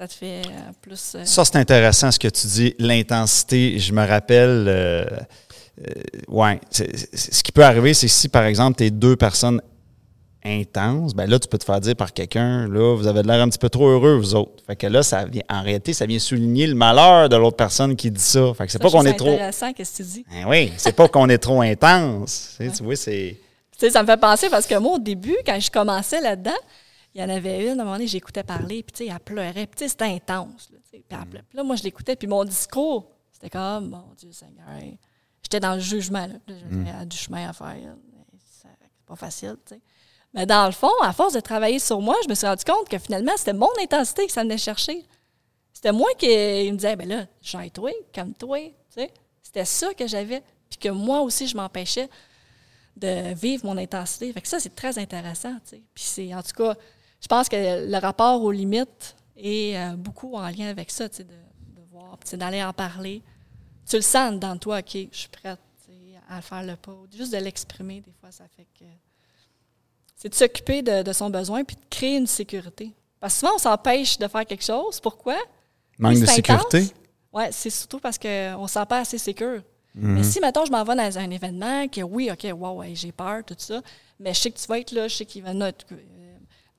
Ça 0.00 0.08
te 0.08 0.14
fait 0.14 0.40
euh, 0.46 0.50
plus. 0.80 1.12
euh, 1.14 1.24
Ça, 1.26 1.44
c'est 1.44 1.56
intéressant 1.56 2.10
ce 2.10 2.18
que 2.18 2.28
tu 2.28 2.46
dis, 2.46 2.74
l'intensité. 2.78 3.78
Je 3.78 3.92
me 3.92 4.06
rappelle, 4.06 4.64
euh, 4.66 5.04
euh, 5.04 5.92
ouais, 6.28 6.58
ce 6.70 7.42
qui 7.42 7.52
peut 7.52 7.62
arriver, 7.64 7.92
c'est 7.92 8.08
si, 8.08 8.30
par 8.30 8.44
exemple, 8.44 8.78
tu 8.78 8.84
es 8.84 8.90
deux 8.90 9.14
personnes 9.16 9.60
intenses, 10.42 11.14
ben 11.14 11.28
là, 11.28 11.38
tu 11.38 11.48
peux 11.48 11.58
te 11.58 11.64
faire 11.64 11.80
dire 11.80 11.94
par 11.96 12.14
quelqu'un, 12.14 12.66
là, 12.66 12.96
vous 12.96 13.06
avez 13.06 13.20
de 13.20 13.28
l'air 13.28 13.42
un 13.42 13.48
petit 13.50 13.58
peu 13.58 13.68
trop 13.68 13.88
heureux, 13.88 14.16
vous 14.16 14.34
autres. 14.34 14.62
Fait 14.66 14.74
que 14.74 14.86
là, 14.86 15.02
ça 15.02 15.26
vient, 15.26 15.42
en 15.50 15.60
réalité, 15.60 15.92
ça 15.92 16.06
vient 16.06 16.18
souligner 16.18 16.66
le 16.66 16.74
malheur 16.74 17.28
de 17.28 17.36
l'autre 17.36 17.58
personne 17.58 17.94
qui 17.94 18.10
dit 18.10 18.22
ça. 18.22 18.54
Fait 18.56 18.64
que 18.64 18.72
c'est 18.72 18.78
pas 18.78 18.88
qu'on 18.90 19.04
est 19.04 19.12
trop. 19.12 19.28
intéressant, 19.34 19.70
qu'est-ce 19.74 19.98
que 19.98 20.02
tu 20.02 20.08
dis? 20.08 20.24
Ben 20.30 20.46
oui, 20.48 20.72
c'est 20.78 20.96
pas 20.96 21.08
qu'on 21.08 21.28
est 21.28 21.36
trop 21.36 21.60
intense. 21.60 22.56
Tu 22.58 22.82
vois, 22.82 22.96
c'est. 22.96 23.36
Tu 23.78 23.86
sais, 23.86 23.90
ça 23.90 24.02
me 24.02 24.06
fait 24.06 24.16
penser 24.20 24.48
parce 24.48 24.66
que 24.66 24.76
moi, 24.78 24.94
au 24.94 24.98
début, 24.98 25.36
quand 25.44 25.60
je 25.60 25.70
commençais 25.70 26.22
là-dedans, 26.22 26.56
il 27.14 27.20
y 27.20 27.24
en 27.24 27.28
avait 27.28 27.64
une, 27.64 27.80
à 27.80 27.82
un 27.82 27.84
moment 27.84 27.92
donné, 27.92 28.06
j'écoutais 28.06 28.44
parler, 28.44 28.82
puis 28.82 28.92
tu 28.92 29.04
sais, 29.06 29.12
elle 29.12 29.20
pleurait, 29.20 29.66
puis 29.66 29.76
tu 29.76 29.84
sais, 29.84 29.88
c'était 29.88 30.04
intense. 30.04 30.70
Là, 30.70 30.78
sais, 30.90 31.02
puis 31.06 31.18
elle 31.18 31.26
pleurait. 31.26 31.44
Puis 31.48 31.56
là, 31.56 31.64
moi, 31.64 31.76
je 31.76 31.82
l'écoutais, 31.82 32.16
puis 32.16 32.28
mon 32.28 32.44
discours, 32.44 33.10
c'était 33.32 33.50
comme, 33.50 33.90
mon 33.90 34.14
Dieu 34.16 34.32
Seigneur, 34.32 34.66
j'étais 35.42 35.60
dans 35.60 35.74
le 35.74 35.80
jugement, 35.80 36.26
là. 36.26 36.34
Puis 36.46 36.54
là, 36.54 36.60
je 36.60 36.76
disais, 36.76 36.90
Elle 36.90 37.00
a 37.00 37.04
du 37.04 37.16
chemin 37.16 37.48
à 37.48 37.52
faire, 37.52 37.96
c'est 38.38 38.68
pas 39.06 39.16
facile, 39.16 39.56
tu 39.66 39.74
sais. 39.74 39.80
Mais 40.32 40.46
dans 40.46 40.66
le 40.66 40.72
fond, 40.72 40.92
à 41.02 41.12
force 41.12 41.32
de 41.32 41.40
travailler 41.40 41.80
sur 41.80 42.00
moi, 42.00 42.14
je 42.22 42.28
me 42.28 42.34
suis 42.34 42.46
rendu 42.46 42.64
compte 42.64 42.88
que 42.88 42.98
finalement, 42.98 43.32
c'était 43.36 43.52
mon 43.52 43.70
intensité 43.82 44.26
que 44.26 44.32
ça 44.32 44.42
venait 44.42 44.58
chercher. 44.58 45.04
C'était 45.72 45.90
moi 45.90 46.08
qui 46.16 46.26
il 46.26 46.72
me 46.72 46.76
disait, 46.76 46.94
ben 46.94 47.08
là, 47.08 47.26
gère-toi, 47.42 47.90
calme-toi, 48.12 48.68
tu 48.68 48.74
sais. 48.90 49.12
C'était 49.42 49.64
ça 49.64 49.92
que 49.94 50.06
j'avais, 50.06 50.42
puis 50.68 50.78
que 50.78 50.88
moi 50.88 51.22
aussi, 51.22 51.48
je 51.48 51.56
m'empêchais 51.56 52.08
de 52.96 53.34
vivre 53.34 53.66
mon 53.66 53.76
intensité. 53.76 54.32
Fait 54.32 54.40
que 54.40 54.48
ça, 54.48 54.60
c'est 54.60 54.74
très 54.74 54.98
intéressant. 54.98 55.54
tu 55.64 55.70
sais. 55.70 55.82
Puis 55.94 56.04
c'est, 56.04 56.34
en 56.34 56.42
tout 56.42 56.52
cas, 56.52 56.76
je 57.20 57.26
pense 57.26 57.48
que 57.48 57.90
le 57.90 57.98
rapport 57.98 58.42
aux 58.42 58.52
limites 58.52 59.16
est 59.36 59.76
euh, 59.76 59.96
beaucoup 59.96 60.34
en 60.34 60.48
lien 60.48 60.68
avec 60.68 60.90
ça, 60.90 61.08
de, 61.08 61.22
de 61.22 61.82
voir, 61.90 62.18
d'aller 62.32 62.62
en 62.62 62.72
parler. 62.72 63.22
Tu 63.88 63.96
le 63.96 64.02
sens 64.02 64.38
dans 64.38 64.56
toi, 64.56 64.78
OK, 64.78 64.96
je 65.10 65.16
suis 65.16 65.28
prête 65.28 65.58
à 66.30 66.40
faire 66.40 66.62
le 66.62 66.76
pas. 66.76 66.96
Juste 67.14 67.32
de 67.32 67.38
l'exprimer, 67.38 68.00
des 68.00 68.12
fois, 68.20 68.30
ça 68.30 68.44
fait 68.56 68.66
que. 68.78 68.84
C'est 70.14 70.28
de 70.28 70.34
s'occuper 70.34 70.82
de, 70.82 71.02
de 71.02 71.12
son 71.12 71.30
besoin 71.30 71.64
puis 71.64 71.76
de 71.76 71.82
créer 71.88 72.16
une 72.16 72.26
sécurité. 72.26 72.92
Parce 73.18 73.34
que 73.34 73.40
souvent, 73.40 73.54
on 73.56 73.58
s'empêche 73.58 74.18
de 74.18 74.28
faire 74.28 74.46
quelque 74.46 74.64
chose. 74.64 75.00
Pourquoi? 75.00 75.36
Manque 75.98 76.20
de 76.20 76.26
sécurité? 76.26 76.88
Oui, 77.32 77.44
c'est 77.50 77.70
surtout 77.70 77.98
parce 78.00 78.18
qu'on 78.18 78.62
ne 78.62 78.66
se 78.66 78.74
sent 78.74 78.86
pas 78.86 79.00
assez 79.00 79.18
sécure. 79.18 79.62
Mhm. 79.94 80.14
Mais 80.14 80.22
si, 80.22 80.40
mettons, 80.40 80.64
je 80.64 80.70
m'en 80.70 80.84
vais 80.84 80.94
dans 80.94 81.18
un 81.18 81.30
événement, 81.30 81.88
que 81.88 82.02
oui, 82.02 82.30
OK, 82.30 82.46
wow, 82.54 82.78
ouais, 82.78 82.94
j'ai 82.94 83.12
peur, 83.12 83.42
tout 83.44 83.54
ça, 83.58 83.80
mais 84.18 84.34
je 84.34 84.40
sais 84.40 84.50
que 84.50 84.58
tu 84.58 84.66
vas 84.66 84.78
être 84.78 84.92
là, 84.92 85.08
je 85.08 85.16
sais 85.16 85.24
qu'il 85.24 85.42
va 85.42 85.52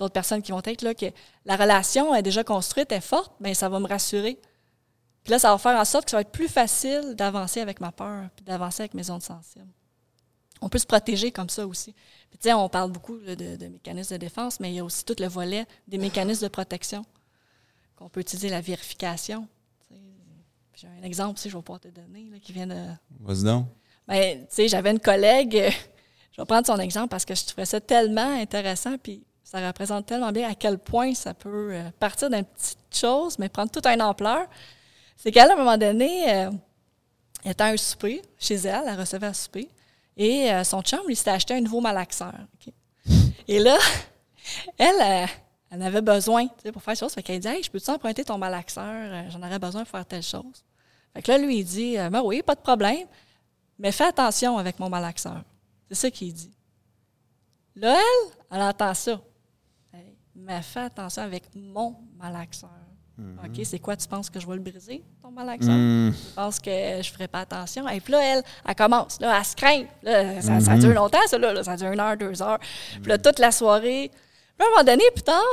d'autres 0.02 0.14
personnes 0.14 0.42
qui 0.42 0.52
vont 0.52 0.62
être 0.64 0.82
là, 0.82 0.94
que 0.94 1.06
la 1.46 1.56
relation 1.56 2.14
est 2.16 2.24
déjà 2.24 2.44
construite, 2.44 2.92
est 2.92 3.02
forte, 3.02 3.34
mais 3.40 3.54
ça 3.54 3.70
va 3.70 3.80
me 3.80 3.88
rassurer. 3.88 4.40
Puis 5.24 5.32
là, 5.32 5.40
ça 5.40 5.52
va 5.52 5.58
faire 5.58 5.80
en 5.80 5.86
sorte 5.86 6.06
que 6.06 6.12
ça 6.12 6.18
va 6.18 6.22
être 6.22 6.32
plus 6.32 6.48
facile 6.48 7.14
d'avancer 7.16 7.62
avec 7.62 7.80
ma 7.80 7.92
peur, 7.92 8.30
puis 8.36 8.44
d'avancer 8.44 8.82
avec 8.82 8.94
mes 8.96 9.10
ondes 9.12 9.22
sensibles. 9.22 9.68
On 10.62 10.70
peut 10.70 10.80
se 10.80 10.86
protéger 10.86 11.32
comme 11.32 11.50
ça 11.50 11.66
aussi. 11.66 11.94
Puis 12.30 12.40
tu 12.40 12.50
sais, 12.50 12.54
on 12.54 12.70
parle 12.70 12.92
beaucoup 12.92 13.18
là, 13.18 13.36
de, 13.36 13.56
de 13.56 13.68
mécanismes 13.68 14.16
de 14.16 14.20
défense, 14.20 14.60
mais 14.60 14.72
il 14.72 14.76
y 14.76 14.80
a 14.80 14.84
aussi 14.84 15.06
tout 15.06 15.16
le 15.20 15.28
volet 15.28 15.66
des 15.88 15.98
mécanismes 15.98 16.44
de 16.44 16.50
protection 16.50 17.06
qu'on 17.96 18.10
peut 18.10 18.22
utiliser 18.22 18.50
la 18.50 18.62
vérification. 18.62 19.48
J'ai 20.74 20.88
un 20.88 21.04
exemple, 21.04 21.40
si 21.40 21.48
je 21.48 21.56
vais 21.56 21.62
pouvoir 21.62 21.80
te 21.80 21.90
donner, 21.90 22.28
là, 22.32 22.40
qui 22.40 22.54
vient 22.54 22.66
de, 22.66 22.88
Vas-y 23.20 23.44
donc. 23.44 23.68
ben, 24.08 24.40
tu 24.40 24.46
sais, 24.50 24.68
j'avais 24.68 24.90
une 24.90 25.00
collègue, 25.00 25.72
je 26.32 26.42
vais 26.42 26.46
prendre 26.46 26.66
son 26.66 26.80
exemple 26.80 27.10
parce 27.10 27.24
que 27.24 27.36
je 27.36 27.46
trouvais 27.46 27.66
ça 27.66 27.80
tellement 27.80 28.40
intéressant, 28.40 28.98
puis 28.98 29.24
ça 29.52 29.68
représente 29.68 30.06
tellement 30.06 30.32
bien 30.32 30.50
à 30.50 30.56
quel 30.56 30.78
point 30.78 31.14
ça 31.14 31.34
peut 31.34 31.74
euh, 31.74 31.90
partir 32.00 32.30
d'une 32.30 32.46
petite 32.46 32.78
chose, 32.94 33.38
mais 33.38 33.50
prendre 33.50 33.70
toute 33.70 33.86
une 33.86 34.02
ampleur. 34.02 34.48
C'est 35.18 35.32
qu'à 35.32 35.52
un 35.52 35.56
moment 35.56 35.78
donné, 35.78 36.34
euh, 36.34 36.52
elle 37.44 37.52
était 37.52 37.64
à 37.64 37.68
un 37.68 37.78
souper 37.78 38.22
chez 38.40 38.56
elle, 38.56 38.84
elle 38.88 39.00
recevait 39.00 39.28
un 39.28 39.34
souper, 39.34 39.68
et 40.16 40.52
euh, 40.52 40.64
son 40.64 40.82
chum, 40.82 41.02
lui, 41.06 41.16
s'était 41.16 41.32
acheté 41.32 41.54
un 41.56 41.62
nouveau 41.62 41.82
malaxeur. 41.82 42.34
Et 43.48 43.60
là, 43.60 43.78
elle, 44.78 45.02
euh, 45.02 45.28
elle 45.70 45.82
avait 45.82 46.02
besoin 46.02 46.48
pour 46.48 46.82
faire 46.82 46.94
quelque 46.94 47.00
chose. 47.00 47.14
Fait 47.14 47.24
qu'elle 47.24 47.40
dit 47.40 47.48
Hey, 47.48 47.64
je 47.64 47.70
peux-tu 47.72 47.90
emprunter 47.90 48.24
ton 48.24 48.38
malaxeur? 48.38 48.86
Euh, 48.86 49.30
J'en 49.30 49.42
aurais 49.42 49.60
besoin 49.60 49.82
pour 49.82 49.92
faire 49.92 50.06
telle 50.06 50.24
chose. 50.24 50.64
Fait 51.14 51.22
que 51.22 51.32
là, 51.32 51.38
lui, 51.38 51.58
il 51.60 51.66
dit 51.66 51.98
euh, 51.98 52.10
Ben 52.10 52.22
oui, 52.24 52.42
pas 52.42 52.56
de 52.56 52.62
problème, 52.62 53.08
mais 53.78 53.92
fais 53.92 54.06
attention 54.06 54.58
avec 54.58 54.80
mon 54.80 54.90
malaxeur. 54.90 55.44
C'est 55.90 55.96
ça 55.96 56.12
qu'il 56.12 56.34
dit. 56.34 56.54
Là, 57.76 57.98
elle, 57.98 58.38
elle 58.52 58.62
entend 58.62 58.94
ça. 58.94 59.20
Mais 60.42 60.62
fais 60.62 60.82
attention 60.82 61.24
avec 61.24 61.44
mon 61.56 61.96
malaxeur. 62.18 62.70
OK, 63.44 63.62
c'est 63.64 63.78
quoi, 63.78 63.96
tu 63.96 64.08
penses 64.08 64.30
que 64.30 64.40
je 64.40 64.48
vais 64.48 64.56
le 64.56 64.62
briser, 64.62 65.04
ton 65.22 65.30
malaxeur? 65.30 65.76
Hmm. 65.76 66.12
Tu 66.12 66.34
penses 66.34 66.60
que 66.60 66.72
je 66.72 66.98
ne 66.98 67.04
ferai 67.04 67.28
pas 67.28 67.42
attention? 67.42 67.88
Et 67.88 68.02
puis 68.02 68.14
là, 68.14 68.20
elle, 68.24 68.44
elle 68.68 68.76
commence. 68.76 69.20
Là, 69.20 69.38
elle 69.38 69.46
se 69.46 69.56
craint. 69.56 69.84
Là, 70.02 70.42
ça, 70.42 70.60
ça 70.60 70.76
dure 70.78 70.94
longtemps, 70.94 71.20
ça. 71.28 71.38
Là, 71.38 71.64
ça 71.64 71.76
dure 71.76 71.92
une 71.92 72.00
heure, 72.00 72.18
deux 72.18 72.42
heures. 72.42 72.60
Puis 72.94 73.06
là, 73.06 73.20
toute 73.20 73.38
la 73.38 73.52
soirée. 73.52 74.10
Puis 74.58 74.66
à 74.66 74.68
un 74.68 74.72
moment 74.72 74.84
donné, 74.84 75.04
plus 75.14 75.24
tard, 75.24 75.44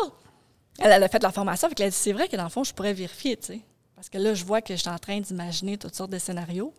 elle, 0.79 0.93
elle 0.93 1.03
a 1.03 1.09
fait 1.09 1.19
de 1.19 1.25
la 1.25 1.33
formation. 1.33 1.69
Fait 1.69 1.75
qu'elle 1.75 1.89
a 1.89 1.91
dit, 1.91 1.97
c'est 1.97 2.13
vrai 2.13 2.27
que 2.29 2.37
dans 2.37 2.45
le 2.45 2.49
fond, 2.49 2.65
je 2.65 2.73
pourrais 2.73 2.95
vérifier, 2.95 3.37
tu 3.37 3.47
sais. 3.47 3.61
Parce 3.95 4.09
que 4.09 4.17
là, 4.17 4.33
je 4.33 4.45
vois 4.45 4.63
que 4.63 4.75
je 4.75 4.81
suis 4.81 4.89
en 4.89 4.99
train 4.99 5.21
d'imaginer 5.21 5.77
toutes 5.77 5.95
sortes 5.95 6.13
de 6.13 6.19
scénarios. 6.19 6.73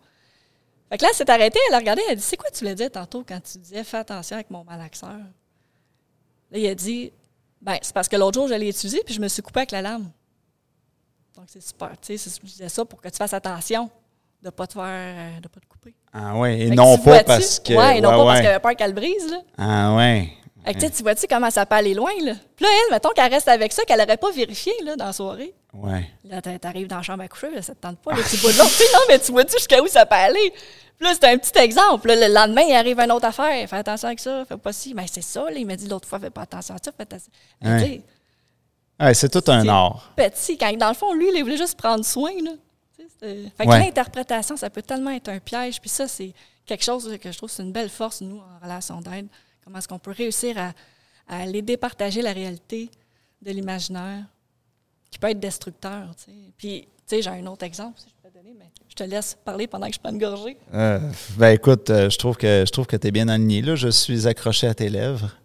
Fait 0.88 0.98
que 0.98 1.04
là, 1.04 1.10
elle 1.12 1.16
s'est 1.16 1.30
arrêtée, 1.30 1.60
elle 1.68 1.74
a 1.74 1.78
regardé, 1.78 2.02
elle 2.06 2.12
a 2.12 2.16
dit, 2.16 2.22
c'est 2.22 2.36
quoi 2.36 2.50
tu 2.50 2.60
voulais 2.60 2.74
dire 2.74 2.90
tantôt 2.90 3.22
quand 3.26 3.40
tu 3.40 3.58
disais, 3.58 3.84
fais 3.84 3.98
attention 3.98 4.34
avec 4.34 4.50
mon 4.50 4.64
malaxeur? 4.64 5.18
Là, 6.50 6.58
il 6.58 6.66
a 6.66 6.74
dit, 6.74 7.12
ben, 7.60 7.76
c'est 7.82 7.92
parce 7.94 8.08
que 8.08 8.16
l'autre 8.16 8.38
jour, 8.38 8.48
je 8.48 8.54
l'ai 8.54 8.68
utilisé, 8.68 9.02
puis 9.04 9.14
je 9.14 9.20
me 9.20 9.28
suis 9.28 9.42
coupé 9.42 9.60
avec 9.60 9.70
la 9.72 9.82
lame. 9.82 10.10
Donc, 11.36 11.44
c'est 11.48 11.62
super. 11.62 11.90
Tu 12.00 12.16
sais, 12.16 12.30
c'est- 12.30 12.40
je 12.42 12.46
disais 12.46 12.68
ça 12.68 12.84
pour 12.84 13.00
que 13.00 13.08
tu 13.08 13.16
fasses 13.16 13.32
attention 13.34 13.90
de 14.42 14.46
ne 14.46 14.50
pas 14.50 14.66
te 14.66 14.72
faire, 14.74 14.84
euh, 14.84 15.40
de 15.40 15.48
pas 15.48 15.60
te 15.60 15.66
couper. 15.66 15.94
Ah 16.12 16.36
ouais, 16.36 16.58
et 16.60 16.70
non 16.70 16.98
pas 16.98 17.22
parce 17.24 17.60
que. 17.60 17.74
Ouais, 17.74 17.98
et 17.98 18.00
non 18.00 18.10
ouais, 18.10 18.16
pas 18.16 18.24
parce 18.24 18.40
qu'elle 18.40 18.50
avait 18.50 18.60
peur 18.60 18.76
qu'elle 18.76 18.94
brise, 18.94 19.30
là. 19.30 19.38
Ah 19.58 19.94
ouais. 19.96 20.32
Fait 20.64 20.74
que, 20.74 20.86
tu 20.94 21.02
vois-tu 21.02 21.26
comment 21.26 21.50
ça 21.50 21.64
peut 21.64 21.76
aller 21.76 21.94
loin, 21.94 22.10
là? 22.22 22.34
Puis 22.54 22.64
là, 22.66 22.70
elle, 22.70 22.92
mettons 22.92 23.08
qu'elle 23.10 23.32
reste 23.32 23.48
avec 23.48 23.72
ça, 23.72 23.82
qu'elle 23.84 23.98
n'aurait 23.98 24.18
pas 24.18 24.30
vérifié, 24.30 24.72
là, 24.84 24.94
dans 24.94 25.06
la 25.06 25.12
soirée. 25.14 25.54
Ouais. 25.72 26.06
Là, 26.24 26.42
t'a- 26.42 26.58
t'arrives 26.58 26.86
dans 26.86 26.96
la 26.96 27.02
chambre 27.02 27.22
à 27.22 27.28
coucher, 27.28 27.50
là, 27.50 27.62
ça 27.62 27.74
te 27.74 27.80
tente 27.80 27.98
pas, 28.00 28.12
là, 28.12 28.18
tu 28.28 28.36
vois 28.36 28.52
de 28.52 28.58
l'autre. 28.58 28.70
Non, 28.92 28.98
mais 29.08 29.18
tu 29.18 29.32
vois-tu 29.32 29.52
jusqu'à 29.56 29.80
où 29.82 29.86
ça 29.86 30.04
peut 30.04 30.16
aller? 30.16 30.52
Là, 31.00 31.12
c'est 31.14 31.24
un 31.24 31.38
petit 31.38 31.58
exemple. 31.58 32.08
Là, 32.08 32.28
le 32.28 32.34
lendemain, 32.34 32.62
il 32.62 32.74
arrive 32.74 32.98
une 33.00 33.10
autre 33.12 33.24
affaire. 33.26 33.68
Fais 33.68 33.76
attention 33.76 34.08
avec 34.08 34.20
ça, 34.20 34.44
fais 34.44 34.56
pas 34.58 34.72
ci. 34.72 34.92
Mais 34.94 35.06
c'est 35.06 35.22
ça, 35.22 35.44
là, 35.44 35.52
il 35.56 35.66
m'a 35.66 35.76
dit 35.76 35.88
l'autre 35.88 36.06
fois, 36.06 36.20
fais 36.20 36.30
pas 36.30 36.42
attention 36.42 36.74
à 36.74 36.78
ça, 36.82 36.92
fais 36.92 37.02
attention. 37.04 37.32
Ouais. 37.62 38.02
Ouais, 39.00 39.14
c'est 39.14 39.30
tout 39.30 39.50
un 39.50 39.66
art. 39.66 40.12
petit, 40.14 40.58
quand 40.58 40.70
dans 40.76 40.88
le 40.90 40.94
fond, 40.94 41.14
lui, 41.14 41.28
il 41.34 41.42
voulait 41.42 41.56
juste 41.56 41.78
prendre 41.78 42.04
soin. 42.04 42.32
Là. 42.44 42.50
Fait 43.20 43.64
que 43.64 43.68
Ouais. 43.68 43.78
l'interprétation, 43.80 44.56
ça 44.58 44.68
peut 44.68 44.82
tellement 44.82 45.10
être 45.10 45.28
un 45.28 45.38
piège. 45.38 45.80
Puis 45.80 45.88
ça, 45.90 46.06
c'est 46.06 46.34
quelque 46.66 46.84
chose 46.84 47.16
que 47.18 47.32
je 47.32 47.36
trouve 47.36 47.50
c'est 47.50 47.62
une 47.62 47.72
belle 47.72 47.88
force, 47.88 48.20
nous, 48.20 48.38
en 48.38 48.62
relation 48.62 49.00
d'aide. 49.00 49.26
Comment 49.64 49.78
est-ce 49.78 49.88
qu'on 49.88 49.98
peut 49.98 50.10
réussir 50.12 50.56
à, 50.58 50.72
à 51.28 51.42
aller 51.42 51.62
départager 51.62 52.20
la 52.20 52.32
réalité 52.32 52.90
de 53.40 53.50
l'imaginaire 53.52 54.24
qui 55.10 55.18
peut 55.18 55.30
être 55.30 55.40
destructeur. 55.40 56.14
tu 56.16 56.24
sais. 56.24 56.36
Puis, 56.58 56.82
tu 57.08 57.16
sais, 57.16 57.22
j'ai 57.22 57.30
un 57.30 57.46
autre 57.46 57.64
exemple, 57.64 57.98
si 57.98 58.06
je 58.08 58.19
mais 58.56 58.70
je 58.88 58.94
te 58.94 59.04
laisse 59.04 59.36
parler 59.44 59.66
pendant 59.66 59.86
que 59.86 59.94
je 59.94 59.98
prends 60.00 60.10
une 60.10 60.18
gorgée. 60.18 60.56
Euh, 60.72 60.98
ben 61.36 61.50
écoute, 61.50 61.90
euh, 61.90 62.08
je 62.08 62.18
trouve 62.18 62.36
que 62.36 62.64
je 62.66 62.72
trouve 62.72 62.86
que 62.86 62.96
tu 62.96 63.08
es 63.08 63.10
bien 63.10 63.28
aligné. 63.28 63.60
Là, 63.62 63.74
je 63.74 63.88
suis 63.88 64.26
accroché 64.26 64.66
à 64.66 64.74
tes 64.74 64.88
lèvres. 64.88 65.36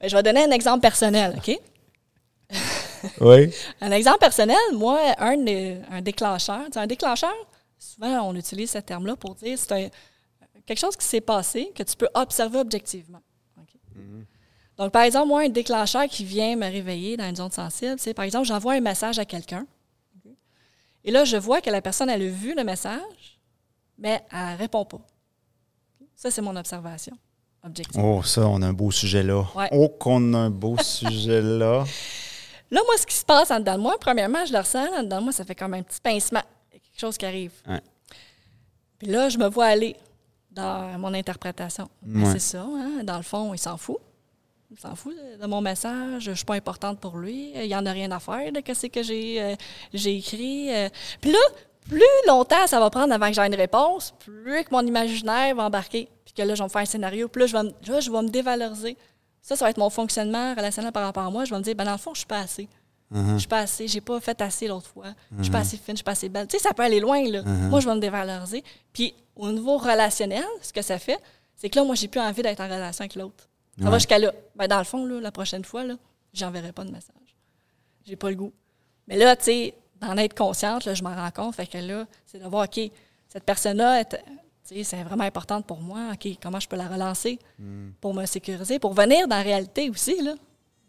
Ben, 0.00 0.08
je 0.08 0.16
vais 0.16 0.22
donner 0.22 0.44
un 0.44 0.50
exemple 0.50 0.80
personnel, 0.80 1.34
OK? 1.38 1.58
Oui. 3.20 3.52
Un 3.80 3.92
exemple 3.92 4.18
personnel, 4.18 4.56
moi, 4.72 4.98
un, 5.18 5.36
un 5.90 6.02
déclencheur. 6.02 6.62
Un 6.74 6.86
déclencheur, 6.86 7.34
souvent, 7.78 8.28
on 8.28 8.34
utilise 8.34 8.70
ce 8.70 8.78
terme-là 8.78 9.14
pour 9.14 9.34
dire 9.36 9.56
c'est 9.58 9.92
quelque 10.64 10.78
chose 10.78 10.96
qui 10.96 11.06
s'est 11.06 11.20
passé 11.20 11.72
que 11.74 11.82
tu 11.84 11.96
peux 11.96 12.08
observer 12.14 12.58
objectivement. 12.58 13.20
Donc, 14.78 14.92
par 14.92 15.02
exemple, 15.02 15.28
moi, 15.28 15.42
un 15.42 15.48
déclencheur 15.48 16.04
qui 16.06 16.24
vient 16.24 16.54
me 16.56 16.66
réveiller 16.70 17.16
dans 17.16 17.24
une 17.28 17.36
zone 17.36 17.50
sensible, 17.50 17.96
c'est 17.98 18.12
par 18.14 18.24
exemple, 18.24 18.46
j'envoie 18.46 18.74
un 18.74 18.80
message 18.80 19.18
à 19.18 19.24
quelqu'un. 19.24 19.66
Et 21.04 21.10
là, 21.10 21.24
je 21.24 21.36
vois 21.36 21.60
que 21.60 21.70
la 21.70 21.80
personne, 21.80 22.10
elle 22.10 22.22
a 22.22 22.28
vu 22.28 22.54
le 22.54 22.64
message, 22.64 23.38
mais 23.96 24.22
elle 24.32 24.52
ne 24.54 24.58
répond 24.58 24.84
pas. 24.84 25.00
Ça, 26.14 26.30
c'est 26.30 26.42
mon 26.42 26.56
observation 26.56 27.16
objective. 27.62 28.00
Oh, 28.02 28.22
ça, 28.22 28.46
on 28.48 28.60
a 28.62 28.66
un 28.66 28.72
beau 28.72 28.90
sujet 28.90 29.22
là. 29.22 29.44
Ouais. 29.54 29.68
Oh, 29.72 29.88
qu'on 29.88 30.34
a 30.34 30.38
un 30.38 30.50
beau 30.50 30.76
sujet 30.82 31.40
là. 31.42 31.84
Là, 32.70 32.80
moi, 32.84 32.96
ce 32.98 33.06
qui 33.06 33.14
se 33.14 33.24
passe 33.24 33.50
en 33.50 33.60
dedans 33.60 33.76
de 33.76 33.82
moi, 33.82 33.96
premièrement, 34.00 34.44
je 34.44 34.52
le 34.52 34.58
ressens, 34.58 34.86
en 34.98 35.02
dedans 35.04 35.18
de 35.18 35.24
moi, 35.24 35.32
ça 35.32 35.44
fait 35.44 35.54
comme 35.54 35.74
un 35.74 35.82
petit 35.82 36.00
pincement. 36.00 36.42
Il 36.70 36.74
y 36.74 36.76
a 36.78 36.80
quelque 36.80 37.00
chose 37.00 37.16
qui 37.16 37.24
arrive. 37.26 37.52
Ouais. 37.68 37.80
Puis 38.98 39.08
là, 39.08 39.28
je 39.28 39.38
me 39.38 39.48
vois 39.48 39.66
aller 39.66 39.96
dans 40.50 40.98
mon 40.98 41.12
interprétation. 41.14 41.88
Ben, 42.02 42.24
Ouais. 42.24 42.32
C'est 42.32 42.38
ça, 42.40 42.62
hein? 42.62 43.04
Dans 43.04 43.16
le 43.18 43.22
fond, 43.22 43.54
il 43.54 43.58
s'en 43.58 43.76
fout. 43.76 43.98
Il 44.76 44.82
s'en 44.82 44.94
fout 44.94 45.14
de, 45.40 45.46
mon 45.46 45.62
message. 45.62 46.24
Je 46.24 46.32
suis 46.32 46.44
pas 46.44 46.54
importante 46.54 47.00
pour 47.00 47.16
lui. 47.16 47.52
Il 47.54 47.66
n'y 47.66 47.74
en 47.74 47.86
a 47.86 47.92
rien 47.92 48.10
à 48.10 48.20
faire 48.20 48.52
de 48.52 48.60
ce 48.74 48.86
que 48.88 49.02
j'ai 49.02 49.42
euh, 49.42 49.54
j'ai 49.94 50.16
écrit. 50.18 50.74
euh. 50.74 50.88
Puis 51.20 51.32
là, 51.32 51.38
plus 51.88 52.02
longtemps 52.26 52.66
ça 52.66 52.78
va 52.78 52.90
prendre 52.90 53.14
avant 53.14 53.28
que 53.28 53.32
j'aie 53.32 53.46
une 53.46 53.54
réponse, 53.54 54.12
plus 54.18 54.64
que 54.64 54.70
mon 54.72 54.82
imaginaire 54.82 55.54
va 55.54 55.64
embarquer. 55.64 56.08
Puis 56.24 56.34
que 56.34 56.42
là, 56.42 56.54
je 56.54 56.62
vais 56.62 56.64
me 56.64 56.68
faire 56.68 56.82
un 56.82 56.86
scénario. 56.86 57.28
Puis 57.28 57.40
là, 57.40 57.46
je 57.46 57.52
vais 57.56 57.62
me, 57.62 57.70
là, 57.88 58.00
je 58.00 58.10
vais 58.10 58.22
me 58.22 58.28
dévaloriser. 58.28 58.98
Ça, 59.40 59.56
ça 59.56 59.64
va 59.64 59.70
être 59.70 59.78
mon 59.78 59.88
fonctionnement 59.90 60.54
relationnel 60.54 60.92
par 60.92 61.04
rapport 61.04 61.22
à 61.22 61.30
moi. 61.30 61.44
Je 61.46 61.50
vais 61.50 61.58
me 61.58 61.62
dire, 61.62 61.74
ben 61.74 61.84
dans 61.84 61.92
le 61.92 61.98
fond, 61.98 62.12
je 62.12 62.18
suis 62.18 62.26
pas 62.26 62.40
assez. 62.40 62.68
Je 63.14 63.38
suis 63.38 63.48
pas 63.48 63.60
assez, 63.60 63.86
j'ai 63.86 64.00
pas 64.00 64.20
fait 64.20 64.42
assez 64.42 64.66
l'autre 64.66 64.88
fois. 64.88 65.06
Je 65.38 65.44
suis 65.44 65.52
pas 65.52 65.60
assez 65.60 65.76
fine, 65.76 65.94
je 65.94 65.98
suis 65.98 66.04
pas 66.04 66.10
assez 66.10 66.28
belle. 66.28 66.48
Tu 66.48 66.58
sais, 66.58 66.62
ça 66.62 66.74
peut 66.74 66.82
aller 66.82 66.98
loin, 67.00 67.22
là. 67.30 67.42
Moi, 67.44 67.80
je 67.80 67.88
vais 67.88 67.94
me 67.94 68.00
dévaloriser. 68.00 68.64
Puis, 68.92 69.14
au 69.36 69.50
niveau 69.52 69.78
relationnel, 69.78 70.44
ce 70.60 70.72
que 70.72 70.82
ça 70.82 70.98
fait, 70.98 71.18
c'est 71.54 71.70
que 71.70 71.78
là, 71.78 71.84
moi, 71.84 71.94
j'ai 71.94 72.08
plus 72.08 72.20
envie 72.20 72.42
d'être 72.42 72.60
en 72.60 72.64
relation 72.64 73.02
avec 73.02 73.14
l'autre. 73.14 73.48
Ça 73.80 73.90
va 73.90 73.98
jusqu'à 73.98 74.18
là. 74.18 74.32
Ben, 74.54 74.66
dans 74.66 74.78
le 74.78 74.84
fond, 74.84 75.04
là, 75.04 75.20
la 75.20 75.30
prochaine 75.30 75.64
fois, 75.64 75.84
là, 75.84 75.96
j'enverrai 76.32 76.72
pas 76.72 76.84
de 76.84 76.90
message. 76.90 77.36
J'ai 78.06 78.16
pas 78.16 78.30
le 78.30 78.36
goût. 78.36 78.52
Mais 79.06 79.16
là, 79.16 79.36
tu 79.36 79.44
sais, 79.44 79.74
d'en 80.00 80.16
être 80.16 80.34
consciente, 80.34 80.84
là, 80.84 80.94
je 80.94 81.02
m'en 81.02 81.14
rends 81.14 81.30
compte. 81.30 81.54
Fait 81.54 81.66
que 81.66 81.78
là, 81.78 82.06
c'est 82.24 82.38
de 82.38 82.48
voir, 82.48 82.64
OK, 82.64 82.90
cette 83.28 83.44
personne-là, 83.44 84.04
sais, 84.66 84.84
c'est 84.84 85.02
vraiment 85.02 85.24
importante 85.24 85.66
pour 85.66 85.80
moi. 85.80 86.10
OK, 86.12 86.28
comment 86.42 86.60
je 86.60 86.68
peux 86.68 86.76
la 86.76 86.88
relancer 86.88 87.38
pour 88.00 88.14
me 88.14 88.26
sécuriser, 88.26 88.78
pour 88.78 88.94
venir 88.94 89.28
dans 89.28 89.36
la 89.36 89.42
réalité 89.42 89.90
aussi, 89.90 90.22
là? 90.22 90.34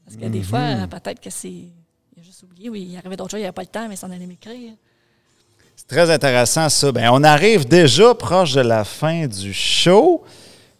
Parce 0.05 0.17
que 0.17 0.25
des 0.25 0.41
fois, 0.41 0.59
euh, 0.59 0.88
peut-être 0.88 1.19
que 1.19 1.29
c'est. 1.29 1.49
Il 1.49 2.19
a 2.19 2.23
juste 2.23 2.41
oublié, 2.43 2.69
oui, 2.69 2.88
il 2.91 2.97
arrivait 2.97 3.17
d'autres 3.17 3.31
choses, 3.31 3.39
il 3.39 3.43
n'y 3.43 3.47
avait 3.47 3.53
pas 3.53 3.61
le 3.61 3.67
temps, 3.67 3.88
mais 3.88 3.95
s'en 3.95 4.09
allait 4.09 4.25
m'écrire. 4.25 4.73
C'est 5.75 5.88
très 5.88 6.09
intéressant, 6.09 6.69
ça. 6.69 6.91
Ben, 6.91 7.09
on 7.11 7.23
arrive 7.23 7.67
déjà 7.67 8.15
proche 8.15 8.53
de 8.53 8.61
la 8.61 8.83
fin 8.83 9.27
du 9.27 9.53
show, 9.53 10.23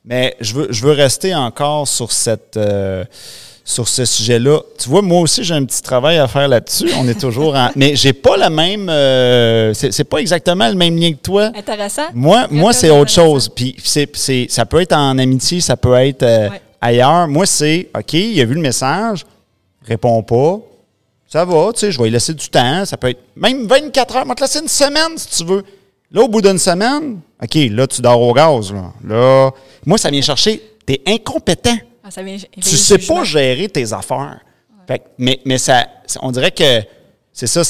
mais 0.08 0.36
je 0.40 0.54
veux, 0.54 0.68
je 0.72 0.82
veux 0.86 0.94
rester 0.94 1.36
encore 1.36 1.88
sur, 1.88 2.12
cette, 2.12 2.56
euh, 2.58 3.04
sur 3.66 3.88
ce 3.88 4.06
sujet-là. 4.06 4.62
Tu 4.80 4.88
vois, 4.88 5.02
moi 5.02 5.20
aussi, 5.22 5.44
j'ai 5.44 5.54
un 5.54 5.66
petit 5.66 5.82
travail 5.82 6.18
à 6.18 6.28
faire 6.30 6.48
là-dessus. 6.48 6.90
On 6.98 7.08
est 7.08 7.20
toujours 7.20 7.54
en. 7.56 7.70
Mais 7.76 7.96
j'ai 7.96 8.14
pas 8.14 8.38
le 8.38 8.50
même. 8.50 8.88
euh, 8.90 9.74
c'est 9.74 10.04
pas 10.06 10.20
exactement 10.20 10.68
le 10.70 10.76
même 10.76 10.98
lien 10.98 11.12
que 11.12 11.18
toi. 11.22 11.52
Intéressant? 11.54 12.04
Moi, 12.14 12.48
moi 12.50 12.72
c'est 12.72 12.90
autre 12.90 13.12
chose. 13.12 13.50
Puis 13.50 13.76
c'est, 13.84 14.48
ça 14.50 14.66
peut 14.66 14.82
être 14.82 14.94
en 14.94 15.18
amitié, 15.18 15.60
ça 15.60 15.76
peut 15.76 15.96
être 15.96 16.24
euh, 16.24 16.50
Ouais. 16.50 16.62
ailleurs. 16.80 17.28
Moi, 17.28 17.46
c'est 17.46 17.90
OK, 17.98 18.14
il 18.14 18.40
a 18.40 18.46
vu 18.46 18.54
le 18.56 18.62
message, 18.62 19.26
répond 19.86 20.24
pas. 20.24 20.60
Ça 21.30 21.44
va, 21.44 21.72
tu 21.74 21.82
sais, 21.82 21.92
je 21.92 21.98
vais 21.98 22.06
lui 22.06 22.12
laisser 22.12 22.34
du 22.34 22.48
temps. 22.48 22.86
Ça 22.86 22.96
peut 22.96 23.10
être 23.10 23.20
même 23.36 23.68
24 23.68 24.16
heures. 24.16 24.24
Je 24.24 24.30
vais 24.30 24.36
te 24.36 24.42
laisser 24.42 24.60
une 24.60 24.70
semaine 24.70 25.18
si 25.18 25.44
tu 25.44 25.44
veux. 25.46 25.64
Là, 26.12 26.22
au 26.22 26.28
bout 26.28 26.42
d'une 26.42 26.58
semaine, 26.58 27.20
OK, 27.42 27.56
là, 27.72 27.86
tu 27.88 28.02
dors 28.02 28.22
au 28.22 28.34
gaz. 28.34 28.72
Là, 28.74 28.92
Là, 29.04 29.52
moi, 29.86 29.98
ça 29.98 30.10
vient 30.10 30.22
chercher. 30.22 30.62
T'es 30.86 31.02
incompétent. 31.06 31.76
Ah, 32.04 32.10
ça 32.12 32.24
vient- 32.24 32.38
Tu 32.38 32.46
éveiller 32.60 32.78
sais 32.78 32.98
pas 33.00 33.24
gérer 33.24 33.68
tes 33.70 33.92
affaires. 33.92 34.40
Fait 34.88 35.02
mais, 35.18 35.40
mais 35.44 35.58
ça, 35.58 35.86
ça- 36.06 36.20
on 36.24 36.32
dirait 36.32 36.52
que 36.52 36.82
c'est 37.34 37.48
ça, 37.48 37.62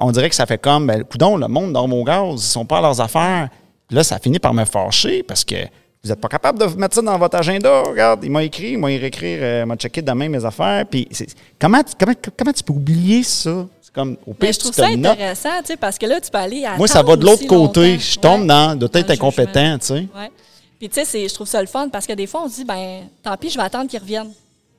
on 0.00 0.10
dirait 0.12 0.30
que 0.30 0.34
ça 0.34 0.46
fait 0.46 0.56
comme, 0.58 0.86
ben, 0.86 1.04
coudon, 1.04 1.36
le 1.36 1.46
monde 1.46 1.74
dort 1.74 1.92
au 1.92 2.04
gaz, 2.04 2.34
ils 2.36 2.40
sont 2.40 2.64
pas 2.64 2.78
à 2.78 2.80
leurs 2.80 3.00
affaires. 3.02 3.48
Puis 3.86 3.96
là, 3.96 4.02
ça 4.02 4.18
finit 4.18 4.38
par 4.38 4.54
me 4.54 4.64
fâcher 4.64 5.22
parce 5.22 5.44
que 5.44 5.56
vous 6.04 6.10
n'êtes 6.10 6.20
pas 6.20 6.28
capable 6.28 6.58
de 6.58 6.66
mettre 6.78 6.94
ça 6.94 7.02
dans 7.02 7.18
votre 7.18 7.36
agenda. 7.36 7.82
Regarde, 7.82 8.20
il 8.24 8.30
m'a 8.30 8.44
écrit, 8.44 8.72
il 8.72 8.78
m'a 8.78 8.88
réécrire, 8.88 9.38
euh, 9.42 9.60
il 9.64 9.66
m'a 9.66 9.74
checké 9.76 10.02
demain 10.02 10.28
mes 10.28 10.44
affaires. 10.44 10.84
Puis 10.86 11.08
c'est- 11.10 11.34
comment, 11.58 11.82
tu- 11.82 11.94
comment, 11.98 12.12
comment 12.36 12.52
tu 12.52 12.62
peux 12.62 12.72
oublier 12.74 13.22
ça? 13.22 13.66
C'est 13.80 13.92
comme, 13.94 14.16
au 14.26 14.34
pire, 14.34 14.48
Mais 14.48 14.52
je 14.52 14.58
trouve 14.58 14.72
ça 14.72 14.86
intéressant, 14.86 15.60
tu 15.60 15.66
sais, 15.68 15.76
parce 15.76 15.96
que 15.98 16.06
là, 16.06 16.20
tu 16.20 16.30
peux 16.30 16.38
aller 16.38 16.64
à. 16.64 16.76
Moi, 16.76 16.86
ça 16.88 17.02
va 17.02 17.16
de 17.16 17.24
l'autre 17.24 17.46
côté. 17.46 17.98
Je 17.98 18.18
tombe 18.18 18.46
dans, 18.46 18.78
doit 18.78 18.88
être 18.92 19.10
incompétent, 19.10 19.78
tu 19.78 19.86
sais. 19.86 19.94
Ouais. 19.94 20.30
Puis, 20.78 20.88
tu 20.90 20.94
sais, 20.96 21.04
c'est- 21.06 21.28
je 21.28 21.34
trouve 21.34 21.46
ça 21.48 21.60
le 21.62 21.66
fun 21.68 21.88
parce 21.88 22.06
que 22.06 22.12
des 22.12 22.26
fois, 22.26 22.42
on 22.44 22.48
se 22.48 22.56
dit, 22.56 22.64
ben, 22.64 23.04
tant 23.22 23.36
pis, 23.38 23.48
je 23.50 23.56
vais 23.56 23.64
attendre 23.64 23.88
qu'ils 23.88 24.00
reviennent. 24.00 24.32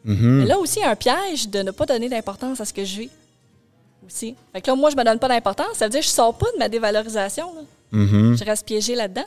Mm-hmm. 0.05 0.21
Mais 0.21 0.45
là 0.45 0.59
aussi, 0.59 0.77
il 0.79 0.83
y 0.83 0.85
a 0.85 0.91
un 0.91 0.95
piège 0.95 1.49
de 1.49 1.63
ne 1.63 1.71
pas 1.71 1.85
donner 1.87 2.07
d'importance 2.09 2.61
à 2.61 2.65
ce 2.65 2.71
que 2.73 2.85
je 2.85 2.99
vis. 2.99 3.09
Aussi. 4.05 4.35
Fait 4.53 4.61
que 4.61 4.69
là, 4.69 4.75
moi, 4.75 4.91
je 4.91 4.95
me 4.95 5.03
donne 5.03 5.17
pas 5.17 5.27
d'importance. 5.27 5.69
Ça 5.77 5.85
veut 5.85 5.89
dire 5.91 6.01
que 6.01 6.05
je 6.05 6.11
sors 6.11 6.37
pas 6.37 6.45
de 6.53 6.59
ma 6.59 6.69
dévalorisation. 6.69 7.45
là. 7.55 7.61
Mm-hmm. 7.95 8.37
Je 8.37 8.43
reste 8.43 8.65
piégée 8.65 8.95
là-dedans. 8.95 9.25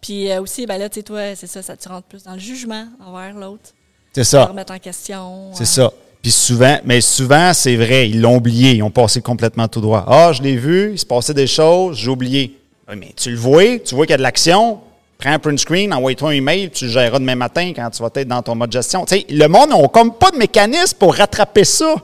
Puis 0.00 0.30
euh, 0.30 0.42
aussi, 0.42 0.66
ben 0.66 0.78
là, 0.78 0.88
tu 0.88 0.96
sais, 0.96 1.02
toi, 1.02 1.34
c'est 1.34 1.46
ça, 1.46 1.62
ça 1.62 1.76
te 1.76 1.88
rentre 1.88 2.06
plus 2.06 2.24
dans 2.24 2.34
le 2.34 2.38
jugement 2.38 2.86
envers 3.00 3.34
l'autre. 3.34 3.70
C'est 4.12 4.24
ça. 4.24 4.44
remettre 4.44 4.72
en 4.72 4.78
question. 4.78 5.52
C'est 5.54 5.62
euh, 5.62 5.88
ça. 5.88 5.92
Puis 6.20 6.30
souvent, 6.30 6.78
mais 6.84 7.00
souvent, 7.00 7.52
c'est 7.52 7.74
vrai, 7.74 8.08
ils 8.08 8.20
l'ont 8.20 8.36
oublié, 8.36 8.74
ils 8.74 8.82
ont 8.82 8.90
passé 8.90 9.20
complètement 9.20 9.66
tout 9.66 9.80
droit. 9.80 10.04
Ah, 10.06 10.32
je 10.32 10.42
l'ai 10.42 10.56
vu, 10.56 10.92
il 10.92 10.98
se 10.98 11.06
passait 11.06 11.34
des 11.34 11.48
choses, 11.48 11.96
j'ai 11.96 12.10
oublié. 12.10 12.56
Oui, 12.88 12.94
mais 12.96 13.12
tu 13.16 13.30
le 13.30 13.36
vois, 13.36 13.78
tu 13.78 13.94
vois 13.94 14.06
qu'il 14.06 14.12
y 14.12 14.14
a 14.14 14.18
de 14.18 14.22
l'action, 14.22 14.78
prends 15.18 15.32
un 15.32 15.38
print 15.38 15.58
screen, 15.58 15.92
envoie-toi 15.92 16.30
un 16.30 16.32
email, 16.32 16.70
tu 16.70 16.84
le 16.84 16.90
géreras 16.90 17.18
demain 17.18 17.34
matin 17.34 17.72
quand 17.74 17.90
tu 17.90 18.02
vas 18.02 18.10
être 18.14 18.28
dans 18.28 18.42
ton 18.42 18.54
mode 18.54 18.70
gestion. 18.70 19.04
Tu 19.04 19.16
sais, 19.16 19.26
le 19.30 19.46
monde 19.48 19.70
n'a 19.70 19.88
comme 19.88 20.14
pas 20.14 20.30
de 20.30 20.36
mécanisme 20.36 20.96
pour 20.98 21.14
rattraper 21.14 21.64
ça. 21.64 21.96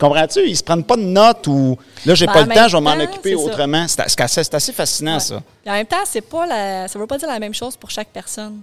Tu 0.00 0.06
comprends-tu? 0.06 0.48
Ils 0.48 0.56
se 0.56 0.62
prennent 0.62 0.82
pas 0.84 0.96
de 0.96 1.02
notes 1.02 1.46
ou 1.46 1.76
là, 2.06 2.14
j'ai 2.14 2.24
Ben, 2.26 2.32
pas 2.32 2.42
le 2.42 2.48
temps, 2.48 2.68
je 2.68 2.76
vais 2.76 2.82
m'en 2.82 2.92
occuper 2.98 3.34
autrement. 3.34 3.84
C'est 3.86 4.00
assez, 4.20 4.40
assez 4.52 4.72
fascinant, 4.72 5.14
Ouais. 5.14 5.20
ça. 5.20 5.42
En 5.66 5.72
même 5.72 5.86
temps, 5.86 5.96
c'est 6.06 6.22
pas 6.22 6.46
la, 6.46 6.88
ça 6.88 6.98
veut 6.98 7.06
pas 7.06 7.18
dire 7.18 7.28
la 7.28 7.38
même 7.38 7.52
chose 7.52 7.76
pour 7.76 7.90
chaque 7.90 8.08
personne. 8.08 8.62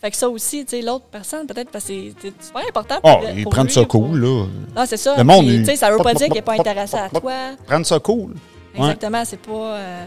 Fait 0.00 0.10
que 0.10 0.16
ça 0.16 0.28
aussi, 0.28 0.64
tu 0.64 0.70
sais, 0.76 0.82
l'autre 0.82 1.04
personne, 1.12 1.46
peut-être 1.46 1.70
parce 1.70 1.84
que 1.84 1.92
c'est 2.20 2.32
super 2.44 2.62
important 2.68 3.00
pour, 3.00 3.20
Oh, 3.22 3.26
ils 3.36 3.44
pour 3.44 3.52
prennent 3.52 3.66
lui, 3.66 3.72
ça 3.72 3.84
cool, 3.84 4.18
là. 4.20 4.46
Non, 4.74 4.84
c'est 4.84 4.96
ça. 4.96 5.16
Le 5.16 5.22
monde, 5.22 5.46
tu 5.46 5.64
sais, 5.64 5.76
ça 5.76 5.88
veut 5.92 5.98
pas 5.98 6.02
pop, 6.10 6.14
dire 6.16 6.26
qu'il 6.26 6.34
n'est 6.34 6.42
pas 6.42 6.56
pop, 6.56 6.66
intéressé 6.66 6.96
à 6.96 7.08
toi. 7.08 7.32
Prendre 7.64 7.86
ça 7.86 8.00
cool. 8.00 8.32
Ouais, 8.76 8.80
Exactement, 8.80 9.22
c'est 9.24 9.36
pas. 9.40 9.52
euh, 9.52 10.04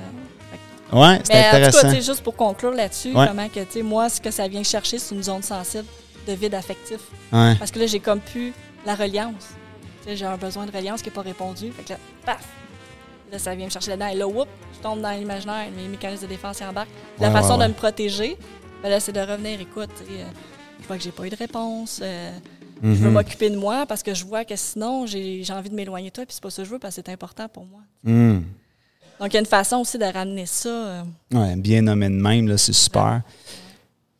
ouais 0.91 1.21
c'est 1.23 1.33
Mais 1.33 1.39
en 1.39 1.43
tout 1.43 1.49
cas, 1.51 1.67
intéressant. 1.67 1.91
juste 2.01 2.21
pour 2.23 2.35
conclure 2.35 2.71
là-dessus, 2.71 3.13
Ouais. 3.15 3.25
comment 3.29 3.47
que, 3.47 3.61
tu 3.61 3.65
sais, 3.71 3.81
moi, 3.83 4.09
ce 4.09 4.19
que 4.19 4.31
ça 4.31 4.45
vient 4.49 4.63
chercher, 4.63 4.99
c'est 4.99 5.15
une 5.15 5.23
zone 5.23 5.41
sensible 5.43 5.85
de 6.27 6.33
vide 6.33 6.55
affectif. 6.55 6.99
Ouais. 7.31 7.55
Parce 7.57 7.71
que 7.71 7.79
là, 7.79 7.85
j'ai 7.85 7.99
comme 8.01 8.19
plus 8.19 8.51
la 8.85 8.95
reliance. 8.95 9.45
J'ai 10.07 10.25
un 10.25 10.37
besoin 10.37 10.65
de 10.65 10.71
reliance 10.71 11.01
qui 11.01 11.09
n'est 11.09 11.15
pas 11.15 11.21
répondu. 11.21 11.71
Fait 11.71 11.83
que 11.83 11.89
là, 11.93 11.99
paf! 12.25 12.47
Là, 13.31 13.39
ça 13.39 13.55
vient 13.55 13.65
me 13.65 13.71
chercher 13.71 13.89
là-dedans. 13.91 14.07
Et 14.07 14.15
là, 14.15 14.27
whoop, 14.27 14.47
je 14.75 14.79
tombe 14.79 15.01
dans 15.01 15.11
l'imaginaire. 15.11 15.67
Mes 15.75 15.87
mécanismes 15.87 16.23
de 16.23 16.29
défense 16.29 16.59
y 16.59 16.63
embarquent. 16.65 16.89
La 17.19 17.27
Ouais, 17.29 17.33
façon 17.33 17.53
ouais, 17.53 17.59
ouais. 17.61 17.63
de 17.67 17.69
me 17.69 17.73
protéger, 17.77 18.37
ben 18.83 18.89
là, 18.89 18.99
c'est 18.99 19.11
de 19.13 19.19
revenir. 19.19 19.59
Écoute, 19.59 19.89
euh, 20.09 20.25
je 20.81 20.87
vois 20.87 20.97
que 20.97 21.03
j'ai 21.03 21.11
pas 21.11 21.25
eu 21.25 21.29
de 21.29 21.35
réponse. 21.35 21.99
euh, 22.03 22.37
Je 22.83 22.87
veux 22.89 23.07
Mhm. 23.07 23.13
m'occuper 23.13 23.49
de 23.49 23.55
moi 23.55 23.85
parce 23.87 24.03
que 24.03 24.13
je 24.13 24.25
vois 24.25 24.43
que 24.45 24.55
sinon, 24.55 25.05
j'ai 25.07 25.43
j'ai 25.43 25.53
envie 25.53 25.69
de 25.69 25.75
m'éloigner 25.75 26.09
de 26.09 26.13
toi. 26.13 26.25
Puis 26.25 26.35
c'est 26.35 26.43
pas 26.43 26.49
ça 26.51 26.61
que 26.61 26.67
je 26.67 26.73
veux 26.73 26.77
parce 26.79 26.95
que 26.95 27.01
c'est 27.05 27.11
important 27.11 27.47
pour 27.47 27.65
moi. 27.65 27.79
Hum. 28.05 28.43
Donc, 29.19 29.29
il 29.31 29.33
y 29.33 29.37
a 29.37 29.39
une 29.39 29.45
façon 29.45 29.77
aussi 29.77 29.97
de 29.97 30.03
ramener 30.05 30.45
ça. 30.45 30.69
euh, 30.69 31.03
Ouais, 31.33 31.55
bien 31.55 31.81
nommé 31.81 32.09
de 32.09 32.13
même, 32.21 32.47
là, 32.49 32.57
c'est 32.57 32.73
super. 32.73 33.21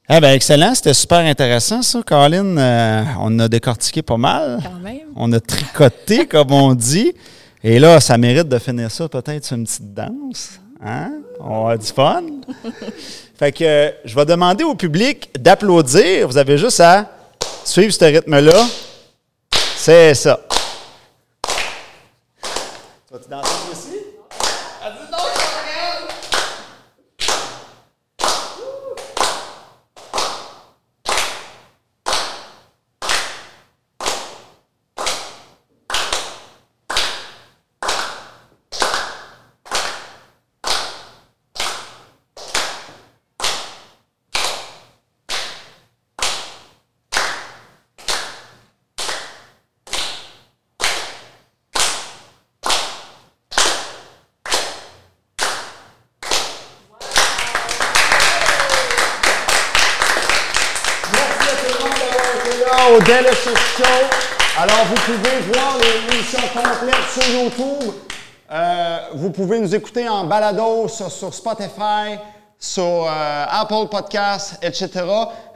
Eh 0.08 0.20
bien, 0.20 0.34
excellent. 0.34 0.76
C'était 0.76 0.94
super 0.94 1.20
intéressant, 1.20 1.82
ça, 1.82 2.00
Colin. 2.06 2.58
Euh, 2.58 3.04
on 3.20 3.40
a 3.40 3.48
décortiqué 3.48 4.04
pas 4.04 4.18
mal. 4.18 4.60
quand 4.62 4.80
même. 4.80 5.00
On 5.16 5.32
a 5.34 5.40
tricoté, 5.40 6.28
comme 6.30 6.52
on 6.52 6.76
dit. 6.76 7.14
Et 7.64 7.80
là, 7.80 8.00
ça 8.00 8.16
mérite 8.18 8.48
de 8.48 8.60
finir 8.60 8.92
ça 8.92 9.10
peut-être 9.10 9.44
sur 9.44 9.58
une 9.58 9.66
petite 9.66 9.94
danse. 9.94 10.60
Hein? 10.86 11.14
On 11.40 11.68
a 11.68 11.78
du 11.78 11.88
fun. 11.88 12.22
fait 13.40 13.52
que 13.52 13.64
euh, 13.64 13.92
je 14.06 14.14
vais 14.14 14.26
demander 14.26 14.64
au 14.64 14.76
public 14.76 15.32
d'applaudir. 15.40 16.28
Vous 16.28 16.38
avez 16.38 16.60
juste 16.60 16.80
à 16.82 17.10
suivre 17.64 17.92
ce 17.92 18.06
rythme-là. 18.06 18.64
C'est 19.76 20.14
ça. 20.14 20.40
Tu 23.08 23.14
vas-tu 23.14 23.30
danser 23.30 23.50
toi 23.50 23.72
aussi? 23.72 24.06
Merci 61.14 61.50
à 61.50 61.56
tout 61.56 61.74
le 61.74 61.80
monde 61.80 62.60
d'avoir 62.60 62.92
au 63.06 63.12
Delicious 63.12 63.56
Show. 63.78 63.84
Alors, 64.58 64.86
vous 64.86 64.96
pouvez 64.96 65.40
voir 65.52 65.78
l'émission 65.78 66.40
complète 66.54 66.96
sur 67.12 67.40
YouTube. 67.40 67.94
Euh, 68.52 69.00
vous 69.16 69.32
pouvez 69.32 69.60
nous 69.60 69.74
écouter 69.76 70.08
en 70.08 70.24
balado 70.26 70.88
sur, 70.88 71.34
Spotify. 71.34 72.18
sur 72.60 72.84
euh, 72.84 73.46
Apple 73.50 73.88
Podcasts, 73.90 74.58
etc. 74.62 74.90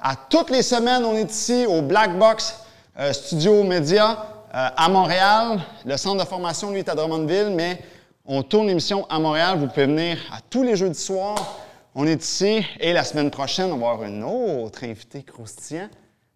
À 0.02 0.16
toutes 0.30 0.50
les 0.50 0.62
semaines, 0.62 1.06
on 1.06 1.16
est 1.16 1.32
ici 1.32 1.66
au 1.68 1.82
Black 1.82 2.18
Box 2.18 2.56
euh, 3.00 3.14
Studio 3.14 3.64
Média 3.64 4.26
à 4.52 4.90
Montréal. 4.90 5.60
Le 5.86 5.96
centre 5.96 6.24
de 6.24 6.28
formation, 6.28 6.72
lui, 6.72 6.80
est 6.80 6.90
à 6.90 6.96
Drummondville, 6.96 7.52
mais 7.52 7.80
on 8.26 8.42
tourne 8.42 8.68
l'émission 8.68 9.06
à 9.10 9.20
Montréal. 9.20 9.60
Vous 9.60 9.68
pouvez 9.68 9.86
venir 9.86 10.18
à 10.32 10.40
tous 10.50 10.64
les 10.64 10.76
jeudis 10.76 11.00
soirs. 11.00 11.60
On 11.94 12.08
est 12.08 12.24
ici 12.24 12.66
et 12.80 12.94
la 12.94 13.04
semaine 13.04 13.30
prochaine, 13.30 13.72
on 13.72 13.78
va 13.78 13.92
avoir 13.92 14.10
un 14.10 14.22
autre 14.24 14.84
invité 14.84 15.22
croustillant. 15.22 15.90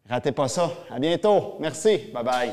Ratez 0.09 0.31
pas 0.31 0.47
ça. 0.47 0.69
À 0.89 0.99
bientôt. 0.99 1.55
Merci. 1.59 2.11
Bye 2.13 2.23
bye. 2.23 2.51